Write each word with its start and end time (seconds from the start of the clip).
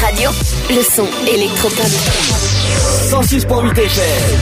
Radio. 0.00 0.30
Le 0.70 0.82
son 0.82 1.06
électropop. 1.28 1.86
106.8 3.10 3.78
FM. 3.78 4.38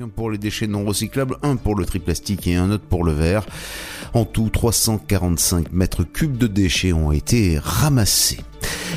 Un 0.00 0.08
pour 0.08 0.30
les 0.30 0.38
déchets 0.38 0.66
non 0.66 0.84
recyclables, 0.84 1.36
un 1.42 1.56
pour 1.56 1.76
le 1.76 1.84
tri 1.84 1.98
plastique 2.00 2.46
et 2.46 2.56
un 2.56 2.70
autre 2.70 2.84
pour 2.84 3.04
le 3.04 3.12
verre. 3.12 3.44
En 4.12 4.24
tout, 4.24 4.48
345 4.48 5.72
mètres 5.72 6.04
cubes 6.04 6.36
de 6.36 6.46
déchets 6.46 6.92
ont 6.92 7.12
été 7.12 7.58
ramassés. 7.62 8.40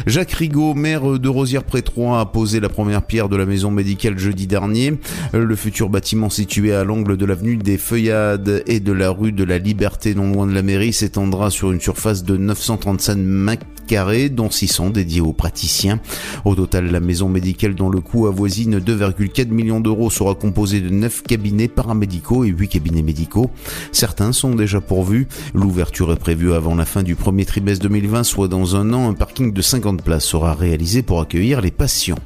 Jacques 0.06 0.32
Rigaud, 0.32 0.74
maire 0.74 1.20
de 1.20 1.30
Rosière-près-Troyes, 1.30 2.20
a 2.20 2.26
posé 2.26 2.60
la 2.60 2.70
première 2.70 3.02
pierre 3.02 3.30
de 3.30 3.36
la 3.36 3.46
maison 3.46 3.72
médicale 3.72 4.18
jeudi 4.18 4.48
dernier. 4.48 4.94
Le 5.34 5.56
futur 5.56 5.90
bâtiment 5.90 6.30
situé 6.30 6.74
à 6.74 6.84
l'angle 6.84 7.18
de 7.18 7.26
l'avenue 7.26 7.58
des 7.58 7.78
Feuillades 7.78 8.64
et 8.68 8.80
de 8.80 8.92
la 8.92 9.10
rue 9.10 9.32
de 9.32 9.44
la 9.44 9.58
Liberté, 9.58 10.16
non 10.16 10.32
loin 10.32 10.48
de 10.48 10.54
la 10.54 10.62
mairie, 10.62 10.94
s'étendra 10.94 11.50
sur 11.50 11.72
une 11.72 11.82
surface 11.82 12.24
de 12.24 12.38
935 12.38 13.16
mètres 13.18 13.66
carrés, 13.88 14.30
dont 14.30 14.52
600 14.52 14.90
dédiés 14.90 15.22
aux 15.22 15.34
praticiens. 15.34 16.00
Au 16.46 16.54
total, 16.54 16.92
la 16.92 17.00
maison 17.00 17.30
médicale 17.30 17.74
dont 17.74 17.90
le 17.90 18.02
coût 18.02 18.28
avoisine 18.28 18.80
2,4 18.80 19.48
millions 19.50 19.80
d'euros 19.80 20.10
sera 20.10 20.36
composée 20.36 20.82
de 20.82 20.90
9 20.90 21.24
cabinets 21.24 21.70
paramédicaux 21.70 22.44
et 22.44 22.50
8 22.50 22.68
cabinets 22.68 23.02
médicaux. 23.02 23.50
Certains 23.92 24.34
sont 24.34 24.54
déjà 24.54 24.82
pourvus. 24.82 25.28
L'ouverture 25.54 26.12
est 26.12 26.18
prévue 26.18 26.54
avant 26.54 26.76
la 26.76 26.86
fin 26.86 27.02
du 27.02 27.16
premier 27.16 27.46
trimestre 27.46 27.84
2020, 27.84 28.24
soit 28.24 28.50
dans 28.50 28.76
un 28.76 28.94
an. 28.94 29.10
Un 29.10 29.14
parking 29.14 29.54
de 29.54 29.62
50 29.62 29.87
places 29.96 30.26
sera 30.26 30.54
réalisé 30.54 31.02
pour 31.02 31.22
accueillir 31.22 31.62
les 31.62 31.72
patients. 31.72 32.20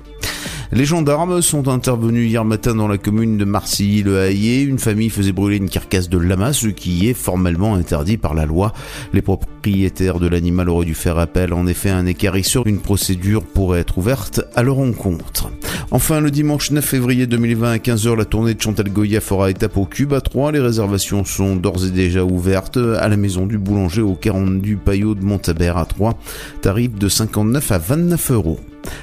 Les 0.73 0.85
gendarmes 0.85 1.41
sont 1.41 1.67
intervenus 1.67 2.29
hier 2.29 2.45
matin 2.45 2.73
dans 2.75 2.87
la 2.87 2.97
commune 2.97 3.37
de 3.37 3.43
Marcilly-le-Hayer. 3.43 4.61
Une 4.61 4.79
famille 4.79 5.09
faisait 5.09 5.33
brûler 5.33 5.57
une 5.57 5.69
carcasse 5.69 6.07
de 6.07 6.17
lama, 6.17 6.53
ce 6.53 6.67
qui 6.67 7.09
est 7.09 7.13
formellement 7.13 7.75
interdit 7.75 8.15
par 8.15 8.33
la 8.33 8.45
loi. 8.45 8.71
Les 9.11 9.21
propriétaires 9.21 10.19
de 10.19 10.27
l'animal 10.27 10.69
auraient 10.69 10.85
dû 10.85 10.95
faire 10.95 11.17
appel 11.17 11.51
en 11.53 11.67
effet 11.67 11.89
un 11.89 12.05
écarisseur. 12.05 12.65
Une 12.67 12.79
procédure 12.79 13.43
pourrait 13.43 13.81
être 13.81 13.97
ouverte 13.97 14.39
à 14.55 14.63
leur 14.63 14.79
encontre. 14.79 15.51
Enfin, 15.91 16.21
le 16.21 16.31
dimanche 16.31 16.71
9 16.71 16.85
février 16.85 17.27
2020 17.27 17.69
à 17.69 17.77
15h, 17.77 18.15
la 18.15 18.23
tournée 18.23 18.53
de 18.53 18.61
Chantal 18.61 18.87
Goya 18.87 19.19
fera 19.19 19.51
étape 19.51 19.75
au 19.75 19.83
Cube 19.83 20.13
à 20.13 20.21
3. 20.21 20.53
Les 20.53 20.61
réservations 20.61 21.25
sont 21.25 21.57
d'ores 21.57 21.85
et 21.85 21.91
déjà 21.91 22.23
ouvertes 22.23 22.77
à 22.77 23.09
la 23.09 23.17
maison 23.17 23.45
du 23.45 23.57
boulanger 23.57 24.01
au 24.01 24.15
40 24.15 24.61
du 24.61 24.77
Payot 24.77 25.15
de 25.15 25.25
Montabert 25.25 25.77
à 25.77 25.85
3. 25.85 26.17
Tarif 26.61 26.95
de 26.95 27.09
59 27.09 27.71
à 27.73 27.77
29 27.77 28.31
euros. 28.31 28.59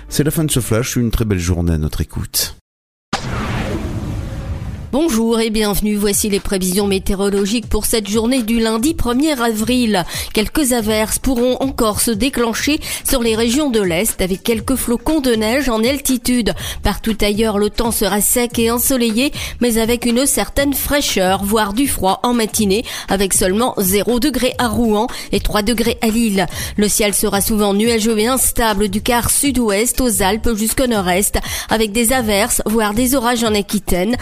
C'est 0.08 0.24
la 0.24 0.30
fin 0.30 0.44
de 0.44 0.50
ce 0.50 0.60
flash, 0.60 0.96
une 0.96 1.10
très 1.10 1.24
belle 1.24 1.38
journée 1.38 1.72
à 1.72 1.78
notre 1.78 2.00
écoute. 2.00 2.57
Bonjour 4.90 5.38
et 5.38 5.50
bienvenue, 5.50 5.96
voici 5.96 6.30
les 6.30 6.40
prévisions 6.40 6.86
météorologiques 6.86 7.68
pour 7.68 7.84
cette 7.84 8.08
journée 8.08 8.42
du 8.42 8.58
lundi 8.58 8.94
1er 8.94 9.38
avril. 9.38 10.02
Quelques 10.32 10.72
averses 10.72 11.18
pourront 11.18 11.58
encore 11.60 12.00
se 12.00 12.10
déclencher 12.10 12.80
sur 13.06 13.22
les 13.22 13.36
régions 13.36 13.68
de 13.68 13.82
l'Est 13.82 14.22
avec 14.22 14.42
quelques 14.42 14.76
flocons 14.76 15.20
de 15.20 15.32
neige 15.32 15.68
en 15.68 15.84
altitude. 15.84 16.54
Partout 16.82 17.18
ailleurs, 17.20 17.58
le 17.58 17.68
temps 17.68 17.90
sera 17.90 18.22
sec 18.22 18.58
et 18.58 18.70
ensoleillé, 18.70 19.30
mais 19.60 19.76
avec 19.76 20.06
une 20.06 20.24
certaine 20.24 20.72
fraîcheur, 20.72 21.44
voire 21.44 21.74
du 21.74 21.86
froid 21.86 22.20
en 22.22 22.32
matinée, 22.32 22.82
avec 23.10 23.34
seulement 23.34 23.74
0 23.76 24.20
degré 24.20 24.54
à 24.56 24.68
Rouen 24.68 25.06
et 25.32 25.40
3 25.40 25.60
degrés 25.60 25.98
à 26.00 26.06
Lille. 26.06 26.46
Le 26.78 26.88
ciel 26.88 27.12
sera 27.12 27.42
souvent 27.42 27.74
nuageux 27.74 28.18
et 28.18 28.26
instable 28.26 28.88
du 28.88 29.02
quart 29.02 29.28
sud-ouest 29.28 30.00
aux 30.00 30.22
Alpes 30.22 30.54
jusqu'au 30.54 30.86
nord-est, 30.86 31.38
avec 31.68 31.92
des 31.92 32.14
averses, 32.14 32.62
voire 32.64 32.94
des 32.94 33.14
orages 33.14 33.44
en 33.44 33.54
Aquitaine. 33.54 34.16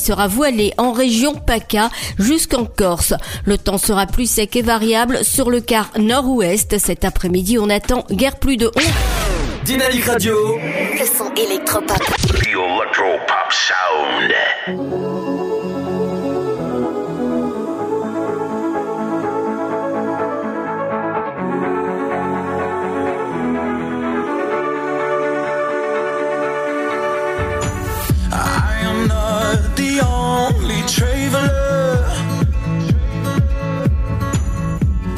Sera 0.00 0.26
voilé 0.28 0.72
en 0.78 0.92
région 0.92 1.34
PACA 1.34 1.90
jusqu'en 2.18 2.64
Corse. 2.64 3.14
Le 3.44 3.58
temps 3.58 3.78
sera 3.78 4.06
plus 4.06 4.30
sec 4.30 4.56
et 4.56 4.62
variable 4.62 5.24
sur 5.24 5.50
le 5.50 5.60
quart 5.60 5.90
nord-ouest. 5.98 6.78
Cet 6.78 7.04
après-midi, 7.04 7.58
on 7.58 7.70
attend 7.70 8.04
guère 8.10 8.36
plus 8.38 8.56
de 8.56 8.70
11. 8.76 8.84
Dynamique 9.64 10.04
Radio. 10.04 10.34
Le 10.56 11.06
son 11.06 11.32
électropop. 11.34 11.98
The 11.98 12.48
Electro 12.48 13.18
Pop 13.26 13.52
Sound. 13.52 15.11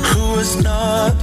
Who 0.04 0.38
not. 0.62 1.14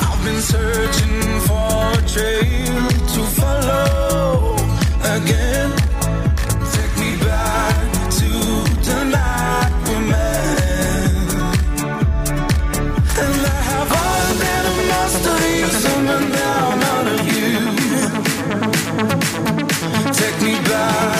I've 0.00 0.24
been 0.24 0.40
searching 0.40 1.40
for 1.46 1.92
a 1.92 2.02
trail 2.06 2.88
to 3.14 3.20
follow 3.38 4.56
again. 5.16 5.47
blind 20.68 21.17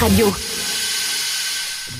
Radio. 0.00 0.32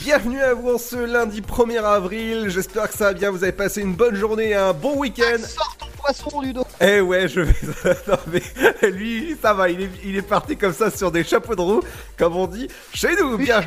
Bienvenue 0.04 0.40
à 0.40 0.54
vous 0.54 0.74
en 0.74 0.78
ce 0.78 0.94
lundi 0.94 1.40
1er 1.40 1.82
avril. 1.82 2.48
J'espère 2.48 2.88
que 2.88 2.96
ça 2.96 3.06
va 3.06 3.12
bien. 3.12 3.32
Vous 3.32 3.42
avez 3.42 3.50
passé 3.50 3.80
une 3.80 3.94
bonne 3.94 4.14
journée 4.14 4.50
et 4.50 4.54
un 4.54 4.72
bon 4.72 4.98
week-end. 4.98 5.38
Sors 5.44 5.76
ton 5.76 5.86
poisson, 5.96 6.40
Ludo. 6.40 6.64
Eh 6.80 7.00
ouais, 7.00 7.26
je 7.26 7.40
vais. 7.40 7.56
non, 8.08 8.18
mais 8.28 8.42
lui, 8.90 9.36
ça 9.42 9.52
va. 9.52 9.68
Il 9.68 9.82
est, 9.82 9.90
il 10.04 10.16
est 10.16 10.22
parti 10.22 10.56
comme 10.56 10.72
ça 10.72 10.92
sur 10.92 11.10
des 11.10 11.24
chapeaux 11.24 11.56
de 11.56 11.60
roue, 11.60 11.80
comme 12.16 12.36
on 12.36 12.46
dit 12.46 12.68
chez 12.94 13.16
nous. 13.16 13.36
Bien. 13.36 13.62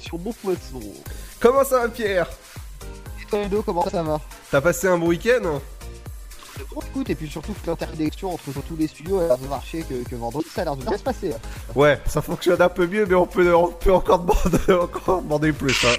Sur 0.00 0.18
mon 0.18 0.32
poisson. 0.32 0.80
Comment 1.38 1.64
ça 1.64 1.80
va, 1.80 1.88
Pierre? 1.88 2.30
Et 3.20 3.26
toi, 3.26 3.42
Ludo, 3.42 3.62
comment 3.62 3.86
ça 3.90 4.02
va? 4.02 4.20
T'as 4.50 4.62
passé 4.62 4.88
un 4.88 4.96
bon 4.96 5.08
week-end? 5.08 5.60
Bon, 6.74 6.80
écoute, 6.80 7.10
et 7.10 7.14
puis 7.14 7.28
surtout, 7.28 7.52
toute 7.52 7.66
l'interconnexion 7.66 8.32
entre 8.32 8.52
tous 8.66 8.76
les 8.76 8.86
studios 8.86 9.18
a 9.18 9.26
l'air 9.26 9.38
de 9.38 9.46
marcher 9.46 9.82
que, 9.82 10.08
que 10.08 10.14
vendredi, 10.14 10.46
ça 10.48 10.62
a 10.62 10.64
l'air 10.64 10.76
de 10.76 10.84
bien 10.84 10.96
se 10.96 11.02
passer. 11.02 11.32
Ouais, 11.74 12.00
ça 12.06 12.20
fonctionne 12.20 12.60
un 12.60 12.68
peu 12.68 12.86
mieux, 12.86 13.06
mais 13.06 13.14
on 13.14 13.26
peut, 13.26 13.54
on 13.54 13.68
peut 13.68 13.92
encore 13.92 14.18
demander, 14.20 14.72
encore 14.82 15.22
demander 15.22 15.52
plus. 15.52 15.84
Hein. 15.84 15.94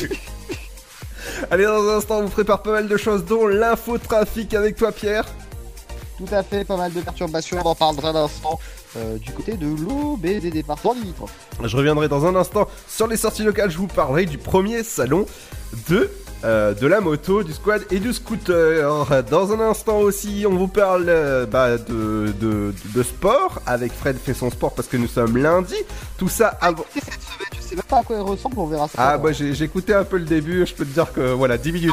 Allez, 1.50 1.64
dans 1.64 1.88
un 1.88 1.96
instant, 1.98 2.18
on 2.18 2.22
vous 2.22 2.30
prépare 2.30 2.62
pas 2.62 2.72
mal 2.72 2.88
de 2.88 2.96
choses, 2.96 3.24
dont 3.24 3.46
l'infotrafic 3.46 4.54
avec 4.54 4.76
toi, 4.76 4.90
Pierre. 4.92 5.26
Tout 6.18 6.26
à 6.32 6.42
fait, 6.42 6.64
pas 6.64 6.76
mal 6.78 6.92
de 6.92 7.00
perturbations, 7.00 7.58
on 7.62 7.68
en 7.68 7.74
parle 7.74 7.96
dans 7.96 8.06
un 8.06 8.24
instant. 8.24 8.58
euh, 8.96 9.18
du 9.18 9.32
côté 9.32 9.56
de 9.58 9.66
l'eau, 9.66 10.18
et 10.24 10.40
des 10.40 10.50
départements 10.50 10.94
limitrophes. 10.94 11.34
Je 11.62 11.76
reviendrai 11.76 12.08
dans 12.08 12.24
un 12.24 12.34
instant 12.34 12.66
sur 12.88 13.06
les 13.06 13.18
sorties 13.18 13.42
locales. 13.42 13.70
Je 13.70 13.76
vous 13.76 13.86
parlerai 13.86 14.24
du 14.24 14.38
premier 14.38 14.82
salon 14.82 15.26
de, 15.90 16.10
euh, 16.46 16.74
de 16.74 16.86
la 16.86 17.00
moto, 17.00 17.42
du 17.42 17.52
squad 17.52 17.82
et 17.90 17.98
du 17.98 18.12
scooter. 18.12 19.22
Dans 19.30 19.52
un 19.52 19.60
instant 19.60 19.98
aussi, 19.98 20.44
on 20.48 20.54
vous 20.54 20.68
parle 20.68 21.06
euh, 21.08 21.44
bah, 21.44 21.76
de, 21.76 22.32
de, 22.40 22.72
de 22.94 23.02
sport 23.02 23.60
avec 23.66 23.92
Fred 23.92 24.16
fait 24.16 24.34
son 24.34 24.50
sport 24.50 24.72
parce 24.72 24.86
que 24.88 24.96
nous 24.96 25.08
sommes 25.08 25.36
lundi. 25.36 25.74
Tout 26.16 26.28
ça 26.28 26.56
avant. 26.60 26.84
Cette 26.94 27.04
semaine, 27.04 27.48
je 27.56 27.60
sais 27.60 27.74
même 27.74 27.84
pas 27.84 27.98
à 27.98 28.02
quoi 28.02 28.16
elle 28.16 28.22
ressemble, 28.22 28.58
on 28.58 28.66
verra 28.66 28.86
ça. 28.86 28.94
Ah, 28.96 29.18
bah 29.18 29.32
j'ai 29.32 29.54
j'ai 29.54 29.64
écouté 29.64 29.92
un 29.92 30.04
peu 30.04 30.18
le 30.18 30.24
début. 30.24 30.64
Je 30.64 30.74
peux 30.74 30.84
te 30.84 30.92
dire 30.92 31.12
que 31.12 31.32
voilà, 31.32 31.58
10 31.58 31.72
minutes. 31.72 31.92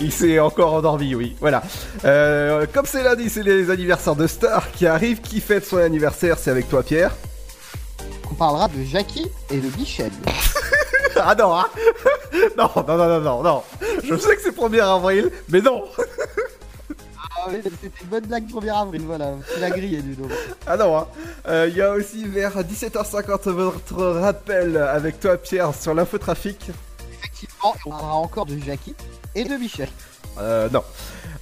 Il 0.00 0.12
s'est 0.12 0.38
encore 0.38 0.74
endormi, 0.74 1.14
oui. 1.14 1.34
Voilà. 1.40 1.62
Euh, 2.04 2.66
comme 2.72 2.86
c'est 2.86 3.02
lundi, 3.02 3.30
c'est 3.30 3.42
les 3.42 3.70
anniversaires 3.70 4.16
de 4.16 4.26
Star 4.26 4.70
qui 4.70 4.86
arrivent. 4.86 5.20
Qui 5.20 5.40
fête 5.40 5.64
son 5.66 5.78
anniversaire 5.78 6.38
C'est 6.38 6.50
avec 6.50 6.68
toi, 6.68 6.82
Pierre. 6.82 7.12
On 8.30 8.34
parlera 8.34 8.68
de 8.68 8.82
Jackie 8.84 9.26
et 9.50 9.56
de 9.56 9.76
Michel. 9.76 10.10
Ah 11.24 11.34
non, 11.34 11.54
hein 11.56 11.66
non, 12.56 12.70
non, 12.76 12.96
non, 12.96 13.08
non, 13.08 13.20
non, 13.20 13.42
non. 13.42 13.62
Je 14.04 14.16
sais 14.16 14.36
que 14.36 14.42
c'est 14.42 14.56
1er 14.56 14.80
avril, 14.80 15.30
mais 15.48 15.60
non. 15.60 15.84
Ah 17.40 17.46
oui, 17.50 17.56
c'était 17.62 17.92
une 18.02 18.08
bonne 18.08 18.26
blague 18.26 18.48
1er 18.48 18.80
avril, 18.82 19.02
voilà. 19.04 19.32
Tu 19.52 19.60
l'as 19.60 19.70
grillé, 19.70 20.00
Ludo. 20.00 20.28
Ah 20.66 20.76
non, 20.76 20.96
hein. 20.96 21.06
Euh, 21.48 21.66
Il 21.70 21.76
y 21.76 21.82
a 21.82 21.92
aussi 21.92 22.24
vers 22.24 22.56
17h50 22.62 23.50
votre 23.50 24.02
rappel 24.04 24.76
avec 24.76 25.20
toi, 25.20 25.36
Pierre, 25.36 25.74
sur 25.74 25.94
l'infotrafic. 25.94 26.70
Effectivement, 27.18 27.74
on 27.86 27.90
parlera 27.90 28.14
encore 28.14 28.46
de 28.46 28.56
Jackie 28.58 28.94
et 29.34 29.44
de 29.44 29.54
Michel. 29.56 29.88
Euh, 30.38 30.68
non. 30.70 30.82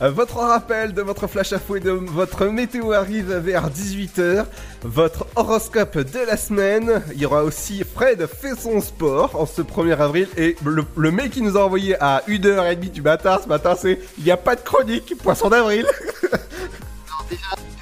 Euh, 0.03 0.11
votre 0.11 0.37
rappel 0.37 0.93
de 0.93 1.01
votre 1.01 1.27
flash 1.27 1.53
info 1.55 1.77
et 1.77 1.81
de 1.81 1.91
votre 1.91 2.47
météo 2.47 2.93
arrive 2.93 3.33
vers 3.33 3.71
18h. 3.71 4.45
Votre 4.83 5.27
horoscope 5.37 5.99
de 5.99 6.19
la 6.27 6.37
semaine. 6.37 7.03
Il 7.15 7.21
y 7.21 7.27
aura 7.27 7.45
aussi 7.45 7.83
Fred 7.83 8.27
fait 8.27 8.55
son 8.55 8.81
sport 8.81 9.41
en 9.41 9.47
ce 9.47 9.63
1er 9.63 9.97
avril. 9.99 10.29
Et 10.37 10.57
le, 10.65 10.85
le 10.97 11.11
mec 11.11 11.31
qui 11.31 11.43
nous 11.43 11.57
a 11.57 11.65
envoyé 11.65 11.97
à 12.03 12.23
1h30 12.29 12.91
du 12.91 13.03
matin 13.03 13.39
ce 13.43 13.49
matin, 13.49 13.75
c'est 13.79 13.99
il 14.19 14.25
n'y 14.25 14.31
a 14.31 14.37
pas 14.37 14.55
de 14.55 14.61
chronique, 14.61 15.15
poisson 15.23 15.49
d'avril. 15.49 15.87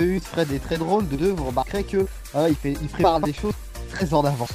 De 0.01 0.19
Fred 0.19 0.51
est 0.53 0.59
très 0.59 0.77
drôle, 0.79 1.07
de 1.07 1.17
deux, 1.17 1.31
vous 1.31 1.45
remarquerez 1.45 1.85
que 1.85 1.99
euh, 2.35 2.49
il, 2.49 2.57
fait, 2.57 2.73
il 2.81 2.89
prépare 2.89 3.21
des 3.21 3.33
choses 3.33 3.53
très 3.93 4.13
en 4.15 4.25
avance. 4.25 4.51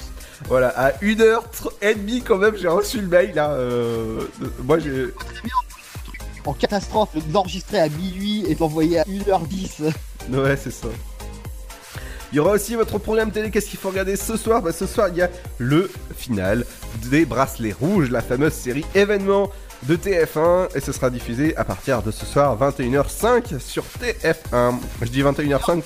Voilà, 0.47 0.69
à 0.69 0.91
1h30 0.91 2.23
quand 2.23 2.37
même, 2.37 2.55
j'ai 2.55 2.67
reçu 2.67 2.99
le 2.99 3.07
mail 3.07 3.33
là. 3.35 3.51
Euh, 3.51 4.21
moi 4.63 4.79
j'ai. 4.79 5.13
En 6.45 6.53
catastrophe, 6.53 7.09
d'enregistrer 7.27 7.79
à 7.79 7.89
minuit 7.89 8.45
et 8.47 8.55
d'envoyer 8.55 8.99
à 8.99 9.03
1h10. 9.03 9.91
Ouais, 10.31 10.57
c'est 10.57 10.71
ça. 10.71 10.87
Il 12.31 12.35
y 12.35 12.39
aura 12.39 12.51
aussi 12.51 12.75
votre 12.75 12.99
programme 12.99 13.31
télé. 13.31 13.49
Qu'est-ce 13.49 13.69
qu'il 13.69 13.79
faut 13.79 13.89
regarder 13.89 14.15
ce 14.15 14.37
soir? 14.37 14.61
Bah, 14.61 14.71
Ce 14.71 14.85
soir, 14.85 15.09
il 15.09 15.17
y 15.17 15.21
a 15.21 15.29
le 15.57 15.89
final 16.15 16.65
des 17.09 17.25
Bracelets 17.25 17.73
Rouges, 17.79 18.11
la 18.11 18.21
fameuse 18.21 18.53
série 18.53 18.85
événement 18.93 19.49
de 19.83 19.95
TF1. 19.95 20.75
Et 20.75 20.79
ce 20.79 20.91
sera 20.91 21.09
diffusé 21.09 21.55
à 21.57 21.63
partir 21.63 22.03
de 22.03 22.11
ce 22.11 22.25
soir, 22.25 22.57
21h05 22.59 23.59
sur 23.59 23.83
TF1. 23.99 24.75
Je 25.01 25.07
dis 25.07 25.23
21h05. 25.23 25.81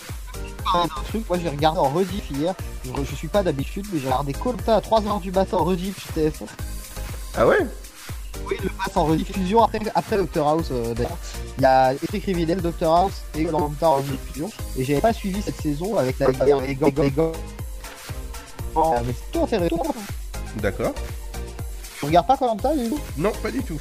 un 0.73 0.87
truc, 1.05 1.27
moi 1.29 1.37
j'ai 1.41 1.49
regardé 1.49 1.79
en 1.79 1.89
rediff 1.89 2.29
hier, 2.31 2.53
je, 2.83 2.89
je 3.03 3.15
suis 3.15 3.27
pas 3.27 3.43
d'habitude, 3.43 3.85
mais 3.93 3.99
j'ai 3.99 4.07
regardé 4.07 4.33
Colta 4.33 4.75
à 4.77 4.79
3h 4.81 5.21
du 5.21 5.31
matin 5.31 5.57
en 5.57 5.63
rediff 5.63 5.97
sur 6.01 6.11
TF1. 6.21 6.47
Ah 7.37 7.47
ouais? 7.47 7.59
Oui, 8.47 8.55
le 8.63 8.69
passe 8.69 8.97
en 8.97 9.05
rediffusion 9.05 9.63
après, 9.63 9.79
après 9.93 10.17
Doctor 10.17 10.47
House 10.47 10.67
euh, 10.71 10.93
d'ailleurs. 10.93 11.17
Il 11.57 11.61
y 11.61 11.65
a 11.65 11.93
Esprit 11.93 12.21
criminel, 12.21 12.61
Doctor 12.61 12.95
House 12.95 13.21
et 13.35 13.45
Colanta 13.45 13.89
en 13.89 13.95
rediffusion. 13.97 14.49
Et 14.77 14.83
j'avais 14.83 15.01
pas 15.01 15.13
suivi 15.13 15.41
cette 15.41 15.61
saison 15.61 15.97
avec 15.97 16.19
la 16.19 16.31
guerre 16.31 16.63
et 16.63 16.75
gang. 16.75 17.33
Oh, 18.75 18.93
mais 19.05 19.13
c'est 19.13 19.31
tout 19.31 19.43
intéressant. 19.43 19.95
D'accord. 20.57 20.93
Tu 21.99 22.05
regardes 22.05 22.27
pas 22.27 22.37
Colanta, 22.37 22.73
Lulu 22.73 22.95
Non, 23.17 23.31
pas 23.41 23.51
du 23.51 23.61
tout. 23.63 23.79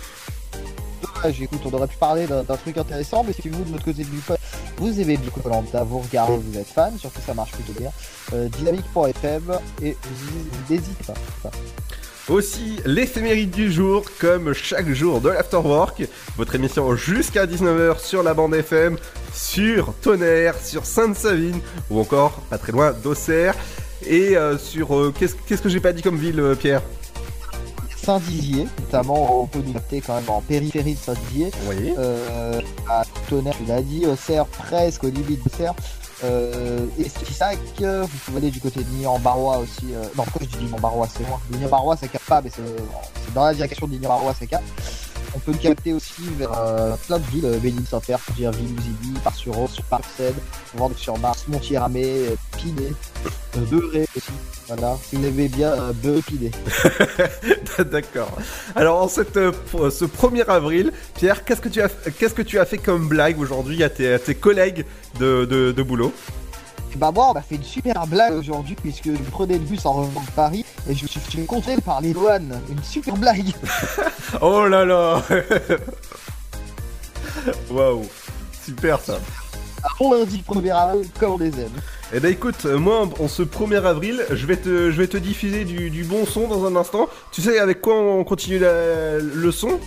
Dommage, 1.02 1.42
écoute, 1.42 1.60
on 1.64 1.72
aurait 1.72 1.88
pu 1.88 1.96
parler 1.96 2.26
d'un 2.26 2.44
truc 2.44 2.76
intéressant, 2.76 3.24
mais 3.24 3.32
si 3.32 3.48
vous, 3.48 3.64
de 3.64 3.70
votre 3.70 3.84
côté 3.84 4.04
du 4.04 4.18
pot, 4.18 4.36
vous 4.76 5.00
aimez 5.00 5.16
bien 5.16 5.30
Colanta, 5.30 5.82
vous 5.84 6.00
regardez, 6.00 6.38
vous 6.38 6.58
êtes 6.58 6.68
fan, 6.68 6.96
surtout 6.98 7.20
ça 7.24 7.34
marche 7.34 7.52
plutôt 7.52 7.78
bien. 7.78 7.90
Euh, 8.32 8.48
Dynamique.fm 8.48 9.58
et 9.82 9.96
vous 10.02 10.74
n'hésitez 10.74 11.04
pas. 11.04 11.50
Aussi, 12.28 12.78
l'éphéméride 12.86 13.50
du 13.50 13.72
jour, 13.72 14.04
comme 14.20 14.52
chaque 14.52 14.88
jour 14.92 15.20
de 15.20 15.28
l'Afterwork, 15.30 16.02
votre 16.36 16.54
émission 16.54 16.94
jusqu'à 16.94 17.46
19h 17.46 17.98
sur 17.98 18.22
la 18.22 18.32
bande 18.32 18.54
FM, 18.54 18.96
sur 19.34 19.92
Tonnerre, 20.02 20.54
sur 20.62 20.86
Sainte-Savine, 20.86 21.60
ou 21.90 21.98
encore 22.00 22.32
pas 22.48 22.58
très 22.58 22.70
loin 22.70 22.92
d'Auxerre, 22.92 23.54
et 24.06 24.36
euh, 24.36 24.56
sur... 24.56 24.96
euh, 24.96 25.12
Qu'est-ce 25.18 25.62
que 25.62 25.68
j'ai 25.68 25.80
pas 25.80 25.92
dit 25.92 26.02
comme 26.02 26.16
ville, 26.16 26.38
euh, 26.38 26.54
Pierre? 26.54 26.82
Saint-Dizier, 27.96 28.66
notamment, 28.80 29.42
on 29.42 29.46
peut 29.46 29.60
nous 29.64 29.74
quand 30.00 30.14
même 30.14 30.28
en 30.28 30.40
périphérie 30.40 30.94
de 30.94 30.98
Saint-Dizier. 30.98 31.50
Oui. 31.68 31.92
À 32.88 33.02
Tonnerre, 33.28 33.54
tu 33.58 33.64
l'as 33.66 33.82
dit, 33.82 34.06
Auxerre, 34.06 34.46
presque 34.46 35.04
aux 35.04 35.08
limites 35.10 35.42
d'Auxerre. 35.44 35.74
Euh, 36.24 36.86
et 36.98 37.08
Fissac, 37.08 37.58
vous 37.78 38.18
pouvez 38.24 38.38
aller 38.38 38.50
du 38.50 38.60
côté 38.60 38.82
de 38.82 38.88
Nîmes-en-Barrois 38.90 39.58
aussi. 39.58 39.92
Euh, 39.92 40.02
non, 40.16 40.24
pourquoi 40.24 40.42
je 40.42 40.56
dis 40.56 40.64
Nîmes-en-Barrois, 40.64 41.08
c'est 41.16 41.24
loin. 41.24 41.40
Capte 42.08 42.26
pas, 42.26 42.42
mais 42.42 42.50
c'est 42.50 42.62
c'est 43.24 43.34
dans 43.34 43.44
la 43.44 43.54
direction 43.54 43.86
de 43.86 43.92
Nîmes-en-Barrois, 43.92 44.34
ça 44.34 44.46
capte. 44.46 44.64
On 45.34 45.38
peut 45.38 45.52
capter 45.54 45.92
aussi 45.92 46.22
vers 46.38 46.52
euh, 46.58 46.94
plein 47.06 47.18
de 47.18 47.24
villes, 47.30 47.46
euh, 47.46 47.58
Béline-Saint-Père, 47.58 48.18
Virville, 48.36 48.76
Zibi, 48.80 49.18
Par-sur-Rose, 49.24 49.70
sur 49.70 49.84
Parcelles, 49.84 50.34
Vendée-sur-Mars, 50.74 51.44
Montier-Ramé, 51.48 52.04
euh, 52.04 52.36
Pinet, 52.58 52.92
euh, 53.56 53.60
Beurré 53.70 54.06
aussi. 54.14 54.30
Voilà, 54.68 54.96
vous 55.12 55.24
aimez 55.26 55.48
bien, 55.48 55.72
euh, 55.72 55.92
Beurré, 55.92 56.20
Pinet. 56.22 56.50
D'accord. 57.90 58.30
Alors, 58.74 59.02
en 59.02 59.08
cette, 59.08 59.34
ce 59.34 60.04
1er 60.04 60.44
avril, 60.48 60.92
Pierre, 61.14 61.44
qu'est-ce 61.44 61.60
que 61.60 61.68
tu 61.68 61.80
as, 61.80 61.88
qu'est-ce 61.88 62.34
que 62.34 62.42
tu 62.42 62.58
as 62.58 62.66
fait 62.66 62.78
comme 62.78 63.08
blague 63.08 63.40
aujourd'hui 63.40 63.82
à 63.82 63.88
tes, 63.88 64.12
à 64.12 64.18
tes 64.18 64.34
collègues 64.34 64.84
de, 65.18 65.44
de, 65.44 65.82
boulot? 65.82 66.12
Bah 66.98 67.10
moi 67.12 67.30
on 67.30 67.34
m'a 67.34 67.42
fait 67.42 67.56
une 67.56 67.62
super 67.62 68.06
blague 68.06 68.34
aujourd'hui 68.34 68.76
puisque 68.80 69.06
je 69.06 69.30
prenais 69.30 69.54
le 69.54 69.60
bus 69.64 69.84
en 69.86 69.92
revenant 69.92 70.20
de 70.20 70.30
Paris 70.36 70.64
et 70.88 70.94
je 70.94 71.02
me 71.02 71.08
suis 71.08 71.46
contrôler 71.46 71.80
par 71.80 72.00
les 72.00 72.12
douanes. 72.12 72.60
Une 72.70 72.82
super 72.82 73.16
blague. 73.16 73.52
Oh 74.40 74.66
là 74.66 74.84
là 74.84 75.22
Waouh 77.70 78.02
Super 78.64 79.00
ça 79.00 79.18
Un 79.84 79.88
bon 79.98 80.12
lundi 80.14 80.42
1er 80.48 80.70
avril 80.74 81.06
comme 81.18 81.32
on 81.32 81.38
les 81.38 81.48
aime. 81.60 81.70
Eh 82.14 82.20
ben 82.20 82.30
écoute, 82.30 82.66
euh, 82.66 82.78
moi 82.78 83.08
en 83.20 83.28
ce 83.28 83.42
1er 83.42 83.82
avril, 83.84 84.24
je 84.30 84.46
vais 84.46 84.56
te, 84.56 84.90
je 84.90 84.96
vais 84.96 85.06
te 85.08 85.16
diffuser 85.16 85.64
du, 85.64 85.90
du 85.90 86.04
bon 86.04 86.24
son 86.26 86.46
dans 86.46 86.64
un 86.66 86.76
instant. 86.76 87.08
Tu 87.32 87.40
sais 87.42 87.58
avec 87.58 87.80
quoi 87.80 87.94
on 87.98 88.22
continue 88.24 88.58
la- 88.58 89.18
le 89.18 89.50
son? 89.50 89.80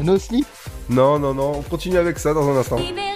No 0.00 0.18
slip 0.18 0.46
Non, 0.88 1.18
non, 1.18 1.34
non, 1.34 1.52
on 1.58 1.62
continue 1.62 1.98
avec 1.98 2.18
ça 2.18 2.32
dans 2.34 2.48
un 2.48 2.56
instant. 2.56 2.76
Libéré, 2.76 3.13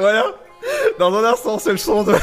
Voilà 0.00 0.24
Dans 0.98 1.14
un 1.14 1.24
instant, 1.24 1.58
c'est 1.58 1.72
le 1.72 1.76
son 1.78 2.02
de... 2.04 2.14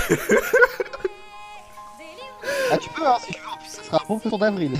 Ah 2.72 2.78
tu 2.78 2.90
peux 2.90 3.06
hein 3.06 3.16
si 3.26 3.34
tu 3.34 3.40
veux, 3.40 3.48
en 3.48 3.58
plus 3.58 3.70
sera 3.86 3.98
un 4.04 4.08
bon 4.08 4.20
jour 4.20 4.38
d'avril. 4.40 4.78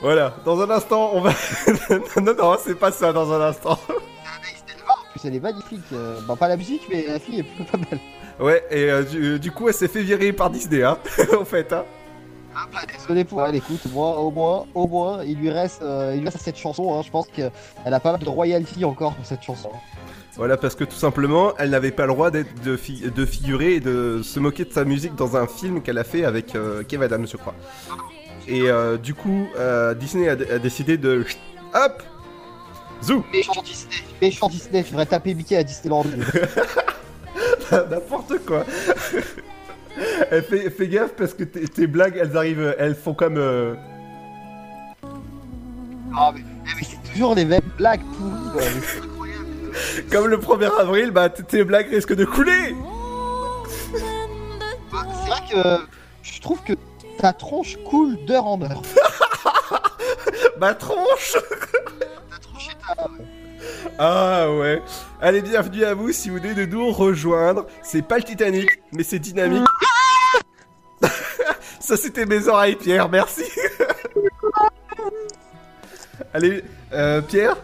Voilà, 0.00 0.34
dans 0.44 0.60
un 0.60 0.70
instant, 0.70 1.10
on 1.14 1.20
va... 1.20 1.32
non, 2.22 2.34
non, 2.38 2.56
c'est 2.64 2.76
pas 2.76 2.92
ça 2.92 3.12
dans 3.12 3.32
un 3.32 3.40
instant. 3.40 3.72
En 3.88 5.10
plus 5.12 5.20
elle 5.24 5.34
est 5.34 5.40
magnifique. 5.40 5.80
euh, 5.92 6.20
Bon 6.22 6.36
pas 6.36 6.48
la 6.48 6.56
musique 6.56 6.82
mais 6.90 7.06
la 7.08 7.18
fille 7.18 7.40
est 7.40 7.42
plutôt 7.42 7.64
pas 7.70 7.78
mal. 7.78 7.98
Ouais, 8.38 8.64
et 8.70 8.88
euh, 8.90 9.02
du, 9.02 9.40
du 9.40 9.50
coup, 9.50 9.68
elle 9.68 9.74
s'est 9.74 9.88
fait 9.88 10.02
virer 10.02 10.32
par 10.32 10.48
Disney, 10.50 10.84
hein, 10.84 10.96
au 11.32 11.44
fait, 11.44 11.72
hein. 11.72 11.84
Désolé 12.96 13.24
pour 13.24 13.44
elle, 13.44 13.56
écoute, 13.56 13.80
moi 13.92 14.16
au 14.18 14.30
moins, 14.30 14.64
au 14.74 14.86
moins, 14.86 15.22
il 15.24 15.38
lui 15.38 15.50
reste, 15.50 15.82
euh, 15.82 16.12
il 16.14 16.20
lui 16.20 16.28
reste 16.28 16.40
cette 16.42 16.56
chanson. 16.56 16.94
hein. 16.96 17.02
Je 17.04 17.10
pense 17.10 17.26
qu'elle 17.28 17.50
a 17.84 18.00
pas 18.00 18.12
mal 18.12 18.20
de 18.20 18.28
royalty 18.28 18.84
encore 18.84 19.14
pour 19.14 19.26
cette 19.26 19.42
chanson. 19.42 19.70
Voilà, 20.38 20.56
parce 20.56 20.74
que 20.76 20.84
tout 20.84 20.96
simplement, 20.96 21.52
elle 21.58 21.70
n'avait 21.70 21.90
pas 21.90 22.06
le 22.06 22.12
droit 22.12 22.30
d'être 22.30 22.62
de, 22.62 22.76
fi- 22.76 23.10
de 23.10 23.26
figurer 23.26 23.74
et 23.74 23.80
de 23.80 24.20
se 24.22 24.38
moquer 24.38 24.64
de 24.64 24.72
sa 24.72 24.84
musique 24.84 25.14
dans 25.16 25.36
un 25.36 25.46
film 25.48 25.82
qu'elle 25.82 25.98
a 25.98 26.04
fait 26.04 26.24
avec 26.24 26.54
euh, 26.54 26.82
Kev 26.84 27.04
Adams, 27.04 27.26
je 27.26 27.36
crois. 27.36 27.54
Et 28.46 28.62
euh, 28.70 28.96
du 28.96 29.14
coup, 29.14 29.48
euh, 29.58 29.94
Disney 29.94 30.28
a, 30.28 30.32
a 30.32 30.58
décidé 30.58 30.96
de. 30.96 31.24
Hop 31.74 32.02
Zou 33.02 33.24
Méchant 33.32 33.62
Disney, 33.62 33.92
méchant 34.22 34.48
Disney, 34.48 34.82
tu 34.84 34.90
devrais 34.90 35.06
taper 35.06 35.34
Mickey 35.34 35.56
à 35.56 35.62
Disneyland. 35.64 36.04
N'importe 37.72 38.38
quoi 38.46 38.64
Eh, 40.30 40.42
fais, 40.42 40.70
fais 40.70 40.86
gaffe 40.88 41.14
parce 41.16 41.34
que 41.34 41.42
tes, 41.42 41.86
blagues, 41.88 42.16
elles 42.20 42.36
arrivent, 42.36 42.76
elles 42.78 42.94
font 42.94 43.14
comme. 43.14 43.36
euh, 43.36 43.74
Ah, 46.16 46.30
mais, 46.32 46.42
mais 46.64 46.82
c'est 46.88 47.10
toujours 47.12 47.34
les 47.34 47.44
mêmes 47.44 47.60
blagues 47.76 48.02
pourries. 48.16 49.07
Comme 50.10 50.26
le 50.28 50.38
1er 50.38 50.70
avril, 50.78 51.10
bah 51.10 51.28
tes 51.28 51.64
blagues 51.64 51.88
risquent 51.90 52.14
de 52.14 52.24
couler 52.24 52.74
Bah, 54.92 55.06
C'est 55.24 55.30
vrai 55.30 55.40
que 55.50 55.84
je 56.22 56.40
trouve 56.40 56.62
que 56.62 56.72
ta 57.18 57.32
tronche 57.32 57.76
coule 57.84 58.16
d'heure 58.26 58.46
en 58.46 58.60
heure. 58.62 58.82
Ma 60.60 60.74
tronche 60.74 61.36
Ta 62.30 62.38
tronche 62.38 62.68
est. 62.68 62.76
Ah 63.98 64.50
ouais 64.52 64.82
Allez, 65.20 65.42
bienvenue 65.42 65.84
à 65.84 65.94
vous 65.94 66.12
si 66.12 66.30
vous 66.30 66.36
venez 66.36 66.54
de 66.54 66.64
nous 66.64 66.90
rejoindre. 66.92 67.66
C'est 67.82 68.02
pas 68.02 68.18
le 68.18 68.24
Titanic, 68.24 68.68
mais 68.92 69.02
c'est 69.02 69.18
dynamique. 69.18 69.66
Ça 71.80 71.96
c'était 71.96 72.26
mes 72.26 72.48
oreilles, 72.48 72.76
Pierre, 72.76 73.08
merci 73.08 73.44
Allez, 76.34 76.62
euh, 76.92 77.20
Pierre? 77.22 77.56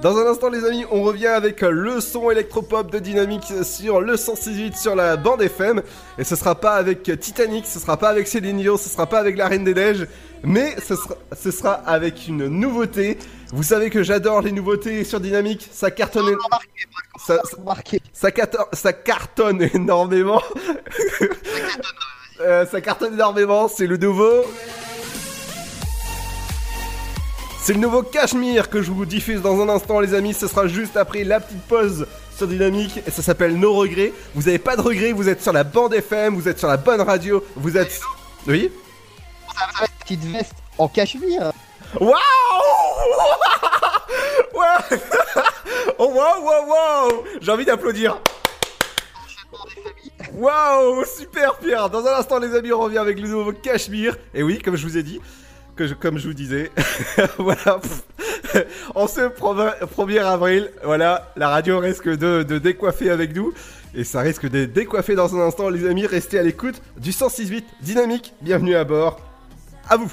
Dans 0.00 0.16
un 0.16 0.26
instant, 0.30 0.48
les 0.48 0.64
amis, 0.64 0.84
on 0.92 1.02
revient 1.02 1.26
avec 1.26 1.60
le 1.60 2.00
son 2.00 2.30
électropop 2.30 2.88
de 2.92 3.00
Dynamique 3.00 3.52
sur 3.64 4.00
le 4.00 4.16
168 4.16 4.76
sur 4.76 4.94
la 4.94 5.16
bande 5.16 5.42
FM. 5.42 5.82
Et 6.18 6.24
ce 6.24 6.36
sera 6.36 6.54
pas 6.54 6.74
avec 6.74 7.02
Titanic, 7.18 7.66
ce 7.66 7.80
sera 7.80 7.96
pas 7.96 8.08
avec 8.10 8.28
Céline 8.28 8.58
Dion, 8.58 8.76
ce 8.76 8.88
sera 8.88 9.06
pas 9.06 9.18
avec 9.18 9.36
La 9.36 9.48
Reine 9.48 9.64
des 9.64 9.74
Neiges, 9.74 10.06
mais 10.44 10.76
ce 10.80 10.94
sera, 10.94 11.16
ce 11.36 11.50
sera 11.50 11.72
avec 11.72 12.28
une 12.28 12.46
nouveauté. 12.46 13.18
Vous 13.52 13.64
savez 13.64 13.90
que 13.90 14.04
j'adore 14.04 14.40
les 14.40 14.52
nouveautés 14.52 15.02
sur 15.02 15.18
Dynamique, 15.18 15.68
ça 15.72 15.90
cartonne, 15.90 16.36
ça, 17.26 17.40
ça- 18.12 18.30
ça, 18.30 18.30
ça 18.72 18.92
cartonne 18.92 19.62
énormément. 19.74 20.40
Euh, 22.40 22.64
ça 22.66 22.80
cartonne 22.80 23.14
énormément, 23.14 23.66
c'est 23.66 23.88
le 23.88 23.96
nouveau. 23.96 24.44
C'est 27.68 27.74
le 27.74 27.80
nouveau 27.80 28.02
Cachemire 28.02 28.70
que 28.70 28.80
je 28.80 28.90
vous 28.90 29.04
diffuse 29.04 29.42
dans 29.42 29.60
un 29.60 29.68
instant, 29.68 30.00
les 30.00 30.14
amis. 30.14 30.32
Ce 30.32 30.48
sera 30.48 30.68
juste 30.68 30.96
après 30.96 31.22
la 31.22 31.38
petite 31.38 31.60
pause 31.64 32.06
sur 32.34 32.48
Dynamique 32.48 33.02
et 33.06 33.10
ça 33.10 33.20
s'appelle 33.20 33.58
Nos 33.58 33.74
regrets. 33.74 34.14
Vous 34.34 34.48
avez 34.48 34.58
pas 34.58 34.74
de 34.74 34.80
regrets, 34.80 35.12
vous 35.12 35.28
êtes 35.28 35.42
sur 35.42 35.52
la 35.52 35.64
bande 35.64 35.92
FM, 35.92 36.34
vous 36.34 36.48
êtes 36.48 36.58
sur 36.58 36.66
la 36.66 36.78
bonne 36.78 37.02
radio, 37.02 37.44
vous 37.56 37.76
êtes. 37.76 38.00
Oui 38.46 38.72
ça 39.54 39.66
va 39.78 39.84
être 39.84 39.92
petite 40.00 40.24
veste 40.24 40.54
en 40.78 40.88
cachemire. 40.88 41.52
Waouh 42.00 42.08
Ouais 44.54 44.98
Oh 45.98 46.06
waouh 46.06 46.42
waouh 46.42 46.70
waouh 46.70 47.24
J'ai 47.42 47.52
envie 47.52 47.66
d'applaudir. 47.66 48.16
Waouh 50.32 51.04
Super 51.04 51.58
Pierre 51.58 51.90
Dans 51.90 52.06
un 52.06 52.18
instant 52.18 52.38
les 52.38 52.56
amis 52.56 52.72
on 52.72 52.80
revient 52.80 52.96
avec 52.96 53.20
le 53.20 53.28
nouveau 53.28 53.52
Cachemire. 53.52 54.16
Et 54.32 54.42
oui 54.42 54.58
comme 54.58 54.76
je 54.76 54.86
vous 54.86 54.96
ai 54.96 55.02
dit, 55.02 55.20
comme 56.00 56.18
je 56.18 56.28
vous 56.28 56.34
disais, 56.34 56.70
voilà. 57.38 57.80
En 58.94 59.06
ce 59.06 59.20
1er 59.20 60.20
avril, 60.20 60.70
voilà, 60.82 61.32
la 61.36 61.48
radio 61.48 61.78
risque 61.78 62.08
de, 62.08 62.42
de 62.42 62.58
décoiffer 62.58 63.10
avec 63.10 63.34
nous. 63.34 63.52
Et 63.94 64.04
ça 64.04 64.20
risque 64.20 64.48
de 64.48 64.64
décoiffer 64.64 65.14
dans 65.14 65.34
un 65.36 65.46
instant 65.46 65.68
les 65.70 65.86
amis. 65.86 66.06
Restez 66.06 66.38
à 66.38 66.42
l'écoute 66.42 66.80
du 66.98 67.10
106.8 67.10 67.64
Dynamique. 67.82 68.34
Bienvenue 68.42 68.74
à 68.74 68.84
bord. 68.84 69.20
À 69.88 69.96
vous 69.96 70.12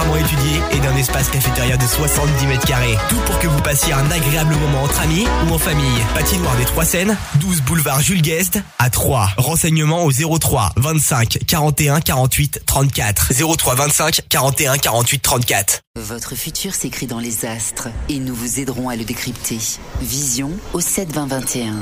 particulièrement 0.00 0.16
étudiée 0.16 0.60
et 0.72 0.80
d'un 0.80 0.96
espace 0.96 1.28
cafétéria 1.28 1.76
de 1.76 1.86
70 1.86 2.46
mètres 2.46 2.66
carrés. 2.66 2.96
Tout 3.08 3.20
pour 3.26 3.38
que 3.38 3.46
vous 3.46 3.60
passiez 3.60 3.92
un 3.92 4.10
agréable 4.10 4.54
moment 4.56 4.84
entre 4.84 5.00
amis 5.00 5.26
ou 5.46 5.54
en 5.54 5.58
famille. 5.58 6.00
Patinoire 6.14 6.56
des 6.56 6.64
Trois 6.64 6.84
Seines, 6.84 7.16
12 7.36 7.62
boulevard 7.62 8.00
Jules 8.00 8.22
Guest 8.22 8.58
à 8.78 8.90
3. 8.90 9.30
Renseignements 9.36 10.04
au 10.04 10.12
03 10.12 10.72
25 10.76 11.38
41 11.46 12.00
48 12.00 12.62
34. 12.66 13.32
03 13.56 13.74
25 13.74 14.20
41 14.28 14.78
48 14.78 15.20
34. 15.20 15.80
Votre 15.98 16.34
futur 16.34 16.74
s'écrit 16.74 17.06
dans 17.06 17.18
les 17.18 17.44
astres 17.44 17.88
et 18.08 18.18
nous 18.18 18.34
vous 18.34 18.60
aiderons 18.60 18.88
à 18.88 18.96
le 18.96 19.04
décrypter. 19.04 19.58
Vision 20.00 20.50
au 20.72 20.80
7 20.80 21.12
20 21.12 21.26
21. 21.26 21.74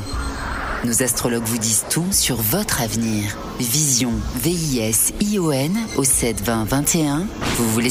Nos 0.84 1.02
astrologues 1.02 1.44
vous 1.44 1.58
disent 1.58 1.84
tout 1.90 2.06
sur 2.12 2.37
votre 2.37 2.80
avenir. 2.80 3.37
Vision, 3.58 4.12
V-I-S-I-O-N 4.37 5.76
au 5.96 6.04
7 6.04 6.40
20 6.40 6.64
21. 6.64 7.26
Vous 7.56 7.68
voulez 7.70 7.90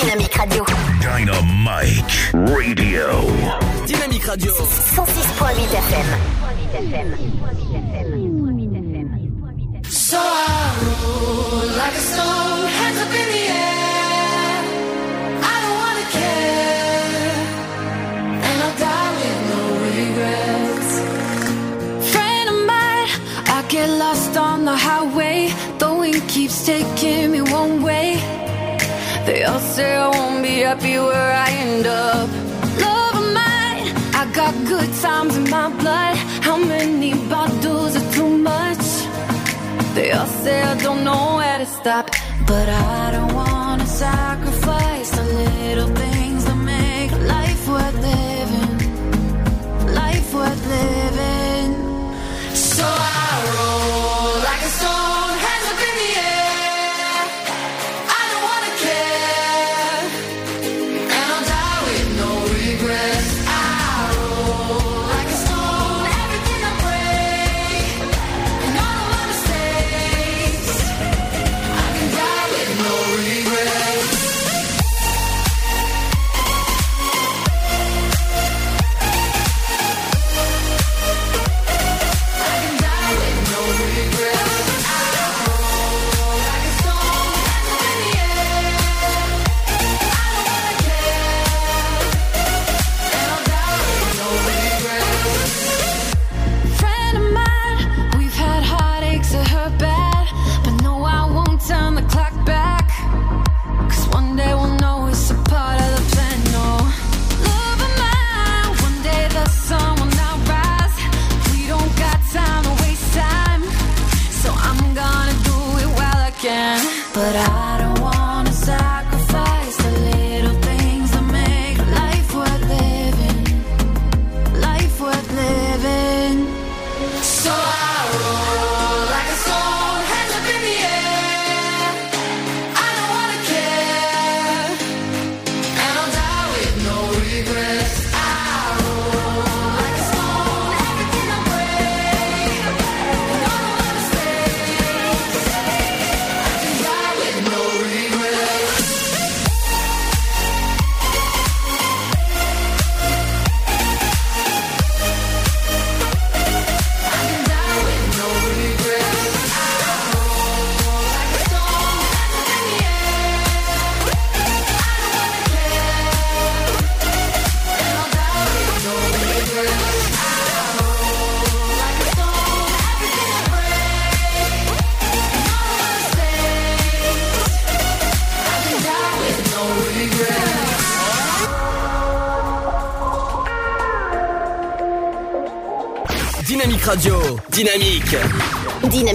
Dynamique 0.00 0.36
Radio. 0.36 0.64
Dynamite 1.00 2.32
Radio. 2.32 3.06
Dynamique 3.86 4.26
Radio. 4.26 4.52
106.8 4.52 5.74
FM. 5.88 6.08
So 9.88 10.18
I 10.18 10.22
roll 10.82 11.66
like 11.76 11.94
a 11.94 12.00
stone, 12.00 12.66
hands 12.78 12.98
up 13.04 13.12
in 13.22 13.28
the 13.34 13.44
air. 13.48 14.62
I 15.42 15.56
don't 15.62 15.76
wanna 15.82 16.06
care, 16.18 17.38
and 18.46 18.56
I'll 18.64 18.76
die 18.78 19.12
with 19.18 19.40
no 19.52 19.62
regrets. 19.98 20.90
Friend 22.12 22.46
of 22.48 22.58
mine, 22.66 23.10
I 23.46 23.58
get 23.68 23.88
lost 23.90 24.36
on 24.36 24.64
the 24.64 24.76
highway. 24.76 25.38
Keeps 26.12 26.64
taking 26.64 27.32
me 27.32 27.40
one 27.42 27.82
way. 27.82 28.16
They 29.26 29.44
all 29.44 29.60
say 29.60 29.96
I 29.96 30.08
won't 30.08 30.42
be 30.42 30.60
happy 30.60 30.96
where 30.98 31.32
I 31.46 31.50
end 31.50 31.86
up. 31.86 32.28
Love 32.80 33.14
of 33.22 33.28
mine, 33.40 33.84
I 34.14 34.30
got 34.32 34.54
good 34.66 34.90
times 35.02 35.36
in 35.36 35.50
my 35.50 35.68
blood. 35.80 36.16
How 36.46 36.56
many 36.56 37.12
bottles 37.28 37.96
are 37.96 38.12
too 38.12 38.38
much? 38.38 38.84
They 39.94 40.12
all 40.12 40.26
say 40.44 40.62
I 40.62 40.76
don't 40.78 41.02
know 41.04 41.36
where 41.36 41.58
to 41.58 41.66
stop, 41.66 42.10
but 42.46 42.68
I 42.68 43.10
don't 43.14 43.34
wanna 43.34 43.86
sacrifice 43.86 45.10
the 45.10 45.24
little 45.24 45.90
things 45.94 46.44
that 46.46 46.60
make 46.74 47.10
life 47.36 47.68
worth 47.68 47.98
living. 48.10 48.74
Life 49.94 50.32
worth 50.32 50.62
living. 50.78 51.70
So 52.54 52.84
I 52.86 53.17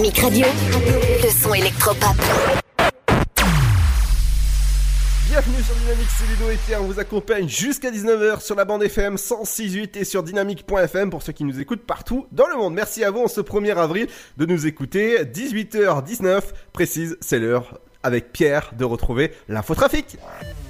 Le 0.04 1.30
son 1.30 1.54
électropop. 1.54 2.14
Bienvenue 5.30 5.62
sur 5.62 5.74
Dynamique, 5.76 6.08
c'est 6.18 6.26
Ludo 6.26 6.50
et 6.50 6.76
on 6.76 6.84
vous 6.84 7.00
accompagne 7.00 7.48
jusqu'à 7.48 7.90
19h 7.90 8.42
sur 8.42 8.54
la 8.54 8.66
bande 8.66 8.82
FM 8.82 9.14
106.8 9.14 9.98
et 9.98 10.04
sur 10.04 10.22
dynamique.fm 10.22 11.08
pour 11.08 11.22
ceux 11.22 11.32
qui 11.32 11.44
nous 11.44 11.58
écoutent 11.58 11.86
partout 11.86 12.26
dans 12.32 12.46
le 12.48 12.56
monde. 12.56 12.74
Merci 12.74 13.02
à 13.02 13.10
vous 13.10 13.20
en 13.20 13.28
ce 13.28 13.40
1er 13.40 13.78
avril 13.78 14.08
de 14.36 14.44
nous 14.44 14.66
écouter. 14.66 15.24
18h19 15.24 16.42
précise, 16.74 17.16
c'est 17.22 17.38
l'heure 17.38 17.80
avec 18.02 18.30
Pierre 18.30 18.72
de 18.76 18.84
retrouver 18.84 19.32
l'infotrafic. 19.48 20.18
Infotrafic 20.20 20.63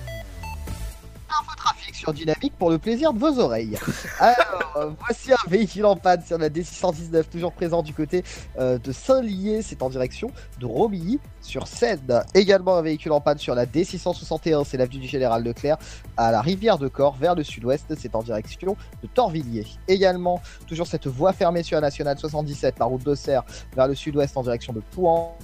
Dynamique 2.13 2.53
pour 2.59 2.71
le 2.71 2.79
plaisir 2.79 3.13
de 3.13 3.19
vos 3.19 3.39
oreilles. 3.39 3.79
Alors, 4.19 4.73
euh, 4.77 4.91
voici 4.99 5.33
un 5.33 5.49
véhicule 5.49 5.87
en 5.87 5.97
panne 5.97 6.23
sur 6.25 6.39
la 6.39 6.49
D619, 6.49 7.25
toujours 7.25 7.53
présent 7.53 7.83
du 7.83 7.95
côté 7.95 8.25
euh, 8.59 8.79
de 8.79 8.93
Saint-Lié, 8.93 9.63
c'est 9.63 9.83
en 9.83 9.91
direction 9.91 10.31
de 10.61 10.67
Romilly 10.67 11.21
sur 11.41 11.67
Seine. 11.67 12.23
Également 12.35 12.77
un 12.77 12.83
véhicule 12.83 13.13
en 13.13 13.21
panne 13.21 13.39
sur 13.39 13.55
la 13.55 13.67
D661, 13.67 14.65
c'est 14.65 14.77
l'avenue 14.77 15.01
du 15.01 15.09
Général 15.09 15.43
Leclerc, 15.43 15.79
à 16.17 16.31
la 16.31 16.41
rivière 16.41 16.79
de 16.79 16.89
Corps, 16.89 17.17
vers 17.17 17.35
le 17.35 17.45
sud-ouest, 17.45 17.95
c'est 17.99 18.15
en 18.15 18.23
direction 18.23 18.77
de 19.03 19.09
Torvilliers. 19.09 19.67
Également, 19.89 20.41
toujours 20.67 20.87
cette 20.87 21.07
voie 21.07 21.33
fermée 21.33 21.63
sur 21.63 21.77
la 21.77 21.83
nationale 21.83 22.19
77, 22.19 22.79
la 22.79 22.87
route 22.87 23.03
d'Auxerre, 23.03 23.45
vers 23.75 23.89
le 23.89 23.95
sud-ouest 23.95 24.37
en 24.37 24.43
direction 24.43 24.73
de 24.73 24.81
Pouan. 24.81 25.35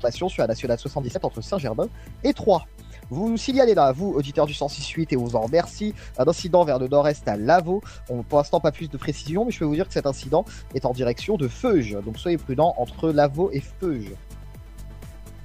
Passion 0.00 0.28
sur 0.28 0.42
la 0.42 0.48
nationale 0.48 0.78
77 0.78 1.24
entre 1.24 1.40
Saint-Germain 1.40 1.88
et 2.22 2.34
Troyes. 2.34 2.66
Vous 3.12 3.28
nous 3.28 3.36
signalez 3.36 3.74
là, 3.74 3.92
vous, 3.92 4.10
auditeurs 4.14 4.46
du 4.46 4.54
106.8, 4.54 5.08
et 5.10 5.16
on 5.18 5.24
vous 5.24 5.36
en 5.36 5.42
remercie, 5.42 5.94
un 6.16 6.26
incident 6.26 6.64
vers 6.64 6.78
le 6.78 6.88
nord-est 6.88 7.28
à 7.28 7.36
Lavaux. 7.36 7.82
Pour 8.30 8.38
l'instant, 8.38 8.58
pas 8.58 8.72
plus 8.72 8.88
de 8.88 8.96
précision, 8.96 9.44
mais 9.44 9.50
je 9.50 9.58
peux 9.58 9.66
vous 9.66 9.74
dire 9.74 9.86
que 9.86 9.92
cet 9.92 10.06
incident 10.06 10.46
est 10.74 10.86
en 10.86 10.92
direction 10.92 11.36
de 11.36 11.46
Feuge. 11.46 11.98
Donc 12.06 12.18
soyez 12.18 12.38
prudents 12.38 12.74
entre 12.78 13.10
Lavaux 13.10 13.50
et 13.52 13.60
Feuge. 13.60 14.14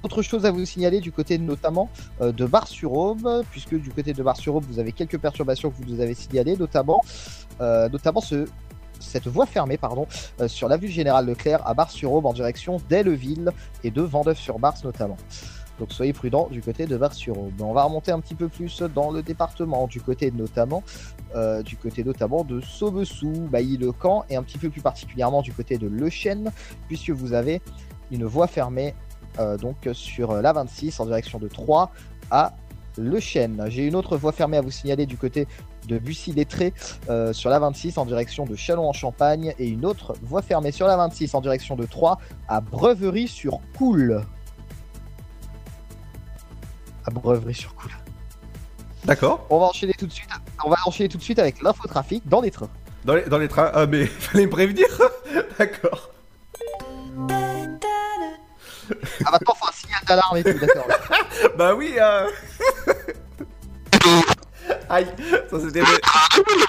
Autre 0.02 0.22
chose 0.22 0.46
à 0.46 0.50
vous 0.50 0.64
signaler 0.64 1.00
du 1.00 1.12
côté 1.12 1.36
notamment 1.36 1.90
euh, 2.22 2.32
de 2.32 2.46
Bar-sur-Aube, 2.46 3.44
puisque 3.50 3.74
du 3.74 3.90
côté 3.90 4.14
de 4.14 4.22
Bar-sur-Aube, 4.22 4.64
vous 4.64 4.78
avez 4.78 4.92
quelques 4.92 5.18
perturbations 5.18 5.70
que 5.70 5.76
vous 5.76 5.92
nous 5.92 6.00
avez 6.00 6.14
signalées, 6.14 6.56
notamment, 6.56 7.02
euh, 7.60 7.88
cette 9.00 9.26
voie 9.26 9.44
fermée 9.44 9.76
pardon, 9.76 10.06
euh, 10.40 10.48
sur 10.48 10.68
l'avenue 10.68 10.88
Général 10.88 11.26
Leclerc 11.26 11.60
à 11.66 11.74
Bar-sur-Aube 11.74 12.24
en 12.24 12.32
direction 12.32 12.78
d'Elleville 12.88 13.50
et 13.84 13.90
de 13.90 14.00
Vendœuvre-sur-Barse 14.00 14.84
notamment. 14.84 15.18
Donc 15.78 15.92
soyez 15.92 16.12
prudents 16.12 16.48
du 16.50 16.60
côté 16.60 16.86
de 16.86 16.96
Bar-sur-Aube. 16.96 17.60
On 17.60 17.72
va 17.72 17.84
remonter 17.84 18.10
un 18.10 18.20
petit 18.20 18.34
peu 18.34 18.48
plus 18.48 18.82
dans 18.82 19.10
le 19.10 19.22
département, 19.22 19.86
du 19.86 20.00
côté 20.00 20.30
notamment, 20.30 20.82
euh, 21.34 21.62
du 21.62 21.76
côté 21.76 22.04
notamment 22.04 22.44
de 22.44 22.60
Saubessou, 22.60 23.48
Bailly-le-Camp 23.50 24.24
et 24.28 24.36
un 24.36 24.42
petit 24.42 24.58
peu 24.58 24.70
plus 24.70 24.80
particulièrement 24.80 25.42
du 25.42 25.52
côté 25.52 25.78
de 25.78 25.86
Le 25.86 26.10
Chêne, 26.10 26.50
puisque 26.88 27.10
vous 27.10 27.32
avez 27.32 27.60
une 28.10 28.24
voie 28.24 28.46
fermée 28.46 28.94
euh, 29.38 29.56
donc 29.56 29.88
sur 29.92 30.32
la 30.34 30.52
26 30.52 30.98
en 31.00 31.06
direction 31.06 31.38
de 31.38 31.48
Troyes 31.48 31.90
à 32.30 32.54
Le 32.96 33.20
Chêne. 33.20 33.64
J'ai 33.68 33.86
une 33.86 33.94
autre 33.94 34.16
voie 34.16 34.32
fermée 34.32 34.56
à 34.56 34.62
vous 34.62 34.70
signaler 34.70 35.06
du 35.06 35.16
côté 35.16 35.46
de 35.86 35.98
Bussy-Lettré 35.98 36.74
euh, 37.08 37.32
sur 37.32 37.50
la 37.50 37.58
26 37.58 37.98
en 37.98 38.04
direction 38.04 38.44
de 38.44 38.56
Chalon-en-Champagne 38.56 39.54
et 39.58 39.68
une 39.68 39.84
autre 39.84 40.14
voie 40.22 40.42
fermée 40.42 40.72
sur 40.72 40.86
la 40.86 40.96
26 40.96 41.34
en 41.34 41.40
direction 41.40 41.76
de 41.76 41.86
Troyes 41.86 42.18
à 42.48 42.60
Breverie-sur-Coule. 42.60 44.22
À 47.04 47.10
Breverie-sur-Coule. 47.10 47.92
D'accord. 49.04 49.46
On 49.50 49.58
va 49.58 49.66
enchaîner 49.66 49.94
tout 49.94 50.06
de 50.06 50.12
suite. 50.12 50.28
On 50.64 50.70
va 50.70 50.76
enchaîner 50.84 51.08
tout 51.08 51.18
de 51.18 51.22
suite 51.22 51.38
avec 51.38 51.62
l'infotrafic 51.62 52.26
dans 52.28 52.40
les 52.40 52.50
trains. 52.50 52.68
Dans 53.04 53.14
les, 53.14 53.22
dans 53.22 53.38
les 53.38 53.48
trains, 53.48 53.70
ah 53.74 53.86
mais 53.86 54.06
fallait 54.06 54.46
me 54.46 54.50
prévenir 54.50 54.86
D'accord. 55.58 56.10
Ah 59.24 59.30
maintenant 59.32 59.54
faut 59.54 59.68
un 59.68 59.72
signal 59.72 60.00
d'alarme 60.06 60.36
et 60.38 60.44
tout, 60.44 60.58
d'accord. 60.58 60.86
bah 61.58 61.74
oui, 61.74 61.94
euh... 61.98 62.26
Aïe, 64.88 65.06
ça 65.50 65.60
c'était... 65.60 65.82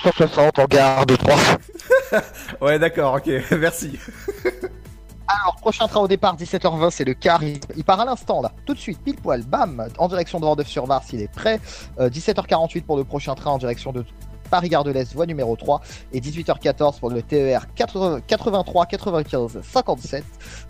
160 0.04 0.60
en 0.60 0.66
gare 0.66 1.06
de 1.06 1.16
3. 1.16 1.36
ouais 2.62 2.80
d'accord, 2.80 3.16
ok, 3.16 3.30
merci. 3.58 3.98
Alors, 5.32 5.56
prochain 5.58 5.88
train 5.88 6.00
au 6.00 6.08
départ, 6.08 6.36
17h20, 6.36 6.90
c'est 6.90 7.06
le 7.06 7.14
car. 7.14 7.44
Il, 7.44 7.84
part 7.84 8.00
à 8.00 8.06
l'instant, 8.06 8.42
là. 8.42 8.52
Tout 8.66 8.74
de 8.74 8.80
suite, 8.80 9.00
pile 9.04 9.16
poil, 9.16 9.44
bam, 9.44 9.88
en 10.00 10.08
direction 10.08 10.40
de 10.40 10.46
Vendœuvre-sur-Vars, 10.46 11.04
il 11.14 11.22
est 11.22 11.32
prêt. 11.32 11.60
Euh, 12.00 12.10
17h48 12.10 12.82
pour 12.82 12.98
le 12.98 13.04
prochain 13.04 13.36
train 13.36 13.52
en 13.52 13.60
direction 13.60 13.92
de 13.92 14.04
Paris-Gare 14.50 14.84
de 14.84 14.90
l'Est, 14.90 15.14
voie 15.14 15.28
numéro 15.28 15.56
3. 15.56 15.82
Et 16.14 16.20
18h14 16.20 17.00
pour 17.00 17.12
le 17.12 17.22
TER 17.22 17.72
80 17.76 18.22
83 18.26 18.88
95 18.88 19.60
57 19.62 20.24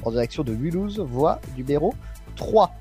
en 0.04 0.12
direction 0.12 0.44
de 0.44 0.54
Mulhouse, 0.54 1.00
voie 1.00 1.40
numéro 1.56 1.94
3. 2.36 2.74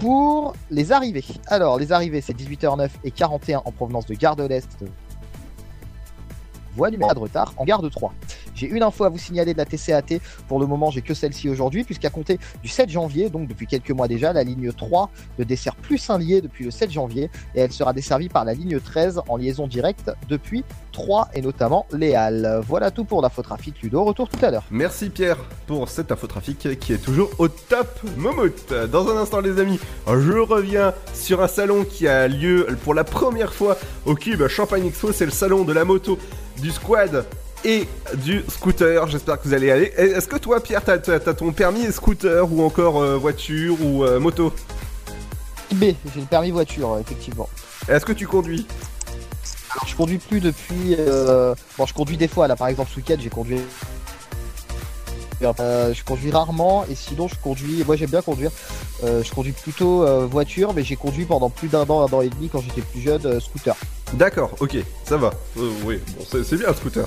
Pour 0.00 0.54
les 0.68 0.90
arrivées. 0.90 1.24
Alors, 1.46 1.78
les 1.78 1.92
arrivées, 1.92 2.20
c'est 2.20 2.36
18h09 2.36 2.90
et 3.04 3.12
41 3.12 3.62
en 3.64 3.70
provenance 3.70 4.06
de 4.06 4.14
Gare 4.14 4.34
de 4.34 4.42
l'Est, 4.42 4.84
voie 6.74 6.90
numéro 6.90 7.12
de 7.12 7.18
retard 7.18 7.52
en 7.56 7.64
gare 7.64 7.82
de 7.82 7.88
3. 7.88 8.12
J'ai 8.54 8.66
une 8.66 8.82
info 8.82 9.04
à 9.04 9.08
vous 9.08 9.18
signaler 9.18 9.52
de 9.52 9.58
la 9.58 9.64
TCAT. 9.64 10.20
Pour 10.48 10.60
le 10.60 10.66
moment, 10.66 10.90
j'ai 10.90 11.02
que 11.02 11.14
celle-ci 11.14 11.48
aujourd'hui, 11.48 11.84
puisqu'à 11.84 12.10
compter 12.10 12.38
du 12.62 12.68
7 12.68 12.90
janvier, 12.90 13.30
donc 13.30 13.48
depuis 13.48 13.66
quelques 13.66 13.90
mois 13.90 14.08
déjà, 14.08 14.32
la 14.32 14.44
ligne 14.44 14.72
3 14.72 15.10
ne 15.38 15.44
dessert 15.44 15.74
plus 15.74 15.98
Saint-Lié 15.98 16.40
depuis 16.40 16.64
le 16.64 16.70
7 16.70 16.90
janvier 16.90 17.30
et 17.54 17.60
elle 17.60 17.72
sera 17.72 17.92
desservie 17.92 18.28
par 18.28 18.44
la 18.44 18.54
ligne 18.54 18.78
13 18.78 19.22
en 19.28 19.36
liaison 19.36 19.66
directe 19.66 20.10
depuis 20.28 20.64
3 20.92 21.28
et 21.34 21.40
notamment 21.40 21.86
les 21.92 22.14
Halles. 22.14 22.60
Voilà 22.66 22.90
tout 22.90 23.04
pour 23.04 23.22
l'infotrafic 23.22 23.80
Ludo. 23.82 24.04
Retour 24.04 24.28
tout 24.28 24.44
à 24.44 24.50
l'heure. 24.50 24.64
Merci 24.70 25.10
Pierre 25.10 25.38
pour 25.66 25.88
cet 25.88 26.12
infotrafic 26.12 26.78
qui 26.78 26.92
est 26.92 27.02
toujours 27.02 27.30
au 27.38 27.48
top 27.48 28.00
Momout. 28.16 28.72
Dans 28.90 29.08
un 29.08 29.16
instant 29.16 29.40
les 29.40 29.58
amis, 29.58 29.78
je 30.06 30.38
reviens 30.38 30.92
sur 31.14 31.42
un 31.42 31.48
salon 31.48 31.84
qui 31.84 32.06
a 32.08 32.28
lieu 32.28 32.66
pour 32.84 32.94
la 32.94 33.04
première 33.04 33.54
fois 33.54 33.78
au 34.04 34.14
Cube 34.14 34.46
Champagne 34.48 34.86
Expo, 34.86 35.12
c'est 35.12 35.24
le 35.24 35.30
salon 35.30 35.64
de 35.64 35.72
la 35.72 35.84
moto, 35.84 36.18
du 36.62 36.70
squad 36.70 37.26
et 37.64 37.86
du 38.14 38.42
scooter. 38.48 39.06
J'espère 39.08 39.38
que 39.40 39.48
vous 39.48 39.54
allez 39.54 39.70
aller. 39.70 39.92
Est-ce 39.96 40.28
que 40.28 40.36
toi 40.36 40.60
Pierre, 40.62 40.82
t'as 40.82 40.94
as, 40.94 41.34
ton 41.34 41.52
permis 41.52 41.92
scooter 41.92 42.50
ou 42.50 42.62
encore 42.62 43.02
euh, 43.02 43.18
voiture 43.18 43.76
ou 43.84 44.04
euh, 44.04 44.18
moto? 44.18 44.52
B, 45.74 45.84
j'ai 46.14 46.20
le 46.20 46.26
permis 46.26 46.50
voiture, 46.50 46.98
effectivement. 47.00 47.48
Est-ce 47.88 48.04
que 48.04 48.12
tu 48.12 48.26
conduis? 48.26 48.66
Alors 49.72 49.86
je 49.86 49.96
conduis 49.96 50.18
plus 50.18 50.40
depuis. 50.40 50.96
euh, 50.98 51.54
Bon, 51.78 51.86
je 51.86 51.94
conduis 51.94 52.16
des 52.16 52.28
fois. 52.28 52.46
Là, 52.46 52.56
par 52.56 52.68
exemple, 52.68 52.90
ce 52.92 52.96
week-end, 52.96 53.16
j'ai 53.18 53.30
conduit. 53.30 53.60
Euh, 55.60 55.92
je 55.94 56.02
conduis 56.04 56.30
rarement 56.30 56.84
et 56.90 56.94
sinon 56.94 57.28
je 57.28 57.34
conduis. 57.42 57.82
Moi 57.86 57.96
j'aime 57.96 58.10
bien 58.10 58.22
conduire. 58.22 58.50
Euh, 59.04 59.22
je 59.24 59.32
conduis 59.32 59.52
plutôt 59.52 60.04
euh, 60.06 60.26
voiture, 60.26 60.72
mais 60.74 60.84
j'ai 60.84 60.96
conduit 60.96 61.24
pendant 61.24 61.50
plus 61.50 61.68
d'un 61.68 61.82
an, 61.82 62.06
un 62.08 62.12
an 62.16 62.20
et 62.22 62.28
demi 62.28 62.48
quand 62.48 62.60
j'étais 62.60 62.82
plus 62.82 63.00
jeune, 63.00 63.24
euh, 63.26 63.40
scooter. 63.40 63.74
D'accord, 64.14 64.52
ok, 64.60 64.76
ça 65.04 65.16
va. 65.16 65.30
Euh, 65.58 65.70
oui, 65.84 65.98
bon, 66.16 66.24
c'est 66.30 66.44
c'est 66.44 66.56
bien 66.56 66.68
le 66.68 66.74
scooter. 66.74 67.06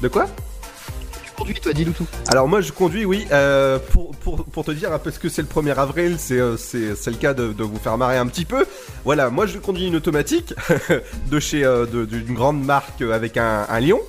De 0.00 0.08
quoi? 0.08 0.26
Tu 1.24 1.30
conduis 1.36 1.60
toi, 1.60 1.72
dis-nous 1.72 1.92
tout. 1.92 2.06
Alors 2.28 2.46
moi 2.48 2.60
je 2.60 2.72
conduis, 2.72 3.04
oui, 3.04 3.26
euh, 3.32 3.78
pour, 3.92 4.10
pour, 4.12 4.44
pour 4.44 4.64
te 4.64 4.70
dire, 4.70 4.92
hein, 4.92 5.00
parce 5.02 5.18
que 5.18 5.28
c'est 5.28 5.42
le 5.42 5.48
1er 5.48 5.74
avril, 5.76 6.16
c'est 6.18 6.38
euh, 6.38 6.56
c'est 6.56 6.94
c'est 6.96 7.10
le 7.10 7.16
cas 7.16 7.34
de, 7.34 7.52
de 7.52 7.62
vous 7.64 7.78
faire 7.78 7.96
marrer 7.98 8.16
un 8.16 8.26
petit 8.26 8.44
peu. 8.44 8.64
Voilà, 9.04 9.30
moi 9.30 9.46
je 9.46 9.58
conduis 9.58 9.86
une 9.88 9.96
automatique 9.96 10.54
de 11.30 11.40
chez 11.40 11.64
euh, 11.64 11.86
de- 11.86 12.04
d'une 12.04 12.34
grande 12.34 12.64
marque 12.64 13.02
avec 13.02 13.36
un, 13.36 13.66
un 13.68 13.80
lion. 13.80 14.00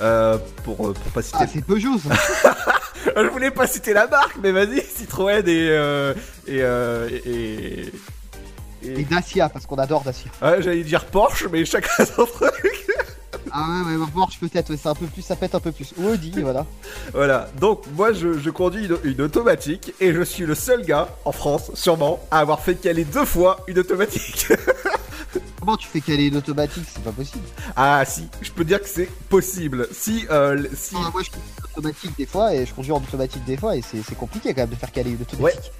Euh, 0.00 0.38
pour, 0.64 0.88
euh, 0.88 0.92
pour 0.92 1.12
pas 1.12 1.22
citer. 1.22 1.38
Ah, 1.40 1.46
c'est 1.52 1.64
Peugeot 1.64 1.98
ça. 1.98 2.54
je 3.16 3.26
voulais 3.28 3.50
pas 3.50 3.66
citer 3.66 3.92
la 3.92 4.06
marque, 4.06 4.36
mais 4.42 4.52
vas-y, 4.52 4.80
Citroën 4.82 5.42
et. 5.46 5.68
euh, 5.70 6.14
et, 6.46 6.62
euh, 6.62 7.08
et, 7.26 7.92
Et 8.84 9.02
Dacia, 9.04 9.48
parce 9.48 9.66
qu'on 9.66 9.76
adore 9.76 10.02
Dacia. 10.04 10.30
Ouais, 10.40 10.62
j'allais 10.62 10.84
dire 10.84 11.04
Porsche, 11.06 11.46
mais 11.50 11.64
chacun 11.64 12.04
son 12.04 12.26
truc. 12.26 12.86
Ah 13.50 13.64
ouais, 13.86 13.96
ouais, 13.96 14.06
Porsche 14.14 14.38
peut-être, 14.40 14.76
c'est 14.76 14.88
un 14.88 14.94
peu 14.94 15.06
plus, 15.06 15.22
ça 15.22 15.34
pète 15.34 15.54
un 15.54 15.60
peu 15.60 15.72
plus. 15.72 15.92
Ou 15.96 16.08
Audi, 16.10 16.32
voilà. 16.42 16.64
Voilà, 17.14 17.48
donc 17.60 17.82
moi 17.96 18.12
je, 18.12 18.38
je 18.38 18.50
conduis 18.50 18.86
une, 18.86 18.98
une 19.12 19.20
automatique 19.22 19.94
et 20.00 20.12
je 20.12 20.22
suis 20.22 20.44
le 20.44 20.54
seul 20.54 20.84
gars 20.84 21.08
en 21.24 21.32
France, 21.32 21.70
sûrement, 21.74 22.20
à 22.30 22.38
avoir 22.40 22.60
fait 22.60 22.74
caler 22.74 23.04
deux 23.04 23.24
fois 23.24 23.60
une 23.66 23.78
automatique. 23.78 24.48
Comment 25.68 25.76
tu 25.76 25.88
fais 25.88 26.00
caler 26.00 26.28
une 26.28 26.36
automatique 26.38 26.84
C'est 26.90 27.04
pas 27.04 27.12
possible. 27.12 27.44
ah 27.76 28.02
si, 28.06 28.26
je 28.40 28.50
peux 28.52 28.64
dire 28.64 28.80
que 28.80 28.88
c'est 28.88 29.04
possible. 29.28 29.86
Si, 29.92 30.24
euh, 30.30 30.66
si... 30.74 30.96
Ah, 30.96 31.10
moi 31.12 31.22
je 31.22 31.28
conduis 31.28 31.52
en 31.60 31.64
automatique 31.66 32.16
des 32.16 32.24
fois 32.24 32.54
et 32.54 32.64
je 32.64 32.72
conduis 32.72 32.92
en 32.92 32.96
automatique 32.96 33.44
des 33.44 33.58
fois 33.58 33.76
et 33.76 33.82
c'est 33.82 34.16
compliqué 34.16 34.54
quand 34.54 34.62
même 34.62 34.70
de 34.70 34.76
faire 34.76 34.90
caler 34.90 35.10
une 35.10 35.20
automatique. 35.20 35.70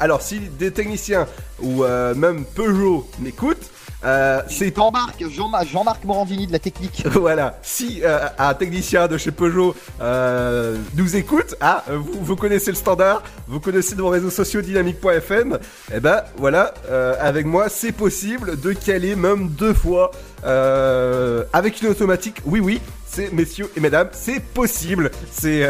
Alors 0.00 0.22
si 0.22 0.40
des 0.40 0.72
techniciens 0.72 1.26
ou 1.60 1.84
euh, 1.84 2.14
même 2.14 2.44
Peugeot 2.44 3.08
m'écoutent, 3.18 3.70
Euh, 4.04 4.42
c'est 4.48 4.74
Jean-Marc, 4.74 5.24
Jean-Marc, 5.28 5.66
Jean-Marc 5.66 6.04
Morandini 6.04 6.46
de 6.46 6.52
la 6.52 6.60
technique. 6.60 7.02
voilà, 7.14 7.58
si 7.62 8.00
euh, 8.04 8.28
un 8.38 8.54
technicien 8.54 9.08
de 9.08 9.18
chez 9.18 9.32
Peugeot 9.32 9.74
euh, 10.00 10.76
nous 10.94 11.16
écoute, 11.16 11.56
ah, 11.60 11.84
vous, 11.88 12.20
vous 12.20 12.36
connaissez 12.36 12.70
le 12.70 12.76
standard, 12.76 13.24
vous 13.48 13.58
connaissez 13.58 13.96
nos 13.96 14.08
réseaux 14.08 14.30
sociaux 14.30 14.60
dynamique.fm, 14.62 15.58
et 15.92 15.98
ben 15.98 16.22
voilà, 16.36 16.74
avec 17.20 17.44
moi 17.46 17.68
c'est 17.68 17.92
possible 17.92 18.60
de 18.60 18.72
caler 18.72 19.16
même 19.16 19.48
deux 19.48 19.74
fois 19.74 20.12
avec 20.44 21.82
une 21.82 21.88
automatique. 21.88 22.36
Oui, 22.44 22.60
oui, 22.60 22.80
c'est 23.06 23.32
messieurs 23.32 23.70
et 23.76 23.80
mesdames, 23.80 24.10
c'est 24.12 24.40
possible. 24.40 25.10
C'est 25.32 25.68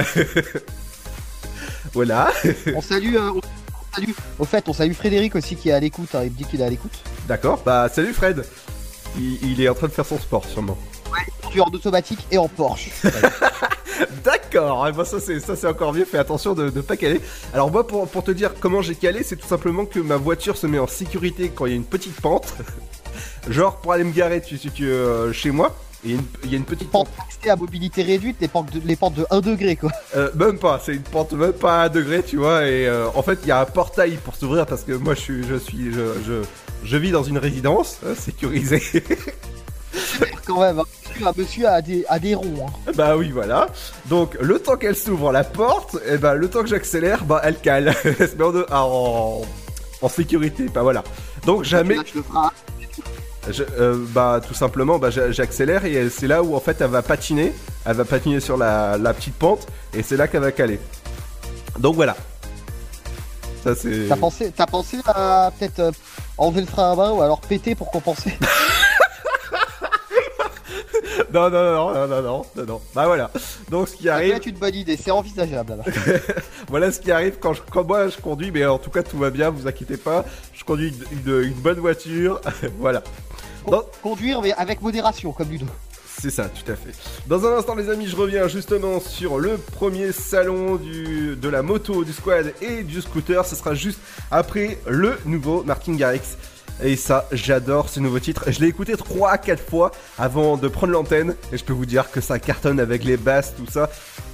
voilà. 1.94 2.30
On 2.74 2.82
salue, 2.82 3.16
salue. 3.94 4.10
Au 4.38 4.44
fait, 4.44 4.68
on 4.68 4.72
salue 4.72 4.92
Frédéric 4.92 5.34
aussi 5.36 5.56
qui 5.56 5.68
est 5.70 5.72
à 5.72 5.80
l'écoute. 5.80 6.14
hein, 6.14 6.20
Il 6.24 6.30
me 6.32 6.36
dit 6.36 6.44
qu'il 6.44 6.60
est 6.60 6.64
à 6.64 6.70
l'écoute. 6.70 6.92
D'accord, 7.26 7.60
bah 7.64 7.88
salut 7.88 8.12
Fred. 8.12 8.44
Il, 9.16 9.38
il 9.52 9.60
est 9.60 9.68
en 9.68 9.74
train 9.74 9.86
de 9.88 9.92
faire 9.92 10.06
son 10.06 10.18
sport 10.18 10.44
sûrement. 10.44 10.76
Tu 11.50 11.58
es 11.58 11.60
en 11.62 11.66
automatique 11.72 12.26
et 12.30 12.36
en 12.36 12.46
Porsche. 12.48 12.90
D'accord, 14.24 14.86
eh 14.88 14.92
ben 14.92 15.04
ça 15.04 15.18
c'est 15.18 15.40
ça 15.40 15.56
c'est 15.56 15.66
encore 15.66 15.92
mieux. 15.94 16.04
Fais 16.04 16.18
attention 16.18 16.54
de 16.54 16.64
ne 16.64 16.80
pas 16.82 16.96
caler. 16.96 17.20
Alors 17.54 17.70
moi 17.70 17.86
pour, 17.86 18.06
pour 18.06 18.22
te 18.22 18.30
dire 18.30 18.52
comment 18.60 18.82
j'ai 18.82 18.94
calé, 18.94 19.22
c'est 19.22 19.36
tout 19.36 19.46
simplement 19.48 19.86
que 19.86 19.98
ma 19.98 20.16
voiture 20.16 20.56
se 20.56 20.66
met 20.66 20.78
en 20.78 20.86
sécurité 20.86 21.50
quand 21.54 21.66
il 21.66 21.70
y 21.70 21.72
a 21.72 21.76
une 21.76 21.84
petite 21.84 22.20
pente. 22.20 22.54
Genre 23.48 23.76
pour 23.78 23.92
aller 23.92 24.04
me 24.04 24.12
garer 24.12 24.42
tu, 24.42 24.58
tu, 24.58 24.70
tu, 24.70 24.86
euh, 24.88 25.32
chez 25.32 25.50
moi. 25.50 25.74
Il 26.04 26.10
y, 26.12 26.14
a 26.14 26.16
une- 26.16 26.24
il 26.44 26.50
y 26.50 26.54
a 26.54 26.58
une 26.58 26.64
petite 26.64 26.90
pente. 26.90 27.08
À 27.48 27.56
mobilité 27.56 28.02
réduite, 28.02 28.36
les 28.40 28.48
pentes 28.48 28.72
de, 28.72 28.80
les 28.84 28.94
pentes 28.96 29.14
de 29.14 29.26
1 29.30 29.40
degré 29.40 29.74
quoi. 29.76 29.90
Euh, 30.16 30.30
même 30.34 30.58
pas, 30.58 30.80
c'est 30.84 30.94
une 30.94 31.02
pente 31.02 31.32
même 31.32 31.52
pas 31.52 31.82
à 31.82 31.84
un 31.86 31.88
degré, 31.88 32.22
tu 32.22 32.36
vois. 32.36 32.66
Et 32.66 32.86
euh, 32.86 33.06
en 33.14 33.22
fait, 33.22 33.38
il 33.42 33.48
y 33.48 33.52
a 33.52 33.60
un 33.60 33.64
portail 33.64 34.16
pour 34.24 34.34
s'ouvrir 34.36 34.64
parce 34.66 34.82
que 34.82 34.92
moi, 34.92 35.14
je 35.14 35.20
suis, 35.20 35.46
je 35.46 35.54
suis, 35.56 35.92
je, 35.92 36.00
je, 36.26 36.42
je 36.84 36.96
vis 36.96 37.10
dans 37.10 37.22
une 37.24 37.38
résidence 37.38 37.98
euh, 38.04 38.14
sécurisée. 38.14 38.82
Quand 40.46 40.60
même, 40.60 40.78
hein. 40.78 40.84
un 41.26 41.32
monsieur 41.36 41.66
a 41.68 41.82
des, 41.82 42.04
a 42.08 42.18
des 42.18 42.34
ronds. 42.34 42.66
hein. 42.86 42.92
bah 42.94 43.16
oui, 43.16 43.30
voilà. 43.30 43.66
Donc, 44.06 44.36
le 44.40 44.58
temps 44.58 44.76
qu'elle 44.76 44.96
s'ouvre 44.96 45.32
la 45.32 45.44
porte, 45.44 45.96
et 46.08 46.16
bah 46.18 46.34
le 46.34 46.48
temps 46.48 46.62
que 46.62 46.68
j'accélère, 46.68 47.24
bah 47.24 47.40
elle 47.44 47.58
cale. 47.58 47.94
Elle 48.04 48.28
se 48.28 48.36
met 48.36 48.44
en, 48.44 48.76
en, 48.76 49.42
en 50.02 50.08
sécurité, 50.08 50.66
bah 50.72 50.82
voilà. 50.82 51.02
Donc 51.44 51.64
jamais. 51.64 51.96
Euh, 53.78 54.04
bah, 54.10 54.40
tout 54.46 54.54
simplement, 54.54 54.98
bah, 54.98 55.10
j'accélère 55.10 55.84
et 55.84 56.08
c'est 56.10 56.26
là 56.26 56.42
où 56.42 56.54
en 56.54 56.60
fait 56.60 56.80
elle 56.80 56.90
va 56.90 57.02
patiner. 57.02 57.52
Elle 57.84 57.96
va 57.96 58.04
patiner 58.04 58.40
sur 58.40 58.56
la, 58.56 58.98
petite 59.14 59.34
pente 59.34 59.66
et 59.94 60.02
c'est 60.02 60.16
là 60.16 60.28
qu'elle 60.28 60.42
va 60.42 60.52
caler. 60.52 60.80
Donc 61.78 61.94
voilà. 61.94 62.16
T'as 63.64 64.16
pensé, 64.16 64.52
pensé 64.70 64.98
à 65.06 65.50
peut-être 65.58 65.80
euh, 65.80 65.90
enlever 66.38 66.62
le 66.62 66.66
frein 66.66 66.92
à 66.92 66.96
main 66.96 67.10
ou 67.10 67.20
alors 67.20 67.40
péter 67.40 67.74
pour 67.74 67.90
compenser? 67.90 68.32
Non, 71.32 71.50
non, 71.50 71.62
non, 71.62 71.92
non, 71.92 72.08
non, 72.08 72.22
non, 72.56 72.64
non, 72.66 72.80
Bah 72.94 73.06
voilà. 73.06 73.30
Donc 73.70 73.88
ce 73.88 73.96
qui 73.96 74.08
arrive. 74.08 74.34
C'est 74.36 74.46
une 74.46 74.56
bonne 74.56 74.74
idée, 74.74 74.96
c'est 74.96 75.10
envisageable 75.10 75.76
voilà 76.68 76.90
ce 76.90 77.00
qui 77.00 77.12
arrive 77.12 77.38
quand, 77.38 77.52
je, 77.52 77.60
quand 77.70 77.84
moi 77.84 78.08
je 78.08 78.16
conduis, 78.16 78.50
mais 78.50 78.64
en 78.64 78.78
tout 78.78 78.90
cas 78.90 79.02
tout 79.02 79.18
va 79.18 79.28
bien, 79.28 79.50
vous 79.50 79.66
inquiétez 79.66 79.98
pas. 79.98 80.24
Je 80.54 80.64
conduis 80.64 80.94
une 81.26 81.52
bonne 81.52 81.80
voiture. 81.80 82.40
voilà. 82.78 83.02
Conduire 84.02 84.40
mais 84.42 84.52
avec 84.52 84.82
modération 84.82 85.32
comme 85.32 85.50
Ludo. 85.50 85.66
C'est 86.20 86.30
ça, 86.30 86.46
tout 86.46 86.70
à 86.72 86.74
fait. 86.74 86.90
Dans 87.28 87.46
un 87.46 87.56
instant, 87.56 87.76
les 87.76 87.88
amis, 87.90 88.08
je 88.08 88.16
reviens 88.16 88.48
justement 88.48 88.98
sur 88.98 89.38
le 89.38 89.56
premier 89.56 90.10
salon 90.10 90.74
du, 90.74 91.36
de 91.36 91.48
la 91.48 91.62
moto, 91.62 92.02
du 92.02 92.12
squad 92.12 92.52
et 92.60 92.82
du 92.82 93.00
scooter. 93.00 93.44
Ce 93.46 93.54
sera 93.54 93.74
juste 93.74 94.00
après 94.32 94.78
le 94.88 95.16
nouveau 95.26 95.62
Martin 95.62 95.94
Garrix. 95.94 96.36
Et 96.82 96.96
ça, 96.96 97.28
j'adore 97.30 97.88
ce 97.88 98.00
nouveau 98.00 98.18
titre. 98.18 98.50
Je 98.50 98.58
l'ai 98.58 98.66
écouté 98.66 98.96
3 98.96 99.30
à 99.30 99.38
4 99.38 99.62
fois 99.62 99.92
avant 100.18 100.56
de 100.56 100.66
prendre 100.66 100.92
l'antenne. 100.92 101.36
Et 101.52 101.58
je 101.58 101.64
peux 101.64 101.72
vous 101.72 101.86
dire 101.86 102.10
que 102.10 102.20
ça 102.20 102.40
cartonne 102.40 102.80
avec 102.80 103.04
les 103.04 103.16
basses, 103.16 103.54
tout 103.56 103.70
ça. 103.70 103.88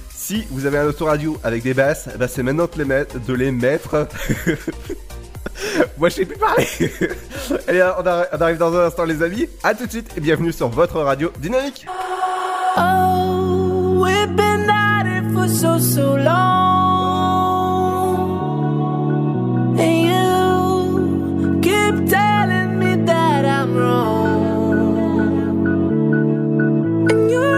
Si 0.09 0.43
vous 0.49 0.65
avez 0.65 0.79
un 0.79 0.85
autoradio 0.85 1.37
avec 1.43 1.61
des 1.61 1.75
basses, 1.75 2.09
ben 2.17 2.27
c'est 2.27 2.41
maintenant 2.41 2.67
de 2.67 3.33
les 3.33 3.51
mettre. 3.51 4.07
Moi, 5.97 6.09
je 6.09 6.15
sais 6.15 6.25
plus 6.25 6.37
parler. 6.37 6.67
Allez, 7.67 7.81
on 7.97 8.03
arri- 8.03 8.27
on 8.33 8.41
arrive 8.41 8.57
dans 8.57 8.75
un 8.75 8.85
instant, 8.87 9.05
les 9.05 9.21
amis. 9.23 9.47
À 9.63 9.73
tout 9.73 9.85
de 9.85 9.91
suite 9.91 10.11
et 10.17 10.21
bienvenue 10.21 10.51
sur 10.51 10.67
votre 10.69 10.99
radio 11.01 11.31
dynamique. 11.39 11.85
Oh, 12.77 14.01
we've 14.03 14.35
been 14.35 14.69
at 14.69 15.05
it 15.05 15.23
for 15.33 15.47
so, 15.47 15.79
so 15.79 16.15
long. 16.15 16.35
And 19.79 20.07
you 20.07 21.59
keep 21.61 22.09
telling 22.09 22.77
me 22.79 22.95
that 23.05 23.45
I'm 23.45 23.75
wrong. 23.75 24.73
And 27.09 27.31
your 27.31 27.54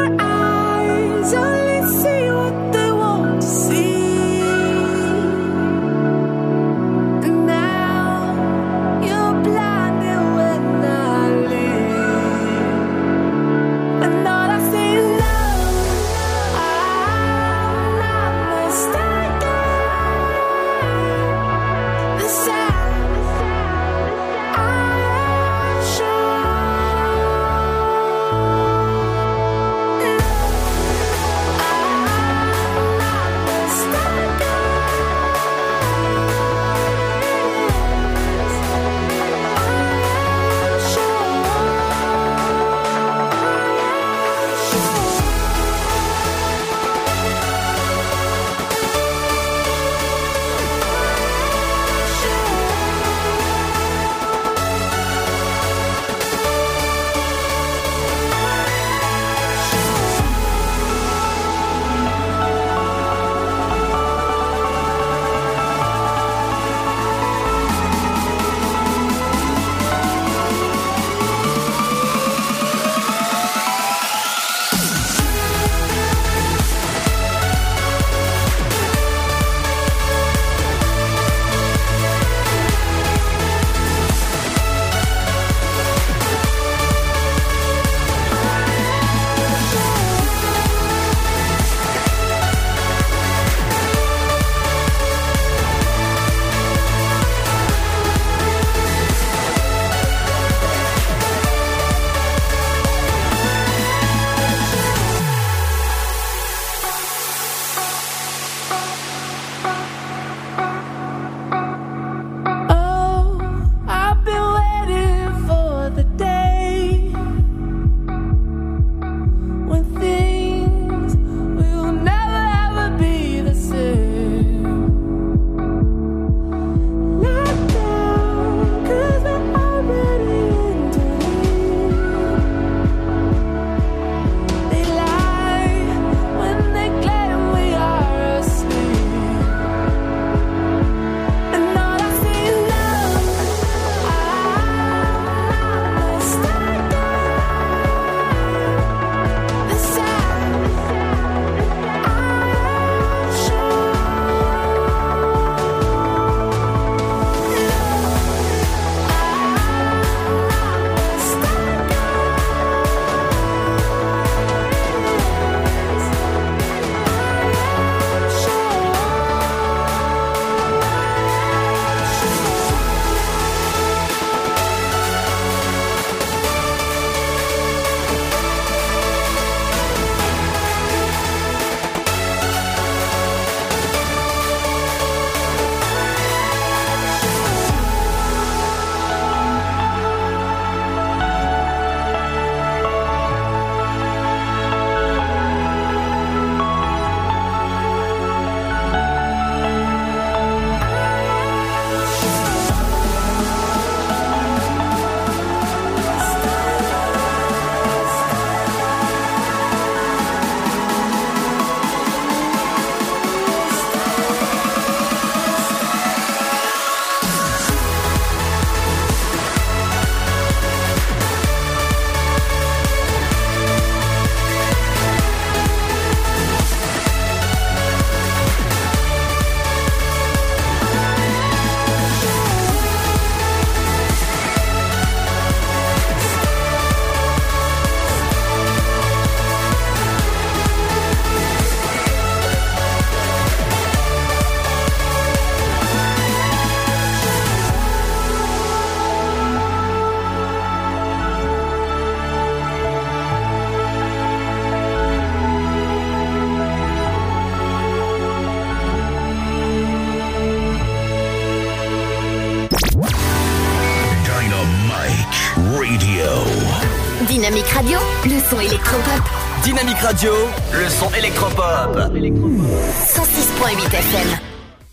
Dynamique 267.37 267.67
Radio, 267.67 267.99
le 268.25 268.39
son 268.49 268.59
électropop. 268.59 269.21
Dynamique 269.61 269.99
Radio, 269.99 270.31
le 270.73 270.89
son 270.89 271.13
électropop. 271.13 271.95
106.8 271.95 273.93
FM. 273.93 274.27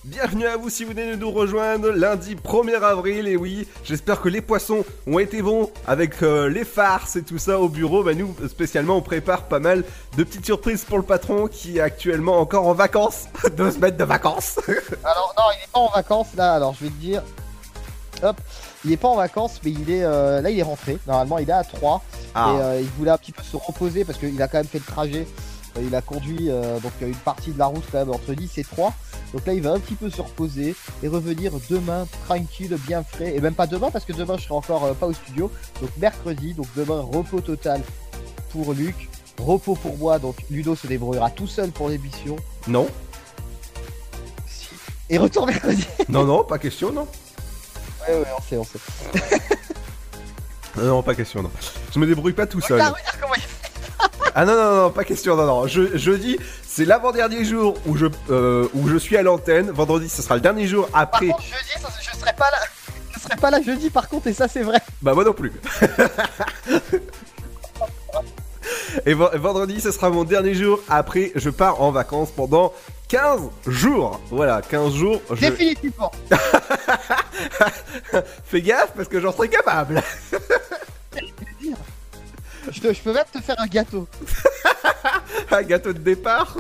Bienvenue 0.04 0.46
à 0.46 0.59
vous 0.59 0.68
si 0.68 0.85
vous 0.85 0.90
venez 0.90 1.12
de 1.12 1.16
nous 1.16 1.30
rejoindre 1.30 1.88
lundi 1.88 2.35
1er 2.35 2.83
avril 2.83 3.28
et 3.28 3.38
oui 3.38 3.66
j'espère 3.83 4.20
que 4.20 4.28
les 4.28 4.42
poissons 4.42 4.85
ont 5.07 5.18
été 5.18 5.40
bons 5.40 5.70
avec 5.87 6.22
euh, 6.22 6.50
les 6.50 6.66
farces 6.66 7.16
et 7.16 7.22
tout 7.22 7.38
ça 7.38 7.59
au 7.59 7.70
bureau 7.70 8.04
bah 8.04 8.12
nous 8.12 8.37
spécialement 8.46 8.98
on 8.98 9.00
prépare 9.00 9.44
pas 9.44 9.59
mal 9.59 9.83
de 10.18 10.22
petites 10.22 10.44
surprises 10.44 10.85
pour 10.85 10.98
le 10.98 11.04
patron 11.04 11.46
qui 11.46 11.78
est 11.78 11.80
actuellement 11.80 12.38
encore 12.40 12.66
en 12.66 12.74
vacances 12.74 13.24
deux 13.57 13.70
semaines 13.70 13.96
de 13.96 14.04
vacances 14.04 14.61
Alors 15.02 15.35
non, 15.38 15.44
il 15.57 15.64
est 15.64 15.72
pas 15.72 15.80
en 15.80 15.88
vacances 15.88 16.35
là. 16.37 16.52
Alors 16.52 16.74
je 16.78 16.85
vais 16.85 16.90
te 16.90 17.00
dire, 17.00 17.22
hop, 18.22 18.38
il 18.85 18.92
est 18.92 18.97
pas 18.97 19.09
en 19.09 19.16
vacances, 19.16 19.61
mais 19.64 19.70
il 19.70 19.90
est 19.90 20.05
euh, 20.05 20.40
là, 20.40 20.51
il 20.51 20.59
est 20.59 20.62
rentré. 20.62 20.99
Normalement, 21.07 21.38
il 21.38 21.49
est 21.49 21.53
à 21.53 21.64
3 21.64 22.03
Ah. 22.35 22.53
et 22.55 22.61
euh, 22.61 22.81
il 22.83 22.88
voulait 22.99 23.11
un 23.11 23.18
petit 23.18 23.33
peu 23.33 23.42
se 23.42 23.57
reposer 23.57 24.05
parce 24.05 24.18
qu'il 24.18 24.40
a 24.42 24.49
quand 24.49 24.59
même 24.59 24.66
fait 24.66 24.79
le 24.79 24.85
trajet. 24.85 25.27
Euh, 25.77 25.83
il 25.87 25.94
a 25.94 26.03
conduit 26.03 26.51
euh, 26.51 26.79
donc 26.81 26.92
une 27.01 27.14
partie 27.14 27.51
de 27.51 27.59
la 27.59 27.66
route 27.66 27.85
quand 27.90 27.99
même 27.99 28.11
entre 28.11 28.33
10 28.35 28.59
et 28.59 28.64
3. 28.64 28.92
Donc 29.33 29.47
là, 29.47 29.53
il 29.55 29.62
va 29.62 29.73
un 29.73 29.81
petit 29.81 29.94
peu 29.94 30.09
se 30.11 30.20
reposer 30.23 30.77
et 31.03 31.09
revenir 31.09 31.53
demain 31.68 32.07
tranquille, 32.27 32.77
bien 32.87 33.03
frais. 33.03 33.35
Et 33.35 33.40
même 33.40 33.55
pas 33.55 33.66
demain 33.66 33.90
parce 33.90 34.05
que 34.05 34.12
demain, 34.12 34.37
je 34.37 34.42
serai 34.44 34.55
encore 34.55 34.85
euh, 34.85 34.92
pas 34.94 35.07
au 35.07 35.12
studio. 35.12 35.51
Donc 35.81 35.90
mercredi, 35.99 36.55
donc 36.55 36.66
demain, 36.77 37.01
repos 37.01 37.40
total 37.40 37.81
pour 38.51 38.73
Luc. 38.73 39.09
Repos 39.42 39.75
pour 39.75 39.97
moi, 39.99 40.20
donc 40.20 40.37
Ludo 40.49 40.77
se 40.77 40.87
débrouillera 40.87 41.29
tout 41.31 41.49
seul 41.49 41.70
pour 41.73 41.88
l'émission. 41.88 42.37
Non 42.68 42.87
Et 45.11 45.18
retour 45.18 45.47
mercredi. 45.47 45.85
Non 46.09 46.25
non 46.25 46.44
pas 46.44 46.59
question 46.59 46.92
non 46.92 47.09
Ouais, 48.09 48.14
ouais, 48.19 48.27
on 48.38 48.43
sait, 48.43 48.57
on 48.57 48.64
sait. 48.64 48.79
Non, 50.77 50.85
non 50.87 51.03
pas 51.05 51.14
question 51.14 51.40
non 51.40 51.53
Je 51.95 52.01
me 52.01 52.07
débrouille 52.07 52.33
pas 52.33 52.47
tout 52.49 52.61
seul 52.61 52.73
Regarde, 52.81 52.97
regarde 52.97 53.17
comment 53.21 53.35
il 53.37 53.43
Ah 54.35 54.45
non, 54.45 54.57
non, 54.57 54.75
non, 54.83 54.90
pas 54.90 55.05
question, 55.05 55.37
non, 55.37 55.47
non. 55.47 55.67
Je, 55.69 55.97
jeudi, 55.97 56.37
c'est 56.67 56.85
l'avant-dernier 56.85 57.45
jour 57.45 57.77
où 57.87 57.97
je, 57.97 58.07
euh, 58.31 58.67
où 58.75 58.88
je 58.88 58.97
suis 58.97 59.17
à 59.17 59.23
l'antenne. 59.23 59.71
Vendredi, 59.71 60.09
ce 60.09 60.21
sera 60.21 60.35
le 60.35 60.40
dernier 60.40 60.67
jour 60.67 60.88
après. 60.93 61.29
Par 61.29 61.37
contre, 61.37 61.49
jeudi, 61.49 61.81
ça, 61.81 61.88
je 62.03 62.19
serai 62.19 62.33
pas 62.33 62.51
là. 62.51 62.59
Je 63.14 63.21
serai 63.21 63.37
pas 63.37 63.51
là 63.53 63.62
jeudi, 63.62 63.88
par 63.88 64.09
contre, 64.09 64.27
et 64.27 64.33
ça, 64.33 64.49
c'est 64.49 64.62
vrai. 64.64 64.79
Bah, 65.01 65.14
moi 65.14 65.23
non 65.23 65.33
plus. 65.33 65.53
Et 69.07 69.14
ven- 69.14 69.29
vendredi, 69.35 69.81
ce 69.81 69.90
sera 69.93 70.11
mon 70.11 70.25
dernier 70.25 70.55
jour. 70.55 70.81
Après, 70.88 71.33
je 71.35 71.51
pars 71.51 71.81
en 71.83 71.90
vacances 71.90 72.31
pendant 72.31 72.73
15 73.09 73.40
jours. 73.67 74.21
Voilà, 74.31 74.62
15 74.62 74.95
jours. 74.95 75.21
Je... 75.31 75.40
Définitivement. 75.40 76.11
Fais 78.47 78.62
gaffe 78.62 78.93
parce 78.97 79.09
que 79.09 79.21
j'en 79.21 79.33
serai 79.33 79.49
capable. 79.49 80.03
Je, 82.71 82.81
te- 82.81 82.93
je 82.95 83.01
peux 83.01 83.12
même 83.12 83.25
te 83.33 83.40
faire 83.40 83.57
un 83.61 83.67
gâteau. 83.67 84.07
un 85.51 85.62
gâteau 85.62 85.93
de 85.93 85.99
départ. 85.99 86.57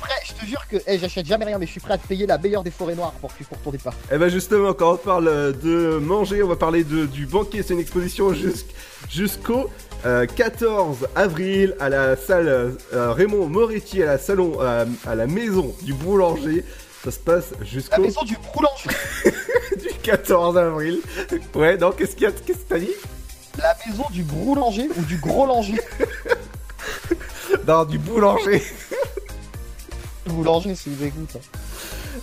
Prêt, 0.00 0.14
je 0.24 0.32
te 0.32 0.44
jure 0.46 0.66
que 0.68 0.76
eh, 0.86 0.98
j'achète 0.98 1.26
jamais 1.26 1.44
rien, 1.44 1.58
mais 1.58 1.66
je 1.66 1.72
suis 1.72 1.80
prêt 1.80 1.94
à 1.94 1.98
te 1.98 2.06
payer 2.06 2.26
la 2.26 2.38
meilleure 2.38 2.62
des 2.62 2.70
forêts 2.70 2.94
noires 2.94 3.12
pour, 3.20 3.30
pour 3.32 3.58
ton 3.58 3.70
départ. 3.70 3.94
Et 4.12 4.16
ben 4.18 4.28
justement, 4.28 4.72
quand 4.72 4.92
on 4.94 4.96
parle 4.96 5.28
euh, 5.28 5.52
de 5.52 5.98
manger, 5.98 6.42
on 6.42 6.48
va 6.48 6.56
parler 6.56 6.84
de, 6.84 7.06
du 7.06 7.26
banquet. 7.26 7.62
C'est 7.66 7.74
une 7.74 7.80
exposition 7.80 8.32
jusqu'- 8.32 8.72
jusqu'au 9.10 9.70
euh, 10.06 10.26
14 10.26 11.06
avril 11.14 11.76
à 11.80 11.88
la 11.90 12.16
salle 12.16 12.48
euh, 12.48 13.12
Raymond 13.12 13.46
Moretti, 13.48 14.02
à 14.02 14.06
la 14.06 14.18
salon, 14.18 14.52
euh, 14.60 14.86
à 15.06 15.14
la 15.14 15.26
maison 15.26 15.74
du 15.82 15.92
boulanger. 15.92 16.64
Ça 17.04 17.10
se 17.10 17.18
passe 17.18 17.52
La 17.58 17.64
jusqu'au 17.66 18.00
maison 18.02 18.22
du 18.22 18.36
boulanger. 18.54 18.90
du 19.76 19.88
14 20.02 20.56
avril. 20.58 21.00
Ouais, 21.54 21.76
non, 21.78 21.92
qu'est-ce 21.92 22.12
qu'il 22.14 22.22
y 22.24 22.26
a 22.26 22.32
Qu'est-ce 22.32 22.58
que 22.58 22.68
t'as 22.68 22.78
dit? 22.78 22.90
La 23.58 23.74
maison 23.86 24.04
du 24.10 24.22
boulanger 24.22 24.88
ou 24.96 25.02
du 25.02 25.16
gros 25.16 25.44
langer? 25.46 25.80
Non, 27.66 27.84
du 27.84 27.98
boulanger. 27.98 28.62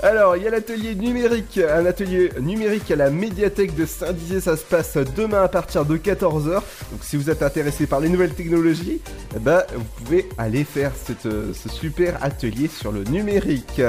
Alors, 0.03 0.35
il 0.37 0.43
y 0.43 0.47
a 0.47 0.51
l'atelier 0.51 0.93
numérique, 0.95 1.57
un 1.59 1.85
atelier 1.85 2.29
numérique 2.39 2.91
à 2.91 2.95
la 2.95 3.09
médiathèque 3.09 3.73
de 3.75 3.85
Saint-Dizier, 3.85 4.41
ça 4.41 4.55
se 4.55 4.63
passe 4.63 4.95
demain 5.15 5.41
à 5.43 5.47
partir 5.47 5.85
de 5.85 5.97
14h. 5.97 6.53
Donc 6.53 7.01
si 7.01 7.15
vous 7.17 7.29
êtes 7.31 7.41
intéressé 7.41 7.87
par 7.87 7.99
les 7.99 8.09
nouvelles 8.09 8.33
technologies, 8.35 9.01
eh 9.35 9.39
ben, 9.39 9.63
vous 9.73 9.83
pouvez 10.03 10.29
aller 10.37 10.63
faire 10.65 10.91
euh, 11.25 11.51
ce 11.53 11.69
super 11.69 12.23
atelier 12.23 12.67
sur 12.67 12.91
le 12.91 13.03
numérique. 13.05 13.81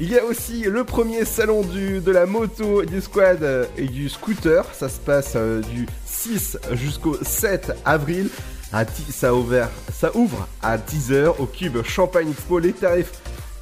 Il 0.00 0.10
y 0.10 0.18
a 0.18 0.24
aussi 0.24 0.62
le 0.62 0.82
premier 0.82 1.24
salon 1.24 1.62
de 1.62 2.10
la 2.10 2.26
moto, 2.26 2.82
du 2.82 3.00
squad 3.00 3.42
euh, 3.44 3.64
et 3.76 3.84
du 3.86 4.08
scooter, 4.08 4.64
ça 4.76 4.88
se 4.88 4.98
passe 4.98 5.34
euh, 5.36 5.60
du 5.60 5.86
6 6.06 6.58
jusqu'au 6.72 7.16
7 7.22 7.72
avril. 7.84 8.28
À 8.72 8.84
10 8.84 8.92
ça, 9.14 9.28
a 9.28 9.32
ouvert- 9.32 9.70
ça 9.96 10.10
ouvre 10.16 10.48
à 10.60 10.76
10h 10.78 11.34
au 11.38 11.46
Cube 11.46 11.76
Champagne 11.84 12.30
Expo. 12.30 12.58
Les 12.58 12.72
tarifs 12.72 13.12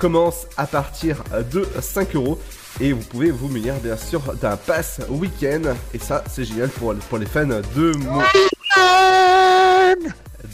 commence 0.03 0.49
à 0.57 0.67
partir 0.67 1.23
de 1.53 1.65
5 1.81 2.17
euros. 2.17 2.37
Et 2.81 2.93
vous 2.93 3.03
pouvez 3.03 3.31
vous 3.31 3.47
munir 3.49 3.75
bien 3.75 3.97
sûr 3.97 4.21
d'un 4.41 4.57
pass 4.57 4.99
week-end. 5.09 5.75
Et 5.95 5.99
ça, 5.99 6.25
c'est 6.29 6.45
génial 6.45 6.71
pour, 6.71 6.93
pour 7.09 7.19
les 7.19 7.27
fans 7.27 7.47
de, 7.47 7.93
mo- 7.97 8.23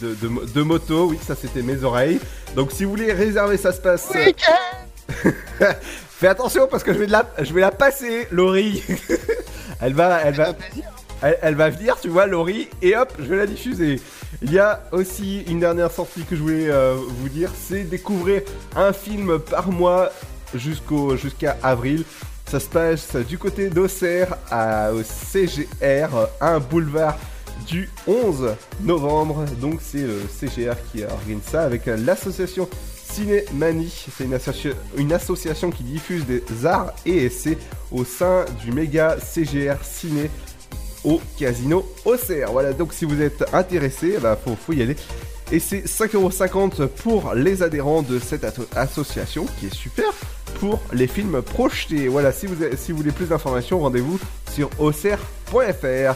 de, 0.02 0.14
de, 0.14 0.46
de 0.52 0.62
moto. 0.62 1.06
Oui, 1.06 1.18
ça 1.26 1.34
c'était 1.34 1.62
mes 1.62 1.82
oreilles. 1.82 2.20
Donc 2.54 2.72
si 2.72 2.84
vous 2.84 2.90
voulez 2.90 3.10
réserver, 3.12 3.56
ça 3.56 3.72
se 3.72 3.80
passe. 3.80 4.12
Fais 6.10 6.28
attention 6.28 6.66
parce 6.70 6.82
que 6.82 6.92
je 6.92 6.98
vais, 6.98 7.06
de 7.06 7.12
la, 7.12 7.24
je 7.40 7.54
vais 7.54 7.60
la 7.62 7.70
passer, 7.70 8.26
Laurie. 8.30 8.82
elle 9.80 9.94
va, 9.94 10.20
elle 10.24 10.34
va, 10.34 10.48
elle, 11.22 11.38
elle 11.40 11.54
va 11.54 11.70
venir, 11.70 11.96
tu 12.02 12.08
vois, 12.08 12.26
Laurie, 12.26 12.68
et 12.82 12.96
hop, 12.96 13.12
je 13.18 13.24
vais 13.24 13.36
la 13.36 13.46
diffuser. 13.46 14.00
Il 14.42 14.52
y 14.52 14.58
a 14.58 14.80
aussi 14.92 15.42
une 15.48 15.58
dernière 15.60 15.90
sortie 15.90 16.22
que 16.24 16.36
je 16.36 16.42
voulais 16.42 16.68
euh, 16.70 16.94
vous 16.96 17.28
dire, 17.28 17.50
c'est 17.60 17.82
découvrir 17.82 18.42
un 18.76 18.92
film 18.92 19.38
par 19.40 19.70
mois 19.72 20.10
jusqu'au 20.54 21.16
jusqu'à 21.16 21.56
avril. 21.62 22.04
Ça 22.46 22.60
se 22.60 22.66
passe 22.68 23.16
du 23.16 23.36
côté 23.36 23.68
d'Auxerre 23.68 24.36
à- 24.50 24.90
CGR, 25.04 26.08
un 26.40 26.60
boulevard 26.60 27.18
du 27.66 27.90
11 28.06 28.54
novembre. 28.80 29.44
Donc 29.60 29.80
c'est 29.82 29.98
le 30.06 30.20
CGR 30.28 30.74
qui 30.92 31.02
organise 31.04 31.42
ça 31.50 31.62
avec 31.62 31.86
l'association 31.86 32.68
Cinémanie. 33.10 34.06
C'est 34.16 34.24
une, 34.24 34.38
une 34.96 35.12
association 35.12 35.70
qui 35.70 35.82
diffuse 35.82 36.24
des 36.26 36.42
arts 36.64 36.92
et 37.04 37.24
essais 37.24 37.58
au 37.90 38.04
sein 38.04 38.44
du 38.64 38.70
méga 38.70 39.16
CGR 39.20 39.76
Ciné 39.82 40.30
au 41.04 41.20
casino 41.38 41.86
Auxerre. 42.04 42.52
Voilà, 42.52 42.72
donc 42.72 42.92
si 42.92 43.04
vous 43.04 43.20
êtes 43.20 43.44
intéressé, 43.54 44.18
bah, 44.20 44.38
faut, 44.42 44.56
faut 44.56 44.72
y 44.72 44.82
aller. 44.82 44.96
Et 45.50 45.60
c'est 45.60 45.86
5,50€ 45.86 46.88
pour 46.88 47.32
les 47.34 47.62
adhérents 47.62 48.02
de 48.02 48.18
cette 48.18 48.46
association, 48.76 49.46
qui 49.58 49.66
est 49.66 49.74
super, 49.74 50.12
pour 50.60 50.78
les 50.92 51.06
films 51.06 51.40
projetés. 51.40 52.08
Voilà, 52.08 52.32
si 52.32 52.46
vous, 52.46 52.56
voulez 52.90 53.12
plus 53.12 53.26
d'informations, 53.26 53.78
rendez-vous 53.78 54.18
sur 54.52 54.68
auxerre.fr. 54.78 56.14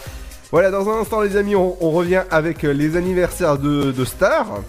Voilà, 0.51 0.71
dans 0.71 0.91
un 0.91 1.01
instant 1.01 1.23
les 1.23 1.37
amis, 1.37 1.57
on, 1.57 1.91
revient 1.91 2.25
avec 2.31 2.63
les 2.63 2.97
anniversaires 2.97 3.57
de, 3.57 3.91
de 3.91 4.05
stars. 4.05 4.63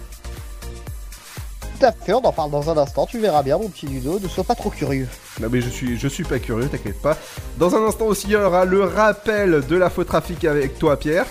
À 1.83 1.91
fait, 1.91 2.13
on 2.13 2.19
en 2.19 2.31
parle 2.31 2.49
dans 2.49 2.69
un 2.69 2.77
instant, 2.77 3.05
tu 3.05 3.19
verras 3.19 3.43
bien 3.43 3.57
mon 3.57 3.67
petit 3.67 3.87
Ludo, 3.87 4.17
ne 4.17 4.27
sois 4.29 4.45
pas 4.45 4.55
trop 4.55 4.69
curieux. 4.69 5.09
Non 5.41 5.49
mais 5.51 5.59
je 5.59 5.67
suis, 5.67 5.99
je 5.99 6.07
suis 6.07 6.23
pas 6.23 6.39
curieux, 6.39 6.69
t'inquiète 6.69 7.01
pas. 7.01 7.17
Dans 7.57 7.75
un 7.75 7.85
instant 7.85 8.05
aussi, 8.05 8.27
il 8.27 8.33
y 8.33 8.35
aura 8.37 8.63
le 8.63 8.85
rappel 8.85 9.65
de 9.67 9.75
la 9.75 9.89
faux 9.89 10.05
trafic 10.05 10.45
avec 10.45 10.79
toi 10.79 10.97
Pierre. 10.97 11.25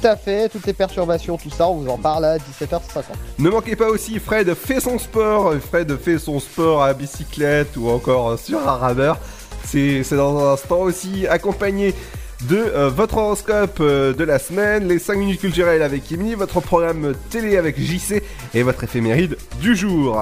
Tout 0.00 0.06
à 0.06 0.14
fait, 0.14 0.48
toutes 0.48 0.64
les 0.64 0.74
perturbations, 0.74 1.36
tout 1.36 1.50
ça, 1.50 1.66
on 1.68 1.78
vous 1.78 1.90
en 1.90 1.98
parle 1.98 2.24
à 2.24 2.38
17h50. 2.38 3.02
Ne 3.40 3.50
manquez 3.50 3.74
pas 3.74 3.88
aussi, 3.88 4.20
Fred 4.20 4.54
fait 4.54 4.78
son 4.78 4.96
sport. 5.00 5.54
Fred 5.54 5.96
fait 5.96 6.18
son 6.18 6.38
sport 6.38 6.84
à 6.84 6.94
bicyclette 6.94 7.76
ou 7.76 7.88
encore 7.88 8.38
sur 8.38 8.60
un 8.60 8.76
rameur. 8.76 9.18
C'est 9.64 10.04
dans 10.12 10.38
un 10.38 10.52
instant 10.52 10.82
aussi 10.82 11.26
accompagné 11.26 11.94
de 12.42 12.56
euh, 12.56 12.88
votre 12.88 13.16
horoscope 13.18 13.78
euh, 13.80 14.12
de 14.12 14.24
la 14.24 14.38
semaine, 14.38 14.88
les 14.88 14.98
5 14.98 15.16
minutes 15.18 15.40
culturelles 15.40 15.82
avec 15.82 16.10
Emily, 16.10 16.34
votre 16.34 16.60
programme 16.60 17.14
télé 17.30 17.56
avec 17.56 17.78
JC 17.78 18.22
et 18.54 18.62
votre 18.62 18.84
éphéméride 18.84 19.36
du 19.60 19.76
jour. 19.76 20.18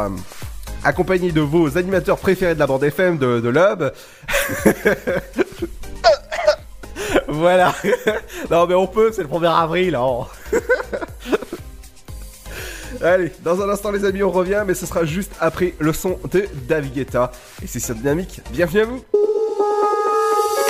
Accompagné 0.85 1.33
de 1.33 1.41
vos 1.41 1.77
animateurs 1.79 2.19
préférés 2.19 2.55
de 2.55 2.59
la 2.61 2.67
bande 2.67 2.85
FM 2.85 3.19
de, 3.19 3.41
de 3.41 3.49
Lob. 3.49 3.93
voilà. 7.29 7.75
non 8.51 8.67
mais 8.67 8.75
on 8.75 8.87
peut, 8.87 9.11
c'est 9.13 9.23
le 9.23 9.29
1er 9.29 9.63
avril. 9.63 9.95
hein. 9.95 10.27
Allez, 13.01 13.31
dans 13.45 13.61
un 13.63 13.69
instant 13.69 13.93
les 13.93 14.05
amis, 14.05 14.25
on 14.25 14.31
revient, 14.31 14.65
mais 14.67 14.75
ce 14.75 14.85
sera 14.85 15.05
juste 15.05 15.31
après 15.39 15.75
le 15.79 15.93
son 15.93 16.19
de 16.33 16.47
David 16.67 16.95
Guetta. 16.95 17.31
Et 17.63 17.69
c'est 17.69 17.79
sur 17.79 17.95
Dynamique, 17.95 18.41
bienvenue 18.51 18.81
à 18.81 18.85
vous 18.87 19.05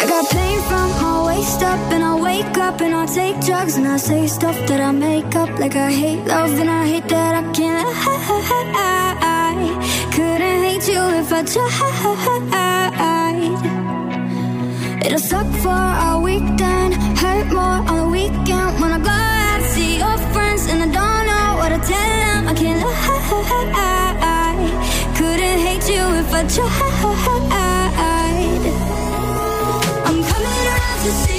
I 0.01 0.07
got 0.07 0.31
pain 0.31 0.61
from 0.69 0.89
my 1.03 1.27
waist 1.27 1.63
up, 1.63 1.81
and 1.95 2.05
I 2.05 2.15
wake 2.21 2.57
up 2.59 2.81
and 2.81 2.95
I 2.95 3.07
take 3.07 3.41
drugs 3.41 3.77
and 3.77 3.87
I 3.87 3.97
say 3.97 4.27
stuff 4.29 4.57
that 4.69 4.81
I 4.81 4.93
make 4.93 5.35
up, 5.35 5.51
like 5.59 5.75
I 5.77 5.91
hate 5.91 6.25
love 6.25 6.59
and 6.61 6.71
I 6.71 6.87
hate 6.87 7.09
that 7.09 7.35
I 7.41 7.43
can't. 7.53 7.85
I 7.85 7.89
couldn't 10.15 10.63
hate 10.67 10.87
you 10.89 11.03
if 11.21 11.33
I 11.33 11.43
tried. 11.43 11.69
It'll 15.05 15.19
suck 15.19 15.47
for 15.65 15.83
a 16.09 16.21
weekend, 16.21 16.95
hurt 17.23 17.47
more 17.53 17.81
on 17.91 17.97
the 18.03 18.09
weekend 18.09 18.81
when 18.81 18.93
I 18.93 18.99
go 18.99 19.11
out 19.11 19.63
see 19.73 19.99
your 19.99 20.19
friends 20.33 20.63
and 20.71 20.83
I 20.83 20.89
don't 20.99 21.25
know 21.31 21.49
what 21.61 21.71
to 21.71 21.79
tell 21.91 22.13
them. 22.25 22.49
I 22.49 22.55
can't 22.55 22.83
I 22.85 23.17
Couldn't 25.17 25.59
hate 25.67 25.87
you 25.89 26.05
if 26.21 26.35
I 26.35 26.43
tried. 26.47 27.68
To 31.05 31.13
see 31.13 31.38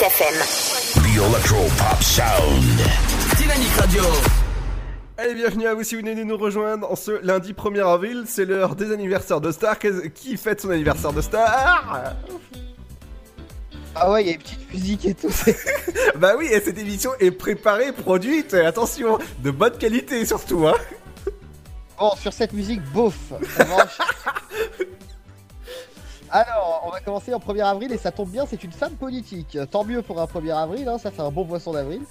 FM. 0.00 0.34
The 1.02 1.16
Electro 1.16 1.64
Pop 1.76 2.02
Sound. 2.02 2.80
Dynamique 3.36 3.72
Radio. 3.78 4.02
Allez, 5.16 5.34
bienvenue 5.34 5.66
à 5.66 5.74
vous 5.74 5.82
si 5.82 5.96
vous 5.96 6.02
venez 6.02 6.14
de 6.14 6.22
nous 6.22 6.36
rejoindre 6.36 6.90
en 6.90 6.94
ce 6.94 7.20
lundi 7.24 7.52
1er 7.52 7.84
avril. 7.84 8.24
C'est 8.26 8.44
l'heure 8.44 8.76
des 8.76 8.92
anniversaires 8.92 9.40
de 9.40 9.50
Star. 9.50 9.76
Qui 9.78 10.36
fête 10.36 10.60
son 10.60 10.70
anniversaire 10.70 11.12
de 11.12 11.20
Star 11.20 12.14
Ah 13.96 14.12
ouais, 14.12 14.22
il 14.22 14.26
y 14.28 14.30
a 14.30 14.34
une 14.34 14.38
petite 14.38 14.72
musique 14.72 15.04
et 15.06 15.14
tout. 15.14 15.30
Bah 16.16 16.34
oui, 16.38 16.46
et 16.46 16.60
cette 16.60 16.78
émission 16.78 17.10
est 17.20 17.30
préparée, 17.30 17.92
produite, 17.92 18.54
et 18.54 18.64
attention, 18.66 19.18
de 19.40 19.50
bonne 19.50 19.76
qualité 19.78 20.24
surtout, 20.24 20.66
hein. 20.66 20.74
Bon, 21.98 22.14
sur 22.16 22.32
cette 22.32 22.52
musique, 22.52 22.82
bof. 22.92 23.14
Alors, 26.30 26.82
on 26.86 26.90
va 26.90 27.00
commencer 27.00 27.32
en 27.32 27.38
1er 27.38 27.64
avril 27.64 27.90
et 27.92 27.96
ça 27.96 28.12
tombe 28.12 28.30
bien, 28.30 28.44
c'est 28.46 28.62
une 28.62 28.72
femme 28.72 28.94
politique. 28.94 29.56
Tant 29.70 29.84
mieux 29.84 30.02
pour 30.02 30.20
un 30.20 30.26
1er 30.26 30.54
avril, 30.54 30.86
hein, 30.86 30.98
ça 30.98 31.10
fait 31.10 31.22
un 31.22 31.30
bon 31.30 31.46
poisson 31.46 31.72
d'avril. 31.72 32.02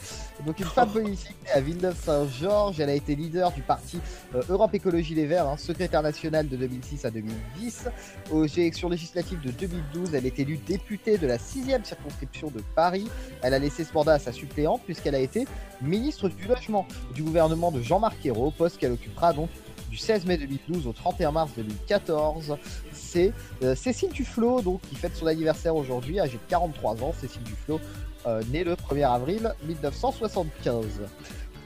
Donc 0.45 0.59
une 0.59 0.65
femme 0.65 0.89
politique 0.93 1.35
née 1.45 1.51
à 1.51 1.61
Villeneuve-Saint-Georges, 1.61 2.79
elle 2.79 2.89
a 2.89 2.95
été 2.95 3.15
leader 3.15 3.51
du 3.51 3.61
parti 3.61 3.99
euh, 4.33 4.41
Europe 4.49 4.73
Écologie 4.73 5.13
Les 5.13 5.27
Verts, 5.27 5.47
hein, 5.47 5.57
secrétaire 5.57 6.01
nationale 6.01 6.47
de 6.47 6.57
2006 6.57 7.05
à 7.05 7.11
2010. 7.11 7.89
Aux 8.31 8.45
élections 8.45 8.89
législatives 8.89 9.41
de 9.41 9.51
2012, 9.51 10.15
elle 10.15 10.25
est 10.25 10.39
élue 10.39 10.57
députée 10.57 11.19
de 11.19 11.27
la 11.27 11.37
6e 11.37 11.83
circonscription 11.83 12.47
de 12.49 12.63
Paris. 12.75 13.07
Elle 13.43 13.53
a 13.53 13.59
laissé 13.59 13.83
ce 13.83 13.93
mandat 13.93 14.13
à 14.13 14.19
sa 14.19 14.31
suppléante 14.31 14.81
puisqu'elle 14.83 15.15
a 15.15 15.19
été 15.19 15.47
ministre 15.81 16.27
du 16.27 16.47
Logement 16.47 16.87
du 17.13 17.21
gouvernement 17.21 17.71
de 17.71 17.81
Jean-Marc 17.81 18.25
Ayrault, 18.25 18.51
poste 18.51 18.79
qu'elle 18.79 18.93
occupera 18.93 19.33
donc 19.33 19.49
du 19.89 19.97
16 19.97 20.25
mai 20.25 20.37
2012 20.37 20.87
au 20.87 20.93
31 20.93 21.31
mars 21.31 21.51
2014. 21.55 22.57
C'est 22.91 23.33
euh, 23.63 23.75
Cécile 23.75 24.09
Duflot, 24.09 24.61
donc, 24.61 24.81
qui 24.81 24.95
fête 24.95 25.15
son 25.15 25.27
anniversaire 25.27 25.75
aujourd'hui, 25.75 26.19
âgée 26.19 26.37
de 26.37 26.49
43 26.49 27.03
ans. 27.03 27.13
Cécile 27.19 27.43
Duflot, 27.43 27.79
euh, 28.25 28.41
née 28.51 28.63
le 28.63 28.73
1er 28.73 29.09
avril 29.09 29.53
1975. 29.63 30.85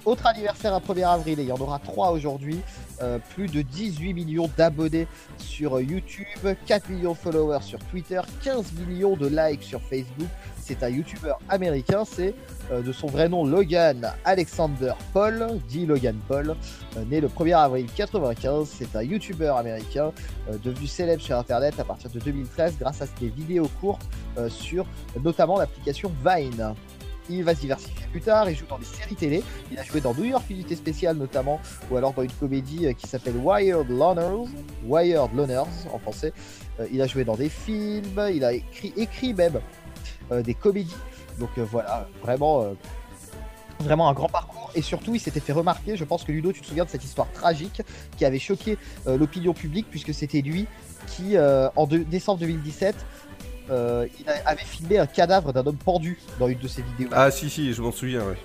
Autre 0.04 0.26
anniversaire 0.26 0.74
à 0.74 0.80
1er 0.80 1.08
avril, 1.08 1.40
et 1.40 1.44
il 1.44 1.50
y 1.50 1.52
en 1.52 1.60
aura 1.60 1.78
3 1.78 2.12
aujourd'hui. 2.12 2.60
Euh, 3.02 3.20
plus 3.36 3.48
de 3.48 3.62
18 3.62 4.14
millions 4.14 4.50
d'abonnés 4.58 5.08
sur 5.38 5.80
YouTube, 5.80 6.56
4 6.66 6.90
millions 6.90 7.14
de 7.14 7.18
followers 7.18 7.62
sur 7.64 7.80
Twitter, 7.86 8.22
15 8.44 8.74
millions 8.74 9.16
de 9.16 9.28
likes 9.28 9.64
sur 9.64 9.82
Facebook. 9.82 10.28
C'est 10.60 10.84
un 10.84 10.90
YouTuber 10.90 11.34
américain, 11.50 12.04
c'est 12.06 12.36
de 12.72 12.92
son 12.92 13.08
vrai 13.08 13.28
nom 13.28 13.46
Logan 13.46 14.14
Alexander 14.24 14.94
Paul, 15.14 15.60
dit 15.68 15.86
Logan 15.86 16.18
Paul, 16.28 16.56
euh, 16.98 17.06
né 17.06 17.20
le 17.20 17.28
1er 17.28 17.56
avril 17.56 17.88
95. 17.94 18.70
C'est 18.78 18.96
un 18.96 19.04
YouTuber 19.04 19.54
américain 19.58 20.12
euh, 20.50 20.58
devenu 20.64 20.88
célèbre 20.88 21.22
sur 21.22 21.38
Internet 21.38 21.80
à 21.80 21.84
partir 21.84 22.10
de 22.10 22.20
2013 22.20 22.78
grâce 22.80 23.02
à 23.02 23.06
ses 23.06 23.28
vidéos 23.28 23.70
courtes 23.80 24.08
euh, 24.38 24.50
sur 24.50 24.86
notamment 25.22 25.60
l'application 25.60 26.12
Vine. 26.26 26.74
Il 27.30 27.44
va 27.44 27.56
se 27.56 27.62
diversifier 27.62 28.02
plus 28.12 28.22
tard, 28.22 28.50
il 28.50 28.56
joue 28.56 28.66
dans 28.66 28.78
des 28.78 28.86
séries 28.86 29.16
télé, 29.16 29.44
il 29.72 29.80
a 29.80 29.84
joué 29.84 30.02
dans 30.02 30.14
New 30.14 30.26
York 30.26 30.44
Unité 30.50 30.76
Spéciale 30.76 31.16
notamment, 31.16 31.60
ou 31.90 31.98
alors 31.98 32.14
dans 32.14 32.24
une 32.24 32.32
comédie 32.32 32.88
euh, 32.88 32.94
qui 32.94 33.08
s'appelle 33.08 33.38
Wired 33.38 33.90
Loners, 33.90 34.50
Wired 34.86 35.34
Loners 35.34 35.88
en 35.94 36.00
français. 36.00 36.34
Euh, 36.80 36.88
il 36.92 37.02
a 37.02 37.08
joué 37.08 37.24
dans 37.24 37.36
des 37.36 37.50
films, 37.50 38.22
il 38.34 38.44
a 38.44 38.54
écrit, 38.54 39.34
même 39.34 39.62
euh, 40.32 40.42
des 40.42 40.54
comédies. 40.54 40.96
Donc 41.40 41.50
euh, 41.58 41.64
voilà, 41.64 42.08
vraiment, 42.22 42.62
euh, 42.64 42.74
vraiment 43.80 44.10
un 44.10 44.14
grand 44.14 44.30
parcours. 44.30 44.72
Et 44.76 44.82
surtout, 44.82 45.16
il 45.16 45.20
s'était 45.20 45.40
fait 45.40 45.54
remarquer. 45.54 45.96
Je 45.98 46.04
pense 46.04 46.24
que 46.24 46.32
Ludo, 46.32 46.52
tu 46.52 46.62
te 46.62 46.68
souviens 46.68 46.86
de 46.86 46.90
cette 46.90 47.04
histoire 47.04 47.32
tragique 47.32 47.82
qui 48.18 48.26
avait 48.26 48.40
choqué 48.40 48.78
euh, 49.08 49.18
l'opinion 49.18 49.54
publique, 49.54 49.88
puisque 49.90 50.14
c'était 50.14 50.42
lui 50.42 50.68
qui, 51.08 51.36
en 51.38 51.88
décembre 51.88 52.40
2017, 52.40 52.96
euh, 53.72 54.08
il 54.20 54.30
a- 54.30 54.34
avait 54.46 54.64
filmé 54.64 54.98
un 55.00 55.08
cadavre 55.08 55.52
d'un 55.52 55.66
homme 55.66 55.78
pendu 55.78 56.20
dans 56.40 56.48
une 56.48 56.60
de 56.60 56.68
ses 56.68 56.84
vidéos. 56.84 57.10
Ah 57.12 57.32
si 57.32 57.50
si, 57.50 57.74
je 57.74 57.82
m'en 57.82 57.92
souviens, 57.92 58.24
ouais. 58.26 58.38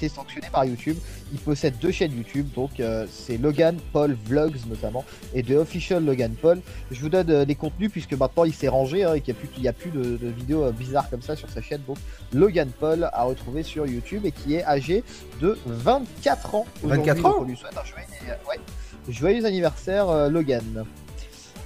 Été 0.00 0.08
sanctionné 0.08 0.48
par 0.50 0.64
YouTube. 0.64 0.96
Il 1.32 1.38
possède 1.38 1.78
deux 1.78 1.90
chaînes 1.90 2.16
YouTube, 2.16 2.48
donc 2.54 2.80
euh, 2.80 3.06
c'est 3.10 3.36
Logan 3.36 3.76
Paul 3.92 4.16
Vlogs 4.26 4.56
notamment 4.68 5.04
et 5.34 5.42
The 5.42 5.52
Official 5.52 6.04
Logan 6.04 6.34
Paul. 6.40 6.60
Je 6.90 7.00
vous 7.00 7.10
donne 7.10 7.30
euh, 7.30 7.44
les 7.44 7.54
contenus 7.54 7.90
puisque 7.90 8.14
maintenant 8.14 8.44
il 8.44 8.54
s'est 8.54 8.68
rangé 8.68 9.04
hein, 9.04 9.14
et 9.14 9.20
qu'il 9.20 9.34
n'y 9.34 9.38
a 9.38 9.40
plus, 9.40 9.50
il 9.58 9.62
y 9.62 9.68
a 9.68 9.72
plus 9.72 9.90
de, 9.90 10.16
de 10.16 10.28
vidéos 10.28 10.64
euh, 10.64 10.72
bizarres 10.72 11.10
comme 11.10 11.22
ça 11.22 11.36
sur 11.36 11.50
sa 11.50 11.60
chaîne. 11.60 11.82
Donc 11.86 11.98
Logan 12.32 12.70
Paul 12.78 13.10
à 13.12 13.24
retrouver 13.24 13.62
sur 13.62 13.86
YouTube 13.86 14.24
et 14.24 14.32
qui 14.32 14.54
est 14.54 14.64
âgé 14.64 15.04
de 15.40 15.58
24 15.66 16.54
ans. 16.54 16.66
aujourd'hui. 16.82 17.06
24 17.06 17.26
ans 17.26 17.30
Donc, 17.30 17.40
on 17.40 17.44
lui 17.44 17.56
souhaite 17.56 17.76
un 17.76 17.84
joyeux, 17.84 18.34
ouais, 18.48 18.60
joyeux 19.08 19.44
anniversaire 19.44 20.08
euh, 20.08 20.28
Logan. 20.30 20.84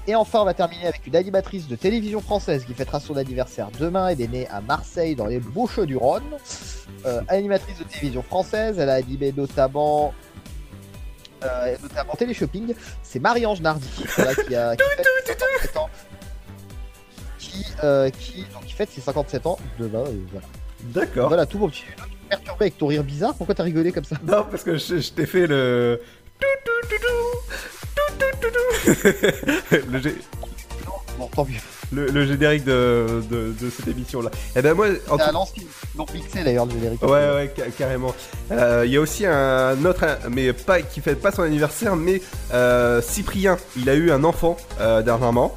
Et 0.07 0.15
enfin, 0.15 0.41
on 0.41 0.45
va 0.45 0.53
terminer 0.53 0.87
avec 0.87 1.07
une 1.07 1.17
animatrice 1.17 1.67
de 1.67 1.77
télévision 1.77 2.21
française 2.21 2.65
qui 2.67 2.75
fêtera 2.75 3.01
son 3.01 3.17
anniversaire 3.17 3.69
demain. 3.79 4.09
Elle 4.09 4.21
est 4.21 4.29
née 4.29 4.47
à 4.49 4.61
Marseille, 4.61 5.15
dans 5.15 5.27
les 5.27 5.39
Bouches-du-Rhône. 5.41 6.23
Euh, 7.07 7.23
animatrice 7.29 7.79
de 7.79 7.85
télévision 7.85 8.23
française, 8.23 8.79
elle 8.79 8.91
a 8.91 8.95
animé 8.95 9.33
notamment. 9.35 10.13
Euh, 11.43 11.77
notamment 11.83 12.15
Téléshopping, 12.15 12.75
c'est 13.03 13.19
Marie-Ange 13.19 13.61
Nardi 13.61 13.89
voilà, 14.17 14.35
qui, 14.35 14.55
a, 14.55 14.77
qui 14.77 14.83
fête 14.83 15.07
ses 15.27 15.35
57 15.35 15.77
ans. 15.77 15.91
Qui, 17.39 17.65
euh, 17.83 18.11
qui, 18.11 18.47
donc, 18.53 18.65
qui 18.65 18.73
fête 18.73 18.91
ses 18.91 19.01
57 19.01 19.47
ans 19.47 19.59
demain. 19.79 20.05
voilà. 20.31 20.47
D'accord. 20.85 21.29
Voilà 21.29 21.47
tout 21.47 21.59
mon 21.59 21.69
petit. 21.69 21.85
Perturbé 22.29 22.65
avec 22.65 22.79
ton 22.79 22.87
rire 22.87 23.05
bizarre, 23.05 23.35
pourquoi 23.35 23.55
t'as 23.55 23.63
rigolé 23.63 23.93
comme 23.93 24.05
ça? 24.05 24.17
Non, 24.23 24.45
parce 24.51 24.65
que 24.65 24.77
je, 24.77 25.01
je 25.01 25.13
t'ai 25.13 25.27
fait 25.27 25.47
le. 25.47 26.01
Le, 29.91 29.99
gé- 30.01 30.15
tant 31.35 31.45
mieux. 31.45 31.55
le, 31.93 32.07
le 32.07 32.27
générique 32.27 32.65
de, 32.65 33.23
de, 33.31 33.53
de 33.61 33.71
cette 33.71 33.89
émission-là. 33.89 34.31
Et 34.57 34.63
ben 34.63 34.75
moi, 34.75 34.87
en 35.09 35.17
tout-. 35.19 35.33
Non, 35.97 36.07
mixé 36.13 36.43
d'ailleurs 36.45 36.67
le 36.67 36.73
générique. 36.73 37.03
Ouais, 37.03 37.09
ouais, 37.35 37.53
ca- 37.57 37.71
carrément. 37.77 38.15
Euh, 38.51 38.83
Il 38.87 38.93
y 38.93 38.97
a 38.97 39.01
aussi 39.01 39.25
un 39.27 39.83
autre, 39.85 40.05
mais 40.31 40.53
pas 40.53 40.83
qui 40.83 41.01
fête 41.01 41.21
pas 41.21 41.31
son 41.33 41.43
anniversaire, 41.43 41.97
mais 41.97 42.21
euh, 42.53 43.01
Cyprien. 43.01 43.57
Il 43.77 43.89
a 43.89 43.95
eu 43.95 44.11
un 44.11 44.25
enfant 44.25 44.57
euh, 44.81 45.03
dernièrement. 45.03 45.55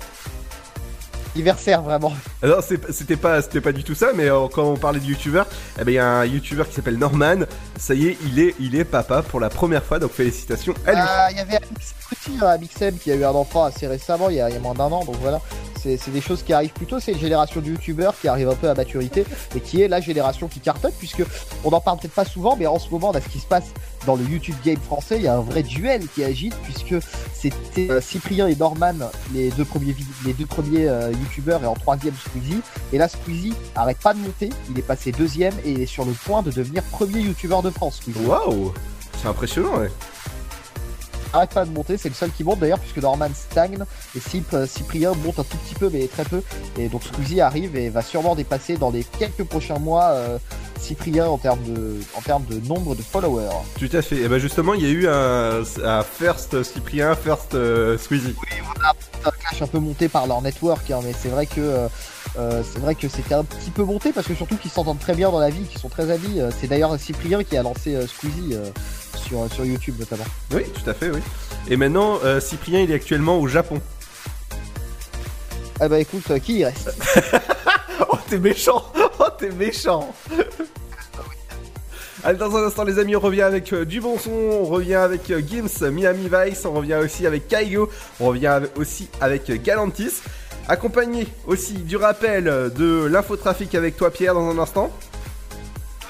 Anniversaire 1.41 1.83
vraiment. 1.83 2.11
Alors 2.41 2.63
c'est- 2.63 2.91
c'était 2.91 3.15
pas, 3.15 3.43
c'était 3.43 3.61
pas 3.61 3.71
du 3.71 3.83
tout 3.83 3.93
ça, 3.93 4.07
mais 4.15 4.25
euh, 4.29 4.47
quand 4.51 4.63
on 4.63 4.75
parlait 4.75 4.99
de 4.99 5.05
youtubeur, 5.05 5.45
eh 5.79 5.83
ben 5.83 5.91
il 5.91 5.95
y 5.95 5.99
a 5.99 6.07
un 6.07 6.25
youtubeur 6.25 6.67
qui 6.67 6.73
s'appelle 6.73 6.97
Norman. 6.97 7.45
Ça 7.77 7.93
y 7.93 8.07
est, 8.07 8.17
il 8.25 8.39
est, 8.39 8.55
il 8.59 8.75
est 8.75 8.83
papa 8.85 9.21
pour 9.21 9.39
la 9.39 9.49
première 9.49 9.83
fois, 9.83 9.99
donc 9.99 10.11
félicitations 10.13 10.73
à 10.87 10.91
lui. 10.93 10.99
Ah, 11.03 11.27
Il 11.29 11.37
y 11.37 11.39
avait 11.39 11.57
Amix 11.57 11.93
Petit, 12.09 12.37
hein, 12.41 12.47
Amixem 12.47 12.97
qui 12.97 13.11
a 13.11 13.15
eu 13.15 13.23
un 13.23 13.29
enfant 13.35 13.65
assez 13.65 13.85
récemment, 13.85 14.29
il 14.29 14.37
y 14.37 14.41
a, 14.41 14.49
il 14.49 14.53
y 14.55 14.57
a 14.57 14.61
moins 14.61 14.73
d'un 14.73 14.85
an, 14.85 15.03
donc 15.05 15.17
voilà. 15.21 15.39
C'est 15.83 15.97
c'est 15.97 16.09
des 16.11 16.21
choses 16.21 16.41
qui 16.41 16.53
arrivent 16.53 16.71
plutôt, 16.71 16.99
c'est 16.99 17.11
une 17.11 17.19
génération 17.19 17.61
de 17.61 17.67
youtubeurs 17.67 18.15
qui 18.19 18.27
arrive 18.27 18.49
un 18.49 18.55
peu 18.55 18.67
à 18.69 18.73
maturité 18.73 19.23
et 19.55 19.59
qui 19.59 19.81
est 19.83 19.87
la 19.87 20.01
génération 20.01 20.47
qui 20.47 20.59
cartonne, 20.59 20.93
puisque 20.97 21.21
on 21.63 21.69
en 21.69 21.79
parle 21.81 21.99
peut-être 21.99 22.13
pas 22.15 22.25
souvent, 22.25 22.55
mais 22.57 22.65
en 22.65 22.79
ce 22.79 22.89
moment, 22.89 23.09
on 23.09 23.13
a 23.17 23.21
ce 23.21 23.29
qui 23.29 23.39
se 23.39 23.45
passe 23.45 23.65
dans 24.07 24.15
le 24.15 24.23
YouTube 24.23 24.55
game 24.65 24.79
français, 24.79 25.17
il 25.17 25.23
y 25.23 25.27
a 25.27 25.35
un 25.35 25.41
vrai 25.41 25.61
duel 25.63 26.07
qui 26.07 26.23
agite, 26.23 26.55
puisque 26.63 26.95
c'était 27.33 27.91
euh, 27.91 28.01
Cyprien 28.01 28.47
et 28.47 28.55
Norman, 28.55 28.93
les 29.33 29.51
deux 29.51 29.65
premiers, 29.65 29.93
les 30.25 30.33
euh, 30.87 31.11
youtubeurs, 31.11 31.61
et 31.61 31.67
en 31.67 31.73
troisième 31.73 32.15
Squeezie. 32.15 32.61
Et 32.93 32.97
là, 32.97 33.09
Squeezie 33.09 33.53
arrête 33.75 33.97
pas 33.97 34.13
de 34.13 34.19
monter, 34.19 34.49
il 34.71 34.79
est 34.79 34.87
passé 34.87 35.11
deuxième 35.11 35.53
et 35.65 35.83
est 35.83 35.85
sur 35.85 36.05
le 36.05 36.13
point 36.13 36.41
de 36.41 36.51
devenir 36.51 36.83
premier 36.83 37.19
youtubeur 37.19 37.61
de 37.61 37.69
France. 37.69 37.99
Waouh, 38.25 38.73
c'est 39.21 39.27
impressionnant, 39.27 39.77
ouais. 39.77 39.91
Arrête 41.33 41.51
pas 41.51 41.65
de 41.65 41.71
monter, 41.71 41.97
c'est 41.97 42.09
le 42.09 42.15
seul 42.15 42.31
qui 42.31 42.43
monte 42.43 42.59
d'ailleurs 42.59 42.79
puisque 42.79 42.97
Norman 42.97 43.29
stagne 43.33 43.77
et 44.15 44.19
euh, 44.53 44.67
Cyprien 44.67 45.13
monte 45.23 45.39
un 45.39 45.43
tout 45.43 45.57
petit 45.57 45.75
peu 45.75 45.89
mais 45.91 46.07
très 46.07 46.23
peu 46.23 46.41
et 46.77 46.87
donc 46.89 47.03
Squeezie 47.03 47.41
arrive 47.41 47.75
et 47.75 47.89
va 47.89 48.01
sûrement 48.01 48.35
dépasser 48.35 48.77
dans 48.77 48.89
les 48.89 49.03
quelques 49.03 49.43
prochains 49.43 49.79
mois 49.79 50.09
euh, 50.11 50.37
Cyprien 50.79 51.27
en 51.27 51.37
termes 51.37 51.63
de 51.63 51.97
en 52.15 52.21
termes 52.21 52.45
de 52.45 52.59
nombre 52.67 52.95
de 52.95 53.01
followers. 53.01 53.49
Tout 53.79 53.89
à 53.93 54.01
fait. 54.01 54.17
Et 54.17 54.27
ben 54.27 54.37
justement, 54.37 54.73
il 54.73 54.83
y 54.83 54.85
a 54.85 54.89
eu 54.89 55.07
un, 55.07 55.63
un 55.83 56.03
first 56.03 56.63
Cyprien, 56.63 57.15
first 57.15 57.55
euh, 57.55 57.97
Squeezie. 57.97 58.35
Un 59.25 59.31
clash 59.31 59.61
un 59.61 59.67
peu 59.67 59.79
monté 59.79 60.07
par 60.07 60.27
leur 60.27 60.41
network 60.41 60.89
hein, 60.91 60.99
mais 61.03 61.13
c'est 61.13 61.29
vrai 61.29 61.45
que 61.45 61.59
euh, 61.59 61.87
euh, 62.37 62.61
c'est 62.63 62.79
vrai 62.79 62.95
que 62.95 63.07
c'était 63.07 63.33
un 63.33 63.43
petit 63.43 63.71
peu 63.71 63.83
monté 63.83 64.11
parce 64.11 64.27
que 64.27 64.35
surtout 64.35 64.57
qu'ils 64.57 64.71
s'entendent 64.71 64.99
très 64.99 65.15
bien 65.15 65.31
dans 65.31 65.39
la 65.39 65.49
vie, 65.49 65.63
qu'ils 65.63 65.79
sont 65.79 65.89
très 65.89 66.11
amis. 66.11 66.39
Euh, 66.39 66.51
C'est 66.59 66.67
d'ailleurs 66.67 66.99
Cyprien 66.99 67.43
qui 67.43 67.57
a 67.57 67.63
lancé 67.63 67.95
euh, 67.95 68.05
Squeezie 68.07 68.55
sur, 69.27 69.51
sur 69.53 69.65
YouTube 69.65 69.95
notamment. 69.99 70.25
Oui, 70.53 70.63
tout 70.73 70.89
à 70.89 70.93
fait, 70.93 71.09
oui. 71.09 71.19
Et 71.69 71.77
maintenant, 71.77 72.19
euh, 72.23 72.39
Cyprien, 72.39 72.79
il 72.81 72.91
est 72.91 72.95
actuellement 72.95 73.39
au 73.39 73.47
Japon. 73.47 73.81
Ah 75.79 75.87
bah 75.87 75.99
écoute, 75.99 76.23
euh, 76.31 76.39
qui 76.39 76.59
y 76.59 76.65
reste? 76.65 76.91
Oh, 78.09 78.17
t'es 78.29 78.37
méchant 78.37 78.83
Oh, 79.19 79.23
t'es 79.39 79.49
méchant 79.49 80.13
Allez, 82.23 82.37
dans 82.37 82.55
un 82.55 82.63
instant, 82.65 82.83
les 82.83 82.99
amis, 82.99 83.15
on 83.15 83.19
revient 83.19 83.41
avec 83.43 83.71
euh, 83.73 83.85
du 83.85 84.01
bon 84.01 84.17
son, 84.19 84.31
on 84.31 84.65
revient 84.65 84.95
avec 84.95 85.29
euh, 85.31 85.39
Gims, 85.41 85.89
Miami 85.91 86.29
Vice, 86.31 86.65
on 86.65 86.73
revient 86.73 86.95
aussi 87.03 87.25
avec 87.25 87.47
Kaigo, 87.47 87.89
on 88.19 88.27
revient 88.27 88.47
avec- 88.47 88.77
aussi 88.77 89.07
avec 89.21 89.49
euh, 89.49 89.57
Galantis, 89.63 90.21
accompagné 90.67 91.27
aussi 91.45 91.73
du 91.73 91.95
rappel 91.95 92.45
de 92.45 93.05
l'infotrafic 93.05 93.73
avec 93.75 93.97
toi, 93.97 94.11
Pierre, 94.11 94.33
dans 94.33 94.49
un 94.49 94.57
instant. 94.59 94.91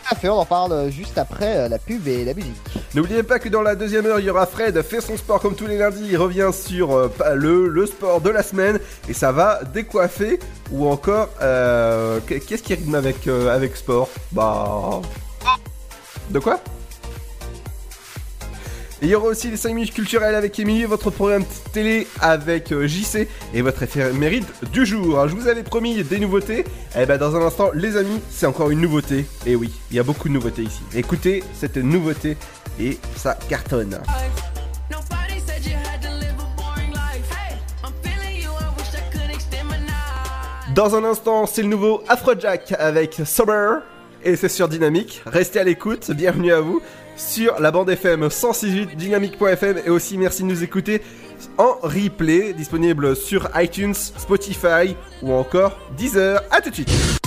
À 0.10 0.16
on 0.30 0.38
en 0.40 0.46
parle 0.46 0.72
euh, 0.72 0.90
juste 0.90 1.18
après 1.18 1.58
euh, 1.58 1.68
la 1.68 1.78
pub 1.80 2.08
et 2.08 2.24
la 2.24 2.34
musique. 2.34 2.54
N'oubliez 2.96 3.24
pas 3.24 3.40
que 3.40 3.50
dans 3.50 3.62
la 3.62 3.76
deuxième 3.76 4.06
heure, 4.06 4.20
il 4.20 4.26
y 4.26 4.30
aura 4.30 4.46
Fred, 4.46 4.82
fait 4.82 5.02
son 5.02 5.18
sport 5.18 5.42
comme 5.42 5.54
tous 5.56 5.68
les 5.68 5.78
lundis. 5.78 6.08
Il 6.10 6.18
revient 6.18 6.50
sur 6.54 6.96
euh, 6.96 7.10
le, 7.36 7.68
le 7.68 7.86
sport 7.86 8.22
de 8.22 8.30
la 8.30 8.42
semaine 8.42 8.80
et 9.10 9.14
ça 9.14 9.32
va 9.34 9.60
décoiffer 9.74 10.40
ou 10.72 10.88
encore. 10.88 11.30
qu'est- 12.28 12.40
Qu'est-ce 12.40 12.64
qui 12.64 12.74
rime 12.76 12.96
avec, 12.96 13.28
avec 13.28 13.76
sport? 13.76 14.10
Bah. 14.32 15.02
De 16.30 16.40
quoi? 16.40 16.60
Il 19.02 19.10
y 19.10 19.16
aura 19.16 19.28
aussi 19.28 19.50
les 19.52 19.58
5 19.58 19.74
minutes 19.74 19.94
culturelles 19.94 20.34
avec 20.34 20.58
Émilie, 20.58 20.86
votre 20.86 21.12
programme 21.12 21.44
télé 21.72 22.08
avec 22.20 22.72
euh, 22.72 22.88
JC 22.88 23.28
et 23.54 23.62
votre 23.62 23.84
éphéméride 23.84 24.46
du 24.72 24.86
jour. 24.86 25.28
Je 25.28 25.36
vous 25.36 25.48
avais 25.48 25.64
promis 25.64 26.04
des 26.04 26.20
nouveautés. 26.20 26.66
Et 26.98 27.06
ben 27.06 27.18
dans 27.18 27.36
un 27.36 27.42
instant, 27.42 27.70
les 27.74 27.96
amis, 27.96 28.20
c'est 28.32 28.48
encore 28.48 28.72
une 28.72 28.82
nouveauté. 28.82 29.26
Et 29.46 29.56
oui, 29.56 29.72
il 29.92 29.98
y 29.98 30.00
a 30.00 30.04
beaucoup 30.04 30.30
de 30.30 30.34
nouveautés 30.34 30.64
ici. 30.64 30.82
Écoutez 30.96 31.44
cette 31.54 31.78
nouveauté 31.78 32.38
et 32.80 32.98
ça 33.16 33.38
cartonne. 33.48 34.00
Dans 40.74 40.96
un 40.96 41.04
instant, 41.04 41.46
c'est 41.46 41.64
le 41.64 41.70
nouveau 41.70 42.04
Afrojack 42.08 42.74
avec 42.78 43.22
Sober 43.26 43.80
et 44.24 44.36
c'est 44.36 44.50
sur 44.50 44.68
Dynamique. 44.68 45.22
Restez 45.26 45.60
à 45.60 45.64
l'écoute, 45.64 46.12
bienvenue 46.12 46.52
à 46.52 46.62
vous 46.62 46.82
sur 47.18 47.60
la 47.60 47.72
bande 47.72 47.90
FM 47.90 48.30
168 48.30 48.96
dynamique.fm 48.96 49.80
et 49.86 49.90
aussi 49.90 50.18
merci 50.18 50.44
de 50.44 50.48
nous 50.48 50.64
écouter 50.64 51.02
en 51.58 51.76
replay 51.82 52.54
disponible 52.54 53.16
sur 53.16 53.50
iTunes, 53.56 53.94
Spotify 53.94 54.96
ou 55.22 55.34
encore 55.34 55.78
Deezer. 55.98 56.42
À 56.52 56.62
tout 56.62 56.70
de 56.70 56.76
suite. 56.76 57.27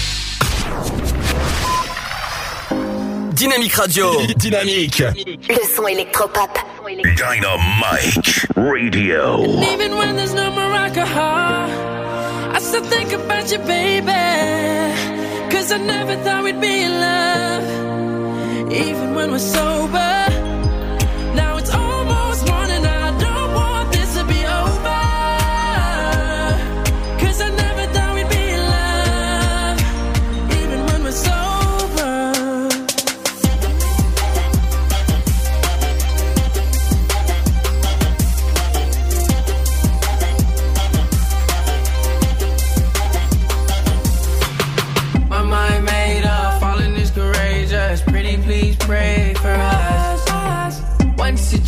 Dynamique 3.33 3.73
Radio. 3.75 4.11
Dynamique. 4.37 4.99
Le 4.99 5.65
son 5.75 5.87
électropop. 5.87 6.49
Dynamite 7.15 8.45
Radio. 8.55 9.43
And 9.43 9.63
even 9.63 9.95
when 9.97 10.15
there's 10.15 10.33
no 10.33 10.51
more 10.51 10.73
alcohol, 10.73 11.69
I 12.53 12.59
still 12.59 12.83
think 12.83 13.13
about 13.13 13.51
you, 13.51 13.59
baby. 13.59 14.11
Cause 15.49 15.71
I 15.71 15.77
never 15.77 16.15
thought 16.23 16.43
we'd 16.43 16.59
be 16.59 16.83
in 16.83 16.91
love. 16.99 18.71
Even 18.71 19.15
when 19.15 19.31
we're 19.31 19.39
sober. 19.39 20.40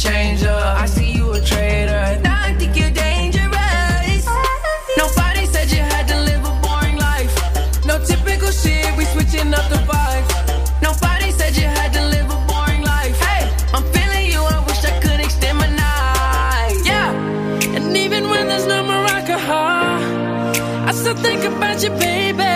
Change 0.04 0.44
up, 0.44 0.82
I 0.84 0.86
see 0.86 1.12
you 1.14 1.32
a 1.32 1.40
traitor. 1.40 2.20
Now 2.24 2.50
I 2.50 2.54
think 2.60 2.76
you're 2.78 2.92
dangerous. 2.92 4.26
Nobody 4.98 5.46
said 5.54 5.72
you 5.72 5.82
had 5.94 6.06
to 6.12 6.18
live 6.30 6.44
a 6.52 6.54
boring 6.66 6.98
life. 6.98 7.34
No 7.86 7.96
typical 8.04 8.52
shit, 8.52 8.86
we 8.98 9.06
switching 9.06 9.54
up 9.54 9.66
the 9.74 9.80
vibe. 9.92 10.28
Nobody 10.82 11.32
said 11.32 11.56
you 11.56 11.68
had 11.80 11.94
to 11.94 12.04
live 12.16 12.28
a 12.38 12.40
boring 12.52 12.84
life. 12.96 13.18
Hey, 13.28 13.44
I'm 13.76 13.86
feeling 13.96 14.26
you, 14.34 14.42
I 14.56 14.60
wish 14.68 14.84
I 14.84 14.94
could 15.04 15.22
extend 15.22 15.58
my 15.64 15.70
night. 15.70 16.78
Yeah. 16.84 17.10
And 17.76 17.96
even 17.96 18.28
when 18.30 18.50
there's 18.50 18.68
no 18.68 18.84
more 18.84 19.06
alcohol, 19.18 20.02
I 20.90 20.92
still 20.92 21.16
think 21.16 21.46
about 21.46 21.82
you, 21.82 21.92
baby. 22.08 22.54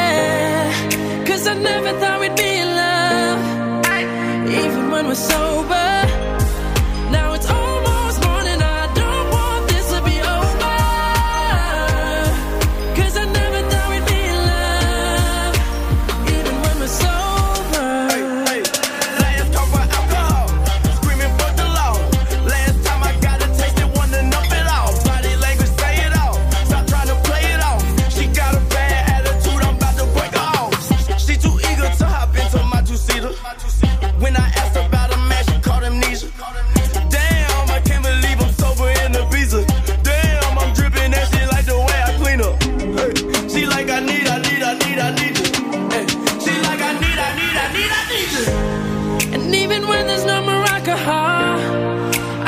Cause 1.26 1.48
I 1.48 1.54
never 1.54 1.92
thought 2.00 2.20
we'd 2.20 2.36
be 2.36 2.52
in 2.64 2.70
love. 2.84 3.40
Even 4.64 4.92
when 4.92 5.08
we're 5.08 5.24
sober. 5.32 6.07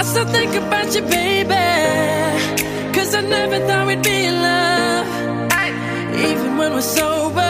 Still 0.10 0.26
think 0.26 0.56
about 0.56 0.96
you, 0.96 1.04
baby. 1.04 1.54
Cause 2.96 3.14
I 3.14 3.22
never 3.22 3.60
thought 3.68 3.86
we'd 3.86 4.02
be 4.02 4.26
in 4.26 4.42
love. 4.42 5.08
Even 6.16 6.58
when 6.58 6.74
we're 6.74 6.82
sober. 6.82 7.49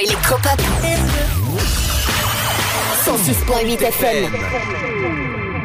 Électropop. 0.00 0.60
106.8 3.04 3.82
FM. 3.82 4.32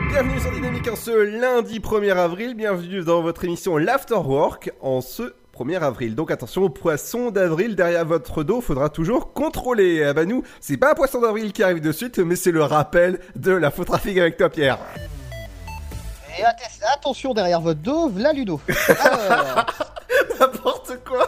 Bienvenue 0.09 0.39
sur 0.39 0.51
Dynamique 0.51 0.88
en 0.88 0.95
ce 0.95 1.11
lundi 1.11 1.80
1er 1.80 2.18
avril, 2.18 2.55
bienvenue 2.55 3.01
dans 3.03 3.22
votre 3.22 3.43
émission 3.43 3.78
L'Afterwork. 3.78 4.72
En 4.82 5.01
ce 5.01 5.34
1er 5.58 5.80
avril. 5.82 6.16
Donc 6.16 6.32
attention 6.32 6.64
au 6.64 6.70
poisson 6.70 7.30
d'avril 7.32 7.76
derrière 7.76 8.06
votre 8.06 8.43
dos, 8.43 8.62
faudra 8.62 8.89
toujours 8.89 9.34
contrôler. 9.34 10.04
Ah 10.04 10.14
bah 10.14 10.26
nous, 10.26 10.43
c'est 10.60 10.78
pas 10.78 10.91
un 10.91 10.95
poisson 10.95 11.22
d'avril 11.22 11.54
qui 11.54 11.64
arrive 11.64 11.80
de 11.82 11.91
suite, 11.91 12.20
mais 12.20 12.36
c'est 12.36 12.51
le 12.51 12.64
rappel 12.64 13.20
de 13.36 13.51
la 13.51 13.70
faux 13.72 13.86
trafic 13.86 14.18
avec 14.18 14.38
toi 14.38 14.49
Pierre. 14.49 14.80
Et 16.39 16.41
atte- 16.41 16.84
attention 16.97 17.34
derrière 17.36 17.62
votre 17.62 17.80
dos, 17.82 18.10
v'là 18.10 18.34
Ludo. 18.34 18.60
Alors, 18.99 19.66
N'importe 20.39 20.93
quoi 21.08 21.28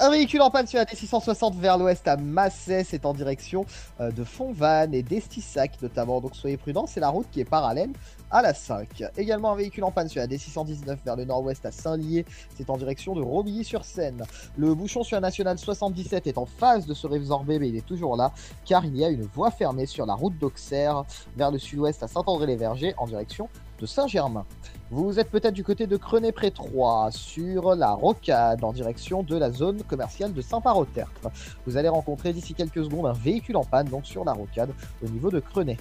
Un 0.00 0.10
véhicule 0.10 0.42
en 0.42 0.50
panne 0.50 0.66
sur 0.66 0.78
la 0.78 0.84
D660 0.84 1.58
vers 1.58 1.78
l'ouest 1.78 2.06
à 2.06 2.16
Massé, 2.16 2.84
c'est 2.84 3.04
en 3.04 3.12
direction 3.12 3.64
euh, 4.00 4.10
de 4.10 4.22
Fontvannes 4.22 4.94
et 4.94 5.02
d'Estissac 5.02 5.80
notamment, 5.82 6.20
donc 6.20 6.36
soyez 6.36 6.56
prudents, 6.56 6.86
c'est 6.86 7.00
la 7.00 7.08
route 7.08 7.26
qui 7.30 7.40
est 7.40 7.44
parallèle 7.44 7.90
à 8.30 8.42
la 8.42 8.54
5. 8.54 9.02
Également 9.16 9.52
un 9.52 9.56
véhicule 9.56 9.84
en 9.84 9.90
panne 9.90 10.08
sur 10.08 10.20
la 10.20 10.26
D619 10.26 10.98
vers 11.04 11.16
le 11.16 11.24
nord-ouest 11.24 11.66
à 11.66 11.72
Saint-Lié, 11.72 12.24
c'est 12.56 12.70
en 12.70 12.76
direction 12.76 13.14
de 13.14 13.22
Romilly-sur-Seine. 13.22 14.22
Le 14.56 14.74
bouchon 14.74 15.02
sur 15.02 15.16
la 15.16 15.20
nationale 15.20 15.58
77 15.58 16.26
est 16.26 16.38
en 16.38 16.46
phase 16.46 16.86
de 16.86 16.94
se 16.94 17.06
résorber, 17.06 17.58
mais 17.58 17.68
il 17.68 17.76
est 17.76 17.86
toujours 17.86 18.16
là, 18.16 18.32
car 18.64 18.84
il 18.84 18.96
y 18.96 19.04
a 19.04 19.08
une 19.08 19.22
voie 19.22 19.50
fermée 19.50 19.86
sur 19.86 20.06
la 20.06 20.14
route 20.14 20.38
d'Auxerre 20.38 21.04
vers 21.36 21.50
le 21.50 21.58
sud-ouest 21.58 22.02
à 22.02 22.08
Saint-André-les-Vergers 22.08 22.94
en 22.98 23.06
direction 23.06 23.48
de 23.80 23.86
Saint-Germain. 23.86 24.46
Vous 24.94 25.18
êtes 25.18 25.30
peut-être 25.30 25.54
du 25.54 25.64
côté 25.64 25.86
de 25.86 25.96
Crenay-près-Troyes, 25.96 27.08
sur 27.12 27.74
la 27.74 27.92
rocade 27.92 28.62
en 28.62 28.74
direction 28.74 29.22
de 29.22 29.38
la 29.38 29.50
zone 29.50 29.82
commerciale 29.84 30.34
de 30.34 30.42
Saint-Parotertre. 30.42 31.30
Vous 31.66 31.78
allez 31.78 31.88
rencontrer 31.88 32.34
d'ici 32.34 32.52
quelques 32.52 32.84
secondes 32.84 33.06
un 33.06 33.14
véhicule 33.14 33.56
en 33.56 33.64
panne, 33.64 33.88
donc 33.88 34.04
sur 34.04 34.22
la 34.22 34.34
rocade, 34.34 34.68
au 35.02 35.08
niveau 35.08 35.30
de 35.30 35.40
Crenay. 35.40 35.78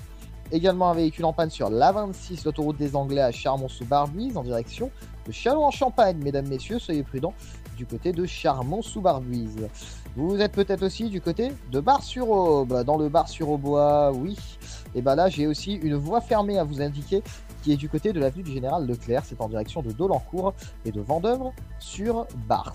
Également 0.53 0.91
un 0.91 0.93
véhicule 0.93 1.25
en 1.25 1.33
panne 1.33 1.49
sur 1.49 1.69
l'A26, 1.69 2.45
l'autoroute 2.45 2.77
des 2.77 2.95
Anglais 2.95 3.21
à 3.21 3.31
Charmont-sous-Barbuise, 3.31 4.37
en 4.37 4.43
direction 4.43 4.89
de 5.27 5.33
Châlons-en-Champagne. 5.33 6.17
Mesdames, 6.23 6.47
messieurs, 6.47 6.79
soyez 6.79 7.03
prudents. 7.03 7.33
du 7.75 7.85
côté 7.85 8.11
de 8.11 8.25
Charmont-sous-Barbuise. 8.25 9.67
Vous 10.15 10.39
êtes 10.39 10.51
peut-être 10.51 10.83
aussi 10.85 11.09
du 11.09 11.19
côté 11.19 11.51
de 11.71 11.79
Bar-sur-Aube. 11.79 12.83
Dans 12.83 12.97
le 12.97 13.09
Bar-sur-Aubois, 13.09 14.11
oui. 14.13 14.37
Et 14.93 15.01
ben 15.01 15.15
là, 15.15 15.29
j'ai 15.29 15.47
aussi 15.47 15.73
une 15.73 15.95
voie 15.95 16.21
fermée 16.21 16.59
à 16.59 16.63
vous 16.63 16.81
indiquer 16.81 17.23
qui 17.61 17.71
est 17.73 17.77
du 17.77 17.89
côté 17.89 18.13
de 18.13 18.19
l'avenue 18.19 18.43
du 18.43 18.51
Général 18.51 18.85
Leclerc. 18.87 19.23
C'est 19.25 19.39
en 19.41 19.47
direction 19.49 19.81
de 19.81 19.91
Dolencourt 19.91 20.53
et 20.85 20.91
de 20.91 21.01
Vendœuvre 21.01 21.53
sur 21.79 22.25
Bars. 22.47 22.73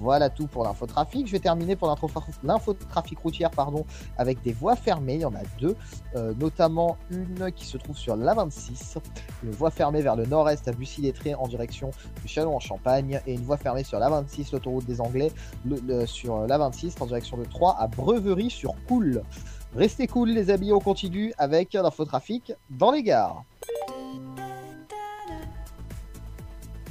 Voilà 0.00 0.30
tout 0.30 0.46
pour 0.46 0.64
l'infotrafic. 0.64 1.26
Je 1.26 1.32
vais 1.32 1.38
terminer 1.38 1.76
pour 1.76 1.88
l'info- 1.88 2.08
l'infotrafic 2.42 3.18
routière 3.18 3.50
pardon, 3.50 3.84
avec 4.16 4.42
des 4.42 4.52
voies 4.52 4.76
fermées. 4.76 5.14
Il 5.14 5.20
y 5.20 5.24
en 5.24 5.34
a 5.34 5.42
deux, 5.58 5.76
euh, 6.16 6.32
notamment 6.38 6.96
une 7.10 7.50
qui 7.52 7.66
se 7.66 7.76
trouve 7.78 7.96
sur 7.96 8.16
l'A26, 8.16 8.96
une 9.44 9.50
voie 9.50 9.70
fermée 9.70 10.02
vers 10.02 10.16
le 10.16 10.26
nord-est 10.26 10.68
à 10.68 10.72
Bussy-les-Trés 10.72 11.34
en 11.34 11.48
direction 11.48 11.90
de 12.22 12.28
Châlons-en-Champagne 12.28 13.20
et 13.26 13.34
une 13.34 13.42
voie 13.42 13.56
fermée 13.56 13.84
sur 13.84 13.98
l'A26, 13.98 14.52
l'autoroute 14.52 14.86
des 14.86 15.00
Anglais, 15.00 15.32
sur 16.06 16.46
l'A26 16.46 16.94
en 17.00 17.06
direction 17.06 17.36
de 17.36 17.44
Troyes 17.44 17.76
à 17.78 17.86
Breverie 17.86 18.50
sur 18.50 18.74
Cool. 18.86 19.22
Restez 19.74 20.06
cool 20.06 20.30
les 20.30 20.50
amis, 20.50 20.72
on 20.72 20.80
continue 20.80 21.32
avec 21.36 21.74
l'infotrafic 21.74 22.52
dans 22.70 22.90
les 22.90 23.02
gares. 23.02 23.44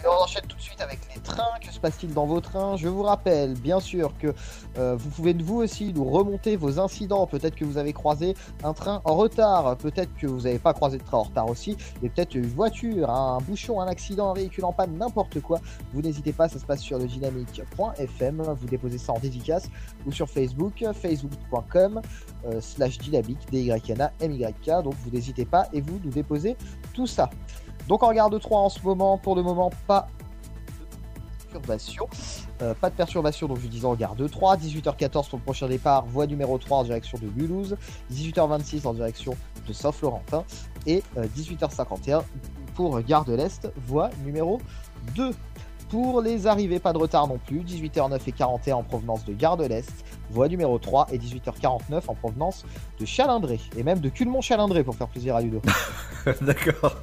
On 0.07 0.23
enchaîne 0.23 0.45
tout 0.47 0.55
de 0.55 0.61
suite 0.61 0.79
avec 0.79 0.99
les 1.13 1.21
trains. 1.21 1.59
Que 1.61 1.71
se 1.71 1.79
passe-t-il 1.79 2.13
dans 2.13 2.25
vos 2.25 2.39
trains? 2.39 2.77
Je 2.77 2.87
vous 2.87 3.03
rappelle, 3.03 3.55
bien 3.55 3.79
sûr, 3.79 4.13
que 4.17 4.33
euh, 4.77 4.95
vous 4.97 5.09
pouvez 5.09 5.33
vous 5.33 5.57
aussi 5.57 5.91
nous 5.93 6.05
remonter 6.05 6.55
vos 6.55 6.79
incidents. 6.79 7.27
Peut-être 7.27 7.55
que 7.55 7.65
vous 7.65 7.77
avez 7.77 7.91
croisé 7.91 8.35
un 8.63 8.73
train 8.73 9.01
en 9.03 9.15
retard. 9.15 9.75
Peut-être 9.77 10.15
que 10.15 10.27
vous 10.27 10.41
n'avez 10.41 10.59
pas 10.59 10.73
croisé 10.73 10.97
de 10.97 11.03
train 11.03 11.17
en 11.17 11.23
retard 11.23 11.49
aussi. 11.49 11.75
Et 12.01 12.09
peut-être 12.09 12.35
une 12.35 12.47
voiture, 12.47 13.09
un 13.09 13.39
bouchon, 13.39 13.81
un 13.81 13.87
accident, 13.87 14.31
un 14.31 14.33
véhicule 14.33 14.65
en 14.65 14.71
panne, 14.71 14.97
n'importe 14.97 15.41
quoi. 15.41 15.59
Vous 15.93 16.01
n'hésitez 16.01 16.31
pas, 16.31 16.47
ça 16.47 16.59
se 16.59 16.65
passe 16.65 16.81
sur 16.81 16.97
le 16.99 17.05
dynamique.fm. 17.05 18.41
Vous 18.41 18.67
déposez 18.67 18.97
ça 18.97 19.13
en 19.13 19.19
dédicace 19.19 19.69
ou 20.05 20.11
sur 20.11 20.29
Facebook, 20.29 20.85
facebook.com 20.93 22.01
euh, 22.45 22.61
slash 22.61 22.97
dynamique, 22.99 23.39
D-Y-N-A, 23.51 24.13
M-Y-K. 24.21 24.83
Donc 24.83 24.93
vous 25.03 25.11
n'hésitez 25.11 25.45
pas 25.45 25.67
et 25.73 25.81
vous 25.81 25.99
nous 26.03 26.11
déposez 26.11 26.55
tout 26.93 27.07
ça. 27.07 27.29
Donc 27.87 28.03
en 28.03 28.11
garde 28.11 28.39
3 28.39 28.59
en 28.59 28.69
ce 28.69 28.81
moment, 28.81 29.17
pour 29.17 29.35
le 29.35 29.43
moment, 29.43 29.71
pas 29.87 30.07
de 31.39 31.43
perturbation. 31.43 32.07
Euh, 32.61 32.73
pas 32.73 32.89
de 32.89 32.95
perturbation, 32.95 33.47
donc 33.47 33.59
je 33.59 33.67
disais 33.67 33.85
en 33.85 33.95
garde 33.95 34.29
3. 34.29 34.57
18h14 34.57 35.29
pour 35.29 35.39
le 35.39 35.43
prochain 35.43 35.67
départ, 35.67 36.05
voie 36.05 36.27
numéro 36.27 36.57
3 36.57 36.79
en 36.79 36.83
direction 36.83 37.17
de 37.17 37.27
Mulhouse. 37.35 37.77
18h26 38.11 38.87
en 38.87 38.93
direction 38.93 39.35
de 39.67 39.73
Saint-Florentin. 39.73 40.43
Et 40.85 41.03
euh, 41.17 41.27
18h51 41.37 42.23
pour 42.75 42.99
Gare 43.01 43.25
de 43.25 43.33
l'Est, 43.33 43.71
voie 43.87 44.09
numéro 44.25 44.59
2. 45.15 45.31
Pour 45.89 46.21
les 46.21 46.47
arrivées, 46.47 46.79
pas 46.79 46.91
de 46.91 46.97
retard 46.97 47.27
non 47.27 47.37
plus. 47.37 47.61
18h09 47.61 48.19
et 48.27 48.31
41 48.33 48.75
en 48.75 48.83
provenance 48.83 49.23
de 49.23 49.33
Gare 49.33 49.55
de 49.55 49.65
l'Est, 49.65 50.03
voie 50.29 50.49
numéro 50.49 50.77
3. 50.77 51.07
Et 51.13 51.17
18h49 51.17 52.01
en 52.07 52.15
provenance 52.15 52.65
de 52.99 53.05
Chalindré. 53.05 53.61
Et 53.77 53.83
même 53.83 53.99
de 53.99 54.09
Culmont-Chalindré 54.09 54.83
pour 54.83 54.95
faire 54.95 55.07
plaisir 55.07 55.37
à 55.37 55.41
Ludo. 55.41 55.61
D'accord. 56.41 56.97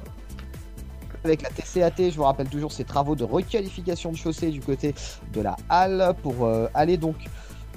Avec 1.25 1.41
la 1.41 1.49
TCAT, 1.49 2.11
je 2.11 2.17
vous 2.17 2.23
rappelle 2.23 2.47
toujours 2.49 2.71
ces 2.71 2.83
travaux 2.83 3.15
de 3.15 3.23
requalification 3.23 4.11
de 4.11 4.15
chaussée 4.15 4.51
du 4.51 4.61
côté 4.61 4.93
de 5.33 5.41
la 5.41 5.57
halle 5.69 6.13
pour 6.21 6.45
euh, 6.45 6.67
aller 6.75 6.97
donc 6.97 7.15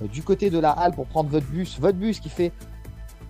euh, 0.03 0.07
du 0.07 0.23
côté 0.23 0.51
de 0.51 0.59
la 0.59 0.71
halle 0.73 0.93
pour 0.93 1.07
prendre 1.07 1.31
votre 1.31 1.47
bus, 1.47 1.79
votre 1.81 1.97
bus 1.97 2.21
qui 2.21 2.29
fait 2.29 2.53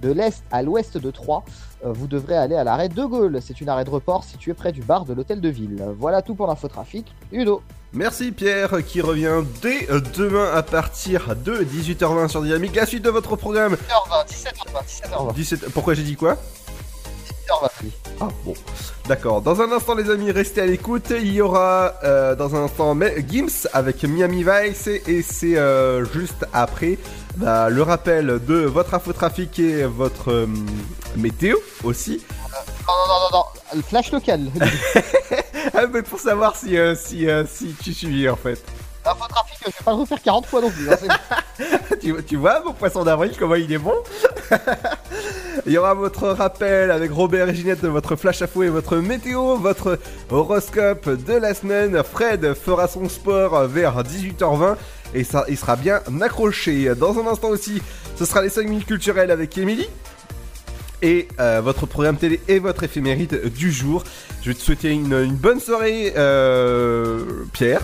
de 0.03 0.11
l'est 0.11 0.43
à 0.51 0.65
l'ouest 0.65 0.99
de 0.99 1.11
Troyes. 1.13 1.45
Euh, 1.85 1.93
vous 1.93 2.09
devrez 2.09 2.37
aller 2.37 2.57
à 2.57 2.65
l'arrêt 2.65 2.89
de 2.89 3.05
Gaulle. 3.05 3.39
C'est 3.41 3.61
une 3.61 3.69
arrêt 3.69 3.85
de 3.85 3.91
report 3.91 4.25
située 4.25 4.55
près 4.55 4.73
du 4.73 4.83
bar 4.83 5.05
de 5.05 5.15
l'hôtel 5.15 5.41
de 5.41 5.49
ville. 5.49 5.85
Voilà 5.97 6.21
tout 6.21 6.35
pour 6.35 6.49
l'infotrafic. 6.49 7.15
Udo. 7.31 7.63
Merci 7.93 8.33
Pierre 8.33 8.85
qui 8.85 9.01
revient 9.01 9.45
dès 9.63 9.87
demain 10.17 10.51
à 10.53 10.65
partir 10.65 11.37
de 11.37 11.59
18h20 11.63 12.27
sur 12.27 12.43
Dynamique. 12.43 12.75
La 12.75 12.87
suite 12.87 13.05
de 13.05 13.11
votre 13.11 13.37
programme. 13.37 13.77
17h20, 14.27 14.85
17h20, 14.85 15.35
17... 15.35 15.69
Pourquoi 15.71 15.95
j'ai 15.95 16.03
dit 16.03 16.17
quoi? 16.17 16.35
17h20. 16.35 16.68
Ah 18.21 18.29
bon, 18.45 18.55
d'accord. 19.07 19.41
Dans 19.43 19.61
un 19.61 19.71
instant, 19.73 19.95
les 19.95 20.11
amis, 20.11 20.31
restez 20.31 20.61
à 20.61 20.67
l'écoute. 20.67 21.11
Il 21.11 21.33
y 21.33 21.41
aura 21.41 21.95
euh, 22.05 22.35
dans 22.35 22.55
un 22.55 22.65
instant 22.65 22.97
Gims 23.29 23.69
avec 23.73 24.03
Miami 24.05 24.45
Vice 24.45 24.87
et, 24.87 25.23
c'est 25.23 25.57
euh, 25.57 26.05
juste 26.05 26.47
après 26.53 26.99
bah, 27.37 27.71
le 27.71 27.83
rappel 27.83 28.41
de 28.45 28.65
votre 28.65 28.95
infotrafic 28.95 29.59
et 29.59 29.85
votre 29.85 30.33
euh, 30.33 30.47
météo 31.17 31.57
aussi. 31.85 32.23
Non, 32.87 32.95
non, 32.95 33.07
non, 33.07 33.21
non, 33.21 33.39
non. 33.39 33.45
Le 33.77 33.83
flash 33.83 34.13
local. 34.13 34.51
ah, 35.75 35.87
mais 35.93 36.03
pour 36.03 36.19
savoir 36.19 36.57
si, 36.57 36.77
euh, 36.77 36.95
si, 36.95 37.29
euh, 37.29 37.45
si 37.47 37.75
tu 37.83 37.93
suis 37.93 38.29
en 38.29 38.37
fait. 38.37 38.63
L'infotrafic, 39.05 39.57
je 39.61 39.67
vais 39.67 39.73
pas 39.85 39.91
le 39.93 39.97
refaire 39.99 40.23
40 40.23 40.47
fois 40.47 40.61
non 40.61 40.71
plus. 40.71 40.91
hein, 40.91 40.97
tu, 42.01 42.15
tu 42.25 42.37
vois 42.37 42.63
mon 42.65 42.73
poisson 42.73 43.05
d'avril 43.05 43.33
comment 43.39 43.55
il 43.55 43.73
est 43.73 43.79
bon? 43.79 43.95
Il 45.67 45.73
y 45.73 45.79
aura 45.79 45.95
votre 45.95 46.29
rappel 46.29 46.91
avec 46.91 47.11
Robert 47.13 47.49
et 47.49 47.55
Ginette 47.55 47.83
de 47.83 47.89
votre 47.89 48.17
flash 48.17 48.43
info 48.43 48.63
et 48.63 48.69
votre 48.69 48.97
météo, 48.97 49.57
votre 49.57 49.99
horoscope 50.31 51.09
de 51.09 51.35
la 51.35 51.55
semaine. 51.55 52.03
Fred 52.03 52.55
fera 52.55 52.89
son 52.89 53.09
sport 53.09 53.67
vers 53.67 54.03
18h20 54.03 54.77
et 55.15 55.25
ça, 55.25 55.45
il 55.49 55.57
sera 55.57 55.77
bien 55.77 56.01
accroché. 56.21 56.95
Dans 56.95 57.19
un 57.19 57.27
instant 57.27 57.49
aussi, 57.49 57.83
ce 58.17 58.25
sera 58.25 58.43
les 58.43 58.51
5 58.51 58.69
minutes 58.69 58.87
culturelles 58.87 59.31
avec 59.31 59.57
Émilie. 59.59 59.89
Et 61.01 61.29
euh, 61.39 61.61
votre 61.63 61.87
programme 61.87 62.17
télé 62.17 62.41
et 62.49 62.59
votre 62.59 62.83
éphéméride 62.83 63.53
du 63.55 63.71
jour. 63.71 64.03
Je 64.43 64.49
vais 64.49 64.55
te 64.55 64.61
souhaiter 64.61 64.91
une, 64.91 65.13
une 65.13 65.37
bonne 65.37 65.61
soirée, 65.61 66.13
euh, 66.17 67.25
Pierre. 67.53 67.83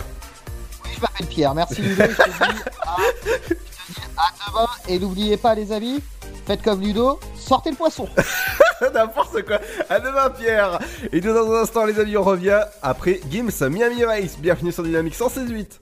Oui, 0.83 0.89
je 0.95 1.01
m'appelle 1.01 1.27
Pierre. 1.27 1.55
Merci 1.55 1.81
À, 4.17 4.31
demain. 4.47 4.67
Et 4.87 4.99
n'oubliez 4.99 5.37
pas, 5.37 5.55
les 5.55 5.71
amis, 5.71 6.01
faites 6.45 6.61
comme 6.61 6.81
Ludo, 6.81 7.19
sortez 7.37 7.71
le 7.71 7.75
poisson. 7.75 8.07
N'importe 8.93 9.43
quoi. 9.45 9.59
À 9.89 9.99
demain, 9.99 10.29
Pierre. 10.29 10.79
Et 11.11 11.21
dans 11.21 11.51
un 11.51 11.61
instant, 11.61 11.85
les 11.85 11.99
amis, 11.99 12.17
on 12.17 12.23
revient 12.23 12.61
après 12.81 13.21
Gims 13.29 13.69
Miami 13.69 14.03
Vice. 14.03 14.37
Bienvenue 14.39 14.71
sur 14.71 14.83
Dynamique 14.83 15.15
168. 15.15 15.81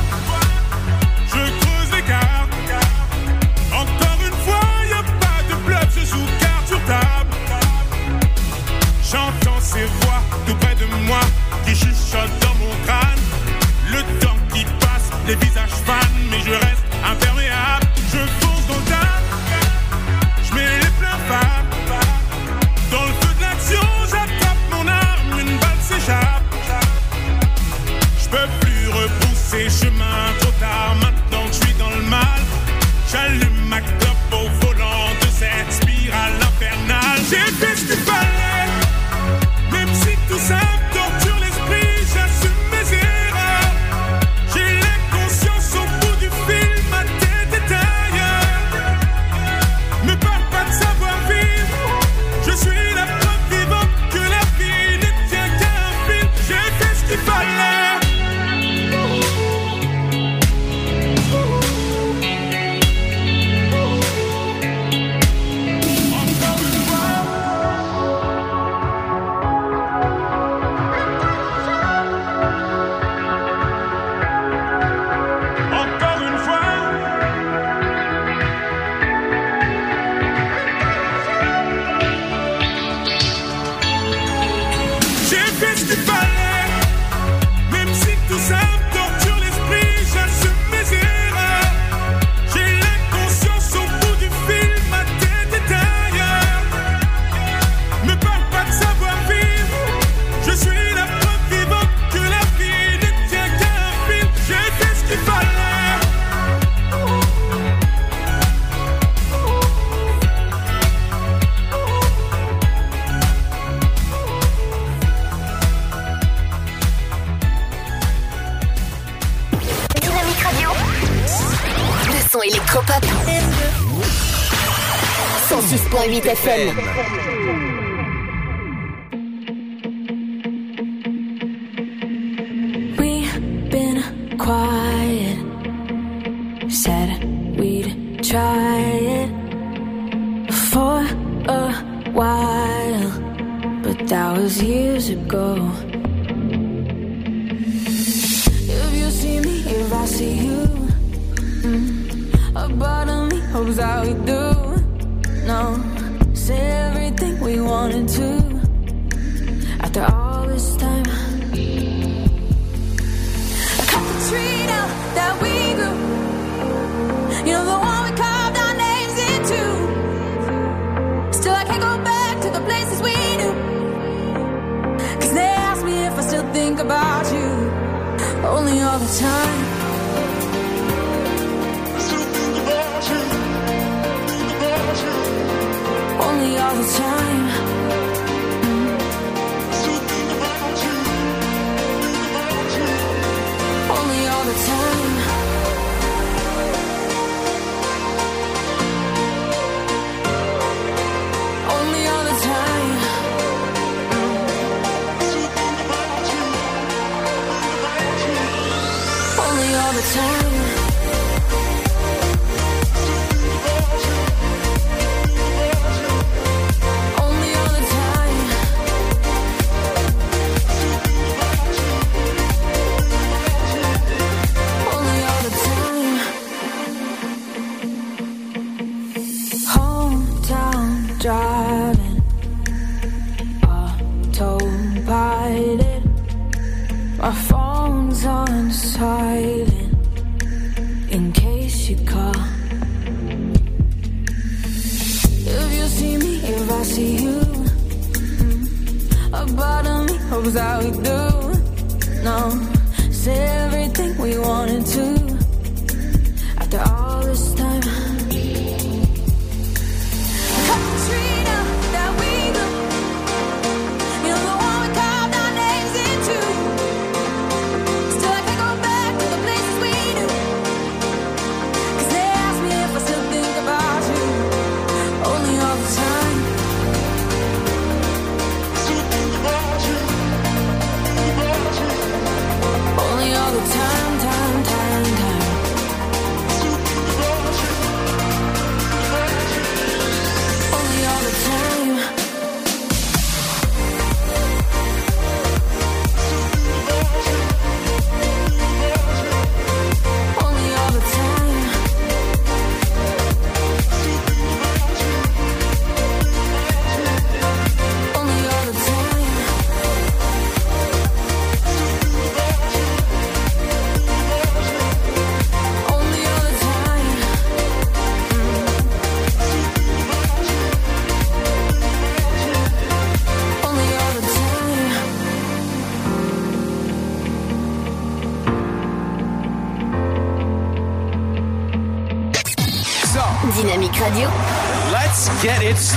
passe, 15.31 15.39
les 15.39 15.45
visages 15.45 15.69
fans, 15.85 16.10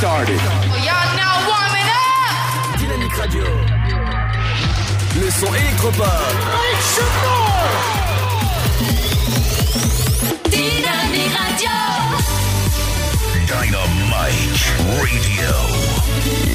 started. 0.05 0.41
Y'all 0.85 1.17
now 1.17 1.35
warming 1.49 1.89
up. 1.89 2.79
Dynamique 2.79 3.17
Radio. 3.17 3.45
Le 5.19 5.31
son 5.31 5.51
électropop. 5.55 6.05
Dynamique 10.51 11.35
Radio. 11.41 11.77
Dynamite 13.47 14.65
Radio. 15.01 15.53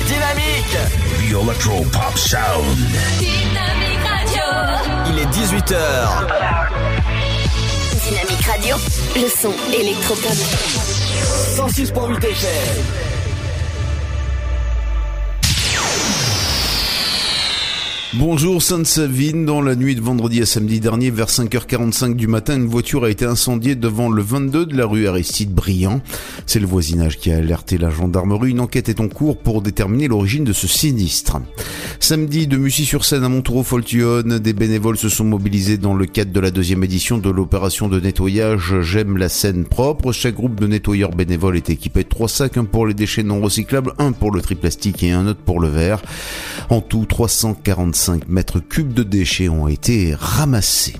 Dynamique. 0.05 0.77
The 1.17 1.33
Electro 1.41 1.83
Pop 1.91 2.15
Sound. 2.15 2.77
Dynamique 3.17 4.05
Radio. 4.13 4.47
Il 5.07 5.17
est 5.17 5.29
18h. 5.33 5.73
Dynamique 8.03 8.45
Radio. 8.45 8.75
Le 9.15 9.27
son 9.27 9.53
électropop. 9.73 10.37
106.8 11.55 12.23
FM. 12.23 12.68
Bonjour 18.31 18.61
Sainte-Savine, 18.61 19.43
dans 19.43 19.59
la 19.59 19.75
nuit 19.75 19.95
de 19.95 20.01
vendredi 20.01 20.39
à 20.39 20.45
samedi 20.45 20.79
dernier, 20.79 21.09
vers 21.09 21.29
5h45 21.29 22.15
du 22.15 22.27
matin, 22.27 22.57
une 22.57 22.67
voiture 22.67 23.03
a 23.03 23.09
été 23.09 23.25
incendiée 23.25 23.73
devant 23.73 24.07
le 24.07 24.21
22 24.21 24.67
de 24.67 24.77
la 24.77 24.85
rue 24.85 25.07
Aristide 25.07 25.51
Briand. 25.51 25.99
C'est 26.49 26.59
le 26.59 26.65
voisinage 26.65 27.19
qui 27.19 27.31
a 27.31 27.37
alerté 27.37 27.77
la 27.77 27.91
gendarmerie. 27.91 28.49
Une 28.49 28.59
enquête 28.59 28.89
est 28.89 28.99
en 28.99 29.07
cours 29.07 29.37
pour 29.37 29.61
déterminer 29.61 30.07
l'origine 30.07 30.43
de 30.43 30.51
ce 30.51 30.67
sinistre. 30.67 31.37
Samedi, 31.99 32.47
de 32.47 32.57
Mussy-sur-Seine 32.57 33.23
à 33.23 33.29
Montoureau-Foltionne, 33.29 34.39
des 34.39 34.53
bénévoles 34.53 34.97
se 34.97 35.09
sont 35.09 35.25
mobilisés 35.25 35.77
dans 35.77 35.93
le 35.93 36.07
cadre 36.07 36.31
de 36.31 36.39
la 36.39 36.49
deuxième 36.49 36.83
édition 36.83 37.19
de 37.19 37.29
l'opération 37.29 37.87
de 37.87 37.99
nettoyage 37.99 38.81
J'aime 38.81 39.17
la 39.17 39.29
Seine 39.29 39.65
propre. 39.65 40.11
Chaque 40.11 40.33
groupe 40.33 40.59
de 40.59 40.65
nettoyeurs 40.65 41.11
bénévoles 41.11 41.57
est 41.57 41.69
équipé 41.69 42.03
de 42.03 42.09
trois 42.09 42.27
sacs, 42.27 42.57
un 42.57 42.65
pour 42.65 42.87
les 42.87 42.95
déchets 42.95 43.21
non 43.21 43.41
recyclables, 43.41 43.93
un 43.99 44.11
pour 44.11 44.31
le 44.31 44.41
tri 44.41 44.55
plastique 44.55 45.03
et 45.03 45.11
un 45.11 45.27
autre 45.27 45.41
pour 45.41 45.59
le 45.59 45.67
verre. 45.67 46.01
En 46.71 46.81
tout, 46.81 47.05
345 47.05 48.27
mètres 48.27 48.59
cubes 48.59 48.93
de 48.93 49.03
déchets 49.03 49.49
ont 49.49 49.67
été 49.67 50.15
ramassés. 50.17 50.95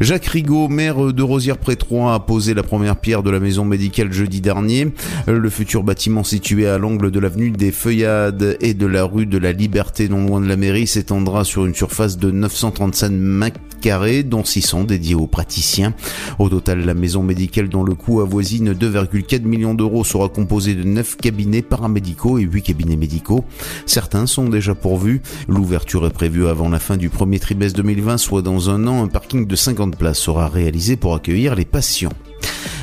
Jacques 0.00 0.26
Rigaud, 0.26 0.68
maire 0.68 1.12
de 1.12 1.22
Rosière-Pré-Troyes, 1.22 2.14
a 2.14 2.20
posé 2.20 2.54
la 2.54 2.62
première 2.62 2.96
pierre 2.96 3.22
de 3.22 3.30
la 3.30 3.40
maison 3.40 3.64
médicale 3.64 4.12
jeudi 4.12 4.40
dernier. 4.40 4.88
Le 5.26 5.50
futur 5.50 5.82
bâtiment 5.82 6.24
situé 6.24 6.66
à 6.66 6.78
l'angle 6.78 7.10
de 7.10 7.20
l'avenue 7.20 7.50
des 7.50 7.70
Feuillades 7.70 8.56
et 8.60 8.74
de 8.74 8.86
la 8.86 9.04
rue 9.04 9.26
de 9.26 9.38
la 9.38 9.52
Liberté, 9.52 10.08
non 10.08 10.26
loin 10.26 10.40
de 10.40 10.48
la 10.48 10.56
mairie, 10.56 10.86
s'étendra 10.86 11.44
sur 11.44 11.66
une 11.66 11.74
surface 11.74 12.16
de 12.16 12.30
935 12.30 13.10
mètres 13.10 13.60
carrés, 13.80 14.22
dont 14.22 14.44
600 14.44 14.84
dédiés 14.84 15.14
aux 15.14 15.26
praticiens. 15.26 15.94
Au 16.38 16.48
total, 16.48 16.84
la 16.84 16.94
maison 16.94 17.22
médicale 17.22 17.68
dont 17.68 17.82
le 17.82 17.94
coût 17.94 18.20
avoisine 18.20 18.72
2,4 18.72 19.42
millions 19.42 19.74
d'euros 19.74 20.04
sera 20.04 20.28
composée 20.28 20.74
de 20.74 20.84
9 20.84 21.16
cabinets 21.16 21.62
paramédicaux 21.62 22.38
et 22.38 22.42
8 22.42 22.62
cabinets 22.62 22.96
médicaux. 22.96 23.44
Certains 23.86 24.26
sont 24.26 24.48
déjà 24.48 24.74
pourvus. 24.74 25.22
L'ouverture 25.48 26.06
est 26.06 26.10
prévue 26.10 26.46
avant 26.46 26.68
la 26.68 26.78
fin 26.78 26.96
du 26.96 27.08
premier 27.08 27.38
trimestre 27.38 27.76
2020, 27.78 28.18
soit 28.18 28.42
dans 28.42 28.70
un 28.70 28.86
an. 28.86 29.02
Un 29.02 29.08
parking 29.08 29.46
de 29.46 29.56
50 29.56 29.96
places 29.96 30.18
sera 30.18 30.48
réalisé 30.48 30.96
pour 30.96 31.14
accueillir 31.14 31.54
les 31.54 31.64
patients. 31.64 32.12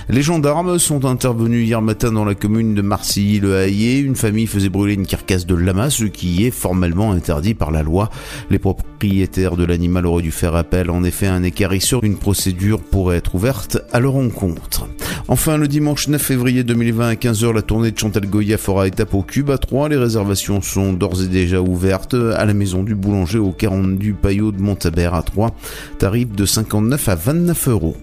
Les 0.09 0.21
gendarmes 0.21 0.79
sont 0.79 1.03
intervenus 1.03 1.67
hier 1.67 1.81
matin 1.81 2.13
dans 2.13 2.23
la 2.23 2.33
commune 2.33 2.73
de 2.73 2.81
Marcilly-le-Hayer. 2.81 3.99
Une 3.99 4.15
famille 4.15 4.47
faisait 4.47 4.69
brûler 4.69 4.93
une 4.93 5.05
carcasse 5.05 5.45
de 5.45 5.53
lama, 5.53 5.89
ce 5.89 6.05
qui 6.05 6.45
est 6.45 6.51
formellement 6.51 7.11
interdit 7.11 7.53
par 7.53 7.71
la 7.71 7.83
loi. 7.83 8.09
Les 8.49 8.57
propriétaires 8.57 9.57
de 9.57 9.65
l'animal 9.65 10.05
auraient 10.05 10.23
dû 10.23 10.31
faire 10.31 10.55
appel. 10.55 10.91
En 10.91 11.03
effet, 11.03 11.27
un 11.27 11.43
écarisseur, 11.43 12.05
une 12.05 12.15
procédure 12.15 12.79
pourrait 12.79 13.17
être 13.17 13.35
ouverte 13.35 13.79
à 13.91 13.99
leur 13.99 14.15
encontre. 14.15 14.87
Enfin, 15.27 15.57
le 15.57 15.67
dimanche 15.67 16.07
9 16.07 16.21
février 16.21 16.63
2020 16.63 17.09
à 17.09 17.15
15h, 17.15 17.53
la 17.53 17.61
tournée 17.61 17.91
de 17.91 17.99
Chantal 17.99 18.27
Goya 18.27 18.57
fera 18.57 18.87
étape 18.87 19.13
au 19.13 19.23
Cube 19.23 19.49
à 19.49 19.57
3. 19.57 19.89
Les 19.89 19.97
réservations 19.97 20.61
sont 20.61 20.93
d'ores 20.93 21.21
et 21.21 21.27
déjà 21.27 21.59
ouvertes 21.59 22.13
à 22.13 22.45
la 22.45 22.53
maison 22.53 22.81
du 22.81 22.95
boulanger 22.95 23.39
au 23.39 23.51
40 23.51 23.97
du 23.97 24.13
Payot 24.13 24.53
de 24.53 24.61
Montabert 24.61 25.15
à 25.15 25.21
3. 25.21 25.53
Tarif 25.99 26.31
de 26.31 26.45
59 26.45 27.09
à 27.09 27.15
29 27.15 27.67
euros. 27.67 27.97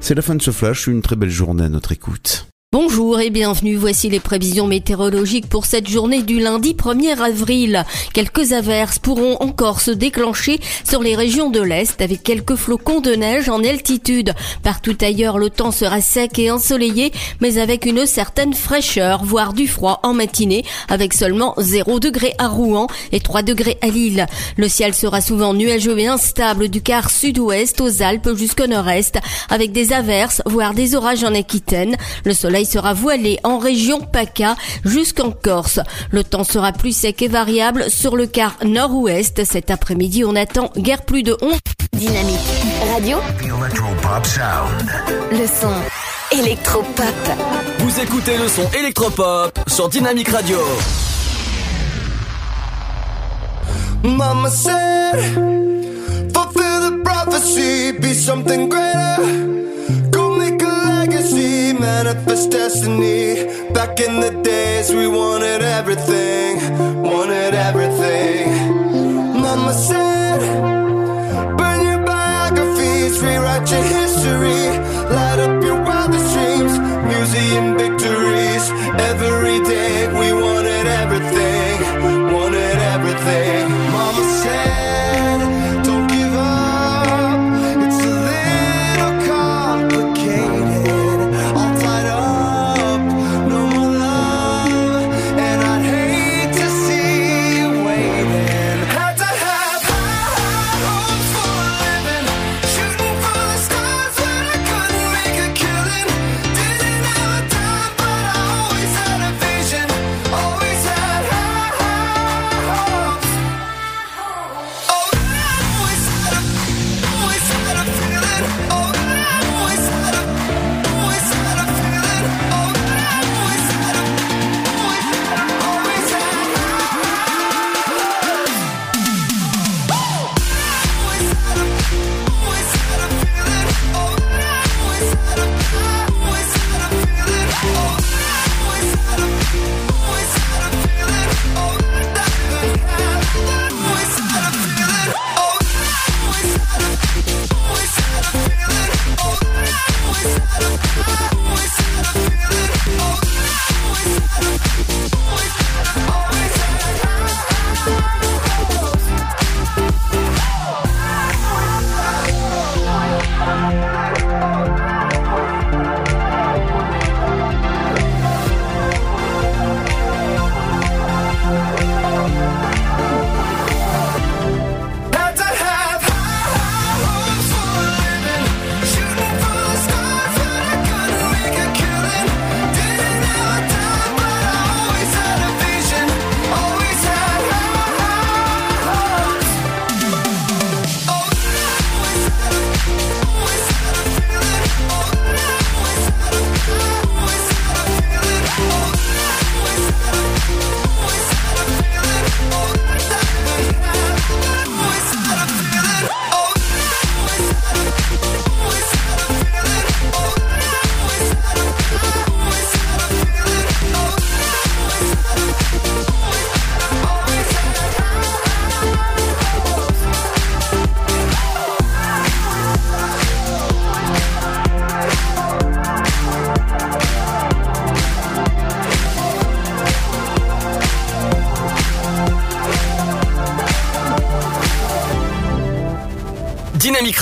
C'est 0.00 0.14
la 0.14 0.22
fin 0.22 0.34
de 0.34 0.42
ce 0.42 0.50
flash, 0.50 0.86
une 0.86 1.02
très 1.02 1.16
belle 1.16 1.30
journée 1.30 1.64
à 1.64 1.68
notre 1.68 1.92
écoute. 1.92 2.48
Bonjour 2.70 3.18
et 3.18 3.30
bienvenue, 3.30 3.76
voici 3.76 4.10
les 4.10 4.20
prévisions 4.20 4.66
météorologiques 4.66 5.48
pour 5.48 5.64
cette 5.64 5.88
journée 5.88 6.20
du 6.20 6.38
lundi 6.38 6.74
1er 6.74 7.18
avril. 7.18 7.82
Quelques 8.12 8.52
averses 8.52 8.98
pourront 8.98 9.38
encore 9.40 9.80
se 9.80 9.90
déclencher 9.90 10.60
sur 10.86 11.02
les 11.02 11.16
régions 11.16 11.48
de 11.48 11.62
l'Est 11.62 11.98
avec 12.02 12.22
quelques 12.22 12.56
flocons 12.56 13.00
de 13.00 13.12
neige 13.12 13.48
en 13.48 13.64
altitude. 13.64 14.34
Partout 14.62 14.98
ailleurs, 15.00 15.38
le 15.38 15.48
temps 15.48 15.70
sera 15.70 16.02
sec 16.02 16.38
et 16.38 16.50
ensoleillé, 16.50 17.10
mais 17.40 17.56
avec 17.56 17.86
une 17.86 18.04
certaine 18.04 18.52
fraîcheur, 18.52 19.24
voire 19.24 19.54
du 19.54 19.66
froid 19.66 20.00
en 20.02 20.12
matinée, 20.12 20.62
avec 20.90 21.14
seulement 21.14 21.54
0 21.56 22.00
degré 22.00 22.34
à 22.36 22.48
Rouen 22.48 22.86
et 23.12 23.20
3 23.20 23.40
degrés 23.40 23.78
à 23.80 23.86
Lille. 23.86 24.26
Le 24.58 24.68
ciel 24.68 24.92
sera 24.92 25.22
souvent 25.22 25.54
nuageux 25.54 25.98
et 25.98 26.06
instable 26.06 26.68
du 26.68 26.82
quart 26.82 27.08
sud-ouest 27.08 27.80
aux 27.80 28.02
Alpes 28.02 28.36
jusqu'au 28.36 28.66
nord-est, 28.66 29.18
avec 29.48 29.72
des 29.72 29.94
averses, 29.94 30.42
voire 30.44 30.74
des 30.74 30.94
orages 30.94 31.24
en 31.24 31.34
Aquitaine. 31.34 31.96
Sera 32.66 32.92
voilé 32.92 33.38
en 33.44 33.58
région 33.58 34.00
PACA 34.00 34.56
jusqu'en 34.84 35.30
Corse. 35.30 35.80
Le 36.10 36.24
temps 36.24 36.44
sera 36.44 36.72
plus 36.72 36.96
sec 36.96 37.22
et 37.22 37.28
variable 37.28 37.90
sur 37.90 38.16
le 38.16 38.26
quart 38.26 38.56
nord-ouest. 38.64 39.44
Cet 39.44 39.70
après-midi, 39.70 40.24
on 40.24 40.36
attend 40.36 40.70
guère 40.76 41.02
plus 41.04 41.22
de 41.22 41.36
11. 41.40 41.58
Dynamique 41.92 42.38
Radio. 42.92 43.18
Sound. 44.24 44.90
Le 45.32 45.46
son 45.46 45.72
électropop. 46.38 47.04
Vous 47.78 48.00
écoutez 48.00 48.36
le 48.36 48.48
son 48.48 48.68
électropop 48.78 49.58
sur 49.66 49.88
Dynamique 49.88 50.28
Radio. 50.28 50.58
Mama 54.04 54.48
said, 54.48 55.34
fulfill 56.32 56.80
the 56.80 57.00
prophecy, 57.04 57.92
be 57.92 58.14
something 58.14 58.68
greater. 58.68 59.67
Manifest 61.80 62.50
destiny. 62.50 63.44
Back 63.72 64.00
in 64.00 64.20
the 64.20 64.30
days, 64.42 64.92
we 64.92 65.06
wanted 65.06 65.62
everything, 65.62 67.02
wanted 67.02 67.54
everything. 67.54 68.48
Mama 69.42 69.72
said, 69.72 70.40
burn 71.56 71.80
your 71.86 72.04
biographies, 72.04 73.20
rewrite 73.22 73.70
your 73.70 73.82
history, 73.82 74.62
light 75.14 75.38
up 75.38 75.62
your 75.62 75.80
wildest 75.82 76.34
dreams, 76.34 76.74
museum 77.12 77.87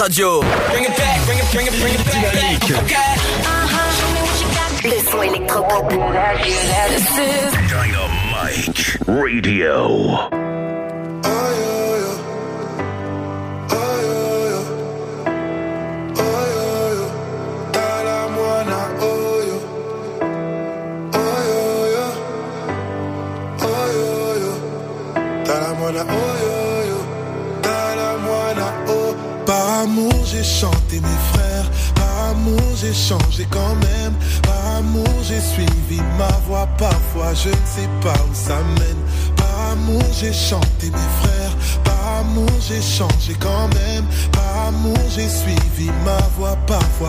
Radio. 0.08 0.55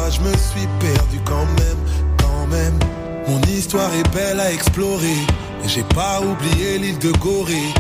Je 0.10 0.22
me 0.22 0.34
suis 0.38 0.68
perdu 0.80 1.20
quand 1.26 1.45
même, 1.60 1.80
quand 2.22 2.48
même. 2.48 2.80
Mon 3.28 3.41
histoire 3.41 3.93
est 3.93 4.10
belle 4.14 4.39
à 4.39 4.52
explorer, 4.52 5.18
mais 5.62 5.68
j'ai 5.68 5.84
pas 5.84 6.22
oublié 6.22 6.78
l'île 6.78 7.00
de 7.00 7.12
Gorée. 7.18 7.74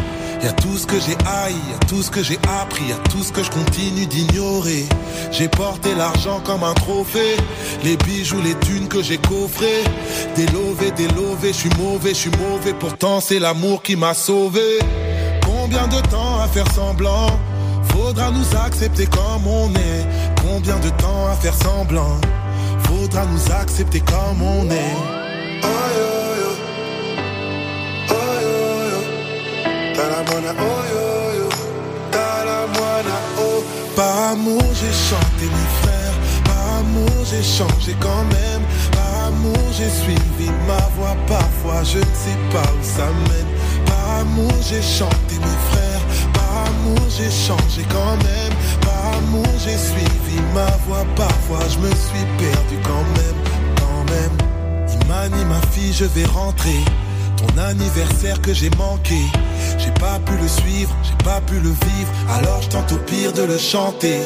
Y 0.43 0.47
a 0.47 0.51
tout 0.51 0.77
ce 0.77 0.85
que 0.85 0.99
j'ai 0.99 1.17
haï, 1.25 1.53
y 1.53 1.85
tout 1.87 2.03
ce 2.03 2.11
que 2.11 2.21
j'ai 2.21 2.37
appris, 2.61 2.83
y 2.83 3.09
tout 3.09 3.23
ce 3.23 3.31
que 3.31 3.41
je 3.41 3.49
continue 3.49 4.05
d'ignorer. 4.05 4.85
J'ai 5.31 5.47
porté 5.47 5.95
l'argent 5.95 6.41
comme 6.45 6.63
un 6.63 6.75
trophée, 6.75 7.37
les 7.83 7.97
bijoux, 7.97 8.41
les 8.41 8.53
thunes 8.55 8.87
que 8.87 9.01
j'ai 9.01 9.17
coffrés. 9.17 9.83
Délové, 10.35 10.91
délové, 10.91 11.53
je 11.53 11.57
suis 11.57 11.69
mauvais, 11.79 12.09
je 12.09 12.19
suis 12.19 12.31
mauvais, 12.37 12.73
pourtant 12.73 13.19
c'est 13.19 13.39
l'amour 13.39 13.81
qui 13.81 13.95
m'a 13.95 14.13
sauvé. 14.13 14.79
Combien 15.43 15.87
de 15.87 15.99
temps 16.07 16.39
à 16.39 16.47
faire 16.47 16.71
semblant? 16.71 17.31
Faudra 17.89 18.29
nous 18.29 18.55
accepter 18.65 19.07
comme 19.07 19.47
on 19.47 19.69
est. 19.73 20.36
Combien 20.57 20.79
de 20.79 20.89
temps 20.89 21.27
à 21.31 21.35
faire 21.35 21.53
semblant. 21.53 22.17
Faudra 22.85 23.25
nous 23.27 23.51
accepter 23.61 23.99
comme 23.99 24.41
on 24.41 24.65
est. 24.71 24.97
Talamana, 29.93 30.53
oh 30.57 30.81
yo 30.93 31.41
yo, 31.41 31.49
talamana, 32.09 33.17
oh. 33.39 33.63
Par 33.95 34.31
amour 34.31 34.63
j'ai 34.79 34.95
chanté 35.09 35.45
mes 35.45 35.69
frères, 35.83 36.17
par 36.45 36.79
amour 36.79 37.17
j'ai 37.29 37.43
changé 37.43 37.95
quand 37.99 38.25
même, 38.37 38.63
par 38.93 39.27
amour 39.27 39.63
j'ai 39.77 39.91
suivi 39.91 40.49
ma 40.67 40.81
voix, 40.95 41.15
parfois 41.27 41.83
je 41.83 41.99
ne 41.99 42.15
sais 42.23 42.39
pas 42.51 42.69
où 42.73 42.81
ça 42.81 43.05
mène. 43.29 43.51
Par 43.85 44.21
amour 44.21 44.57
j'ai 44.67 44.81
chanté 44.81 45.35
mes 45.35 45.59
frères, 45.69 46.03
par 46.33 46.65
amour 46.65 47.07
j'ai 47.15 47.29
changé 47.29 47.85
quand 47.91 48.17
même, 48.25 48.53
j'ai 49.59 49.77
suivi 49.77 50.41
ma 50.53 50.65
voix, 50.85 51.05
parfois 51.15 51.59
je 51.69 51.77
me 51.79 51.89
suis 51.89 52.25
perdu 52.37 52.77
quand 52.83 53.05
même, 53.19 53.39
quand 53.79 54.03
même. 54.13 55.01
Imani 55.01 55.45
ma 55.45 55.61
fille, 55.71 55.93
je 55.93 56.05
vais 56.05 56.25
rentrer. 56.25 56.79
Ton 57.37 57.61
anniversaire 57.61 58.41
que 58.41 58.51
j'ai 58.51 58.71
manqué, 58.71 59.21
j'ai 59.77 59.91
pas 59.91 60.17
pu 60.25 60.33
le 60.41 60.47
suivre, 60.47 60.95
j'ai 61.03 61.23
pas 61.23 61.39
pu 61.41 61.59
le 61.59 61.69
vivre, 61.69 62.11
alors 62.35 62.61
je 62.63 62.69
tente 62.69 62.91
au 62.91 62.97
pire 62.97 63.31
de 63.31 63.43
le 63.43 63.57
chanter. 63.59 64.21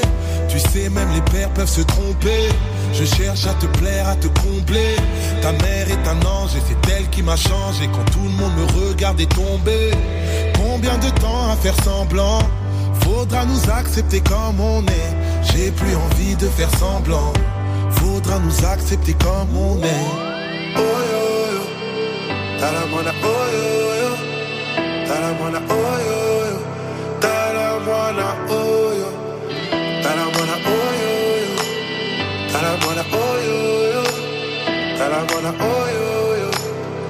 Tu 0.48 0.60
sais, 0.60 0.89
même 0.89 1.10
les 1.14 1.22
pères 1.32 1.50
peuvent 1.50 1.70
se 1.70 1.82
tromper. 1.82 2.50
Je 2.94 3.06
cherche 3.06 3.48
à 3.48 3.54
te 3.54 3.66
plaire, 3.78 4.08
à 4.08 4.16
te 4.16 4.28
combler. 4.28 4.96
Ta 5.42 5.52
mère 5.52 5.89
est 5.89 6.08
un 6.08 6.26
ange 6.26 6.56
et 6.56 6.62
c'est 6.68 6.94
elle 6.94 7.10
qui 7.10 7.22
m'a 7.22 7.36
changé 7.36 7.89
quand 7.92 8.04
tout 8.12 8.24
le 8.24 8.30
monde 8.30 8.54
me 8.58 8.88
regardait 8.88 9.26
tomber. 9.26 9.92
Combien 10.56 10.98
de 10.98 11.10
temps 11.20 11.52
à 11.52 11.56
faire 11.56 11.76
semblant? 11.84 12.39
Faudra 13.04 13.45
nous 13.45 13.70
accepter 13.72 14.22
comme 14.22 14.60
on 14.60 14.82
est. 14.88 15.12
J'ai 15.43 15.72
plus 15.72 15.95
envie 15.95 16.36
de 16.36 16.47
faire 16.47 16.70
semblant. 16.78 17.34
Faudra 17.91 18.39
nous 18.39 18.66
accepter 18.66 19.14
comme 19.14 19.56
on 19.56 19.78
est. 19.84 20.08
Oh 20.76 20.80
yo 21.12 21.24
yo. 21.56 21.64
Talamana, 22.60 23.14
oh 23.24 23.45
yo 23.58 23.68
yo. 24.02 24.12
Talamana, 25.08 25.60
oh 25.70 25.97
yo 26.08 26.20
yo. 26.49 26.58
Talamana, 27.22 28.28
oh 28.49 28.91
yo. 28.99 29.10
Talamana, 30.04 30.55
oh 30.71 30.89
yo 31.01 31.13
yo. 31.43 31.54
Talamana, 32.54 33.04
oh 33.13 33.36
yo 33.47 33.59
yo. 33.96 34.04
Talamana, 34.97 35.51
oh 35.59 35.86
yo 35.97 36.09
yo. 36.42 36.51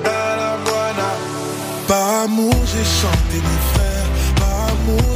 Talamana. 0.03 1.07
Par 1.87 2.23
amour, 2.23 2.53
j'ai 2.71 2.85
chanté 3.01 3.37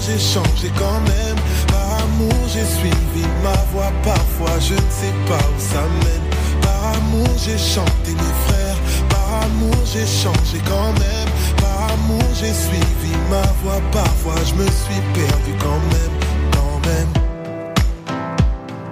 j'ai 0.06 0.20
changé 0.20 0.72
quand 0.78 1.02
même. 1.02 1.38
Par 1.68 2.04
amour, 2.04 2.40
j'ai 2.48 2.66
suivi 2.66 3.26
ma 3.44 3.58
voix. 3.72 3.92
Parfois, 4.04 4.60
je 4.60 4.74
ne 4.74 4.90
sais 5.00 5.16
pas 5.28 5.46
où 5.52 5.60
ça 5.60 5.82
mène. 6.04 6.26
Par 6.62 6.94
amour, 6.98 7.28
j'ai 7.44 7.58
chanté 7.58 8.12
mes 8.12 8.36
frères. 8.48 8.80
Par 9.10 9.44
amour, 9.44 9.76
j'ai 9.92 10.06
changé 10.06 10.62
quand 10.68 10.94
même. 11.04 11.30
Par 11.58 11.94
amour, 11.94 12.28
j'ai 12.40 12.54
suivi 12.54 13.14
ma 13.30 13.46
voix. 13.64 13.82
Parfois, 13.92 14.40
je 14.46 14.54
me 14.56 14.66
suis 14.66 15.02
perdu 15.14 15.54
quand 15.60 15.82
même, 15.94 16.16
quand 16.54 16.80
même. 16.90 17.12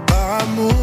Par 0.07 0.41
amour, 0.41 0.82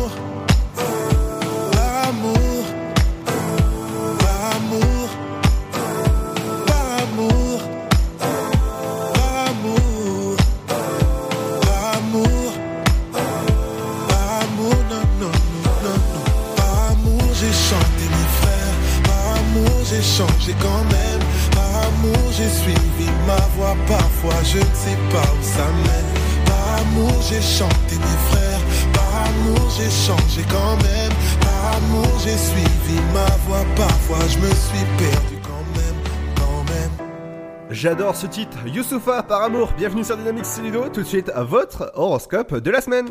J'adore 37.81 38.15
ce 38.15 38.27
titre, 38.27 38.59
Youssoufa 38.67 39.23
par 39.23 39.43
amour. 39.43 39.73
Bienvenue 39.75 40.05
sur 40.05 40.15
Dynamics 40.15 40.45
Solido. 40.45 40.91
Tout 40.93 41.01
de 41.01 41.07
suite, 41.07 41.31
à 41.35 41.45
votre 41.45 41.91
horoscope 41.95 42.59
de 42.59 42.71
la 42.71 42.83
semaine. 42.83 43.07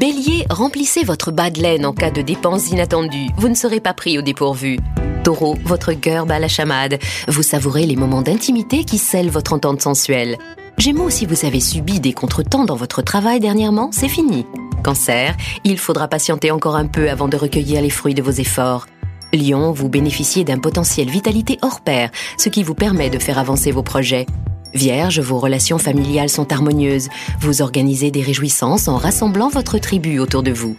Bélier, 0.00 0.46
remplissez 0.48 1.04
votre 1.04 1.32
bas 1.32 1.50
de 1.50 1.60
laine 1.60 1.84
en 1.84 1.92
cas 1.92 2.10
de 2.10 2.22
dépenses 2.22 2.70
inattendues. 2.70 3.28
Vous 3.36 3.50
ne 3.50 3.54
serez 3.54 3.80
pas 3.80 3.92
pris 3.92 4.18
au 4.18 4.22
dépourvu. 4.22 4.78
Taureau, 5.22 5.58
votre 5.66 5.92
cœur 5.92 6.24
bat 6.24 6.38
la 6.38 6.48
chamade. 6.48 6.98
Vous 7.28 7.42
savourez 7.42 7.84
les 7.84 7.96
moments 7.96 8.22
d'intimité 8.22 8.84
qui 8.84 8.96
scellent 8.96 9.28
votre 9.28 9.52
entente 9.52 9.82
sensuelle. 9.82 10.38
Gémeaux, 10.78 11.10
si 11.10 11.26
vous 11.26 11.44
avez 11.44 11.60
subi 11.60 12.00
des 12.00 12.14
contretemps 12.14 12.64
dans 12.64 12.74
votre 12.74 13.02
travail 13.02 13.38
dernièrement, 13.38 13.90
c'est 13.92 14.08
fini. 14.08 14.46
Cancer, 14.82 15.36
il 15.62 15.76
faudra 15.76 16.08
patienter 16.08 16.52
encore 16.52 16.76
un 16.76 16.86
peu 16.86 17.10
avant 17.10 17.28
de 17.28 17.36
recueillir 17.36 17.82
les 17.82 17.90
fruits 17.90 18.14
de 18.14 18.22
vos 18.22 18.30
efforts. 18.30 18.86
Lion, 19.32 19.72
vous 19.72 19.88
bénéficiez 19.88 20.44
d'un 20.44 20.58
potentiel 20.58 21.08
vitalité 21.08 21.58
hors 21.62 21.80
pair, 21.80 22.10
ce 22.36 22.48
qui 22.48 22.62
vous 22.62 22.74
permet 22.74 23.10
de 23.10 23.18
faire 23.18 23.38
avancer 23.38 23.70
vos 23.70 23.82
projets. 23.82 24.26
Vierge, 24.74 25.20
vos 25.20 25.38
relations 25.38 25.78
familiales 25.78 26.28
sont 26.28 26.52
harmonieuses. 26.52 27.08
Vous 27.40 27.62
organisez 27.62 28.10
des 28.10 28.22
réjouissances 28.22 28.88
en 28.88 28.96
rassemblant 28.96 29.48
votre 29.48 29.78
tribu 29.78 30.18
autour 30.18 30.42
de 30.42 30.52
vous. 30.52 30.76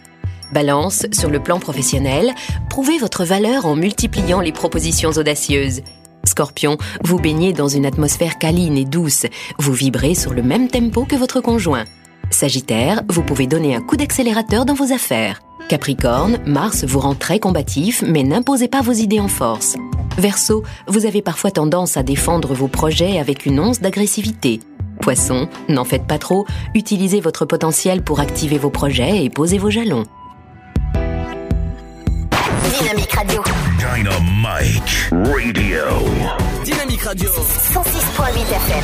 Balance, 0.51 1.07
sur 1.11 1.29
le 1.29 1.41
plan 1.41 1.59
professionnel, 1.59 2.33
prouvez 2.69 2.97
votre 2.97 3.25
valeur 3.25 3.65
en 3.65 3.75
multipliant 3.75 4.39
les 4.39 4.51
propositions 4.51 5.11
audacieuses. 5.11 5.81
Scorpion, 6.25 6.77
vous 7.03 7.19
baignez 7.19 7.53
dans 7.53 7.67
une 7.67 7.85
atmosphère 7.85 8.37
câline 8.37 8.77
et 8.77 8.85
douce. 8.85 9.25
Vous 9.59 9.73
vibrez 9.73 10.15
sur 10.15 10.33
le 10.33 10.43
même 10.43 10.69
tempo 10.69 11.05
que 11.05 11.15
votre 11.15 11.41
conjoint. 11.41 11.85
Sagittaire, 12.29 13.01
vous 13.09 13.23
pouvez 13.23 13.45
donner 13.45 13.75
un 13.75 13.81
coup 13.81 13.97
d'accélérateur 13.97 14.65
dans 14.65 14.73
vos 14.73 14.93
affaires. 14.93 15.41
Capricorne, 15.69 16.39
Mars 16.45 16.83
vous 16.83 16.99
rend 16.99 17.15
très 17.15 17.39
combatif, 17.39 18.03
mais 18.05 18.23
n'imposez 18.23 18.67
pas 18.67 18.81
vos 18.81 18.91
idées 18.91 19.19
en 19.19 19.27
force. 19.27 19.75
Verseau, 20.17 20.63
vous 20.87 21.05
avez 21.05 21.21
parfois 21.21 21.51
tendance 21.51 21.97
à 21.97 22.03
défendre 22.03 22.53
vos 22.53 22.67
projets 22.67 23.19
avec 23.19 23.45
une 23.45 23.59
once 23.59 23.79
d'agressivité. 23.81 24.59
Poisson, 25.01 25.47
n'en 25.69 25.85
faites 25.85 26.05
pas 26.05 26.19
trop, 26.19 26.45
utilisez 26.75 27.19
votre 27.19 27.45
potentiel 27.45 28.03
pour 28.03 28.19
activer 28.19 28.57
vos 28.57 28.69
projets 28.69 29.23
et 29.23 29.29
poser 29.29 29.57
vos 29.57 29.69
jalons. 29.69 30.03
Dynamique 32.79 33.11
Radio. 33.11 33.41
Dynamite 33.77 35.09
Radio. 35.11 35.73
Dynamique 36.63 37.01
Radio. 37.01 37.29
106.8 37.29 38.39
FM. 38.51 38.83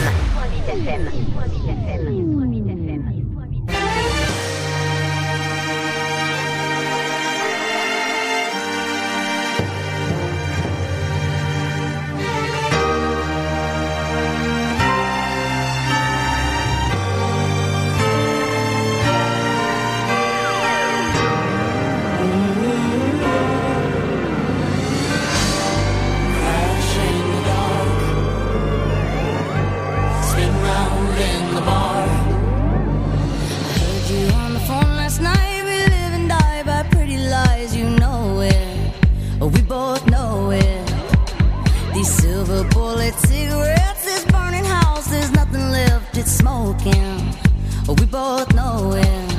Nothing 45.52 45.72
left. 45.72 46.18
It's 46.18 46.32
smoking. 46.32 47.34
We 47.88 48.06
both 48.06 48.54
know 48.54 48.94
it. 48.94 49.34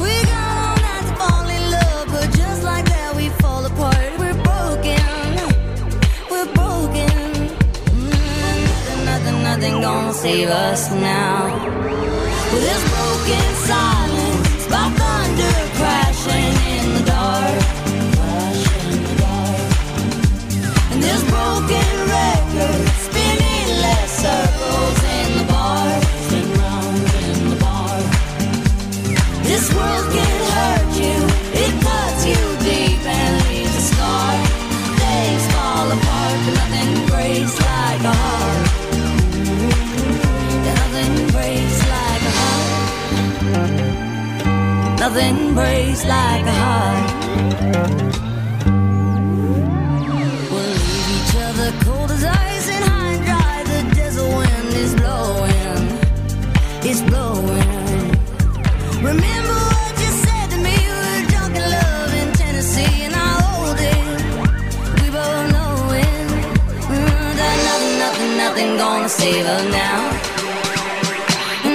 We 0.00 0.12
got 0.24 0.56
all 0.64 0.76
night 0.86 1.04
to 1.06 1.14
fall 1.16 1.48
in 1.48 1.70
love, 1.70 2.06
but 2.08 2.30
just 2.34 2.62
like 2.62 2.86
that 2.86 3.14
we 3.14 3.28
fall 3.40 3.64
apart. 3.66 4.10
We're 4.18 4.34
broken. 4.42 5.02
We're 6.30 6.50
broken. 6.54 7.16
Nothing, 8.08 9.04
nothing, 9.04 9.42
nothing 9.42 9.80
gonna 9.82 10.14
save 10.14 10.48
us 10.48 10.90
now. 10.92 11.44
With 12.52 12.62
this 12.62 12.82
broken 12.94 13.48
silence, 13.68 14.66
by 14.72 14.88
thunder 14.98 15.56
crashing 15.76 16.54
in 16.76 16.86
the 16.96 17.04
dark. 17.04 17.60
Crashing 18.16 18.90
in 18.94 19.02
the 19.08 19.14
dark. 19.20 19.60
And 20.92 21.02
this 21.02 21.22
broken 21.28 21.90
record 22.16 22.82
spinning 23.06 23.68
less 23.84 24.10
circles 24.22 24.61
Nothing 45.14 45.52
breaks 45.52 46.06
like 46.06 46.46
a 46.46 46.56
heart. 46.64 47.10
We'll 50.50 50.72
leave 50.80 51.08
each 51.16 51.34
other 51.36 51.70
cold 51.84 52.10
as 52.12 52.24
ice 52.24 52.68
and 52.70 52.82
high 52.82 53.12
and 53.16 53.24
dry. 53.26 53.62
The 53.72 53.94
desert 53.94 54.26
wind 54.26 54.72
is 54.72 54.94
blowing, 54.94 55.84
it's 56.88 57.02
blowing. 57.02 58.08
Remember 59.04 59.58
what 59.76 59.92
you 60.00 60.10
said 60.24 60.46
to 60.52 60.56
me? 60.56 60.76
We 60.80 60.96
were 61.04 61.24
drunk 61.28 61.56
in 61.60 61.66
love 61.76 62.12
in 62.14 62.32
Tennessee, 62.32 63.02
and 63.04 63.14
I 63.14 63.28
hold 63.44 63.78
it. 63.94 64.16
We 64.96 65.10
both 65.12 65.44
know 65.52 65.92
it. 65.92 66.28
Mm, 66.88 67.36
nothing, 67.36 67.98
nothing, 68.00 68.36
nothing 68.38 68.76
gonna 68.78 69.08
save 69.10 69.44
us 69.44 69.64
now. 69.70 69.98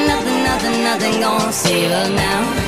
Nothing, 0.10 0.40
nothing, 0.44 0.84
nothing 0.84 1.20
gonna 1.22 1.54
save 1.54 1.92
us 1.92 2.10
now. 2.10 2.67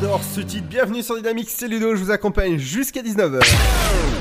J'adore 0.00 0.20
ce 0.24 0.40
titre. 0.40 0.66
Bienvenue 0.66 1.02
sur 1.02 1.16
Dynamique, 1.16 1.48
c'est 1.50 1.68
Ludo, 1.68 1.94
je 1.94 2.02
vous 2.02 2.10
accompagne 2.10 2.58
jusqu'à 2.58 3.02
19h. 3.02 3.40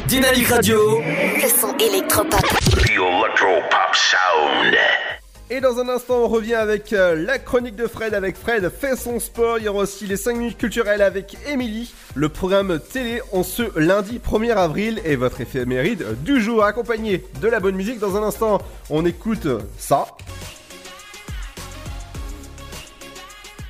Dynamique 0.07 0.47
Radio. 0.47 0.99
Le 0.99 1.47
son 1.47 1.76
électropop. 1.77 2.41
The 2.41 2.89
Electro 2.89 3.61
Pop 3.69 3.95
Sound. 3.95 4.76
Et 5.49 5.61
dans 5.61 5.80
un 5.80 5.88
instant, 5.88 6.15
on 6.23 6.27
revient 6.27 6.56
avec 6.56 6.91
euh, 6.91 7.15
la 7.15 7.39
chronique 7.39 7.76
de 7.76 7.88
Fred. 7.88 8.14
Avec 8.14 8.35
Fred, 8.35 8.69
fait 8.69 8.95
son 8.95 9.19
sport. 9.19 9.57
Il 9.57 9.65
y 9.65 9.68
aura 9.69 9.84
aussi 9.84 10.06
les 10.06 10.18
5 10.18 10.35
minutes 10.35 10.57
culturelles 10.57 11.01
avec 11.01 11.38
Émilie. 11.47 11.93
Le 12.14 12.30
programme 12.30 12.80
télé 12.80 13.22
en 13.31 13.43
ce 13.43 13.64
lundi 13.80 14.19
1er 14.19 14.56
avril. 14.56 15.01
Et 15.06 15.15
votre 15.15 15.39
éphéméride 15.39 16.06
du 16.23 16.41
jour, 16.41 16.64
accompagné 16.64 17.23
de 17.41 17.47
la 17.47 17.60
bonne 17.60 17.76
musique. 17.76 17.99
Dans 17.99 18.18
un 18.18 18.23
instant, 18.23 18.61
on 18.89 19.06
écoute 19.06 19.47
ça. 19.77 20.07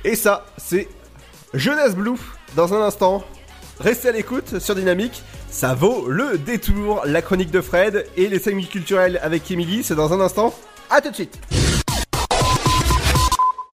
Et 0.04 0.16
ça, 0.16 0.46
c'est 0.56 0.88
Jeunesse 1.54 1.94
Blue. 1.94 2.18
Dans 2.54 2.74
un 2.74 2.82
instant, 2.82 3.24
restez 3.80 4.08
à 4.08 4.12
l'écoute 4.12 4.58
sur 4.58 4.74
Dynamique. 4.74 5.22
Ça 5.50 5.74
vaut 5.74 6.08
le 6.08 6.38
détour. 6.38 7.02
La 7.04 7.22
chronique 7.22 7.50
de 7.50 7.60
Fred 7.60 8.06
et 8.16 8.28
les 8.28 8.38
5 8.38 8.54
minutes 8.54 8.70
culturelles 8.70 9.18
avec 9.22 9.50
Émilie. 9.50 9.82
C'est 9.82 9.96
dans 9.96 10.12
un 10.12 10.20
instant. 10.20 10.54
À 10.90 11.00
tout 11.00 11.10
de 11.10 11.14
suite. 11.14 11.38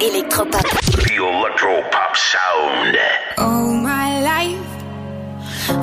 Le 0.00 0.06
électropop. 0.06 0.62
The 1.04 1.16
Electro 1.16 1.82
Pop 1.90 2.16
Sound. 2.16 2.96
All 3.36 3.74
my 3.74 4.22
life, 4.22 4.66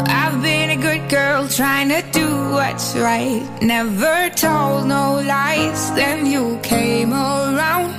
I've 0.08 0.42
been 0.42 0.72
a 0.72 0.76
good 0.76 1.08
girl 1.08 1.48
trying 1.48 1.90
to 1.90 2.02
do 2.12 2.28
what's 2.52 2.96
right. 2.96 3.44
Never 3.62 4.30
told 4.30 4.88
no 4.88 5.22
lies. 5.24 5.92
Then 5.94 6.26
you 6.26 6.60
came 6.64 7.14
around, 7.14 7.94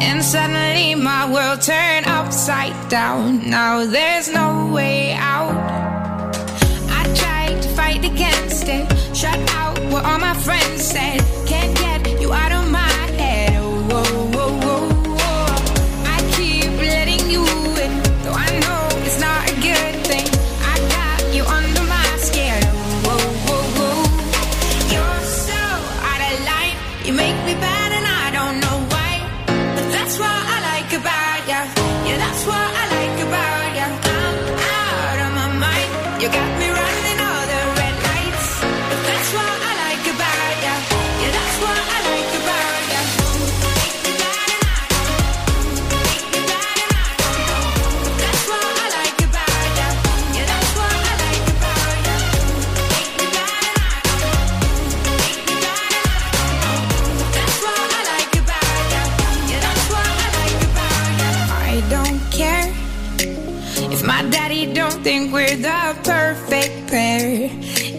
and 0.00 0.22
suddenly 0.22 0.94
my 0.94 1.32
world 1.32 1.60
turned 1.60 2.06
upside 2.06 2.88
down. 2.88 3.50
Now 3.50 3.84
there's 3.84 4.28
no 4.32 4.70
way 4.72 5.14
out. 5.14 5.56
I 6.90 7.02
tried 7.16 7.62
to 7.62 7.68
fight 7.70 8.04
against 8.04 8.68
it, 8.68 8.86
shut 9.16 9.38
out 9.54 9.76
what 9.90 10.04
all 10.04 10.18
my 10.18 10.34
friends 10.34 10.82
said. 10.84 11.20
Can't 11.46 11.76
get 11.76 12.20
you 12.20 12.32
out 12.32 12.52
of 12.52 12.70
my 12.70 12.83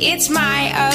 It's 0.07 0.29
my 0.29 0.71
uh, 0.71 0.94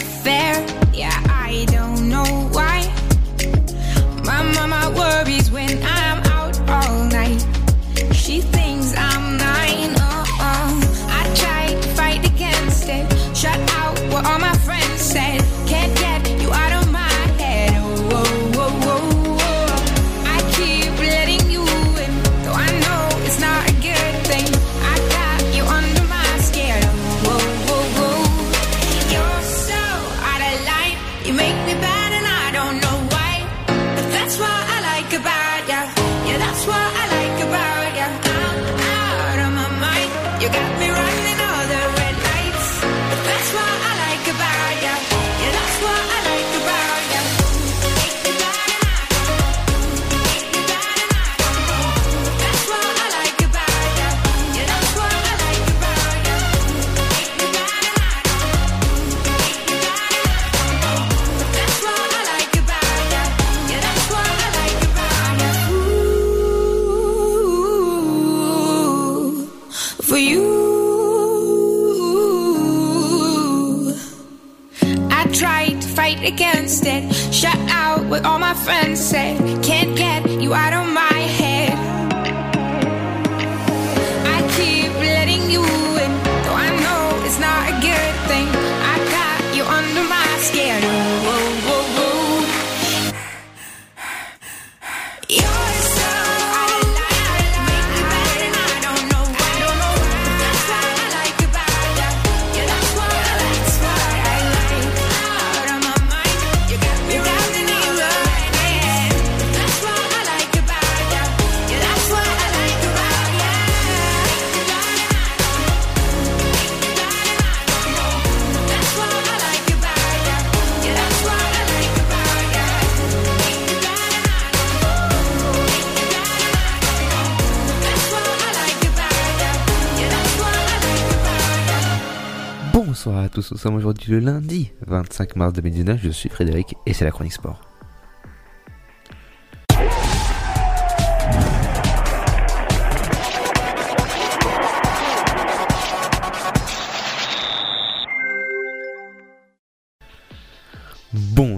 sommes 133.60 133.74
aujourd'hui 133.74 134.12
le 134.12 134.20
lundi 134.20 134.72
25 134.86 135.36
mars 135.36 135.52
2019, 135.52 136.00
je 136.02 136.08
suis 136.08 136.30
Frédéric 136.30 136.76
et 136.86 136.94
c'est 136.94 137.04
la 137.04 137.10
chronique 137.10 137.34
sport. 137.34 137.60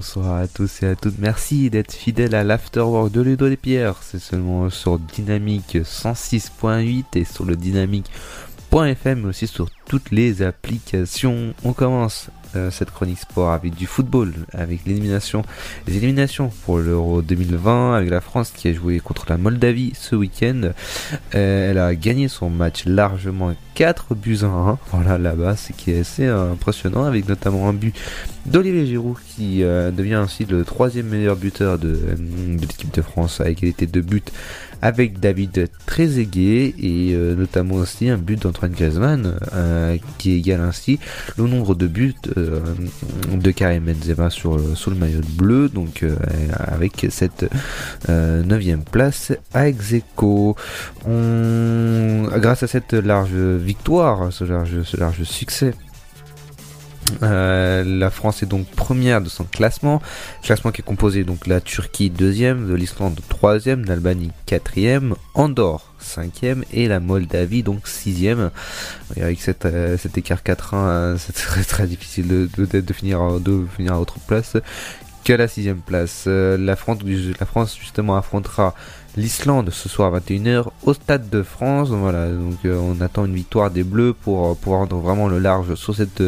bonsoir 0.03 0.41
à 0.41 0.49
tous 0.49 0.83
et 0.83 0.87
à 0.87 0.97
toutes. 0.97 1.19
Merci 1.19 1.71
d'être 1.71 1.93
fidèles 1.93 2.35
à 2.35 2.43
l'Afterwork 2.43 3.13
de 3.13 3.21
Ludo 3.21 3.49
des 3.49 3.57
Pierres. 3.57 4.03
C'est 4.03 4.19
seulement 4.19 4.69
sur 4.69 4.99
Dynamique 4.99 5.77
106.8 5.77 7.05
et 7.15 7.25
sur 7.25 7.45
le 7.45 7.57
Dynamique.fm, 8.73 9.21
mais 9.21 9.29
aussi 9.29 9.47
sur 9.47 9.69
toutes 9.87 10.11
les 10.11 10.41
applications. 10.41 11.53
On 11.63 11.75
commence 11.75 12.29
euh, 12.57 12.71
cette 12.71 12.91
chronique 12.91 13.19
sport 13.19 13.53
avec 13.53 13.75
du 13.75 13.87
football, 13.87 14.33
avec 14.53 14.87
l'élimination, 14.87 15.43
les 15.87 15.99
éliminations 15.99 16.51
pour 16.65 16.79
l'Euro 16.79 17.21
2020, 17.21 17.95
avec 17.95 18.09
la 18.09 18.23
France 18.23 18.51
qui 18.51 18.69
a 18.69 18.73
joué 18.73 19.01
contre 19.01 19.27
la 19.29 19.37
Moldavie 19.37 19.93
ce 19.95 20.17
week-end. 20.17 20.71
Euh, 21.35 21.71
elle 21.71 21.79
a 21.79 21.95
gagné 21.95 22.29
son 22.29 22.49
match 22.49 22.87
largement 22.87 23.55
4 23.75 24.15
buts 24.15 24.39
à 24.43 24.47
1. 24.47 24.79
Voilà 24.91 25.19
là-bas, 25.19 25.57
c'est 25.57 25.77
qui 25.77 25.91
est 25.91 26.01
assez 26.01 26.27
impressionnant, 26.27 27.05
avec 27.05 27.29
notamment 27.29 27.69
un 27.69 27.75
but 27.75 27.95
d'Olivier 28.47 28.87
Giroud 28.87 29.19
qui 29.37 29.63
euh, 29.63 29.91
devient 29.91 30.15
ainsi 30.15 30.47
le 30.47 30.65
troisième 30.65 31.09
meilleur 31.09 31.37
buteur 31.37 31.79
de, 31.79 31.93
de 31.93 32.61
l'équipe 32.61 32.93
de 32.93 33.03
France 33.03 33.41
à 33.43 33.51
égalité 33.51 33.87
de 33.87 34.01
buts 34.01 34.23
avec 34.83 35.21
David 35.21 35.69
Trezeguet 35.87 36.75
et 36.79 37.13
euh, 37.15 37.35
notamment 37.35 37.77
aussi 37.77 38.09
un 38.09 38.19
but 38.19 38.43
d'Antoine 38.43 38.73
Griezmann 38.73 39.37
euh, 39.55 39.97
qui 40.19 40.33
égale 40.33 40.61
ainsi 40.61 40.99
le 41.39 41.47
nombre 41.47 41.75
de 41.75 41.87
buts 41.87 42.15
euh, 42.37 42.59
de 43.33 43.51
Karim 43.53 43.85
Benzema 43.85 44.29
sur, 44.29 44.57
le- 44.59 44.75
maillot 44.97 45.21
bleu 45.37 45.69
donc 45.69 46.05
avec 46.59 47.07
cette 47.11 47.49
9 48.09 48.63
place 48.91 49.33
à 49.55 49.69
Execo. 49.69 50.57
Grâce 51.07 52.63
à 52.63 52.67
cette 52.67 52.93
large 52.93 53.33
victoire 53.35 54.33
ce 54.33 54.45
large 54.45 55.23
succès 55.23 55.75
euh, 57.23 57.85
la 57.85 58.11
France 58.11 58.43
est 58.43 58.47
donc 58.47 58.67
première 58.67 59.21
de 59.21 59.29
son 59.29 59.45
classement, 59.45 60.03
classement 60.43 60.71
qui 60.71 60.81
est 60.81 60.85
composé 60.85 61.25
donc 61.25 61.47
la 61.47 61.61
Turquie 61.61 62.11
deuxième, 62.11 62.69
de 62.69 62.75
l'Islande 62.75 63.19
troisième, 63.29 63.85
l'Albanie 63.85 64.31
quatrième, 64.47 65.15
Andorre 65.35 65.93
cinquième 65.99 66.65
et 66.73 66.89
la 66.89 67.01
Moldavie 67.01 67.63
donc 67.63 67.87
sixième. 67.87 68.51
Avec 69.17 69.39
euh, 69.65 69.97
cet 69.97 70.19
écart 70.19 70.41
4-1, 70.41 70.57
euh, 70.75 71.17
c'est 71.19 71.67
très 71.67 71.87
difficile 71.87 72.29
de, 72.29 72.49
de, 72.57 72.93
finir 72.93 73.41
de 73.41 73.67
à 73.89 73.99
autre 73.99 74.17
place 74.27 74.57
qu'à 75.25 75.37
la 75.37 75.49
sixième 75.49 75.81
place. 75.81 76.27
La 76.27 76.77
France 76.77 76.99
justement 77.79 78.17
affrontera 78.17 78.75
l'Islande 79.17 79.71
ce 79.71 79.89
soir 79.89 80.15
à 80.15 80.21
21h 80.21 80.67
au 80.85 80.95
Stade 80.95 81.29
de 81.31 81.43
France. 81.43 81.89
Voilà, 81.91 82.29
donc 82.29 82.59
euh, 82.65 82.79
on 82.79 83.01
attend 83.01 83.25
une 83.25 83.35
victoire 83.35 83.71
des 83.71 83.85
Bleus 83.85 84.15
pour 84.15 84.51
euh, 84.51 84.55
pouvoir 84.55 84.81
rendre 84.81 84.97
vraiment 84.99 85.29
le 85.29 85.39
large 85.39 85.75
sur 85.75 85.95
cette 85.95 86.23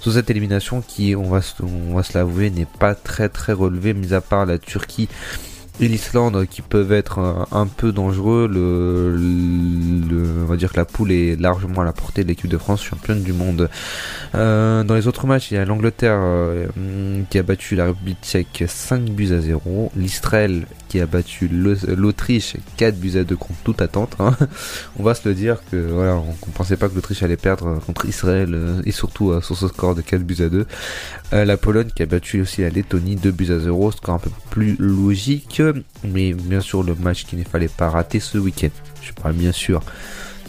sur 0.00 0.12
cette 0.12 0.30
élimination 0.30 0.80
qui, 0.80 1.16
on 1.16 1.28
va 1.28 1.40
on 1.62 1.94
va 1.94 2.02
se 2.02 2.16
l'avouer, 2.16 2.50
n'est 2.50 2.66
pas 2.66 2.94
très 2.94 3.28
très 3.28 3.52
relevée, 3.52 3.94
mis 3.94 4.14
à 4.14 4.20
part 4.20 4.46
la 4.46 4.58
Turquie 4.58 5.08
et 5.80 5.88
l'Islande 5.88 6.46
qui 6.46 6.62
peuvent 6.62 6.92
être 6.92 7.46
un, 7.52 7.66
peu 7.66 7.92
dangereux. 7.92 8.50
On 8.50 10.46
va 10.46 10.56
dire 10.56 10.72
que 10.72 10.76
la 10.76 10.84
poule 10.84 11.12
est 11.12 11.40
largement 11.40 11.82
à 11.82 11.84
la 11.84 11.92
portée 11.92 12.24
de 12.24 12.28
l'équipe 12.28 12.48
de 12.48 12.58
France, 12.58 12.82
championne 12.82 13.22
du 13.22 13.32
monde. 13.32 13.68
Euh, 14.34 14.82
dans 14.84 14.94
les 14.94 15.06
autres 15.06 15.26
matchs, 15.26 15.50
il 15.50 15.54
y 15.54 15.58
a 15.58 15.64
l'Angleterre 15.64 16.18
euh, 16.18 16.66
qui 17.30 17.38
a 17.38 17.42
battu 17.42 17.76
la 17.76 17.86
République 17.86 18.18
tchèque 18.22 18.64
5 18.66 19.04
buts 19.10 19.32
à 19.32 19.40
0, 19.40 19.92
l'Israël 19.96 20.66
qui 20.88 21.00
a 21.00 21.06
battu 21.06 21.48
l'Autriche 21.48 22.56
4 22.76 22.96
buts 22.98 23.16
à 23.16 23.24
2 23.24 23.36
contre 23.36 23.60
toute 23.64 23.82
attente. 23.82 24.16
hein. 24.18 24.36
On 24.98 25.02
va 25.02 25.14
se 25.14 25.28
le 25.28 25.34
dire 25.34 25.58
que 25.70 25.76
voilà, 25.76 26.16
on, 26.16 26.34
on 26.46 26.50
pensait 26.50 26.76
pas 26.76 26.88
que 26.88 26.94
l'Autriche 26.94 27.22
allait 27.22 27.36
perdre 27.36 27.78
contre 27.86 28.06
Israël 28.06 28.50
euh, 28.54 28.80
et 28.84 28.92
surtout 28.92 29.30
euh, 29.30 29.40
sur 29.40 29.56
ce 29.56 29.68
score 29.68 29.94
de 29.94 30.00
4 30.02 30.22
buts 30.22 30.36
à 30.40 30.48
2. 30.48 30.66
Euh, 31.34 31.44
la 31.44 31.56
Pologne 31.56 31.90
qui 31.94 32.02
a 32.02 32.06
battu 32.06 32.40
aussi 32.40 32.62
la 32.62 32.70
Lettonie 32.70 33.16
2 33.16 33.30
buts 33.30 33.52
à 33.52 33.58
0, 33.58 33.92
score 33.92 34.14
un 34.14 34.18
peu 34.18 34.30
plus 34.50 34.76
logique, 34.78 35.62
mais 36.04 36.32
bien 36.32 36.60
sûr 36.60 36.82
le 36.82 36.94
match 36.94 37.24
qu'il 37.24 37.38
ne 37.38 37.44
fallait 37.44 37.68
pas 37.68 37.90
rater 37.90 38.20
ce 38.20 38.38
week-end. 38.38 38.70
Je 39.02 39.12
parle 39.12 39.34
bien 39.34 39.52
sûr 39.52 39.80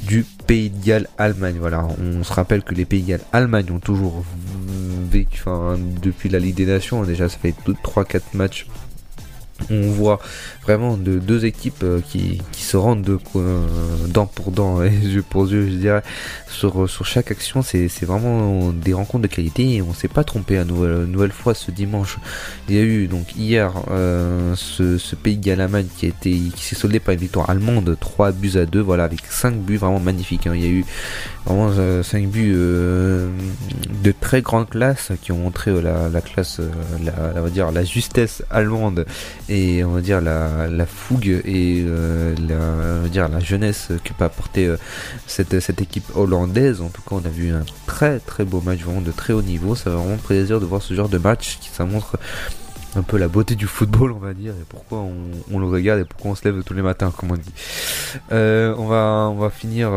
du 0.03 0.25
Pays 0.47 0.69
de 0.69 0.83
Galles 0.83 1.07
Allemagne. 1.17 1.57
Voilà, 1.59 1.85
on 2.01 2.23
se 2.23 2.31
rappelle 2.33 2.63
que 2.63 2.73
les 2.73 2.85
Pays 2.85 3.01
de 3.03 3.07
Galles 3.09 3.25
Allemagne 3.33 3.65
ont 3.71 3.79
toujours 3.79 4.23
vécu, 5.11 5.41
enfin, 5.41 5.77
depuis 6.01 6.29
la 6.29 6.39
Ligue 6.39 6.55
des 6.55 6.65
Nations, 6.65 7.03
déjà 7.03 7.27
ça 7.29 7.37
fait 7.37 7.53
3-4 7.83 8.21
matchs. 8.33 8.67
On 9.69 9.91
voit 9.91 10.19
vraiment 10.69 10.97
de 10.97 11.17
deux 11.17 11.45
équipes 11.45 11.83
euh, 11.83 11.99
qui, 11.99 12.41
qui 12.51 12.61
se 12.61 12.77
rendent 12.77 13.01
de, 13.01 13.17
euh, 13.35 13.65
dent 14.07 14.27
pour 14.27 14.51
dent 14.51 14.83
et 14.83 14.89
yeux 14.89 15.23
pour 15.27 15.47
yeux, 15.47 15.67
je 15.67 15.75
dirais, 15.75 16.03
sur, 16.47 16.89
sur 16.89 17.05
chaque 17.05 17.31
action. 17.31 17.61
C'est 17.61 18.05
vraiment 18.05 18.71
des 18.71 18.93
rencontres 18.93 19.23
de 19.23 19.27
qualité 19.27 19.75
et 19.75 19.81
on 19.81 19.93
s'est 19.93 20.07
pas 20.07 20.23
trompé 20.23 20.57
à 20.57 20.65
nouvelle, 20.65 21.05
nouvelle 21.05 21.31
fois 21.31 21.53
ce 21.53 21.71
dimanche. 21.71 22.17
Il 22.67 22.75
y 22.75 22.79
a 22.79 22.83
eu 22.83 23.07
donc 23.07 23.35
hier 23.35 23.73
euh, 23.89 24.55
ce, 24.55 24.97
ce 24.97 25.15
pays 25.15 25.39
Allemagne 25.49 25.87
qui 25.97 26.05
a 26.05 26.09
été 26.09 26.31
qui 26.55 26.63
s'est 26.63 26.75
soldé 26.75 26.99
par 26.99 27.13
une 27.13 27.21
victoire 27.21 27.49
allemande 27.49 27.97
3 27.99 28.33
buts 28.33 28.51
à 28.55 28.65
2 28.65 28.81
voilà 28.81 29.05
avec 29.05 29.21
5 29.27 29.55
buts 29.55 29.77
vraiment 29.77 29.99
magnifiques 29.99 30.45
hein. 30.45 30.53
il 30.53 30.61
y 30.61 30.65
a 30.65 30.69
eu 30.69 30.85
vraiment 31.45 31.71
5 32.03 32.27
buts 32.27 32.53
euh, 32.55 33.29
de 34.03 34.11
très 34.11 34.41
grande 34.41 34.69
classe 34.69 35.11
qui 35.21 35.31
ont 35.31 35.37
montré 35.37 35.71
euh, 35.71 35.81
la, 35.81 36.09
la 36.09 36.21
classe 36.21 36.59
euh, 36.59 36.69
la, 37.03 37.39
on 37.39 37.43
va 37.43 37.49
dire 37.49 37.71
la 37.71 37.83
justesse 37.83 38.43
allemande 38.51 39.05
et 39.47 39.83
on 39.83 39.91
va 39.91 40.01
dire 40.01 40.21
la, 40.21 40.58
la 40.67 40.85
fougue 40.85 41.41
et 41.45 41.83
euh, 41.85 42.35
la, 42.47 43.07
dire 43.09 43.29
la 43.29 43.39
jeunesse 43.39 43.89
que 44.03 44.13
peut 44.13 44.25
apporter 44.25 44.67
euh, 44.67 44.77
cette, 45.27 45.59
cette 45.59 45.81
équipe 45.81 46.05
hollandaise 46.15 46.81
en 46.81 46.89
tout 46.89 47.01
cas 47.01 47.15
on 47.15 47.25
a 47.25 47.29
vu 47.29 47.51
un 47.51 47.63
très 47.85 48.19
très 48.19 48.45
beau 48.45 48.61
match 48.61 48.79
vraiment 48.79 49.01
de 49.01 49.11
très 49.11 49.33
haut 49.33 49.41
niveau 49.41 49.75
ça 49.75 49.85
fait 49.85 49.97
vraiment 49.97 50.17
plaisir 50.17 50.59
de 50.59 50.65
voir 50.65 50.81
ce 50.81 50.93
genre 50.93 51.09
de 51.09 51.17
match 51.17 51.57
qui 51.61 51.69
ça 51.69 51.85
montre 51.85 52.17
un 52.95 53.03
peu 53.03 53.17
la 53.17 53.27
beauté 53.27 53.53
du 53.53 53.67
football, 53.67 54.11
on 54.11 54.17
va 54.17 54.33
dire, 54.33 54.53
et 54.53 54.65
pourquoi 54.67 55.05
on, 55.51 55.59
le 55.59 55.67
regarde 55.67 55.99
et 55.99 56.05
pourquoi 56.05 56.31
on 56.31 56.35
se 56.35 56.43
lève 56.43 56.63
tous 56.63 56.73
les 56.73 56.81
matins, 56.81 57.13
comme 57.15 57.29
on 57.29 57.37
dit. 57.37 57.53
Euh, 58.31 58.73
on 58.79 58.87
va, 58.87 59.29
on 59.31 59.35
va 59.35 59.51
finir 59.51 59.91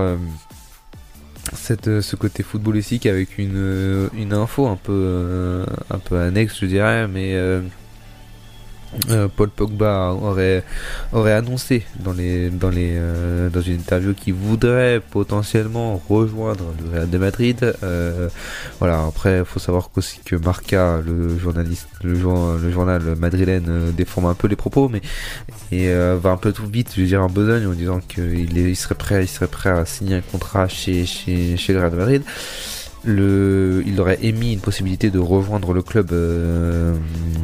cette, 1.54 2.02
ce 2.02 2.16
côté 2.16 2.42
footballistique 2.42 3.06
avec 3.06 3.38
une, 3.38 4.10
une 4.14 4.34
info 4.34 4.66
un 4.66 4.76
peu, 4.76 5.64
un 5.88 5.98
peu 6.00 6.20
annexe, 6.20 6.58
je 6.60 6.66
dirais, 6.66 7.08
mais 7.08 7.34
euh, 9.10 9.28
Paul 9.34 9.48
Pogba 9.48 10.12
aurait 10.12 10.64
aurait 11.12 11.32
annoncé 11.32 11.84
dans 12.00 12.12
les 12.12 12.50
dans 12.50 12.68
les 12.70 12.90
euh, 12.94 13.48
dans 13.48 13.60
une 13.60 13.74
interview 13.74 14.14
qu'il 14.14 14.34
voudrait 14.34 15.00
potentiellement 15.10 16.00
rejoindre 16.08 16.64
le 16.82 16.90
Real 16.98 17.10
de 17.10 17.18
Madrid. 17.18 17.74
Euh, 17.82 18.28
voilà. 18.78 19.04
Après, 19.06 19.38
il 19.40 19.44
faut 19.44 19.58
savoir 19.60 19.90
qu'aussi 19.90 20.20
que 20.24 20.36
Marca, 20.36 21.00
le 21.04 21.38
journaliste, 21.38 21.88
le, 22.04 22.14
jour- 22.14 22.54
le 22.60 22.70
journal 22.70 23.02
madrilène, 23.16 23.66
euh, 23.68 23.90
déforme 23.92 24.26
un 24.26 24.34
peu 24.34 24.48
les 24.48 24.56
propos, 24.56 24.88
mais 24.88 25.00
et 25.70 25.92
va 25.92 26.30
un 26.30 26.36
peu 26.36 26.52
tout 26.52 26.66
vite, 26.66 26.92
je 26.94 27.00
veux 27.00 27.06
dire 27.06 27.22
en 27.22 27.28
besogne, 27.28 27.66
en 27.66 27.72
disant 27.72 28.00
qu'il 28.06 28.56
il 28.56 28.76
serait 28.76 28.94
prêt, 28.94 29.26
serait 29.26 29.46
prêt 29.46 29.70
à 29.70 29.84
signer 29.86 30.16
un 30.16 30.20
contrat 30.20 30.68
chez 30.68 31.06
chez 31.06 31.56
chez 31.56 31.72
le 31.72 31.80
Real 31.80 31.90
de 31.92 31.96
Madrid 31.96 32.22
le, 33.04 33.82
il 33.86 34.00
aurait 34.00 34.18
émis 34.22 34.52
une 34.52 34.60
possibilité 34.60 35.10
de 35.10 35.18
rejoindre 35.18 35.72
le 35.72 35.82
club 35.82 36.12
euh, 36.12 36.94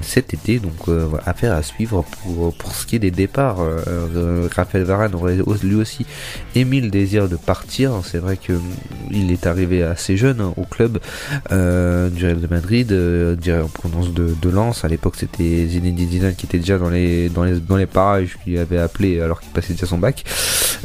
cet 0.02 0.32
été, 0.32 0.58
donc 0.60 0.72
euh, 0.88 1.08
affaire 1.26 1.52
à 1.52 1.62
suivre 1.62 2.04
pour, 2.22 2.54
pour 2.54 2.74
ce 2.74 2.86
qui 2.86 2.96
est 2.96 3.00
des 3.00 3.10
départs. 3.10 3.56
Euh, 3.60 4.46
Raphaël 4.54 4.84
Varane 4.84 5.14
aurait 5.14 5.40
au- 5.40 5.54
lui 5.62 5.74
aussi 5.74 6.06
émis 6.54 6.80
le 6.80 6.90
désir 6.90 7.28
de 7.28 7.36
partir. 7.36 7.92
C'est 8.04 8.18
vrai 8.18 8.36
que 8.36 8.52
il 9.10 9.32
est 9.32 9.46
arrivé 9.46 9.82
assez 9.82 10.16
jeune 10.16 10.40
hein, 10.40 10.52
au 10.56 10.64
club 10.64 10.98
du 11.50 12.24
Real 12.24 12.40
de 12.40 12.46
Madrid, 12.48 12.92
en 12.92 13.68
provenance 13.68 14.12
de, 14.12 14.34
de 14.40 14.48
Lens. 14.50 14.84
À 14.84 14.88
l'époque, 14.88 15.14
c'était 15.16 15.66
Zinedine 15.66 16.08
Zidane 16.08 16.34
qui 16.34 16.46
était 16.46 16.58
déjà 16.58 16.78
dans 16.78 16.90
les 16.90 17.28
dans 17.28 17.44
les 17.44 17.58
dans 17.58 17.76
les 17.76 17.86
parages, 17.86 18.38
qui 18.44 18.56
avait 18.58 18.78
appelé 18.78 19.20
alors 19.20 19.40
qu'il 19.40 19.50
passait 19.50 19.72
déjà 19.72 19.86
son 19.86 19.98
bac. 19.98 20.24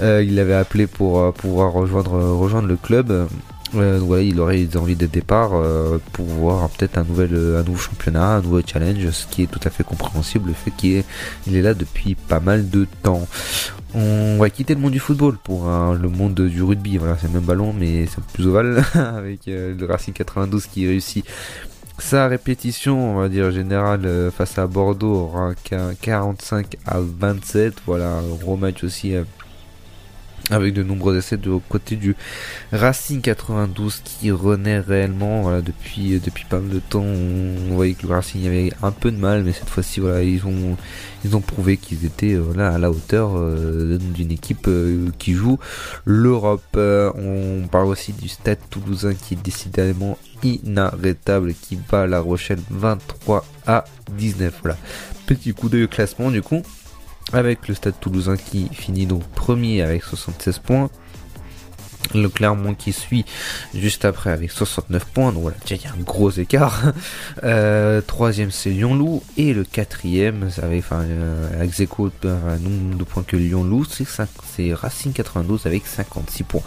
Il 0.02 0.36
l'avait 0.36 0.56
appelé 0.56 0.88
pour 0.88 1.32
pouvoir 1.34 1.72
rejoindre 1.74 2.14
rejoindre 2.14 2.68
le 2.68 2.76
club. 2.78 3.28
Euh, 3.76 4.24
il 4.24 4.40
aurait 4.40 4.64
des 4.64 4.78
envies 4.78 4.96
de 4.96 5.08
départ 5.08 5.52
euh, 5.54 5.98
pour 6.12 6.26
voir 6.26 6.70
peut-être 6.70 6.98
un 6.98 7.06
euh, 7.18 7.60
un 7.60 7.64
nouveau 7.64 7.80
championnat, 7.80 8.36
un 8.36 8.42
nouveau 8.42 8.62
challenge, 8.66 9.10
ce 9.10 9.26
qui 9.28 9.44
est 9.44 9.48
tout 9.48 9.60
à 9.64 9.70
fait 9.70 9.84
compréhensible, 9.84 10.50
le 10.50 10.54
fait 10.54 10.72
qu'il 10.72 11.04
est, 11.56 11.62
là 11.62 11.74
depuis 11.74 12.16
pas 12.16 12.40
mal 12.40 12.70
de 12.70 12.88
temps. 13.02 13.28
On 13.96 14.38
va 14.40 14.50
quitter 14.50 14.74
le 14.74 14.82
monde 14.82 14.94
du 14.94 15.00
football 15.00 15.38
pour 15.38 15.66
le 15.68 16.10
monde 16.10 16.34
du 16.34 16.64
rugby. 16.64 16.98
Voilà, 16.98 17.16
c'est 17.20 17.28
le 17.28 17.34
même 17.34 17.44
ballon, 17.44 17.74
mais 17.78 18.08
c'est 18.08 18.24
plus 18.24 18.48
ovale 18.48 18.84
avec 18.96 19.42
le 19.46 19.86
Racing 19.86 20.14
92 20.14 20.66
qui 20.66 20.88
réussit 20.88 21.26
sa 22.00 22.28
répétition, 22.28 23.18
on 23.18 23.22
va 23.22 23.30
dire 23.30 23.52
générale 23.52 24.32
face 24.36 24.58
à 24.58 24.66
Bordeaux, 24.66 25.32
qu'un 25.64 25.94
45 25.94 26.76
à 26.88 26.98
27. 27.02 27.76
Voilà, 27.86 28.10
un 28.14 28.36
gros 28.42 28.58
match 28.58 28.84
aussi. 28.84 29.14
Avec 30.50 30.74
de 30.74 30.84
nombreux 30.84 31.18
essais 31.18 31.38
de 31.38 31.58
côté 31.70 31.96
du 31.96 32.16
Racing 32.72 33.22
92 33.22 34.02
qui 34.04 34.32
renaît 34.32 34.80
réellement. 34.80 35.42
Voilà, 35.42 35.62
depuis 35.62 36.20
depuis 36.20 36.46
pas 36.46 36.60
mal 36.60 36.70
de 36.70 36.80
temps 36.80 37.04
on, 37.04 37.74
voyait 37.74 37.94
que 37.94 38.06
le 38.08 38.14
Racing 38.14 38.46
avait 38.46 38.72
un 38.82 38.92
peu 38.92 39.12
de 39.12 39.18
mal 39.18 39.44
mais 39.44 39.54
cette 39.54 39.70
fois-ci 39.70 40.00
voilà 40.00 40.22
ils 40.22 40.46
ont 40.46 40.78
ils 41.24 41.36
ont 41.36 41.42
prouvé 41.42 41.78
qu'ils 41.78 42.06
étaient 42.06 42.34
euh, 42.34 42.42
voilà 42.42 42.74
à 42.74 42.78
la 42.78 42.92
hauteur 42.92 43.32
euh, 43.36 43.98
d'une 43.98 44.32
équipe 44.32 44.68
euh, 44.68 45.10
qui 45.18 45.34
joue 45.34 45.60
l'Europe. 46.06 46.62
On 46.76 47.68
parle 47.72 47.88
aussi 47.88 48.14
du 48.14 48.28
Stade 48.28 48.60
Toulousain 48.70 49.14
qui 49.14 49.36
est 49.36 49.44
décidément 49.44 50.18
inarrêtable 50.44 51.54
qui 51.54 51.78
bat 51.90 52.08
La 52.08 52.20
Rochelle 52.20 52.60
23 52.70 53.46
à 53.66 53.86
19 54.18 54.54
voilà. 54.62 54.78
Petit 55.26 55.54
coup 55.54 55.70
d'œil 55.70 55.86
au 55.86 55.88
classement 55.88 56.30
du 56.32 56.42
coup 56.42 56.62
avec 57.32 57.68
le 57.68 57.76
Stade 57.76 58.00
Toulousain 58.00 58.38
qui 58.38 58.70
finit 58.72 59.06
donc 59.06 59.24
premier 59.30 59.82
avec 59.82 60.04
76 60.04 60.60
points. 60.60 60.90
Le 62.14 62.28
Clermont 62.28 62.76
qui 62.76 62.92
suit 62.92 63.26
juste 63.74 64.06
après 64.06 64.30
avec 64.30 64.52
69 64.52 65.06
points, 65.06 65.32
donc 65.32 65.44
voilà, 65.44 65.58
il 65.70 65.78
y 65.78 65.88
a 65.88 65.92
un 65.92 66.04
gros 66.04 66.32
écart. 66.32 66.82
Euh, 67.44 68.02
troisième 68.02 68.52
c'est 68.52 68.70
Lyon-Loup 68.70 69.24
et 69.38 69.54
le 69.54 69.64
quatrième, 69.64 70.50
ça 70.50 70.66
avait, 70.66 70.78
enfin, 70.80 71.02
euh, 71.02 71.54
avec 71.54 71.74
Zeko, 71.74 72.10
un 72.24 72.58
nombre 72.58 72.98
de 72.98 73.04
points 73.04 73.24
que 73.24 73.36
Lyon-Loup, 73.36 73.86
c'est 73.86 74.06
c'est 74.56 74.74
Racing 74.74 75.14
92 75.14 75.66
avec 75.66 75.86
56 75.86 76.44
points. 76.44 76.62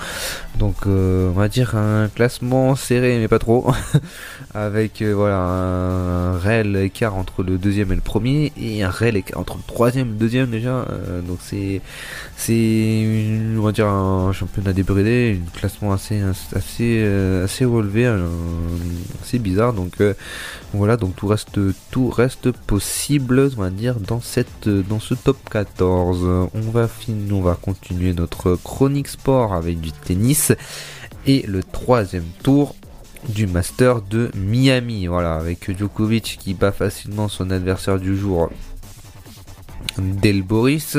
Donc 0.58 0.86
euh, 0.86 1.28
on 1.30 1.32
va 1.32 1.48
dire 1.48 1.76
un 1.76 2.08
classement 2.08 2.74
serré 2.76 3.18
mais 3.18 3.28
pas 3.28 3.38
trop, 3.38 3.70
avec 4.54 5.02
euh, 5.02 5.12
voilà 5.12 5.38
un 5.38 6.38
réel 6.38 6.76
écart 6.76 7.14
entre 7.14 7.42
le 7.42 7.58
deuxième 7.58 7.92
et 7.92 7.94
le 7.94 8.00
premier 8.00 8.52
et 8.56 8.82
un 8.82 8.90
réel 8.90 9.16
écart 9.16 9.38
entre 9.38 9.56
le 9.56 9.62
troisième 9.66 10.08
et 10.08 10.12
le 10.12 10.16
deuxième 10.16 10.50
déjà. 10.50 10.86
Euh, 10.90 11.20
donc 11.20 11.38
c'est 11.42 11.80
c'est 12.36 13.06
on 13.56 13.62
va 13.62 13.72
dire 13.72 13.88
un 13.88 14.32
championnat 14.32 14.72
débridé, 14.72 15.40
un 15.46 15.58
classement 15.58 15.92
assez 15.92 16.22
assez 16.54 17.04
assez 17.44 17.64
relevé, 17.64 18.06
assez 19.22 19.38
bizarre. 19.38 19.72
Donc 19.72 20.02
voilà, 20.72 20.96
donc 20.96 21.14
tout 21.16 21.26
reste 21.26 21.58
tout 21.90 22.08
reste 22.08 22.50
possible, 22.52 23.50
on 23.56 23.60
va 23.60 23.70
dire 23.70 24.00
dans 24.00 24.20
cette 24.20 24.68
dans 24.68 25.00
ce 25.00 25.14
top 25.14 25.38
14. 25.50 26.48
On 26.54 26.70
va 26.72 26.88
finir, 26.88 27.36
on 27.36 27.42
va 27.42 27.54
continuer 27.54 27.75
notre 28.16 28.56
chronique 28.56 29.08
sport 29.08 29.54
avec 29.54 29.80
du 29.80 29.92
tennis 29.92 30.52
et 31.26 31.42
le 31.46 31.62
troisième 31.62 32.26
tour 32.42 32.74
du 33.28 33.46
Master 33.46 34.02
de 34.02 34.30
Miami. 34.34 35.06
Voilà, 35.06 35.34
avec 35.36 35.76
Djokovic 35.76 36.38
qui 36.40 36.54
bat 36.54 36.72
facilement 36.72 37.28
son 37.28 37.50
adversaire 37.50 37.98
du 37.98 38.16
jour. 38.16 38.50
Del 39.98 40.42
Boris 40.42 40.98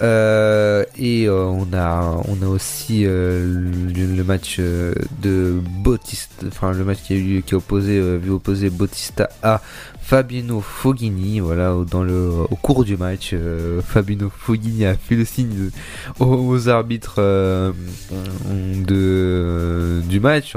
Euh, 0.00 0.84
et 0.96 1.26
euh, 1.26 1.44
on 1.44 1.72
a 1.72 2.20
on 2.28 2.42
a 2.42 2.48
aussi 2.48 3.02
euh, 3.04 3.70
le, 3.94 4.24
match 4.24 4.58
de 4.58 5.60
Bautista 5.82 6.46
enfin 6.48 6.72
le 6.72 6.84
match 6.84 6.98
qui 7.04 7.12
a 7.12 7.16
eu 7.16 7.42
qui 7.44 7.54
a 7.54 7.58
opposé 7.58 8.00
vu 8.18 8.30
opposer 8.30 8.70
Bautista 8.70 9.28
à 9.42 9.60
Fabino 10.12 10.60
Foghini 10.60 11.40
voilà 11.40 11.74
dans 11.90 12.02
le 12.02 12.28
au 12.50 12.56
cours 12.56 12.84
du 12.84 12.98
match 12.98 13.30
euh, 13.32 13.80
Fabino 13.80 14.28
Foghini 14.28 14.84
a 14.84 14.94
fait 14.94 15.14
le 15.14 15.24
signe 15.24 15.70
aux, 16.20 16.68
arbitres 16.68 17.14
euh, 17.16 17.72
de 18.86 20.02
du 20.06 20.20
match 20.20 20.54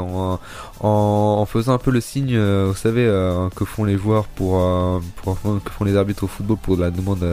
en, 0.81 1.45
faisant 1.45 1.73
un 1.73 1.77
peu 1.77 1.91
le 1.91 2.01
signe 2.01 2.35
euh, 2.35 2.67
vous 2.67 2.75
savez 2.75 3.05
euh, 3.05 3.49
que 3.55 3.65
font 3.65 3.85
les 3.85 3.97
joueurs 3.97 4.25
pour, 4.25 4.59
euh, 4.59 4.99
pour 5.17 5.37
que 5.63 5.71
font 5.71 5.85
les 5.85 5.95
arbitres 5.95 6.23
au 6.23 6.27
football 6.27 6.57
pour 6.57 6.77
la 6.77 6.91
demande 6.91 7.23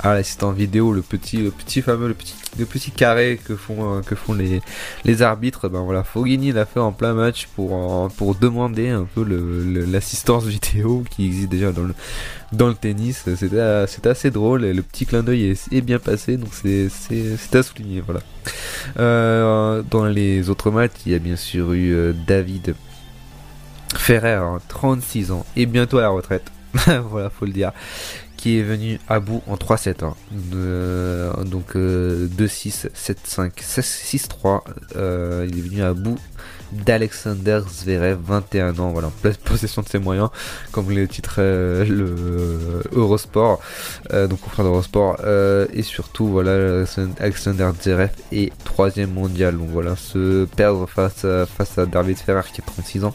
à 0.00 0.14
l'assistant 0.14 0.50
vidéo 0.50 0.92
le 0.92 1.02
petit 1.02 1.38
le 1.38 1.50
petit 1.50 1.82
fameux 1.82 2.08
le 2.08 2.14
petit 2.14 2.34
le 2.58 2.66
petit 2.66 2.90
carré 2.90 3.38
que 3.44 3.54
font 3.54 4.02
que 4.02 4.14
font 4.14 4.32
les 4.32 4.60
les 5.04 5.22
arbitres. 5.22 5.68
Ben 5.68 5.82
voilà 5.82 6.02
Foghini 6.02 6.50
l'a 6.52 6.66
fait 6.66 6.80
en 6.80 6.92
plein 6.92 7.14
match 7.14 7.46
pour 7.54 8.10
pour 8.16 8.34
demander 8.34 8.88
un 8.88 9.06
peu 9.14 9.24
l'assistance 9.86 10.44
vidéo 10.46 11.04
qui 11.10 11.26
existe 11.26 11.48
déjà 11.48 11.70
dans 11.70 11.84
le 11.84 11.94
dans 12.52 12.68
le 12.68 12.74
tennis 12.74 13.24
c'était 13.36 14.08
assez 14.08 14.30
drôle 14.30 14.62
le 14.62 14.82
petit 14.82 15.06
clin 15.06 15.22
d'œil 15.22 15.56
est, 15.70 15.80
bien 15.80 15.98
passé 15.98 16.36
donc 16.36 16.50
c'est 16.52 16.88
à 17.54 17.62
souligner 17.62 18.00
voilà 18.00 18.20
Euh, 18.98 19.82
dans 19.90 20.06
les 20.06 20.48
autres 20.48 20.70
matchs 20.70 20.92
il 21.06 21.12
y 21.12 21.14
a 21.14 21.18
bien 21.18 21.36
sûr 21.36 21.72
eu 21.74 21.92
euh, 21.92 22.12
David 22.26 22.74
Ferrer, 23.96 24.34
hein, 24.34 24.58
36 24.68 25.32
ans, 25.32 25.44
et 25.56 25.66
bientôt 25.66 25.98
à 25.98 26.02
la 26.02 26.08
retraite. 26.08 26.50
voilà, 27.10 27.30
faut 27.30 27.44
le 27.44 27.52
dire. 27.52 27.72
Qui 28.36 28.58
est 28.58 28.62
venu 28.62 28.98
à 29.08 29.20
bout 29.20 29.42
en 29.46 29.56
3-7. 29.56 30.04
hein. 30.04 30.14
Euh, 30.54 31.32
donc 31.44 31.76
euh, 31.76 32.26
2-6, 32.28 32.88
7-5, 32.94 33.50
6-3. 33.52 34.60
Euh, 34.96 35.46
il 35.50 35.58
est 35.58 35.62
venu 35.62 35.82
à 35.82 35.92
bout 35.92 36.18
d'Alexander 36.72 37.60
Zverev, 37.68 38.18
21 38.22 38.78
ans, 38.78 38.90
voilà, 38.90 39.08
en 39.08 39.10
pleine 39.10 39.34
possession 39.44 39.82
de 39.82 39.88
ses 39.88 39.98
moyens, 39.98 40.30
comme 40.72 40.90
le 40.90 41.06
titre 41.08 41.36
euh, 41.38 41.84
le 41.84 42.14
euh, 42.18 42.82
Eurosport, 42.92 43.60
euh, 44.12 44.26
donc 44.26 44.40
confrère 44.40 44.64
d'Eurosport, 44.64 45.18
euh, 45.24 45.66
et 45.72 45.82
surtout 45.82 46.26
voilà, 46.26 46.84
Alexander 47.18 47.70
Zverev 47.80 48.10
est 48.32 48.52
troisième 48.64 49.12
mondial, 49.12 49.56
donc 49.56 49.68
voilà, 49.70 49.96
se 49.96 50.44
perdre 50.44 50.86
face 50.86 51.24
à, 51.24 51.46
face 51.46 51.78
à 51.78 51.86
David 51.86 52.18
Ferrer 52.18 52.42
qui 52.52 52.60
a 52.60 52.64
36 52.64 53.04
ans. 53.04 53.14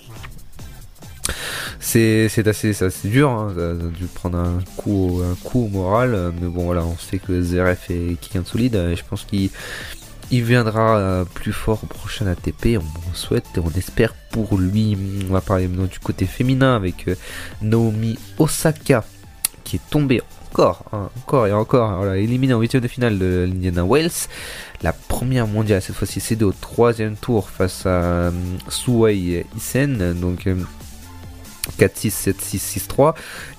C'est 1.80 2.48
assez, 2.48 2.74
dur, 3.04 3.30
hein, 3.30 3.54
ça, 3.56 3.72
a 3.72 3.74
dû 3.74 4.06
prendre 4.06 4.40
un 4.40 4.60
coup, 4.76 5.22
un 5.24 5.36
coup 5.48 5.66
au 5.66 5.68
moral, 5.68 6.34
mais 6.42 6.48
bon 6.48 6.66
voilà, 6.66 6.84
on 6.84 6.98
sait 6.98 7.20
que 7.20 7.42
Zverev 7.42 7.78
est 7.90 8.20
quelqu'un 8.20 8.42
de 8.42 8.48
solide, 8.48 8.76
et 8.76 8.96
je 8.96 9.04
pense 9.08 9.24
qu'il 9.24 9.50
il 10.32 10.44
viendra 10.44 10.98
euh, 10.98 11.26
plus 11.26 11.54
fort 11.54 11.80
au 11.84 11.88
prochain 11.88 12.28
ATP, 12.28 12.78
on 12.80 13.14
souhaite 13.14 13.46
et 13.56 13.60
on 13.60 13.70
espère 13.72 14.14
pour 14.32 14.58
lui. 14.58 14.98
On 15.30 15.34
va 15.34 15.42
parler 15.42 15.68
maintenant 15.68 15.86
du 15.86 16.00
côté 16.00 16.26
féminin 16.26 16.76
avec 16.76 17.08
euh, 17.08 17.16
Naomi 17.62 18.18
Osaka 18.38 19.04
qui 19.64 19.78
est 19.78 19.90
tombée 19.90 20.22
encore, 20.52 20.86
hein, 20.94 21.10
encore 21.18 21.48
et 21.48 21.54
encore, 21.54 21.98
voilà, 21.98 22.18
éliminée 22.18 22.54
en 22.54 22.62
huitième 22.62 22.82
de 22.82 22.88
finale 22.88 23.20
de 23.20 23.46
l'Indiana 23.50 23.84
Wells. 23.84 24.30
La 24.84 24.94
première 24.94 25.48
mondiale, 25.48 25.82
cette 25.82 25.96
fois-ci, 25.96 26.22
c'est 26.22 26.42
au 26.44 26.54
troisième 26.54 27.18
tour 27.18 27.50
face 27.50 27.86
à 27.86 27.90
euh, 27.90 28.32
Suwei 28.70 29.46
Isen, 29.58 30.14
donc 30.14 30.48
euh, 30.48 30.56
4-6, 31.80 32.34
7-6, 32.34 32.88
6-3. 32.88 33.16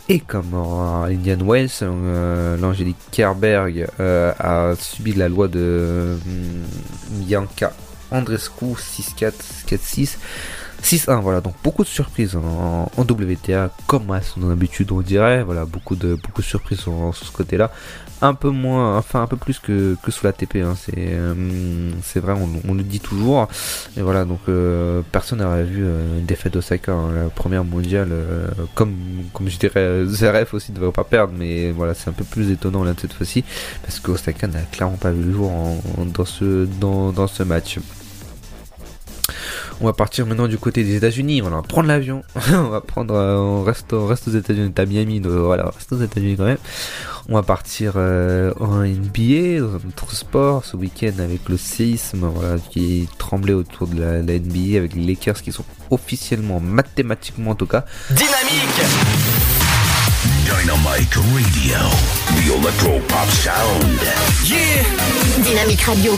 Et 0.09 0.21
comme 0.21 0.55
en 0.55 1.03
Indian 1.03 1.39
Wells, 1.45 1.69
euh, 1.83 2.57
l'Angélique 2.59 2.97
Kerberg 3.11 3.89
euh, 3.99 4.33
a 4.39 4.77
subi 4.77 5.13
la 5.13 5.29
loi 5.29 5.49
de 5.49 5.59
euh, 5.59 6.17
Bianca 7.11 7.73
Andrescu 8.13 8.67
6-4, 8.77 9.33
4-6. 9.67 10.19
6-1, 10.81 11.21
voilà, 11.21 11.41
donc 11.41 11.55
beaucoup 11.65 11.83
de 11.83 11.89
surprises 11.89 12.37
en, 12.37 12.89
WTA, 12.97 13.71
comme 13.89 14.13
à 14.13 14.21
son 14.23 14.49
habitude, 14.49 14.93
on 14.93 15.01
dirait. 15.01 15.43
Voilà, 15.43 15.65
beaucoup 15.65 15.97
de, 15.97 16.15
beaucoup 16.15 16.43
de 16.43 16.47
surprises 16.47 16.79
sur, 16.79 16.93
sur 17.13 17.27
ce 17.27 17.33
côté-là. 17.33 17.73
Un 18.23 18.33
peu 18.33 18.49
moins, 18.49 18.97
enfin 18.97 19.21
un 19.23 19.27
peu 19.27 19.37
plus 19.37 19.59
que, 19.59 19.95
que 20.03 20.11
sous 20.11 20.25
la 20.25 20.33
TP, 20.33 20.57
hein. 20.63 20.75
c'est 20.75 20.95
euh, 20.97 21.35
c'est 22.03 22.19
vrai, 22.19 22.35
on, 22.67 22.73
le 22.73 22.83
dit 22.83 22.99
toujours. 22.99 23.47
Et 23.97 24.01
voilà, 24.01 24.25
donc 24.25 24.41
euh, 24.49 25.03
personne 25.13 25.41
n'aurait 25.41 25.65
vu 25.65 25.85
euh, 25.85 26.19
une 26.19 26.25
défaite 26.25 26.55
d'Osaka, 26.55 26.93
hein, 26.93 27.11
la 27.25 27.29
première 27.29 27.63
mondiale, 27.65 28.09
euh, 28.13 28.49
comme, 28.75 28.95
comme 29.35 29.51
je 29.51 29.59
dirais, 29.59 30.05
Zverev 30.07 30.49
aussi 30.55 30.73
ne 30.73 30.77
devrait 30.77 30.93
pas 30.93 31.05
perdre, 31.05 31.35
mais 31.37 31.73
voilà, 31.73 31.93
c'est 31.93 32.09
un 32.09 32.15
peu 32.15 32.25
plus 32.25 32.51
étonnant 32.51 32.85
là 32.85 32.95
cette 32.99 33.13
fois-ci, 33.13 33.45
parce 33.83 34.01
que 34.01 34.11
Osaka 34.13 34.47
n'a 34.47 34.63
clairement 34.63 34.97
pas 34.97 35.11
vu 35.11 35.23
le 35.25 35.33
jour 35.35 35.51
en- 35.53 35.79
en- 35.99 36.07
dans, 36.07 36.25
ce, 36.25 36.65
dans, 36.81 37.13
dans 37.13 37.27
ce 37.27 37.43
match. 37.43 37.79
On 39.83 39.85
va 39.85 39.93
partir 39.93 40.25
maintenant 40.27 40.49
du 40.49 40.57
côté 40.57 40.85
des 40.85 40.95
États-Unis. 40.97 41.43
On 41.43 41.51
va 41.51 41.61
prendre 41.61 41.89
l'avion. 41.89 42.23
on 42.51 42.69
va 42.71 42.81
prendre, 42.81 43.13
euh, 43.15 43.37
on 43.37 43.63
reste, 43.63 43.93
on 43.93 44.07
reste 44.07 44.27
aux 44.27 44.31
États-Unis. 44.31 44.73
À 44.75 44.87
Miami, 44.87 45.21
donc 45.21 45.33
voilà, 45.33 45.67
on 45.67 45.71
reste 45.71 45.93
aux 45.93 46.01
États-Unis 46.03 46.37
quand 46.39 46.47
même. 46.47 46.57
On 47.29 47.35
va 47.35 47.43
partir 47.43 47.95
euh, 47.97 48.53
en 48.61 48.85
NBA, 48.85 49.61
dans 49.61 49.75
un 49.75 49.89
autre 49.89 50.15
sport, 50.15 50.65
ce 50.65 50.77
week-end 50.77 51.19
avec 51.19 51.49
le 51.49 51.57
séisme, 51.57 52.31
voilà, 52.33 52.57
qui 52.71 53.09
tremblait 53.19 53.53
autour 53.53 53.89
de 53.89 54.01
la, 54.01 54.23
la 54.23 54.39
NBA, 54.39 54.79
avec 54.79 54.95
les 54.95 55.05
Lakers 55.05 55.43
qui 55.43 55.51
sont 55.51 55.65
officiellement, 55.91 56.61
mathématiquement 56.61 57.51
en 57.51 57.55
tout 57.57 57.67
cas, 57.67 57.85
Dynamique 58.11 58.81
Dynamite 60.45 61.15
Radio. 61.17 61.79
The 62.29 62.61
Electro 62.61 63.01
Pop 63.09 63.31
Sound. 63.31 64.01
Yeah 64.45 64.85
Dynamique 65.43 65.83
Radio. 65.83 66.13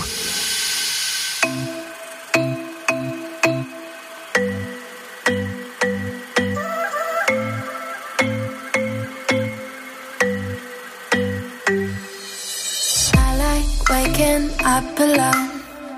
up 14.79 15.01
alone 15.01 15.51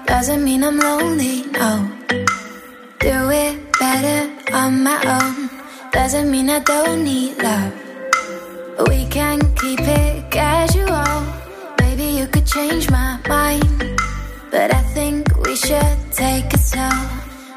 doesn't 0.06 0.42
mean 0.42 0.62
I'm 0.64 0.78
lonely. 0.78 1.36
No, 1.58 1.70
do 3.06 3.16
it 3.44 3.56
better 3.78 4.20
on 4.56 4.82
my 4.88 4.98
own 5.16 5.50
doesn't 5.92 6.30
mean 6.30 6.48
I 6.48 6.60
don't 6.60 7.04
need 7.04 7.36
love. 7.42 7.72
We 8.88 8.98
can 9.16 9.38
keep 9.60 9.80
it 9.80 10.30
casual. 10.30 11.14
Maybe 11.80 12.06
you 12.18 12.26
could 12.32 12.46
change 12.46 12.90
my 12.90 13.18
mind, 13.28 13.68
but 14.50 14.68
I 14.80 14.82
think 14.96 15.20
we 15.44 15.54
should 15.56 15.98
take 16.12 16.48
it 16.56 16.64
slow. 16.72 16.96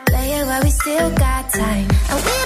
Play 0.07 0.27
it 0.39 0.45
while 0.45 0.63
we 0.63 0.71
still 0.71 1.09
got 1.25 1.43
time. 1.53 2.42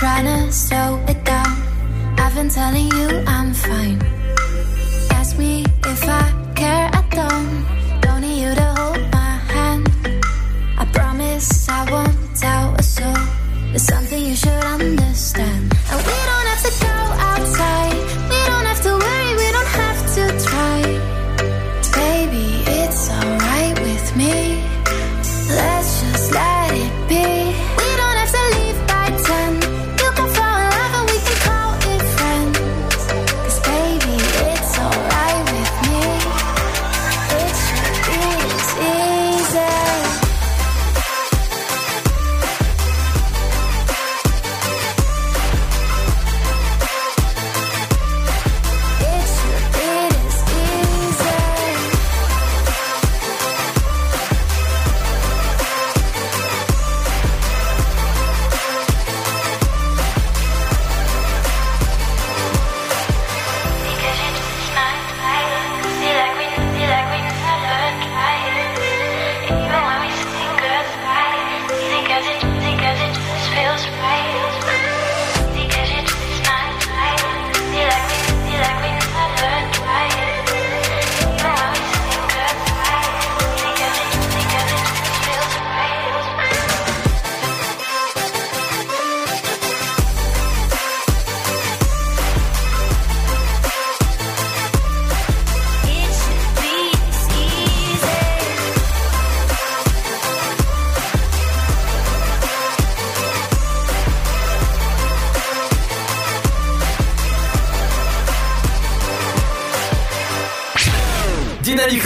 Trying 0.00 0.24
to 0.24 0.50
slow 0.50 0.98
it 1.08 1.22
down. 1.26 1.52
I've 2.16 2.34
been 2.34 2.48
telling 2.48 2.90
you 2.90 3.22
I'm 3.26 3.52
fine. 3.52 4.09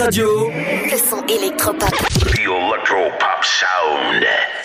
Radio. 0.04 0.50
Le 0.50 0.98
son 0.98 1.24
électropop. 1.26 1.88
The 1.88 2.38
Electro 2.40 3.08
Pop 3.18 3.42
Sound. 3.42 4.22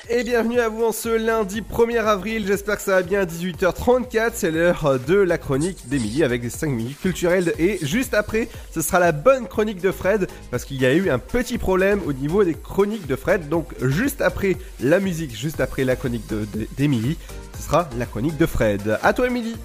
Et 0.10 0.24
bienvenue 0.24 0.60
à 0.60 0.68
vous 0.68 0.84
en 0.84 0.92
ce 0.92 1.08
lundi 1.10 1.62
1er 1.62 2.00
avril, 2.04 2.44
j'espère 2.46 2.76
que 2.76 2.82
ça 2.82 2.92
va 2.96 3.02
bien, 3.04 3.24
18h34, 3.24 4.32
c'est 4.34 4.52
l'heure 4.52 5.00
de 5.08 5.16
la 5.16 5.38
chronique 5.38 5.88
d'Emilie 5.88 6.24
avec 6.26 6.42
des 6.42 6.50
5 6.50 6.72
minutes 6.72 7.00
culturelles 7.00 7.54
et 7.58 7.78
juste 7.84 8.14
après, 8.16 8.50
ce 8.74 8.82
sera 8.82 9.00
la 9.00 9.12
bonne 9.14 9.48
chronique 9.48 9.80
de 9.82 9.92
Fred 9.92 10.28
parce 10.52 10.66
qu'il 10.66 10.82
y 10.82 10.86
a 10.86 10.94
eu 10.94 11.10
un 11.10 11.20
petit 11.20 11.58
problème 11.58 12.02
au 12.06 12.12
niveau 12.12 12.44
des 12.44 12.56
chroniques 12.56 13.08
de 13.08 13.16
Fred, 13.16 13.48
donc 13.48 13.68
juste 13.82 14.22
après 14.22 14.58
la 14.82 15.00
musique, 15.00 15.34
juste 15.38 15.62
après 15.62 15.86
la 15.86 15.96
chronique 15.96 16.28
de- 16.28 16.46
de- 16.58 16.68
d'Emilie, 16.78 17.18
ce 17.58 17.64
sera 17.66 17.88
la 17.98 18.06
chronique 18.06 18.36
de 18.38 18.46
Fred. 18.46 19.00
À 19.04 19.14
toi 19.14 19.28
Emilie 19.28 19.56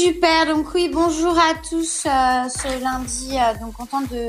Super, 0.00 0.46
donc 0.46 0.72
oui, 0.74 0.88
bonjour 0.90 1.38
à 1.38 1.52
tous 1.68 2.06
euh, 2.06 2.48
ce 2.48 2.82
lundi, 2.82 3.32
euh, 3.34 3.58
donc 3.60 3.74
contente 3.74 4.08
de 4.08 4.28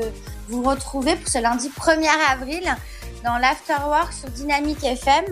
vous 0.50 0.62
retrouver 0.62 1.16
pour 1.16 1.26
ce 1.26 1.38
lundi 1.38 1.70
1er 1.70 2.10
avril 2.30 2.62
dans 3.24 3.38
l'Afterwork 3.38 4.12
sur 4.12 4.28
Dynamique 4.28 4.84
FM. 4.84 5.24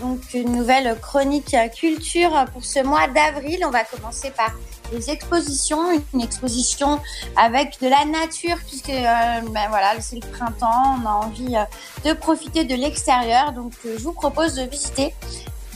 Donc 0.00 0.20
une 0.32 0.50
nouvelle 0.52 0.98
chronique 0.98 1.54
culture 1.78 2.46
pour 2.54 2.64
ce 2.64 2.82
mois 2.82 3.06
d'avril. 3.08 3.62
On 3.66 3.70
va 3.70 3.84
commencer 3.84 4.30
par 4.30 4.52
les 4.94 5.10
expositions, 5.10 5.82
une 6.14 6.22
exposition 6.22 6.98
avec 7.36 7.78
de 7.82 7.88
la 7.88 8.06
nature 8.06 8.56
puisque 8.66 8.88
euh, 8.88 9.40
ben 9.50 9.68
voilà, 9.68 10.00
c'est 10.00 10.24
le 10.24 10.26
printemps, 10.26 10.96
on 11.02 11.06
a 11.06 11.12
envie 11.26 11.54
de 12.02 12.14
profiter 12.14 12.64
de 12.64 12.76
l'extérieur. 12.76 13.52
Donc 13.52 13.74
je 13.84 14.02
vous 14.02 14.14
propose 14.14 14.54
de 14.54 14.62
visiter 14.62 15.12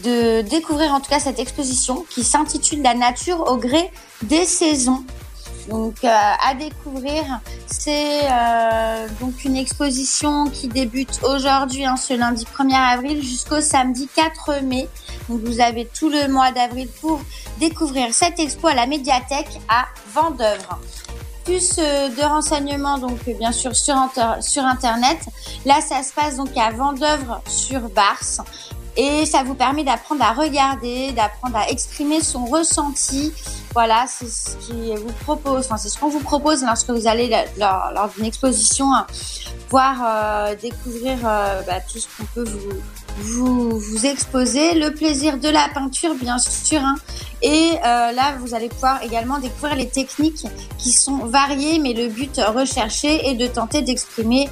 de 0.06 0.42
découvrir 0.42 0.92
en 0.92 1.00
tout 1.00 1.10
cas 1.10 1.18
cette 1.18 1.38
exposition 1.40 2.04
qui 2.08 2.22
s'intitule 2.22 2.80
La 2.82 2.94
nature 2.94 3.40
au 3.50 3.56
gré 3.56 3.90
des 4.22 4.44
saisons. 4.44 5.04
Donc 5.68 5.96
euh, 6.04 6.08
à 6.48 6.54
découvrir, 6.54 7.24
c'est 7.66 8.20
euh, 8.22 9.08
donc 9.20 9.44
une 9.44 9.56
exposition 9.56 10.48
qui 10.48 10.68
débute 10.68 11.18
aujourd'hui, 11.24 11.84
hein, 11.84 11.96
ce 11.96 12.14
lundi 12.14 12.46
1er 12.56 12.76
avril 12.94 13.20
jusqu'au 13.20 13.60
samedi 13.60 14.08
4 14.14 14.62
mai. 14.62 14.88
Donc 15.28 15.40
vous 15.44 15.60
avez 15.60 15.84
tout 15.86 16.08
le 16.08 16.28
mois 16.28 16.52
d'avril 16.52 16.88
pour 17.00 17.20
découvrir 17.58 18.14
cette 18.14 18.38
expo 18.38 18.68
à 18.68 18.74
la 18.74 18.86
médiathèque 18.86 19.58
à 19.68 19.86
Vendœuvre. 20.14 20.78
Plus 21.44 21.74
euh, 21.78 22.08
de 22.10 22.22
renseignements 22.22 22.98
donc 22.98 23.18
bien 23.36 23.50
sûr 23.50 23.74
sur, 23.74 23.96
inter- 23.96 24.40
sur 24.40 24.62
internet. 24.62 25.18
Là 25.64 25.80
ça 25.80 26.04
se 26.04 26.12
passe 26.12 26.36
donc 26.36 26.56
à 26.56 26.70
Vendœuvre 26.70 27.40
sur 27.48 27.80
Barse 27.88 28.40
et 28.96 29.26
ça 29.26 29.42
vous 29.42 29.54
permet 29.54 29.84
d'apprendre 29.84 30.22
à 30.22 30.32
regarder, 30.32 31.12
d'apprendre 31.12 31.56
à 31.56 31.68
exprimer 31.68 32.20
son 32.20 32.44
ressenti. 32.46 33.32
Voilà, 33.74 34.06
c'est 34.08 34.28
ce 34.28 34.56
qui 34.56 34.94
vous 34.94 35.12
propose, 35.24 35.66
enfin 35.66 35.76
c'est 35.76 35.90
ce 35.90 35.98
qu'on 35.98 36.08
vous 36.08 36.20
propose 36.20 36.64
lorsque 36.64 36.88
vous 36.88 37.06
allez 37.06 37.30
lors, 37.58 38.10
d'une 38.16 38.24
exposition 38.24 38.94
hein, 38.94 39.06
voir 39.68 39.96
euh, 40.02 40.54
découvrir 40.54 41.18
euh, 41.24 41.60
bah, 41.66 41.80
tout 41.80 41.98
ce 41.98 42.06
qu'on 42.16 42.24
peut 42.34 42.44
vous 42.48 42.80
vous 43.18 43.78
vous 43.78 44.06
exposer, 44.06 44.74
le 44.74 44.92
plaisir 44.92 45.38
de 45.38 45.48
la 45.48 45.68
peinture 45.72 46.14
bien 46.14 46.38
sûr, 46.38 46.80
hein. 46.80 46.96
et 47.40 47.72
euh, 47.72 48.12
là 48.12 48.36
vous 48.40 48.54
allez 48.54 48.68
pouvoir 48.68 49.02
également 49.02 49.38
découvrir 49.38 49.74
les 49.74 49.88
techniques 49.88 50.46
qui 50.78 50.92
sont 50.92 51.24
variées, 51.26 51.78
mais 51.78 51.94
le 51.94 52.08
but 52.08 52.40
recherché 52.54 53.28
est 53.28 53.34
de 53.34 53.46
tenter 53.46 53.80
d'exprimer 53.80 54.48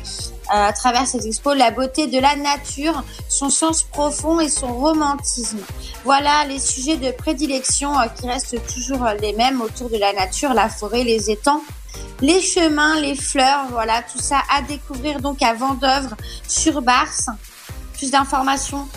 à 0.49 0.73
travers 0.73 1.07
cette 1.07 1.25
expo 1.25 1.55
la 1.55 1.71
beauté 1.71 2.07
de 2.07 2.19
la 2.19 2.37
nature, 2.37 3.03
son 3.29 3.51
sens 3.51 3.83
profond 3.83 4.41
et 4.41 4.49
son 4.49 4.73
romantisme. 4.75 5.61
Voilà 6.05 6.45
les 6.47 6.59
sujets 6.59 6.97
de 6.97 7.11
prédilection 7.11 7.99
euh, 7.99 8.07
qui 8.07 8.29
restent 8.29 8.61
toujours 8.73 9.05
euh, 9.05 9.15
les 9.15 9.33
mêmes 9.33 9.61
autour 9.61 9.91
de 9.91 9.97
la 9.97 10.13
nature, 10.13 10.55
la 10.55 10.69
forêt, 10.69 11.05
les 11.05 11.31
étangs, 11.31 11.63
les 12.21 12.41
chemins, 12.41 13.01
les 13.01 13.15
fleurs, 13.15 13.67
voilà 13.71 14.03
tout 14.03 14.19
ça 14.19 14.43
à 14.55 14.63
découvrir 14.63 15.21
donc 15.21 15.43
à 15.43 15.55
Vendœuvre 15.55 16.15
sur 16.49 16.83
Barse. 16.83 17.29
Plus 17.95 18.11
d'informations 18.11 18.89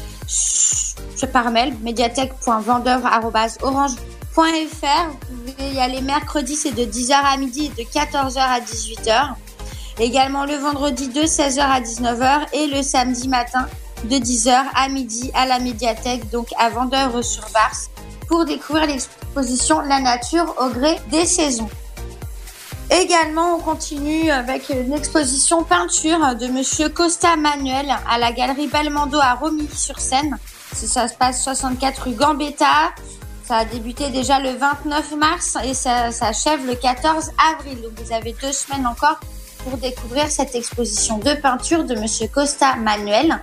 par 1.31 1.51
mail 1.51 1.75
médiathèque.vendœuvre@orange.fr. 1.81 3.95
Vous 4.35 5.51
pouvez 5.51 5.73
y 5.73 5.79
aller 5.79 6.01
mercredi, 6.01 6.55
c'est 6.55 6.71
de 6.71 6.83
10h 6.83 7.13
à 7.13 7.37
midi 7.37 7.71
et 7.77 7.83
de 7.83 7.87
14h 7.87 8.39
à 8.39 8.59
18h. 8.59 9.35
Également 9.99 10.45
le 10.45 10.55
vendredi 10.55 11.07
de 11.07 11.21
16h 11.21 11.59
à 11.59 11.81
19h 11.81 12.53
et 12.53 12.67
le 12.67 12.83
samedi 12.83 13.27
matin 13.27 13.67
de 14.03 14.15
10h 14.15 14.55
à 14.75 14.89
midi 14.89 15.31
à 15.33 15.47
la 15.47 15.57
médiathèque, 15.57 16.29
donc 16.29 16.49
à 16.59 16.69
Vendœuvre 16.69 17.23
sur 17.23 17.43
Barse, 17.51 17.89
pour 18.27 18.45
découvrir 18.45 18.85
l'exposition 18.85 19.81
La 19.81 19.99
nature 19.99 20.53
au 20.59 20.69
gré 20.69 20.97
des 21.09 21.25
saisons. 21.25 21.69
Également, 22.91 23.55
on 23.55 23.59
continue 23.59 24.29
avec 24.29 24.69
une 24.69 24.93
exposition 24.93 25.63
peinture 25.63 26.35
de 26.35 26.45
Monsieur 26.47 26.89
Costa 26.89 27.35
Manuel 27.35 27.87
à 28.07 28.19
la 28.19 28.31
galerie 28.31 28.67
Belmondo 28.67 29.17
à 29.19 29.33
Romilly-sur-Seine. 29.33 30.37
Ça 30.73 31.07
se 31.07 31.15
passe 31.15 31.43
64 31.43 32.03
rue 32.03 32.11
Gambetta. 32.13 32.93
Ça 33.43 33.57
a 33.57 33.65
débuté 33.65 34.09
déjà 34.09 34.39
le 34.39 34.51
29 34.51 35.15
mars 35.15 35.57
et 35.65 35.73
ça 35.73 36.11
s'achève 36.11 36.65
le 36.65 36.75
14 36.75 37.31
avril. 37.51 37.81
Donc 37.81 37.99
vous 37.99 38.13
avez 38.13 38.35
deux 38.41 38.51
semaines 38.51 38.85
encore 38.85 39.19
pour 39.63 39.77
découvrir 39.77 40.29
cette 40.29 40.55
exposition 40.55 41.17
de 41.17 41.33
peinture 41.33 41.83
de 41.83 41.95
Monsieur 41.95 42.27
Costa 42.27 42.75
Manuel. 42.75 43.41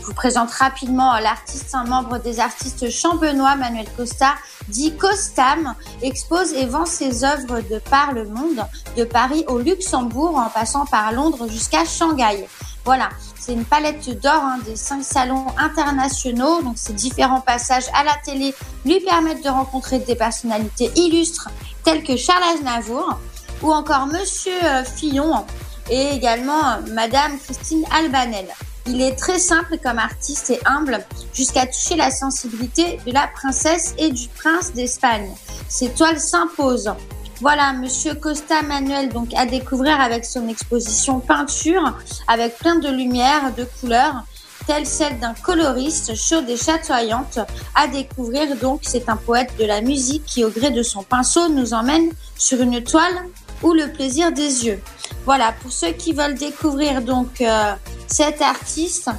Je 0.00 0.06
vous 0.06 0.14
présente 0.14 0.50
rapidement 0.52 1.18
l'artiste, 1.18 1.74
un 1.74 1.84
membre 1.84 2.18
des 2.18 2.38
artistes 2.38 2.88
champenois, 2.90 3.56
Manuel 3.56 3.86
Costa, 3.96 4.34
dit 4.68 4.94
Costam, 4.96 5.74
expose 6.02 6.52
et 6.52 6.66
vend 6.66 6.86
ses 6.86 7.24
œuvres 7.24 7.60
de 7.68 7.78
par 7.78 8.12
le 8.12 8.24
monde, 8.24 8.64
de 8.96 9.04
Paris 9.04 9.44
au 9.48 9.58
Luxembourg, 9.58 10.36
en 10.38 10.48
passant 10.48 10.86
par 10.86 11.12
Londres 11.12 11.48
jusqu'à 11.48 11.84
Shanghai. 11.84 12.46
Voilà, 12.84 13.08
c'est 13.36 13.52
une 13.52 13.64
palette 13.64 14.08
d'or 14.20 14.42
hein, 14.44 14.58
des 14.64 14.76
cinq 14.76 15.02
salons 15.02 15.46
internationaux. 15.58 16.62
Donc 16.62 16.74
ces 16.76 16.92
différents 16.92 17.40
passages 17.40 17.86
à 17.92 18.04
la 18.04 18.14
télé 18.24 18.54
lui 18.84 19.00
permettent 19.00 19.42
de 19.42 19.48
rencontrer 19.48 19.98
des 19.98 20.14
personnalités 20.14 20.92
illustres 20.94 21.48
telles 21.82 22.04
que 22.04 22.16
Charles 22.16 22.44
Aznavour 22.54 23.18
ou 23.62 23.72
encore 23.72 24.06
Monsieur 24.06 24.52
euh, 24.64 24.84
Fillon 24.84 25.44
et 25.90 26.10
également 26.10 26.64
euh, 26.64 26.92
Madame 26.92 27.38
Christine 27.38 27.84
Albanel. 27.96 28.46
Il 28.88 29.02
est 29.02 29.16
très 29.16 29.38
simple 29.38 29.78
comme 29.82 29.98
artiste 29.98 30.50
et 30.50 30.60
humble 30.64 31.04
jusqu'à 31.34 31.66
toucher 31.66 31.96
la 31.96 32.10
sensibilité 32.10 33.00
de 33.04 33.12
la 33.12 33.26
princesse 33.26 33.94
et 33.98 34.10
du 34.10 34.28
prince 34.28 34.72
d'Espagne. 34.74 35.28
Ses 35.68 35.90
toiles 35.90 36.20
s'imposent. 36.20 36.92
Voilà, 37.40 37.72
Monsieur 37.72 38.14
Costa 38.14 38.62
Manuel, 38.62 39.08
donc 39.10 39.34
à 39.34 39.44
découvrir 39.44 40.00
avec 40.00 40.24
son 40.24 40.48
exposition 40.48 41.20
peinture, 41.20 41.98
avec 42.28 42.56
plein 42.58 42.76
de 42.76 42.88
lumière, 42.88 43.54
de 43.54 43.64
couleurs, 43.80 44.24
telle 44.66 44.86
celle 44.86 45.18
d'un 45.18 45.34
coloriste 45.34 46.14
chaude 46.14 46.48
et 46.48 46.56
chatoyante. 46.56 47.38
À 47.74 47.88
découvrir 47.88 48.56
donc, 48.56 48.80
c'est 48.84 49.08
un 49.08 49.16
poète 49.16 49.52
de 49.58 49.64
la 49.64 49.80
musique 49.80 50.24
qui, 50.24 50.44
au 50.44 50.50
gré 50.50 50.70
de 50.70 50.82
son 50.82 51.02
pinceau, 51.02 51.48
nous 51.48 51.74
emmène 51.74 52.10
sur 52.36 52.60
une 52.60 52.82
toile 52.82 53.26
ou 53.62 53.72
le 53.72 53.92
plaisir 53.92 54.32
des 54.32 54.66
yeux. 54.66 54.80
Voilà, 55.24 55.52
pour 55.60 55.72
ceux 55.72 55.92
qui 55.92 56.12
veulent 56.12 56.34
découvrir 56.34 57.02
donc 57.02 57.40
euh, 57.40 57.72
cet 58.06 58.40
artiste, 58.42 59.10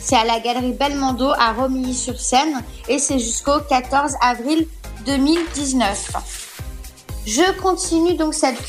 c'est 0.00 0.16
à 0.16 0.24
la 0.24 0.38
galerie 0.40 0.72
Belmondo 0.72 1.30
à 1.30 1.52
Romilly-sur-Seine 1.52 2.62
et 2.88 2.98
c'est 2.98 3.18
jusqu'au 3.18 3.60
14 3.68 4.12
avril 4.20 4.66
2019. 5.06 6.43
Je 7.26 7.58
continue 7.58 8.14
donc 8.14 8.34
cette 8.34 8.62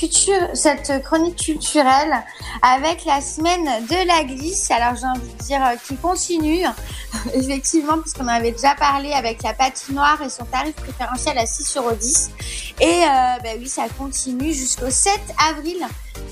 chronique 1.03 1.35
culturelle 1.35 2.23
avec 2.61 3.03
la 3.03 3.19
semaine 3.19 3.65
de 3.85 4.07
la 4.07 4.23
glisse. 4.23 4.71
Alors 4.71 4.95
j'ai 4.95 5.05
envie 5.05 5.33
de 5.33 5.43
dire 5.43 5.61
euh, 5.61 5.75
qui 5.85 5.97
continue, 5.97 6.63
effectivement, 7.33 7.97
puisqu'on 7.97 8.29
avait 8.29 8.53
déjà 8.53 8.73
parlé 8.75 9.11
avec 9.11 9.43
la 9.43 9.51
patinoire 9.53 10.21
et 10.21 10.29
son 10.29 10.45
tarif 10.45 10.73
préférentiel 10.75 11.37
à 11.37 11.45
6 11.45 11.75
euros 11.77 11.91
10. 11.99 12.31
Et 12.79 12.85
euh, 12.85 13.03
ben 13.43 13.57
oui, 13.59 13.67
ça 13.67 13.89
continue 13.97 14.53
jusqu'au 14.53 14.89
7 14.89 15.19
avril. 15.49 15.85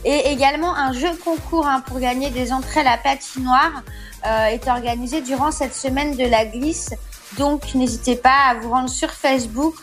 Et 0.04 0.32
également 0.32 0.74
un 0.74 0.92
jeu 0.92 1.14
concours 1.24 1.66
hein, 1.66 1.82
pour 1.86 2.00
gagner 2.00 2.30
des 2.30 2.52
entrées 2.52 2.80
à 2.80 2.84
la 2.84 2.98
patinoire 2.98 3.82
est 4.24 4.66
organisé 4.66 5.20
durant 5.20 5.52
cette 5.52 5.74
semaine 5.74 6.16
de 6.16 6.24
la 6.24 6.44
glisse. 6.44 6.90
Donc 7.38 7.74
n'hésitez 7.74 8.16
pas 8.16 8.48
à 8.50 8.54
vous 8.54 8.70
rendre 8.70 8.88
sur 8.88 9.10
Facebook. 9.10 9.76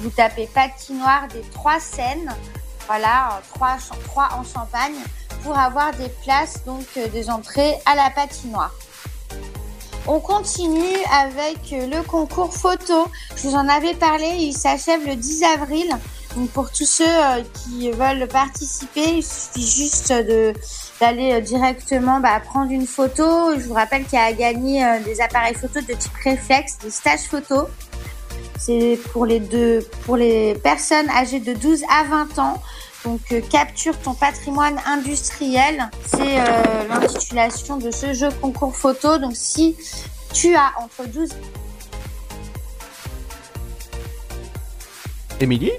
Vous 0.00 0.10
tapez 0.10 0.46
patinoire 0.46 1.28
des 1.28 1.42
trois 1.52 1.80
scènes. 1.80 2.34
Voilà, 2.86 3.40
trois, 3.54 3.76
trois 4.04 4.28
en 4.38 4.44
Champagne 4.44 4.94
pour 5.42 5.58
avoir 5.58 5.92
des 5.92 6.08
places, 6.24 6.64
donc 6.64 6.86
euh, 6.96 7.08
des 7.08 7.30
entrées 7.30 7.74
à 7.86 7.94
la 7.94 8.10
patinoire. 8.10 8.74
On 10.06 10.20
continue 10.20 10.98
avec 11.12 11.72
euh, 11.72 11.86
le 11.86 12.02
concours 12.02 12.52
photo. 12.52 13.06
Je 13.36 13.48
vous 13.48 13.54
en 13.54 13.68
avais 13.68 13.94
parlé, 13.94 14.26
il 14.38 14.52
s'achève 14.52 15.06
le 15.06 15.16
10 15.16 15.44
avril. 15.44 15.88
Donc 16.36 16.50
pour 16.50 16.70
tous 16.70 16.86
ceux 16.86 17.04
euh, 17.06 17.42
qui 17.54 17.90
veulent 17.90 18.28
participer, 18.28 19.18
il 19.18 19.22
suffit 19.22 19.66
juste 19.66 20.12
de 20.12 20.52
d'aller 21.00 21.32
euh, 21.32 21.40
directement 21.40 22.20
bah, 22.20 22.40
prendre 22.40 22.70
une 22.70 22.86
photo. 22.86 23.58
Je 23.58 23.66
vous 23.66 23.74
rappelle 23.74 24.04
qu'il 24.04 24.18
y 24.18 24.22
a 24.22 24.26
à 24.26 24.32
gagner 24.32 24.84
euh, 24.84 25.00
des 25.04 25.20
appareils 25.20 25.54
photo 25.54 25.80
de 25.80 25.94
type 25.94 26.12
réflexe, 26.22 26.78
des 26.78 26.90
stages 26.90 27.22
photo. 27.22 27.68
C'est 28.58 28.98
pour 29.12 29.26
les 29.26 29.40
deux, 29.40 29.80
pour 30.06 30.16
les 30.16 30.54
personnes 30.54 31.08
âgées 31.10 31.40
de 31.40 31.52
12 31.52 31.82
à 31.90 32.04
20 32.04 32.38
ans. 32.38 32.62
Donc 33.04 33.20
euh, 33.32 33.40
capture 33.50 33.98
ton 33.98 34.14
patrimoine 34.14 34.78
industriel, 34.86 35.90
c'est 36.06 36.36
l'intitulation 36.88 37.76
de 37.76 37.90
ce 37.90 38.14
jeu 38.14 38.30
concours 38.40 38.74
photo. 38.74 39.18
Donc 39.18 39.32
si 39.34 39.76
tu 40.32 40.54
as 40.54 40.72
entre 40.80 41.06
12 41.08 41.30
Émilie? 45.40 45.72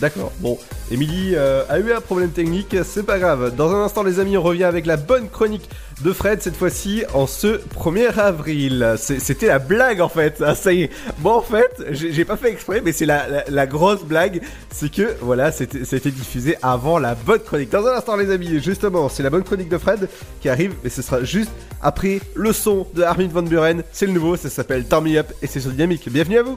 D'accord, 0.00 0.32
bon, 0.38 0.58
Émilie 0.90 1.34
euh, 1.34 1.62
a 1.68 1.78
eu 1.78 1.92
un 1.92 2.00
problème 2.00 2.30
technique, 2.30 2.74
c'est 2.84 3.02
pas 3.02 3.18
grave. 3.18 3.54
Dans 3.54 3.74
un 3.74 3.84
instant, 3.84 4.02
les 4.02 4.18
amis, 4.18 4.38
on 4.38 4.42
revient 4.42 4.64
avec 4.64 4.86
la 4.86 4.96
bonne 4.96 5.28
chronique 5.28 5.68
de 6.00 6.14
Fred, 6.14 6.40
cette 6.40 6.56
fois-ci 6.56 7.04
en 7.12 7.26
ce 7.26 7.60
1er 7.78 8.18
avril. 8.18 8.94
C'était 8.96 9.48
la 9.48 9.58
blague 9.58 10.00
en 10.00 10.08
fait, 10.08 10.42
ah, 10.42 10.54
ça 10.54 10.72
y 10.72 10.84
est. 10.84 10.90
Bon, 11.18 11.32
en 11.32 11.42
fait, 11.42 11.84
j'ai 11.90 12.24
pas 12.24 12.38
fait 12.38 12.50
exprès, 12.50 12.80
mais 12.82 12.92
c'est 12.92 13.04
la, 13.04 13.66
grosse 13.66 14.02
blague, 14.02 14.40
c'est 14.70 14.90
que 14.90 15.16
voilà, 15.20 15.52
c'était 15.52 16.10
diffusé 16.10 16.56
avant 16.62 16.98
la 16.98 17.14
bonne 17.14 17.40
chronique. 17.40 17.68
Dans 17.68 17.86
un 17.86 17.94
instant, 17.94 18.16
les 18.16 18.30
amis, 18.30 18.58
justement, 18.62 19.10
c'est 19.10 19.22
la 19.22 19.28
bonne 19.28 19.44
chronique 19.44 19.68
de 19.68 19.76
Fred 19.76 20.08
qui 20.40 20.48
arrive, 20.48 20.72
et 20.82 20.88
ce 20.88 21.02
sera 21.02 21.22
juste 21.24 21.50
après 21.82 22.22
le 22.34 22.54
son 22.54 22.86
de 22.94 23.02
Armin 23.02 23.28
Van 23.28 23.42
Buren. 23.42 23.82
C'est 23.92 24.06
le 24.06 24.12
nouveau, 24.12 24.38
ça 24.38 24.48
s'appelle 24.48 24.86
Turn 24.88 25.04
Me 25.04 25.18
Up, 25.18 25.30
et 25.42 25.46
c'est 25.46 25.60
sur 25.60 25.72
Dynamique. 25.72 26.08
Bienvenue 26.10 26.38
à 26.38 26.42
vous! 26.42 26.56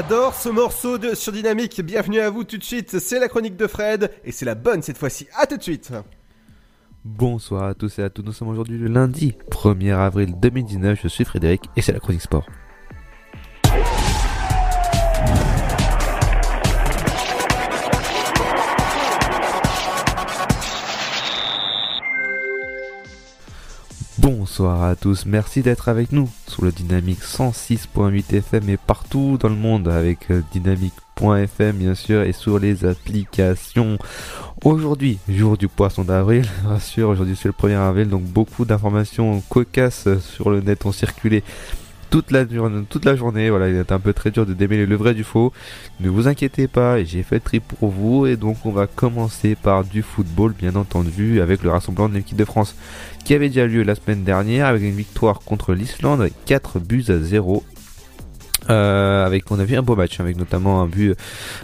J'adore 0.00 0.32
ce 0.32 0.48
morceau 0.48 0.96
de 0.96 1.16
sur 1.16 1.32
Dynamique. 1.32 1.80
Bienvenue 1.80 2.20
à 2.20 2.30
vous 2.30 2.44
tout 2.44 2.56
de 2.56 2.62
suite. 2.62 3.00
C'est 3.00 3.18
la 3.18 3.26
chronique 3.26 3.56
de 3.56 3.66
Fred 3.66 4.12
et 4.22 4.30
c'est 4.30 4.44
la 4.44 4.54
bonne 4.54 4.80
cette 4.80 4.96
fois-ci. 4.96 5.26
À 5.36 5.44
tout 5.48 5.56
de 5.56 5.62
suite. 5.64 5.92
Bonsoir 7.04 7.64
à 7.64 7.74
tous 7.74 7.98
et 7.98 8.04
à 8.04 8.08
toutes, 8.08 8.26
nous 8.26 8.32
sommes 8.32 8.46
aujourd'hui 8.46 8.78
le 8.78 8.86
lundi 8.86 9.34
1er 9.50 9.96
avril 9.96 10.38
2019, 10.38 11.00
je 11.02 11.08
suis 11.08 11.24
Frédéric 11.24 11.64
et 11.74 11.82
c'est 11.82 11.92
la 11.92 11.98
chronique 11.98 12.22
sport. 12.22 12.46
Bonsoir 24.30 24.82
à 24.82 24.94
tous, 24.94 25.24
merci 25.24 25.62
d'être 25.62 25.88
avec 25.88 26.12
nous 26.12 26.28
sur 26.48 26.62
le 26.62 26.70
Dynamique 26.70 27.22
106.8 27.22 28.36
FM 28.36 28.68
et 28.68 28.76
partout 28.76 29.38
dans 29.40 29.48
le 29.48 29.54
monde 29.54 29.88
avec 29.88 30.30
euh, 30.30 30.42
dynamique.fm 30.52 31.74
bien 31.74 31.94
sûr 31.94 32.20
et 32.20 32.34
sur 32.34 32.58
les 32.58 32.84
applications. 32.84 33.96
Aujourd'hui, 34.62 35.18
jour 35.30 35.56
du 35.56 35.66
poisson 35.66 36.04
d'avril, 36.04 36.44
sûr, 36.78 37.08
aujourd'hui 37.08 37.38
c'est 37.40 37.48
le 37.48 37.54
1er 37.54 37.78
avril 37.78 38.10
donc 38.10 38.24
beaucoup 38.24 38.66
d'informations 38.66 39.40
cocasses 39.48 40.18
sur 40.18 40.50
le 40.50 40.60
net 40.60 40.84
ont 40.84 40.92
circulé 40.92 41.42
toute 42.10 42.30
la, 42.30 42.46
journée-. 43.16 43.50
Voilà, 43.50 43.68
il 43.68 43.76
est 43.76 43.92
un 43.92 43.98
peu 43.98 44.12
très 44.12 44.30
dur 44.30 44.46
de 44.46 44.54
démêler 44.54 44.86
le 44.86 44.96
vrai 44.96 45.14
du 45.14 45.24
faux. 45.24 45.52
Ne 46.00 46.08
vous 46.08 46.28
inquiétez 46.28 46.68
pas, 46.68 47.02
j'ai 47.04 47.22
fait 47.22 47.36
le 47.36 47.40
tri 47.40 47.60
pour 47.60 47.88
vous. 47.90 48.26
Et 48.26 48.36
donc, 48.36 48.64
on 48.64 48.72
va 48.72 48.86
commencer 48.86 49.54
par 49.54 49.84
du 49.84 50.02
football, 50.02 50.54
bien 50.58 50.74
entendu, 50.76 51.40
avec 51.40 51.62
le 51.62 51.70
rassemblement 51.70 52.08
de 52.08 52.14
l'équipe 52.14 52.36
de 52.36 52.44
France 52.44 52.74
qui 53.24 53.34
avait 53.34 53.48
déjà 53.48 53.66
lieu 53.66 53.82
la 53.82 53.94
semaine 53.94 54.24
dernière 54.24 54.66
avec 54.66 54.82
une 54.82 54.96
victoire 54.96 55.40
contre 55.40 55.74
l'Islande, 55.74 56.30
4 56.46 56.78
buts 56.78 57.04
à 57.08 57.18
0. 57.18 57.62
Euh, 58.70 59.24
avec 59.24 59.50
on 59.50 59.58
a 59.58 59.64
vu 59.64 59.76
un 59.76 59.82
beau 59.82 59.96
match 59.96 60.20
avec 60.20 60.36
notamment 60.36 60.82
un 60.82 60.86
but 60.86 61.16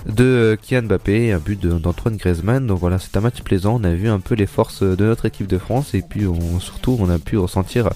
de 0.07 0.57
Kian 0.63 0.83
Mbappé 0.83 1.33
un 1.33 1.39
but 1.39 1.61
d'Antoine 1.61 2.17
Griezmann. 2.17 2.67
Donc 2.67 2.79
voilà 2.81 2.99
c'est 2.99 3.17
un 3.17 3.21
match 3.21 3.43
plaisant. 3.43 3.79
On 3.81 3.85
a 3.85 3.95
vu 3.95 4.09
un 4.09 4.21
peu 4.21 4.35
les 4.35 4.47
forces 4.47 4.83
de 4.83 5.05
notre 5.05 5.27
équipe 5.27 5.47
de 5.47 5.59
France. 5.59 5.95
Et 5.95 6.03
puis 6.03 6.27
on, 6.27 6.61
surtout 6.61 6.97
on 7.01 7.09
a 7.11 7.19
pu 7.19 7.37
ressentir 7.37 7.91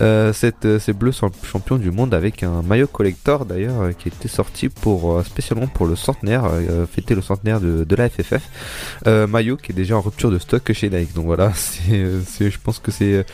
euh, 0.00 0.32
cette, 0.32 0.78
ces 0.78 0.92
bleus 0.92 1.12
champions 1.12 1.76
du 1.76 1.90
monde 1.90 2.14
avec 2.14 2.42
un 2.42 2.62
maillot 2.62 2.86
collector 2.86 3.44
d'ailleurs 3.44 3.80
euh, 3.80 3.92
qui 3.92 4.08
était 4.08 4.28
sorti 4.28 4.68
pour 4.68 5.12
euh, 5.18 5.22
spécialement 5.22 5.66
pour 5.66 5.86
le 5.86 5.96
centenaire 5.96 6.44
euh, 6.44 6.86
fêter 6.86 7.14
le 7.14 7.22
centenaire 7.22 7.60
de, 7.60 7.84
de 7.84 7.96
la 7.96 8.08
FFF 8.08 8.48
euh, 9.06 9.26
maillot 9.26 9.56
qui 9.56 9.72
est 9.72 9.74
déjà 9.74 9.96
en 9.96 10.00
rupture 10.00 10.30
de 10.30 10.38
stock 10.38 10.72
chez 10.72 10.90
Nike. 10.90 11.14
Donc 11.14 11.26
voilà 11.26 11.52
c'est 11.54 12.50
je 12.50 12.58
pense 12.62 12.78
que 12.78 12.90
c'est 12.90 13.24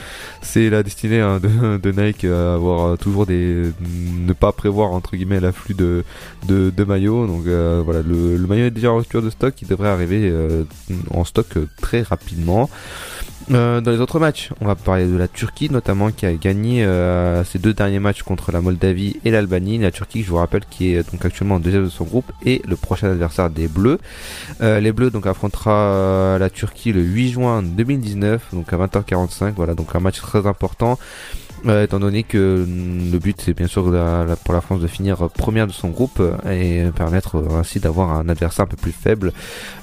c'est 0.42 0.70
la 0.70 0.82
destinée 0.82 1.20
hein, 1.20 1.40
de, 1.40 1.78
de 1.78 1.90
Nike 1.92 2.24
à 2.24 2.54
avoir 2.54 2.86
euh, 2.86 2.96
toujours 2.96 3.26
des 3.26 3.72
ne 3.82 4.32
pas 4.32 4.52
prévoir 4.52 4.92
entre 4.92 5.09
guillemets 5.16 5.40
l'afflux 5.40 5.74
de, 5.74 6.04
de 6.48 6.84
maillots 6.84 7.26
donc 7.26 7.46
euh, 7.46 7.82
voilà 7.84 8.02
le, 8.02 8.38
maillot 8.38 8.66
est 8.66 8.70
déjà 8.70 8.90
en 8.90 8.96
rupture 8.96 9.22
de 9.22 9.30
stock 9.30 9.54
il 9.62 9.68
devrait 9.68 9.88
arriver 9.88 10.28
euh, 10.30 10.64
en 11.10 11.24
stock 11.24 11.46
euh, 11.56 11.66
très 11.80 12.02
rapidement 12.02 12.70
dans 13.48 13.82
les 13.84 13.98
autres 13.98 14.20
matchs, 14.20 14.50
on 14.60 14.66
va 14.66 14.76
parler 14.76 15.06
de 15.06 15.16
la 15.16 15.26
Turquie 15.26 15.70
notamment 15.72 16.12
qui 16.12 16.24
a 16.24 16.32
gagné 16.34 16.86
ses 17.44 17.58
deux 17.58 17.74
derniers 17.74 17.98
matchs 17.98 18.22
contre 18.22 18.52
la 18.52 18.60
Moldavie 18.60 19.16
et 19.24 19.32
l'Albanie. 19.32 19.78
La 19.78 19.90
Turquie, 19.90 20.22
je 20.22 20.30
vous 20.30 20.36
rappelle, 20.36 20.62
qui 20.70 20.94
est 20.94 21.10
donc 21.10 21.24
actuellement 21.24 21.56
en 21.56 21.58
deuxième 21.58 21.82
de 21.82 21.88
son 21.88 22.04
groupe 22.04 22.30
et 22.46 22.62
le 22.68 22.76
prochain 22.76 23.10
adversaire 23.10 23.50
des 23.50 23.66
Bleus. 23.66 23.98
Les 24.60 24.92
Bleus 24.92 25.10
donc 25.10 25.26
affrontera 25.26 26.36
la 26.38 26.48
Turquie 26.48 26.92
le 26.92 27.00
8 27.00 27.30
juin 27.30 27.62
2019, 27.64 28.50
donc 28.52 28.72
à 28.72 28.76
20h45. 28.76 29.54
Voilà, 29.56 29.74
donc 29.74 29.96
un 29.96 30.00
match 30.00 30.20
très 30.20 30.46
important. 30.46 30.96
Euh, 31.66 31.84
étant 31.84 32.00
donné 32.00 32.22
que 32.22 32.64
mm, 32.66 33.12
le 33.12 33.18
but 33.18 33.40
c'est 33.40 33.54
bien 33.54 33.66
sûr 33.66 33.84
pour 34.44 34.54
la 34.54 34.60
France 34.60 34.80
de 34.80 34.86
finir 34.86 35.28
première 35.28 35.66
de 35.66 35.72
son 35.72 35.88
groupe 35.88 36.22
et 36.48 36.84
permettre 36.96 37.36
euh, 37.36 37.58
ainsi 37.58 37.80
d'avoir 37.80 38.12
un 38.12 38.28
adversaire 38.28 38.64
un 38.64 38.68
peu 38.68 38.76
plus 38.76 38.92
faible 38.92 39.32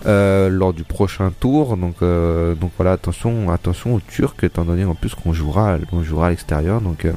euh, 0.05 0.49
lors 0.49 0.73
du 0.73 0.83
prochain 0.83 1.31
tour. 1.39 1.77
Donc, 1.77 1.95
euh, 2.01 2.55
donc 2.55 2.71
voilà, 2.77 2.93
attention, 2.93 3.51
attention 3.51 3.95
aux 3.95 3.99
Turcs, 3.99 4.43
étant 4.43 4.65
donné 4.65 4.85
en 4.85 4.95
plus 4.95 5.13
qu'on 5.15 5.33
jouera, 5.33 5.77
on 5.91 6.03
jouera 6.03 6.27
à 6.27 6.29
l'extérieur. 6.29 6.81
Donc 6.81 7.05
euh, 7.05 7.13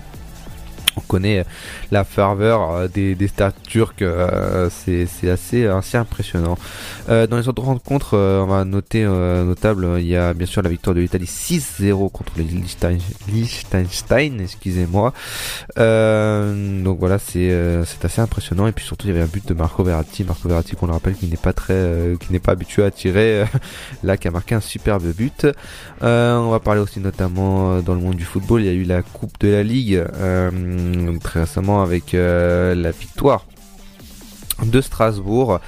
on 0.97 1.01
connaît 1.01 1.45
la 1.91 2.05
ferveur 2.05 2.71
euh, 2.71 2.89
des, 2.89 3.15
des 3.15 3.29
stades 3.29 3.55
turcs, 3.67 4.03
euh, 4.03 4.69
c'est 4.71 5.31
assez, 5.31 5.67
assez 5.67 5.97
impressionnant. 5.97 6.59
Euh, 7.09 7.27
dans 7.27 7.37
les 7.37 7.49
autres 7.49 7.63
rencontres, 7.63 8.15
euh, 8.15 8.43
on 8.43 8.47
va 8.47 8.65
noter 8.65 9.05
euh, 9.05 9.45
notable, 9.45 9.87
il 9.99 10.07
y 10.07 10.17
a 10.17 10.35
bien 10.35 10.47
sûr 10.47 10.63
la 10.63 10.71
victoire 10.71 10.95
de 10.95 11.01
l'Italie 11.01 11.27
6-0 11.27 12.11
contre 12.11 12.33
le 12.37 12.45
Liechtenstein, 13.33 14.41
excusez-moi. 14.41 15.13
Euh, 15.79 16.83
donc 16.83 16.99
voilà, 16.99 17.19
c'est 17.19 17.51
euh, 17.51 17.85
c'est 17.85 18.05
assez 18.05 18.21
impressionnant. 18.21 18.67
Et 18.67 18.73
puis 18.73 18.85
surtout, 18.85 19.07
il 19.07 19.11
y 19.11 19.13
avait 19.13 19.23
un 19.23 19.27
but 19.27 19.47
de 19.47 19.55
Marco 19.55 19.83
Verratti, 19.83 20.25
Marco 20.25 20.49
Verratti 20.49 20.77
qu'on 20.77 20.87
le 20.87 20.93
rappelle 20.93 21.15
qui 21.15 21.27
n'est 21.27 21.37
pas 21.37 21.53
très, 21.53 21.75
euh, 21.75 22.17
qui 22.17 22.33
n'est 22.33 22.39
pas 22.39 22.53
habitué 22.53 22.85
à 22.85 22.91
tirer, 22.91 23.45
là 24.03 24.17
qui 24.17 24.29
a 24.29 24.31
marqué 24.31 24.55
un 24.55 24.61
superbe 24.61 25.13
but. 25.13 25.47
Euh, 26.03 26.37
on 26.37 26.51
va 26.51 26.61
parler 26.61 26.81
aussi 26.81 27.01
notamment 27.01 27.73
euh, 27.73 27.81
dans 27.81 27.95
le 27.95 28.01
monde 28.01 28.17
du 28.17 28.25
football, 28.25 28.63
il 28.63 28.67
y 28.67 28.71
a 28.71 28.73
eu 28.73 28.85
la 28.85 29.03
Coupe 29.03 29.39
de 29.41 29.49
la 29.49 29.63
Ligue 29.63 30.03
euh, 30.21 30.51
très 31.21 31.41
récemment 31.41 31.83
avec 31.83 32.15
euh, 32.15 32.75
la 32.75 32.91
victoire 32.91 33.47
de 34.65 34.81
Strasbourg. 34.81 35.61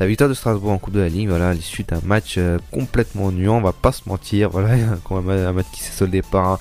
La 0.00 0.06
victoire 0.06 0.30
de 0.30 0.34
Strasbourg 0.34 0.70
en 0.70 0.78
Coupe 0.78 0.94
de 0.94 1.00
la 1.00 1.08
Ligue, 1.08 1.28
voilà, 1.28 1.48
à 1.48 1.54
l'issue 1.54 1.82
d'un 1.82 2.00
match 2.04 2.36
euh, 2.38 2.58
complètement 2.70 3.32
nuant, 3.32 3.56
on 3.56 3.60
va 3.60 3.72
pas 3.72 3.90
se 3.90 4.02
mentir, 4.08 4.48
voilà, 4.52 4.74
un 4.74 5.52
match- 5.52 5.66
qui 5.72 5.82
s'est 5.82 5.90
soldé 5.92 6.22
par 6.22 6.46
un 6.46 6.58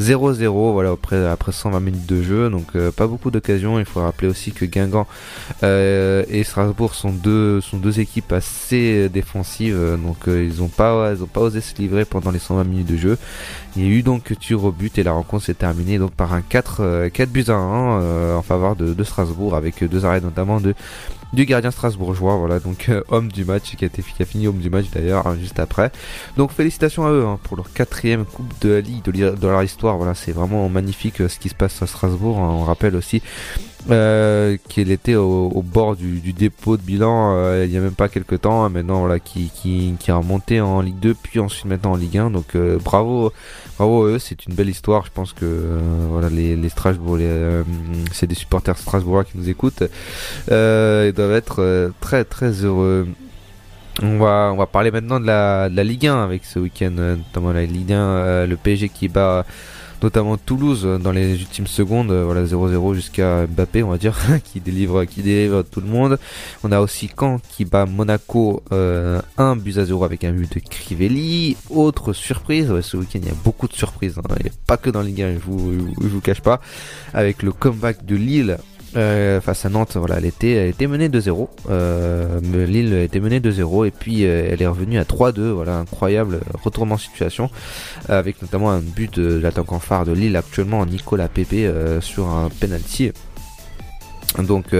0-0, 0.00 0.72
voilà, 0.72 0.90
après, 0.90 1.24
après 1.28 1.52
120 1.52 1.78
minutes 1.78 2.06
de 2.06 2.20
jeu, 2.20 2.50
donc 2.50 2.66
euh, 2.74 2.90
pas 2.90 3.06
beaucoup 3.06 3.30
d'occasions. 3.30 3.78
Il 3.78 3.84
faut 3.84 4.00
rappeler 4.00 4.26
aussi 4.26 4.50
que 4.50 4.64
Guingamp 4.64 5.06
euh, 5.62 6.24
et 6.28 6.42
Strasbourg 6.42 6.94
sont 6.96 7.12
deux, 7.12 7.60
sont 7.60 7.76
deux 7.76 8.00
équipes 8.00 8.32
assez 8.32 9.08
défensives, 9.08 9.76
euh, 9.76 9.96
donc 9.96 10.26
euh, 10.26 10.44
ils 10.44 10.60
ont 10.60 10.68
pas, 10.68 11.12
ils 11.14 11.22
ont 11.22 11.28
pas 11.28 11.42
osé 11.42 11.60
se 11.60 11.76
livrer 11.76 12.04
pendant 12.04 12.32
les 12.32 12.40
120 12.40 12.64
minutes 12.64 12.88
de 12.90 12.96
jeu. 12.96 13.18
Il 13.76 13.84
y 13.84 13.86
a 13.86 13.88
eu 13.88 14.02
donc 14.02 14.36
tir 14.40 14.64
au 14.64 14.72
but 14.72 14.98
et 14.98 15.04
la 15.04 15.12
rencontre 15.12 15.44
s'est 15.44 15.54
terminée 15.54 15.98
donc 15.98 16.10
par 16.10 16.32
un 16.32 16.42
4, 16.42 16.78
euh, 16.80 17.08
4 17.08 17.30
buts 17.30 17.44
à 17.46 17.52
1 17.52 18.00
euh, 18.02 18.36
en 18.36 18.42
faveur 18.42 18.74
de, 18.74 18.94
de 18.94 19.04
Strasbourg 19.04 19.54
avec 19.54 19.84
deux 19.84 20.04
arrêts 20.04 20.20
notamment 20.20 20.60
de 20.60 20.74
du 21.32 21.46
gardien 21.46 21.70
strasbourgeois, 21.70 22.36
voilà, 22.36 22.58
donc 22.60 22.88
euh, 22.88 23.02
homme 23.08 23.30
du 23.30 23.44
match, 23.44 23.76
qui 23.76 23.84
a, 23.84 23.86
été, 23.86 24.02
qui 24.02 24.24
fini 24.24 24.48
homme 24.48 24.58
du 24.58 24.70
match 24.70 24.86
d'ailleurs, 24.92 25.26
hein, 25.26 25.36
juste 25.40 25.58
après. 25.58 25.92
Donc 26.36 26.52
félicitations 26.52 27.06
à 27.06 27.10
eux 27.10 27.24
hein, 27.24 27.38
pour 27.42 27.56
leur 27.56 27.72
quatrième 27.72 28.24
Coupe 28.24 28.52
de 28.60 28.70
la 28.70 28.80
Ligue 28.80 29.02
de, 29.04 29.46
leur 29.46 29.62
histoire, 29.62 29.96
voilà, 29.96 30.14
c'est 30.14 30.32
vraiment 30.32 30.68
magnifique 30.68 31.20
euh, 31.20 31.28
ce 31.28 31.38
qui 31.38 31.48
se 31.48 31.54
passe 31.54 31.80
à 31.82 31.86
Strasbourg, 31.86 32.38
hein. 32.38 32.50
on 32.50 32.64
rappelle 32.64 32.96
aussi 32.96 33.22
euh, 33.88 34.58
qu'il 34.68 34.90
était 34.90 35.14
au, 35.14 35.64
bord 35.64 35.96
du, 35.96 36.32
dépôt 36.34 36.76
de 36.76 36.82
bilan 36.82 37.34
euh, 37.34 37.64
il 37.64 37.72
y 37.72 37.78
a 37.78 37.80
même 37.80 37.94
pas 37.94 38.08
quelques 38.08 38.42
temps, 38.42 38.62
hein, 38.62 38.68
maintenant 38.68 39.00
voilà, 39.00 39.18
qui, 39.18 39.50
qui, 39.54 39.94
qui 39.98 40.10
a 40.10 40.16
remonté 40.16 40.60
en 40.60 40.82
Ligue 40.82 40.98
2, 41.00 41.14
puis 41.14 41.40
ensuite 41.40 41.64
maintenant 41.64 41.92
en 41.92 41.96
Ligue 41.96 42.18
1, 42.18 42.30
donc 42.30 42.56
euh, 42.56 42.78
bravo, 42.78 43.32
bravo 43.80 44.04
à 44.04 44.10
eux, 44.10 44.18
c'est 44.18 44.44
une 44.44 44.54
belle 44.54 44.68
histoire, 44.68 45.06
je 45.06 45.10
pense 45.10 45.32
que 45.32 45.46
euh, 45.46 45.80
voilà, 46.10 46.28
les, 46.28 46.68
Strasbourg, 46.68 47.16
euh, 47.18 47.62
c'est 48.12 48.26
des 48.26 48.34
supporters 48.34 48.76
strasbourgeois 48.76 49.24
qui 49.24 49.38
nous 49.38 49.48
écoutent, 49.48 49.84
euh, 50.50 51.06
ils 51.08 51.14
doivent 51.14 51.32
être 51.32 51.90
très 51.98 52.24
très 52.24 52.50
heureux. 52.50 53.08
On 54.02 54.18
va, 54.18 54.50
on 54.52 54.56
va 54.56 54.66
parler 54.66 54.90
maintenant 54.90 55.18
de 55.18 55.26
la, 55.26 55.68
Ligue 55.68 56.06
1 56.06 56.22
avec 56.22 56.44
ce 56.44 56.58
week-end, 56.58 56.90
notamment 56.90 57.52
la 57.52 57.64
Ligue 57.64 57.92
1, 57.92 57.96
euh, 57.96 58.46
le 58.46 58.56
PSG 58.56 58.90
qui 58.90 59.08
bat 59.08 59.46
notamment 60.02 60.36
Toulouse 60.36 60.82
euh, 60.84 60.98
dans 60.98 61.12
les 61.12 61.32
ultimes 61.40 61.66
secondes, 61.66 62.10
euh, 62.10 62.24
voilà 62.24 62.44
0-0 62.44 62.94
jusqu'à 62.94 63.46
Mbappé, 63.46 63.82
on 63.82 63.90
va 63.90 63.98
dire, 63.98 64.16
qui 64.44 64.60
délivre, 64.60 65.04
qui 65.04 65.22
délivre 65.22 65.62
tout 65.62 65.80
le 65.80 65.86
monde. 65.88 66.18
On 66.64 66.72
a 66.72 66.80
aussi 66.80 67.10
Caen 67.18 67.40
qui 67.50 67.64
bat 67.64 67.86
Monaco 67.86 68.62
euh, 68.72 69.20
1 69.38 69.56
but 69.56 69.78
à 69.78 69.84
0 69.84 70.04
avec 70.04 70.24
un 70.24 70.32
but 70.32 70.52
de 70.54 70.60
Crivelli. 70.60 71.56
Autre 71.70 72.12
surprise, 72.12 72.70
ouais, 72.70 72.82
ce 72.82 72.96
week-end 72.96 73.20
il 73.22 73.28
y 73.28 73.30
a 73.30 73.34
beaucoup 73.44 73.68
de 73.68 73.74
surprises, 73.74 74.18
hein. 74.18 74.22
il 74.40 74.46
a 74.46 74.50
pas 74.66 74.76
que 74.76 74.90
dans 74.90 75.02
Ligue 75.02 75.22
1, 75.22 75.34
je 75.34 75.38
vous, 75.40 75.72
je 75.72 75.78
vous- 75.78 75.94
je 76.02 76.08
vous 76.08 76.20
cache 76.20 76.40
pas, 76.40 76.60
avec 77.14 77.42
le 77.42 77.52
comeback 77.52 78.04
de 78.04 78.16
Lille 78.16 78.58
euh, 78.96 79.40
face 79.40 79.64
à 79.64 79.68
Nantes, 79.68 79.96
voilà, 79.96 80.16
elle 80.18 80.26
était, 80.26 80.50
elle 80.52 80.68
menée 80.88 81.08
2-0. 81.08 81.48
Euh, 81.70 82.40
Lille 82.66 82.92
était 82.94 83.20
menée 83.20 83.40
2-0 83.40 83.86
et 83.86 83.90
puis 83.90 84.24
euh, 84.24 84.48
elle 84.50 84.60
est 84.62 84.66
revenue 84.66 84.98
à 84.98 85.04
3-2. 85.04 85.50
Voilà, 85.50 85.78
incroyable 85.78 86.40
retournement 86.62 86.96
de 86.96 87.00
situation 87.00 87.50
euh, 88.08 88.18
avec 88.18 88.42
notamment 88.42 88.70
un 88.70 88.80
but 88.80 89.18
de 89.18 89.38
l'attaquant 89.38 89.78
phare 89.78 90.04
de 90.04 90.12
Lille 90.12 90.36
actuellement, 90.36 90.84
Nicolas 90.86 91.28
euh, 91.66 92.00
sur 92.00 92.28
un 92.28 92.48
penalty. 92.60 93.12
Donc, 94.38 94.74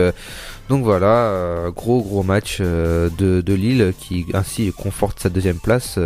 donc 0.68 0.84
voilà, 0.84 1.70
gros 1.74 2.00
gros 2.02 2.22
match 2.22 2.60
de, 2.60 3.08
de 3.18 3.54
Lille 3.54 3.92
qui 3.98 4.26
ainsi 4.32 4.72
conforte 4.72 5.18
sa 5.20 5.28
deuxième 5.28 5.58
place 5.58 5.98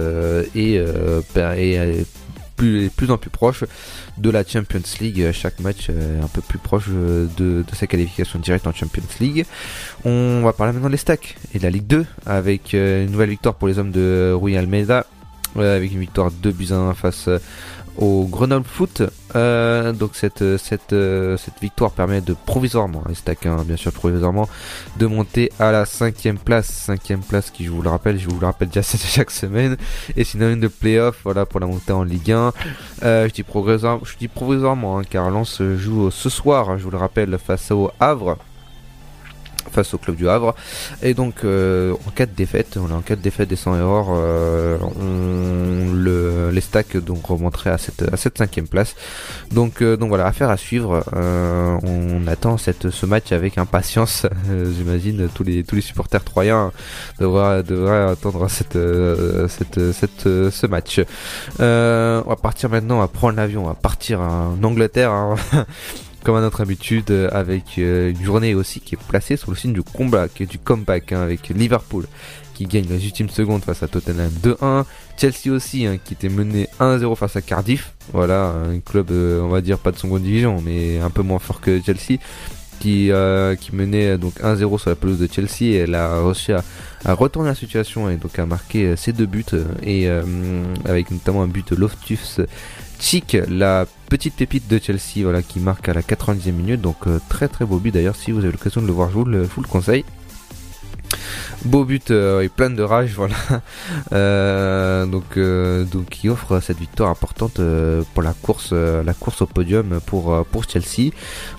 et, 0.54 0.82
per- 1.34 1.54
et 1.58 2.06
plus, 2.56 2.90
plus 2.90 3.10
en 3.10 3.18
plus 3.18 3.30
proche 3.30 3.64
de 4.18 4.30
la 4.30 4.44
Champions 4.44 4.82
League. 5.00 5.30
Chaque 5.32 5.60
match 5.60 5.88
euh, 5.90 6.20
est 6.20 6.24
un 6.24 6.28
peu 6.28 6.40
plus 6.40 6.58
proche 6.58 6.86
euh, 6.90 7.26
de, 7.36 7.64
sa 7.72 7.86
qualification 7.86 8.38
directe 8.38 8.66
en 8.66 8.72
Champions 8.72 9.02
League. 9.20 9.46
On 10.04 10.42
va 10.42 10.52
parler 10.52 10.72
maintenant 10.72 10.90
des 10.90 10.96
stacks 10.96 11.36
et 11.54 11.58
de 11.58 11.64
la 11.64 11.70
Ligue 11.70 11.86
2 11.86 12.06
avec 12.26 12.74
euh, 12.74 13.04
une 13.04 13.12
nouvelle 13.12 13.30
victoire 13.30 13.54
pour 13.54 13.68
les 13.68 13.78
hommes 13.78 13.90
de 13.90 14.32
Rui 14.34 14.56
Almeida 14.56 15.06
avec 15.56 15.92
une 15.92 16.00
victoire 16.00 16.32
2 16.32 16.50
buts 16.50 16.68
à 16.70 16.74
1 16.74 16.94
face 16.94 17.28
au 17.98 18.26
Grenoble 18.26 18.66
Foot. 18.66 19.02
Euh, 19.36 19.92
donc 19.92 20.14
cette 20.14 20.56
cette 20.58 20.92
euh, 20.92 21.36
cette 21.36 21.60
victoire 21.60 21.90
permet 21.90 22.20
de 22.20 22.34
provisoirement, 22.46 23.02
les 23.08 23.14
Stack 23.14 23.46
hein, 23.46 23.64
bien 23.66 23.76
sûr 23.76 23.92
provisoirement, 23.92 24.48
de 24.96 25.06
monter 25.06 25.50
à 25.58 25.72
la 25.72 25.86
cinquième 25.86 26.38
place, 26.38 26.66
cinquième 26.66 27.20
place 27.20 27.50
qui 27.50 27.64
je 27.64 27.70
vous 27.70 27.82
le 27.82 27.88
rappelle, 27.90 28.18
je 28.18 28.28
vous 28.28 28.38
le 28.38 28.46
rappelle 28.46 28.68
déjà 28.68 28.82
chaque 28.96 29.30
semaine, 29.30 29.76
et 30.16 30.24
sinon 30.24 30.50
une 30.50 30.60
de 30.60 30.68
playoff, 30.68 31.20
voilà 31.24 31.46
pour 31.46 31.60
la 31.60 31.66
montée 31.66 31.92
en 31.92 32.04
Ligue 32.04 32.32
1. 32.32 32.52
Euh, 33.02 33.28
je 33.28 33.32
dis 33.32 33.42
provisoirement, 33.42 34.04
je 34.04 34.16
dis 34.16 34.28
provisoirement, 34.28 34.98
hein, 34.98 35.02
car 35.08 35.30
Lens 35.30 35.60
joue 35.76 36.10
ce 36.10 36.28
soir, 36.28 36.70
hein, 36.70 36.78
je 36.78 36.84
vous 36.84 36.90
le 36.90 36.98
rappelle, 36.98 37.36
face 37.44 37.70
au 37.70 37.90
Havre 37.98 38.38
face 39.70 39.94
au 39.94 39.98
club 39.98 40.16
du 40.16 40.28
Havre. 40.28 40.54
Et 41.02 41.14
donc, 41.14 41.44
euh, 41.44 41.92
en 42.06 42.10
cas 42.10 42.26
de 42.26 42.32
défaite, 42.32 42.76
on 42.80 42.88
est 42.88 42.92
en 42.92 43.00
cas 43.00 43.16
de 43.16 43.20
défaite 43.20 43.48
des 43.48 43.56
100 43.56 43.76
erreurs, 43.78 44.06
euh, 44.10 44.78
on, 44.80 45.92
le, 45.92 46.50
les 46.50 46.60
stacks 46.60 46.96
donc 46.96 47.26
remonteraient 47.26 47.70
à 47.70 47.78
cette, 47.78 48.02
à 48.12 48.16
cette 48.16 48.38
cinquième 48.38 48.68
place. 48.68 48.94
Donc, 49.52 49.82
euh, 49.82 49.96
donc 49.96 50.08
voilà, 50.08 50.26
affaire 50.26 50.50
à 50.50 50.56
suivre. 50.56 51.04
On 51.12 52.26
attend 52.26 52.56
cette, 52.56 52.90
ce 52.90 53.06
match 53.06 53.32
avec 53.32 53.58
impatience. 53.58 54.26
J'imagine 54.76 55.28
tous 55.34 55.44
les, 55.44 55.64
tous 55.64 55.76
les 55.76 55.80
supporters 55.82 56.22
troyens 56.24 56.72
devraient, 57.20 57.62
devraient 57.62 58.10
attendre 58.10 58.48
cette, 58.48 58.78
cette, 59.48 59.92
cette, 59.92 60.22
ce 60.50 60.66
match. 60.66 61.00
On 61.58 62.28
va 62.28 62.36
partir 62.36 62.70
maintenant, 62.70 62.98
va 62.98 63.08
prendre 63.08 63.36
l'avion, 63.36 63.64
on 63.64 63.68
va 63.68 63.74
partir 63.74 64.20
en 64.20 64.62
Angleterre. 64.62 65.10
hein. 65.10 65.36
comme 66.24 66.36
à 66.36 66.40
notre 66.40 66.62
habitude, 66.62 67.10
euh, 67.10 67.28
avec 67.30 67.78
euh, 67.78 68.10
une 68.10 68.24
journée 68.24 68.54
aussi 68.54 68.80
qui 68.80 68.94
est 68.94 69.02
placée 69.08 69.36
sur 69.36 69.50
le 69.50 69.56
signe 69.56 69.72
du 69.72 69.82
combat, 69.82 70.26
qui 70.28 70.42
est 70.42 70.46
du 70.46 70.58
comeback, 70.58 71.12
hein, 71.12 71.20
avec 71.20 71.48
Liverpool 71.50 72.06
qui 72.54 72.66
gagne 72.66 72.86
la 72.88 72.96
ultime 72.96 73.28
seconde 73.28 73.62
face 73.64 73.82
à 73.82 73.88
Tottenham 73.88 74.30
2-1. 74.42 74.84
Chelsea 75.18 75.52
aussi, 75.52 75.86
hein, 75.86 75.98
qui 76.02 76.14
était 76.14 76.28
mené 76.28 76.68
1-0 76.80 77.14
face 77.16 77.36
à 77.36 77.42
Cardiff. 77.42 77.92
Voilà, 78.12 78.54
un 78.70 78.78
club, 78.78 79.10
euh, 79.10 79.42
on 79.42 79.48
va 79.48 79.60
dire, 79.60 79.78
pas 79.78 79.90
de 79.90 79.98
seconde 79.98 80.22
division, 80.22 80.62
mais 80.64 81.00
un 81.00 81.10
peu 81.10 81.22
moins 81.22 81.40
fort 81.40 81.60
que 81.60 81.80
Chelsea. 81.84 82.18
Qui, 82.80 83.12
euh, 83.12 83.54
qui 83.54 83.74
menait 83.74 84.18
donc 84.18 84.40
1-0 84.42 84.78
sur 84.78 84.90
la 84.90 84.96
pelouse 84.96 85.18
de 85.18 85.28
Chelsea 85.32 85.62
et 85.62 85.74
elle 85.76 85.94
a 85.94 86.22
réussi 86.22 86.52
à, 86.52 86.62
à 87.04 87.12
retourner 87.12 87.50
la 87.50 87.54
situation 87.54 88.10
et 88.10 88.16
donc 88.16 88.36
marquer 88.38 88.86
euh, 88.86 88.96
ses 88.96 89.12
deux 89.12 89.26
buts 89.26 89.44
et 89.82 90.08
euh, 90.08 90.22
avec 90.84 91.10
notamment 91.10 91.42
un 91.42 91.46
but 91.46 91.70
Loftus 91.70 92.40
Cheek, 93.00 93.36
la 93.48 93.86
petite 94.08 94.34
pépite 94.34 94.68
de 94.68 94.78
Chelsea, 94.78 95.22
voilà, 95.22 95.42
qui 95.42 95.60
marque 95.60 95.88
à 95.88 95.94
la 95.94 96.02
90e 96.02 96.52
minute. 96.52 96.80
Donc 96.80 97.06
euh, 97.06 97.18
très 97.28 97.48
très 97.48 97.64
beau 97.64 97.78
but 97.78 97.92
d'ailleurs. 97.92 98.16
Si 98.16 98.32
vous 98.32 98.40
avez 98.40 98.52
l'occasion 98.52 98.80
de 98.80 98.86
le 98.86 98.92
voir, 98.92 99.10
je 99.10 99.14
vous 99.14 99.24
le, 99.24 99.48
conseille. 99.68 100.04
Beau 101.64 101.84
but 101.84 102.10
euh, 102.10 102.42
et 102.42 102.48
plein 102.48 102.70
de 102.70 102.82
rage, 102.82 103.12
voilà. 103.16 103.36
Euh, 104.12 105.06
donc, 105.06 105.38
qui 106.10 106.28
offre 106.28 106.60
cette 106.60 106.78
victoire 106.78 107.10
importante 107.10 107.60
pour 108.14 108.22
la 108.22 108.34
course, 108.34 108.72
la 108.72 109.14
course 109.14 109.42
au 109.42 109.46
podium 109.46 110.00
pour 110.06 110.44
pour 110.46 110.64
Chelsea. 110.68 111.10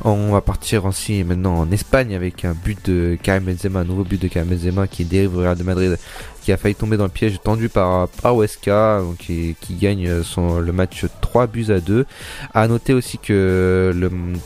On 0.03 0.31
va 0.31 0.41
partir 0.41 0.85
aussi 0.85 1.23
maintenant 1.23 1.59
en 1.59 1.71
Espagne 1.71 2.15
avec 2.15 2.45
un 2.45 2.53
but 2.53 2.89
de 2.89 3.17
Karim 3.21 3.43
Benzema, 3.43 3.81
un 3.81 3.85
nouveau 3.85 4.03
but 4.03 4.21
de 4.21 4.27
Karim 4.27 4.49
Benzema 4.49 4.87
qui 4.87 5.05
dérive 5.05 5.35
au 5.37 5.41
Real 5.41 5.57
de 5.57 5.63
Madrid, 5.63 5.97
qui 6.45 6.51
a 6.51 6.57
failli 6.57 6.75
tomber 6.75 6.95
dans 6.95 7.05
le 7.05 7.09
piège 7.09 7.41
tendu 7.41 7.69
par 7.69 8.07
Huesca, 8.23 8.99
donc 8.99 9.17
qui, 9.17 9.55
qui 9.59 9.73
gagne 9.73 10.21
son 10.21 10.59
le 10.59 10.71
match 10.71 11.05
3 11.21 11.47
buts 11.47 11.65
à 11.69 11.79
2. 11.79 12.05
À 12.53 12.67
noter 12.67 12.93
aussi 12.93 13.17
que 13.17 13.91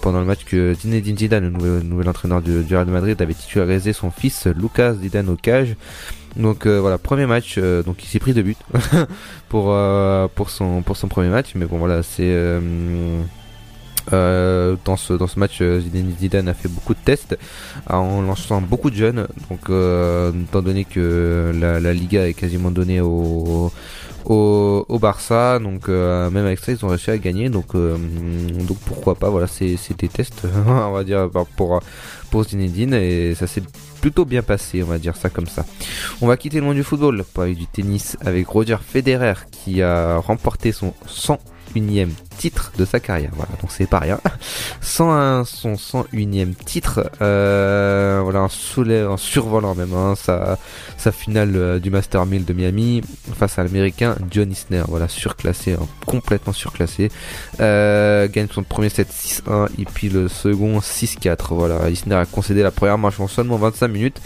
pendant 0.01 0.21
le 0.21 0.26
match 0.26 0.45
que 0.45 0.73
Zinedine 0.73 1.17
Zidane, 1.17 1.43
le 1.61 1.81
nouvel, 1.81 2.07
entraîneur 2.07 2.41
du, 2.41 2.63
Real 2.69 2.85
de 2.85 2.91
Madrid, 2.91 3.21
avait 3.21 3.34
titularisé 3.34 3.91
son 3.91 4.11
fils 4.11 4.47
Lucas 4.47 4.93
Zidane 4.93 5.27
au 5.27 5.35
cage. 5.35 5.76
Donc 6.38 6.65
euh, 6.65 6.80
voilà, 6.80 6.97
premier 6.97 7.26
match, 7.26 7.55
euh, 7.57 7.84
donc 7.84 8.01
il 8.01 8.07
s'est 8.07 8.19
pris 8.19 8.34
deux 8.34 8.43
buts 8.43 8.55
pour 9.49 9.73
euh, 9.73 10.30
pour 10.34 10.51
son 10.51 10.84
pour 10.84 10.95
son 10.95 11.09
premier 11.09 11.27
match, 11.27 11.51
mais 11.55 11.65
bon 11.65 11.80
voilà, 11.80 12.01
c'est 12.01 12.34
euh, 14.13 14.76
dans 14.85 14.97
ce 14.97 15.39
match, 15.39 15.59
euh, 15.61 15.80
Zinedine 15.80 16.15
Zidane 16.19 16.47
a 16.47 16.53
fait 16.53 16.67
beaucoup 16.69 16.93
de 16.93 16.99
tests 16.99 17.38
en 17.89 18.21
lançant 18.21 18.61
beaucoup 18.61 18.89
de 18.89 18.95
jeunes. 18.95 19.27
Donc 19.49 19.69
euh, 19.69 20.31
étant 20.31 20.61
donné 20.61 20.85
que 20.85 21.51
la, 21.55 21.93
Liga 21.93 22.27
est 22.27 22.34
quasiment 22.34 22.71
donnée 22.71 23.01
au 23.01 23.71
Barça, 25.01 25.59
donc 25.59 25.88
même 25.88 26.45
avec 26.45 26.59
ça 26.59 26.71
ils 26.71 26.85
ont 26.85 26.89
réussi 26.89 27.11
à 27.11 27.17
gagner, 27.17 27.49
donc 27.49 27.67
pourquoi 28.85 29.15
pas, 29.15 29.30
voilà 29.30 29.47
c'est 29.47 29.77
des 29.97 30.07
tests, 30.07 30.43
on 30.67 30.91
va 30.91 31.03
dire 31.03 31.30
pour 31.55 31.80
pour 32.30 32.43
Zinedine 32.43 32.93
et 32.93 33.34
ça 33.35 33.47
s'est 33.47 33.63
plutôt 34.01 34.26
bien 34.26 34.43
passé, 34.43 34.84
on 34.84 34.88
va 34.88 34.99
dire 34.99 35.15
ça 35.15 35.30
comme 35.30 35.47
ça. 35.47 35.65
On 36.21 36.27
va 36.27 36.38
quitter 36.38 36.59
le 36.59 36.65
monde 36.65 36.76
du 36.76 36.84
football 36.84 37.23
pour 37.34 37.43
aller 37.43 37.55
du 37.55 37.65
tennis 37.65 38.17
avec 38.21 38.47
Roger 38.47 38.77
Federer 38.85 39.34
qui 39.51 39.81
a 39.81 40.17
remporté 40.17 40.71
son 40.71 40.93
101e 41.75 42.09
titre 42.37 42.71
de 42.77 42.85
sa 42.85 42.99
carrière. 42.99 43.31
Voilà, 43.33 43.51
donc 43.61 43.71
c'est 43.71 43.87
pas 43.87 43.99
rien. 43.99 44.19
101, 44.81 45.43
son 45.45 45.73
101e 45.73 46.53
titre, 46.55 47.09
euh, 47.21 48.21
voilà, 48.23 48.43
en, 48.43 48.49
soulève, 48.49 49.09
en 49.09 49.17
survolant 49.17 49.75
même 49.75 49.93
hein, 49.93 50.15
sa, 50.15 50.57
sa 50.97 51.11
finale 51.11 51.55
euh, 51.55 51.79
du 51.79 51.89
Master 51.89 52.25
1000 52.25 52.45
de 52.45 52.53
Miami 52.53 53.01
face 53.37 53.59
à 53.59 53.63
l'américain 53.63 54.15
John 54.31 54.51
Isner. 54.51 54.83
Voilà, 54.87 55.07
surclassé, 55.07 55.73
hein, 55.73 55.87
complètement 56.05 56.53
surclassé. 56.53 57.09
Euh, 57.59 58.27
gagne 58.27 58.47
son 58.51 58.63
premier 58.63 58.89
set 58.89 59.09
6-1 59.09 59.69
et 59.77 59.85
puis 59.85 60.09
le 60.09 60.27
second 60.27 60.79
6-4. 60.79 61.37
Voilà, 61.51 61.89
Isner 61.89 62.15
a 62.15 62.25
concédé 62.25 62.63
la 62.63 62.71
première 62.71 62.97
manche 62.97 63.19
en 63.19 63.27
seulement 63.27 63.57
25 63.57 63.87
minutes. 63.87 64.21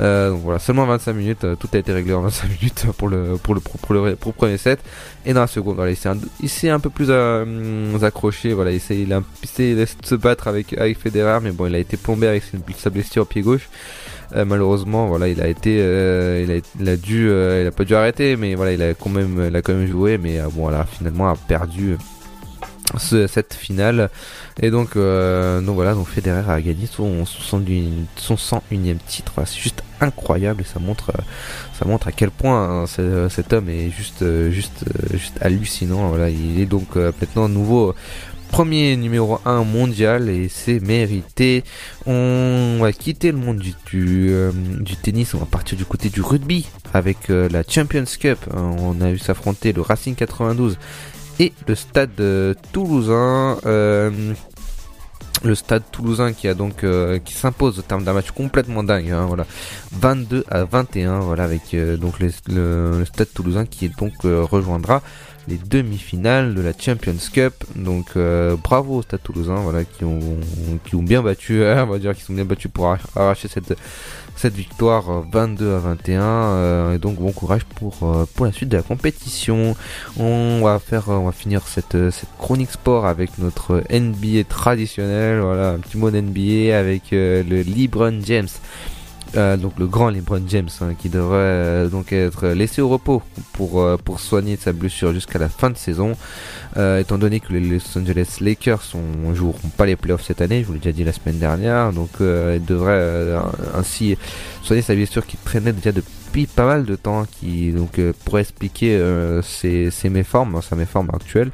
Euh, 0.00 0.30
donc 0.30 0.40
voilà, 0.42 0.58
seulement 0.58 0.86
25 0.86 1.12
minutes, 1.12 1.44
euh, 1.44 1.56
tout 1.56 1.68
a 1.74 1.78
été 1.78 1.92
réglé 1.92 2.14
en 2.14 2.22
25 2.22 2.48
minutes 2.60 2.86
pour 2.96 3.08
le 3.08 3.36
pour 3.42 3.54
le 3.54 3.60
pour 3.60 3.92
le, 3.94 4.16
pour 4.16 4.32
le 4.32 4.36
premier 4.36 4.56
set. 4.56 4.80
Et 5.26 5.34
dans 5.34 5.40
la 5.42 5.46
seconde, 5.46 5.76
voilà, 5.76 5.90
il 5.90 5.96
s'est 6.48 6.68
un, 6.70 6.74
un 6.74 6.80
peu 6.80 6.90
plus 6.90 7.06
euh, 7.10 7.98
accroché, 8.02 8.54
voilà, 8.54 8.70
il 8.72 8.80
s'est 8.80 8.98
il 8.98 9.12
a 9.12 9.20
se 10.02 10.14
battre 10.14 10.48
avec 10.48 10.72
avec 10.78 10.98
Federer, 10.98 11.40
mais 11.42 11.50
bon, 11.52 11.66
il 11.66 11.74
a 11.74 11.78
été 11.78 11.96
plombé 11.96 12.28
avec 12.28 12.42
sa- 12.78 12.90
blessure 12.90 13.22
au 13.22 13.26
pied 13.26 13.42
gauche. 13.42 13.68
Malheureusement, 14.34 15.08
voilà, 15.08 15.26
il 15.26 15.40
a 15.42 15.48
été, 15.48 15.74
il, 15.74 16.50
a, 16.52 16.60
il 16.80 16.88
a 16.88 16.96
dû, 16.96 17.28
il 17.30 17.66
a 17.66 17.72
pas 17.72 17.84
dû 17.84 17.96
arrêter, 17.96 18.36
mais 18.36 18.54
voilà, 18.54 18.72
il 18.72 18.80
a 18.80 18.94
quand 18.94 19.10
même, 19.10 19.44
il 19.48 19.56
a 19.56 19.60
quand 19.60 19.74
même 19.74 19.88
joué, 19.88 20.18
mais 20.18 20.38
bon, 20.54 20.62
voilà, 20.62 20.84
finalement 20.84 21.28
a 21.28 21.34
perdu 21.34 21.96
ce- 22.98 23.26
cette 23.26 23.54
finale. 23.54 24.10
Et 24.62 24.70
donc, 24.70 24.96
euh, 24.96 25.60
donc 25.60 25.74
voilà, 25.76 25.94
donc 25.94 26.08
Federer 26.08 26.50
a 26.50 26.60
gagné 26.60 26.86
son, 26.86 27.24
son, 27.24 27.42
101 27.60 28.06
son 28.16 28.36
101e 28.36 28.98
titre. 29.06 29.34
C'est 29.46 29.58
juste 29.60 29.82
incroyable 30.00 30.64
ça 30.64 30.80
montre, 30.80 31.10
euh, 31.10 31.22
ça 31.78 31.84
montre 31.86 32.08
à 32.08 32.12
quel 32.12 32.30
point 32.30 32.82
hein, 32.82 32.86
ce- 32.86 33.28
cet 33.28 33.52
homme 33.52 33.68
est 33.68 33.90
juste, 33.90 34.22
euh, 34.22 34.50
juste, 34.50 34.84
juste 35.12 35.34
hallucinant. 35.40 36.08
Voilà, 36.08 36.30
il 36.30 36.58
est 36.60 36.66
donc 36.66 36.96
maintenant 36.96 37.48
nouveau 37.48 37.94
premier 38.50 38.96
numéro 38.96 39.38
1 39.44 39.62
mondial 39.62 40.28
et 40.28 40.48
c'est 40.48 40.80
mérité. 40.80 41.62
On 42.06 42.78
va 42.80 42.92
quitter 42.92 43.30
le 43.30 43.38
monde 43.38 43.58
du, 43.58 43.76
tennis, 45.02 45.34
on 45.34 45.38
va 45.38 45.46
partir 45.46 45.78
du 45.78 45.84
côté 45.84 46.08
du 46.08 46.20
rugby 46.20 46.66
avec 46.92 47.28
la 47.28 47.62
Champions 47.68 48.04
Cup. 48.18 48.38
Hein, 48.52 48.74
on 48.78 49.00
a 49.02 49.12
vu 49.12 49.18
s'affronter 49.18 49.72
le 49.72 49.82
Racing 49.82 50.14
92 50.16 50.78
et 51.40 51.52
le 51.66 51.74
stade 51.74 52.20
euh, 52.20 52.54
toulousain. 52.72 53.58
euh, 53.66 54.10
le 55.42 55.54
stade 55.54 55.82
toulousain 55.90 56.34
qui 56.34 56.48
a 56.48 56.54
donc 56.54 56.84
euh, 56.84 57.18
qui 57.18 57.32
s'impose 57.32 57.78
au 57.78 57.82
terme 57.82 58.04
d'un 58.04 58.12
match 58.12 58.30
complètement 58.30 58.82
dingue 58.82 59.10
hein, 59.10 59.24
voilà 59.26 59.46
22 59.92 60.44
à 60.50 60.64
21 60.64 61.20
voilà 61.20 61.44
avec 61.44 61.74
donc 61.98 62.16
le, 62.20 63.04
stade 63.06 63.28
toulousain 63.32 63.64
qui 63.64 63.88
donc 63.88 64.12
rejoindra 64.22 65.00
les 65.48 65.56
demi-finales 65.56 66.54
de 66.54 66.60
la 66.60 66.72
Champions 66.78 67.16
Cup 67.32 67.54
donc 67.74 68.18
bravo 68.62 68.96
au 68.98 69.02
stade 69.02 69.22
toulousain 69.22 69.54
voilà 69.54 69.84
qui 69.84 70.04
ont 70.04 70.20
qui 70.84 70.96
bien 70.96 71.22
battu 71.22 71.62
on 71.64 71.86
va 71.86 71.98
dire 71.98 72.14
qu'ils 72.14 72.24
sont 72.24 72.34
bien 72.34 72.44
battus 72.44 72.70
pour 72.70 72.88
arra- 72.88 73.08
arracher 73.16 73.48
cette 73.48 73.74
cette 74.40 74.54
victoire 74.54 75.10
euh, 75.10 75.22
22 75.30 75.74
à 75.74 75.78
21 75.80 76.22
euh, 76.22 76.94
et 76.94 76.98
donc 76.98 77.16
bon 77.16 77.30
courage 77.30 77.64
pour 77.64 77.98
euh, 78.02 78.24
pour 78.34 78.46
la 78.46 78.52
suite 78.52 78.70
de 78.70 78.78
la 78.78 78.82
compétition. 78.82 79.76
On 80.18 80.62
va 80.64 80.78
faire 80.78 81.10
euh, 81.10 81.16
on 81.16 81.26
va 81.26 81.32
finir 81.32 81.60
cette 81.66 81.94
euh, 81.94 82.10
cette 82.10 82.30
chronique 82.38 82.70
sport 82.70 83.04
avec 83.04 83.36
notre 83.36 83.82
NBA 83.92 84.44
traditionnel. 84.48 85.40
Voilà 85.40 85.72
un 85.72 85.78
petit 85.78 85.98
mot 85.98 86.10
d'NBA 86.10 86.74
avec 86.78 87.12
euh, 87.12 87.42
le 87.42 87.60
LeBron 87.60 88.20
James 88.24 88.48
euh, 89.36 89.56
donc 89.56 89.78
le 89.78 89.86
grand 89.86 90.10
LeBron 90.10 90.42
James 90.48 90.68
hein, 90.80 90.94
qui 90.98 91.08
devrait 91.08 91.36
euh, 91.38 91.88
donc 91.88 92.12
être 92.12 92.48
laissé 92.48 92.82
au 92.82 92.88
repos 92.88 93.22
pour 93.52 93.80
euh, 93.80 93.96
pour 93.96 94.18
soigner 94.18 94.56
sa 94.56 94.72
blessure 94.72 95.12
jusqu'à 95.12 95.38
la 95.38 95.48
fin 95.48 95.70
de 95.70 95.76
saison. 95.76 96.16
Étant 96.76 97.18
donné 97.18 97.40
que 97.40 97.52
les 97.52 97.60
Los 97.60 97.98
Angeles 97.98 98.38
Lakers 98.40 98.92
ne 98.94 99.34
joueront 99.34 99.68
pas 99.76 99.86
les 99.86 99.96
playoffs 99.96 100.22
cette 100.22 100.40
année 100.40 100.62
je 100.62 100.66
vous 100.68 100.74
l'ai 100.74 100.78
déjà 100.78 100.92
dit 100.92 101.02
la 101.02 101.12
semaine 101.12 101.38
dernière 101.38 101.92
donc 101.92 102.10
il 102.20 102.64
devrait 102.64 103.34
ainsi 103.74 104.16
soigner 104.62 104.80
sa 104.80 104.94
blessure 104.94 105.26
qui 105.26 105.36
traînait 105.36 105.72
déjà 105.72 105.90
depuis 105.90 106.46
pas 106.46 106.66
mal 106.66 106.84
de 106.84 106.94
temps 106.94 107.26
qui 107.40 107.72
donc 107.72 108.00
pourrait 108.24 108.42
expliquer 108.42 108.96
ses, 109.42 109.90
ses 109.90 110.10
méformes 110.10 110.54
hein, 110.54 110.60
sa 110.62 110.76
méforme 110.76 111.10
actuelle 111.12 111.50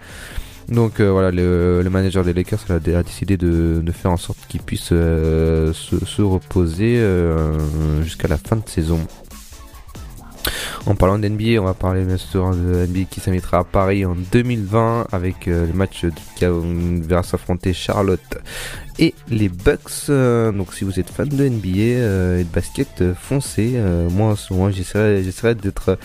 donc 0.68 1.00
euh, 1.00 1.10
voilà, 1.10 1.30
le, 1.30 1.82
le 1.82 1.90
manager 1.90 2.24
des 2.24 2.32
Lakers 2.32 2.64
a, 2.70 2.78
décidé 2.78 3.36
de, 3.36 3.80
de 3.82 3.92
faire 3.92 4.10
en 4.10 4.16
sorte 4.16 4.38
qu'il 4.48 4.60
puisse 4.60 4.88
euh, 4.92 5.72
se, 5.72 6.04
se 6.04 6.22
reposer 6.22 6.96
euh, 6.98 7.56
jusqu'à 8.02 8.28
la 8.28 8.36
fin 8.36 8.56
de 8.56 8.68
saison. 8.68 9.00
En 10.86 10.94
parlant 10.94 11.18
d'NBA, 11.18 11.60
on 11.60 11.64
va 11.64 11.74
parler 11.74 12.04
bien 12.04 12.16
sûr 12.16 12.50
de 12.50 12.86
NBA 12.86 13.04
qui 13.10 13.20
s'invitera 13.20 13.58
à 13.58 13.64
Paris 13.64 14.04
en 14.04 14.14
2020 14.14 15.08
avec 15.10 15.48
euh, 15.48 15.66
le 15.66 15.72
match 15.72 16.04
de- 16.04 16.12
qui 16.36 16.44
va 17.08 17.22
s'affronter 17.24 17.72
Charlotte 17.72 18.38
et 18.98 19.14
les 19.28 19.48
Bucks. 19.48 20.08
Euh, 20.10 20.52
donc 20.52 20.72
si 20.74 20.84
vous 20.84 21.00
êtes 21.00 21.10
fan 21.10 21.28
de 21.28 21.48
NBA 21.48 21.78
euh, 21.78 22.40
et 22.40 22.44
de 22.44 22.48
basket, 22.48 23.02
foncez. 23.14 23.80
Moi 24.10 24.32
en 24.32 24.36
ce 24.36 24.54
j'essaierai 24.70 25.54
d'être 25.56 25.98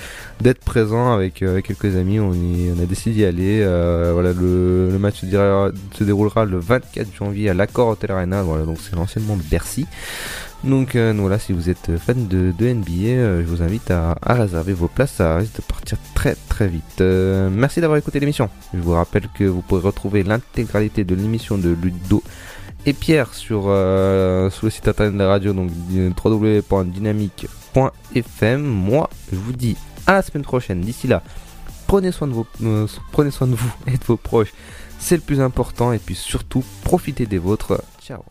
présent 0.66 1.14
avec, 1.14 1.36
quelques 1.36 1.96
amis. 1.96 2.20
On, 2.20 2.32
on 2.32 2.82
a 2.82 2.86
décidé 2.86 3.16
d'y 3.16 3.26
aller. 3.26 3.60
Voilà 4.14 4.34
le, 4.34 4.98
match 5.00 5.22
se, 5.22 6.04
déroulera 6.04 6.46
le 6.46 6.58
24 6.58 7.08
janvier 7.16 7.50
à 7.50 7.54
l'Accor 7.54 7.90
Hotel 7.90 8.12
Arena. 8.12 8.42
Voilà 8.42 8.66
donc 8.66 8.78
c'est 8.82 8.96
l'anciennement 8.96 9.38
Bercy. 9.50 9.86
Donc 10.64 10.96
euh, 10.96 11.12
voilà, 11.18 11.40
si 11.40 11.54
vous 11.54 11.72
êtes 11.72 11.98
fan 11.98 12.28
de, 12.28 12.54
NBA, 12.60 13.08
euh, 13.08 13.42
je 13.42 13.48
vous 13.48 13.64
invite 13.64 13.90
à, 13.90 14.16
réserver 14.26 14.74
vos 14.74 14.88
places, 14.88 15.14
ça 15.14 15.38
risque 15.38 15.56
de 15.58 15.64
partir 15.64 15.98
très 16.14 16.36
très 16.50 16.68
vite. 16.68 17.02
Euh, 17.02 17.50
merci 17.52 17.82
d'avoir 17.82 17.98
écouté 17.98 18.20
l'émission. 18.20 18.48
Je 18.74 18.80
vous 18.80 18.94
rappelle 18.94 19.28
que 19.34 19.44
vous 19.44 19.62
pourrez 19.62 19.82
retrouver 19.82 20.22
l'intégralité 20.24 21.04
de 21.04 21.16
l'émission 21.16 21.58
de 21.58 21.70
Ludo 21.70 22.22
et 22.86 22.94
Pierre 22.94 23.34
sur, 23.34 23.64
sur 23.64 23.72
le 23.72 24.70
site 24.70 24.88
internet 24.88 25.14
de 25.14 25.20
la 25.20 25.28
radio, 25.28 25.54
donc 25.54 25.72
www.dynamique.fm. 26.24 28.62
Moi, 28.62 29.10
je 29.32 29.38
vous 29.38 29.54
dis 29.54 29.78
à 30.06 30.14
la 30.14 30.22
semaine 30.22 30.44
prochaine. 30.44 30.82
D'ici 30.82 31.08
là, 31.08 31.24
prenez 31.88 32.12
soin 32.12 32.28
de 32.28 32.34
vos, 32.34 32.46
prenez 33.12 33.32
soin 33.32 33.48
de 33.48 33.56
vous 33.56 33.74
et 33.88 33.98
de 33.98 34.04
vos 34.06 34.18
proches. 34.18 34.54
C'est 35.00 35.16
le 35.16 35.22
plus 35.22 35.42
important 35.42 35.92
et 35.92 35.98
puis 35.98 36.14
surtout 36.16 36.64
profitez 36.84 37.26
des 37.26 37.40
vôtres. 37.40 37.84
Ciao. 38.00 38.22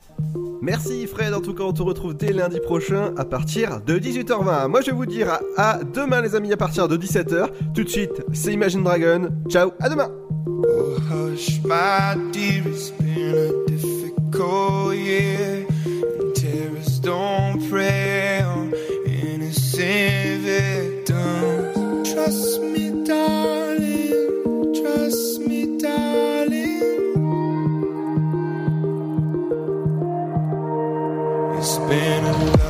Merci 0.62 1.06
Fred, 1.06 1.32
en 1.32 1.40
tout 1.40 1.54
cas 1.54 1.64
on 1.64 1.72
te 1.72 1.82
retrouve 1.82 2.14
dès 2.14 2.32
lundi 2.32 2.60
prochain 2.60 3.14
à 3.16 3.24
partir 3.24 3.80
de 3.80 3.98
18h20. 3.98 4.68
Moi 4.68 4.80
je 4.82 4.86
vais 4.86 4.96
vous 4.96 5.06
dire 5.06 5.38
à, 5.56 5.80
demain 5.82 6.20
les 6.20 6.34
amis 6.34 6.52
à 6.52 6.56
partir 6.56 6.86
de 6.88 6.96
17h. 6.96 7.48
Tout 7.74 7.84
de 7.84 7.88
suite 7.88 8.22
c'est 8.32 8.52
Imagine 8.52 8.82
Dragon. 8.82 9.30
Ciao, 9.48 9.72
à 9.80 9.88
demain 9.88 10.10
Oh. 23.12 23.69
It's 31.62 31.76
been 31.76 32.24
a 32.24 32.69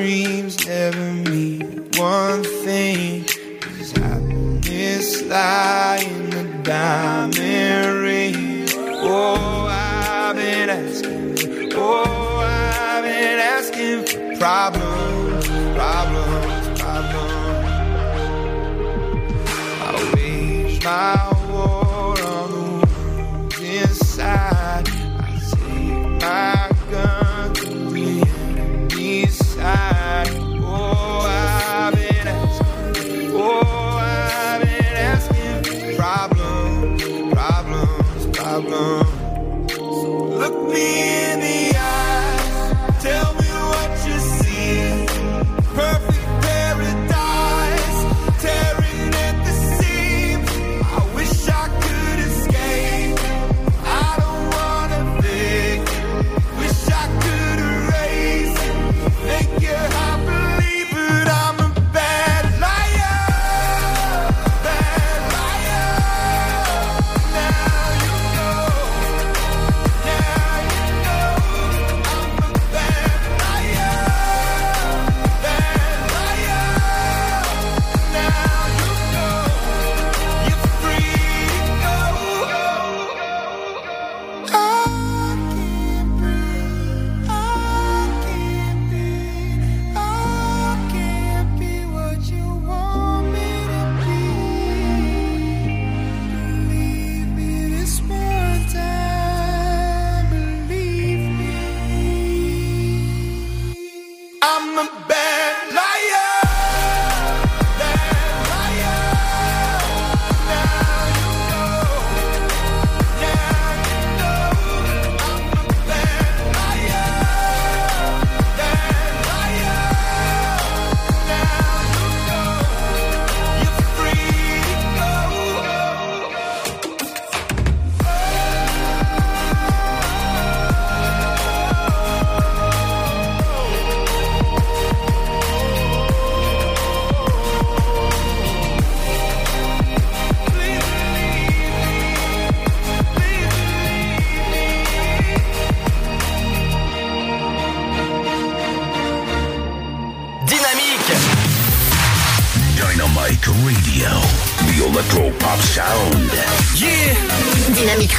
dreams 0.00 0.66
never 0.66 1.12
mean 1.28 1.60
one 1.98 2.42
thing. 2.64 3.22
Is 3.78 3.92
happiness 3.92 5.22
lie 5.24 6.02
in 6.08 6.30
the 6.30 6.44
diamond 6.62 8.00
ring? 8.00 8.66
Oh, 9.02 9.66
I've 9.68 10.36
been 10.36 10.70
asking. 10.70 11.72
Oh, 11.74 12.38
I've 12.38 13.04
been 13.04 13.40
asking 13.56 14.06
for 14.06 14.38
problems, 14.38 15.46
problems, 15.76 16.80
problems. 16.80 17.66
I 19.84 20.12
wage 20.14 20.82
my 20.82 21.14
war 21.50 22.16
on 22.38 22.80
the 23.50 23.80
inside. 23.82 24.88
I 25.18 25.38
take 25.50 26.22
my 26.22 26.70
gun 26.90 27.29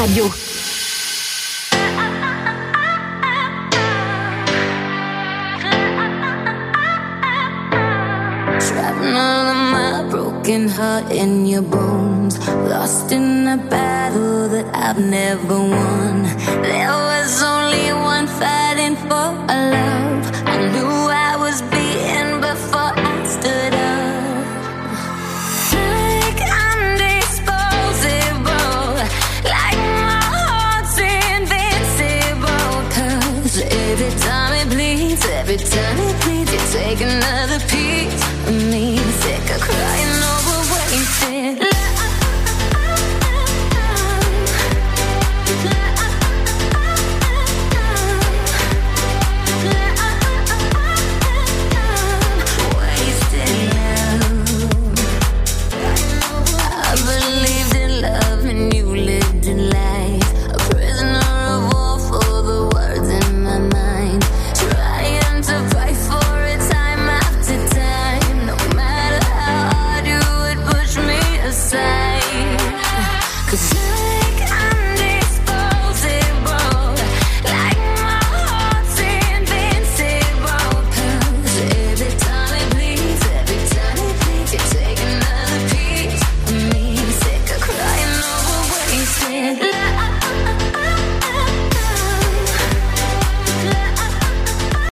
Radio. 0.01 0.30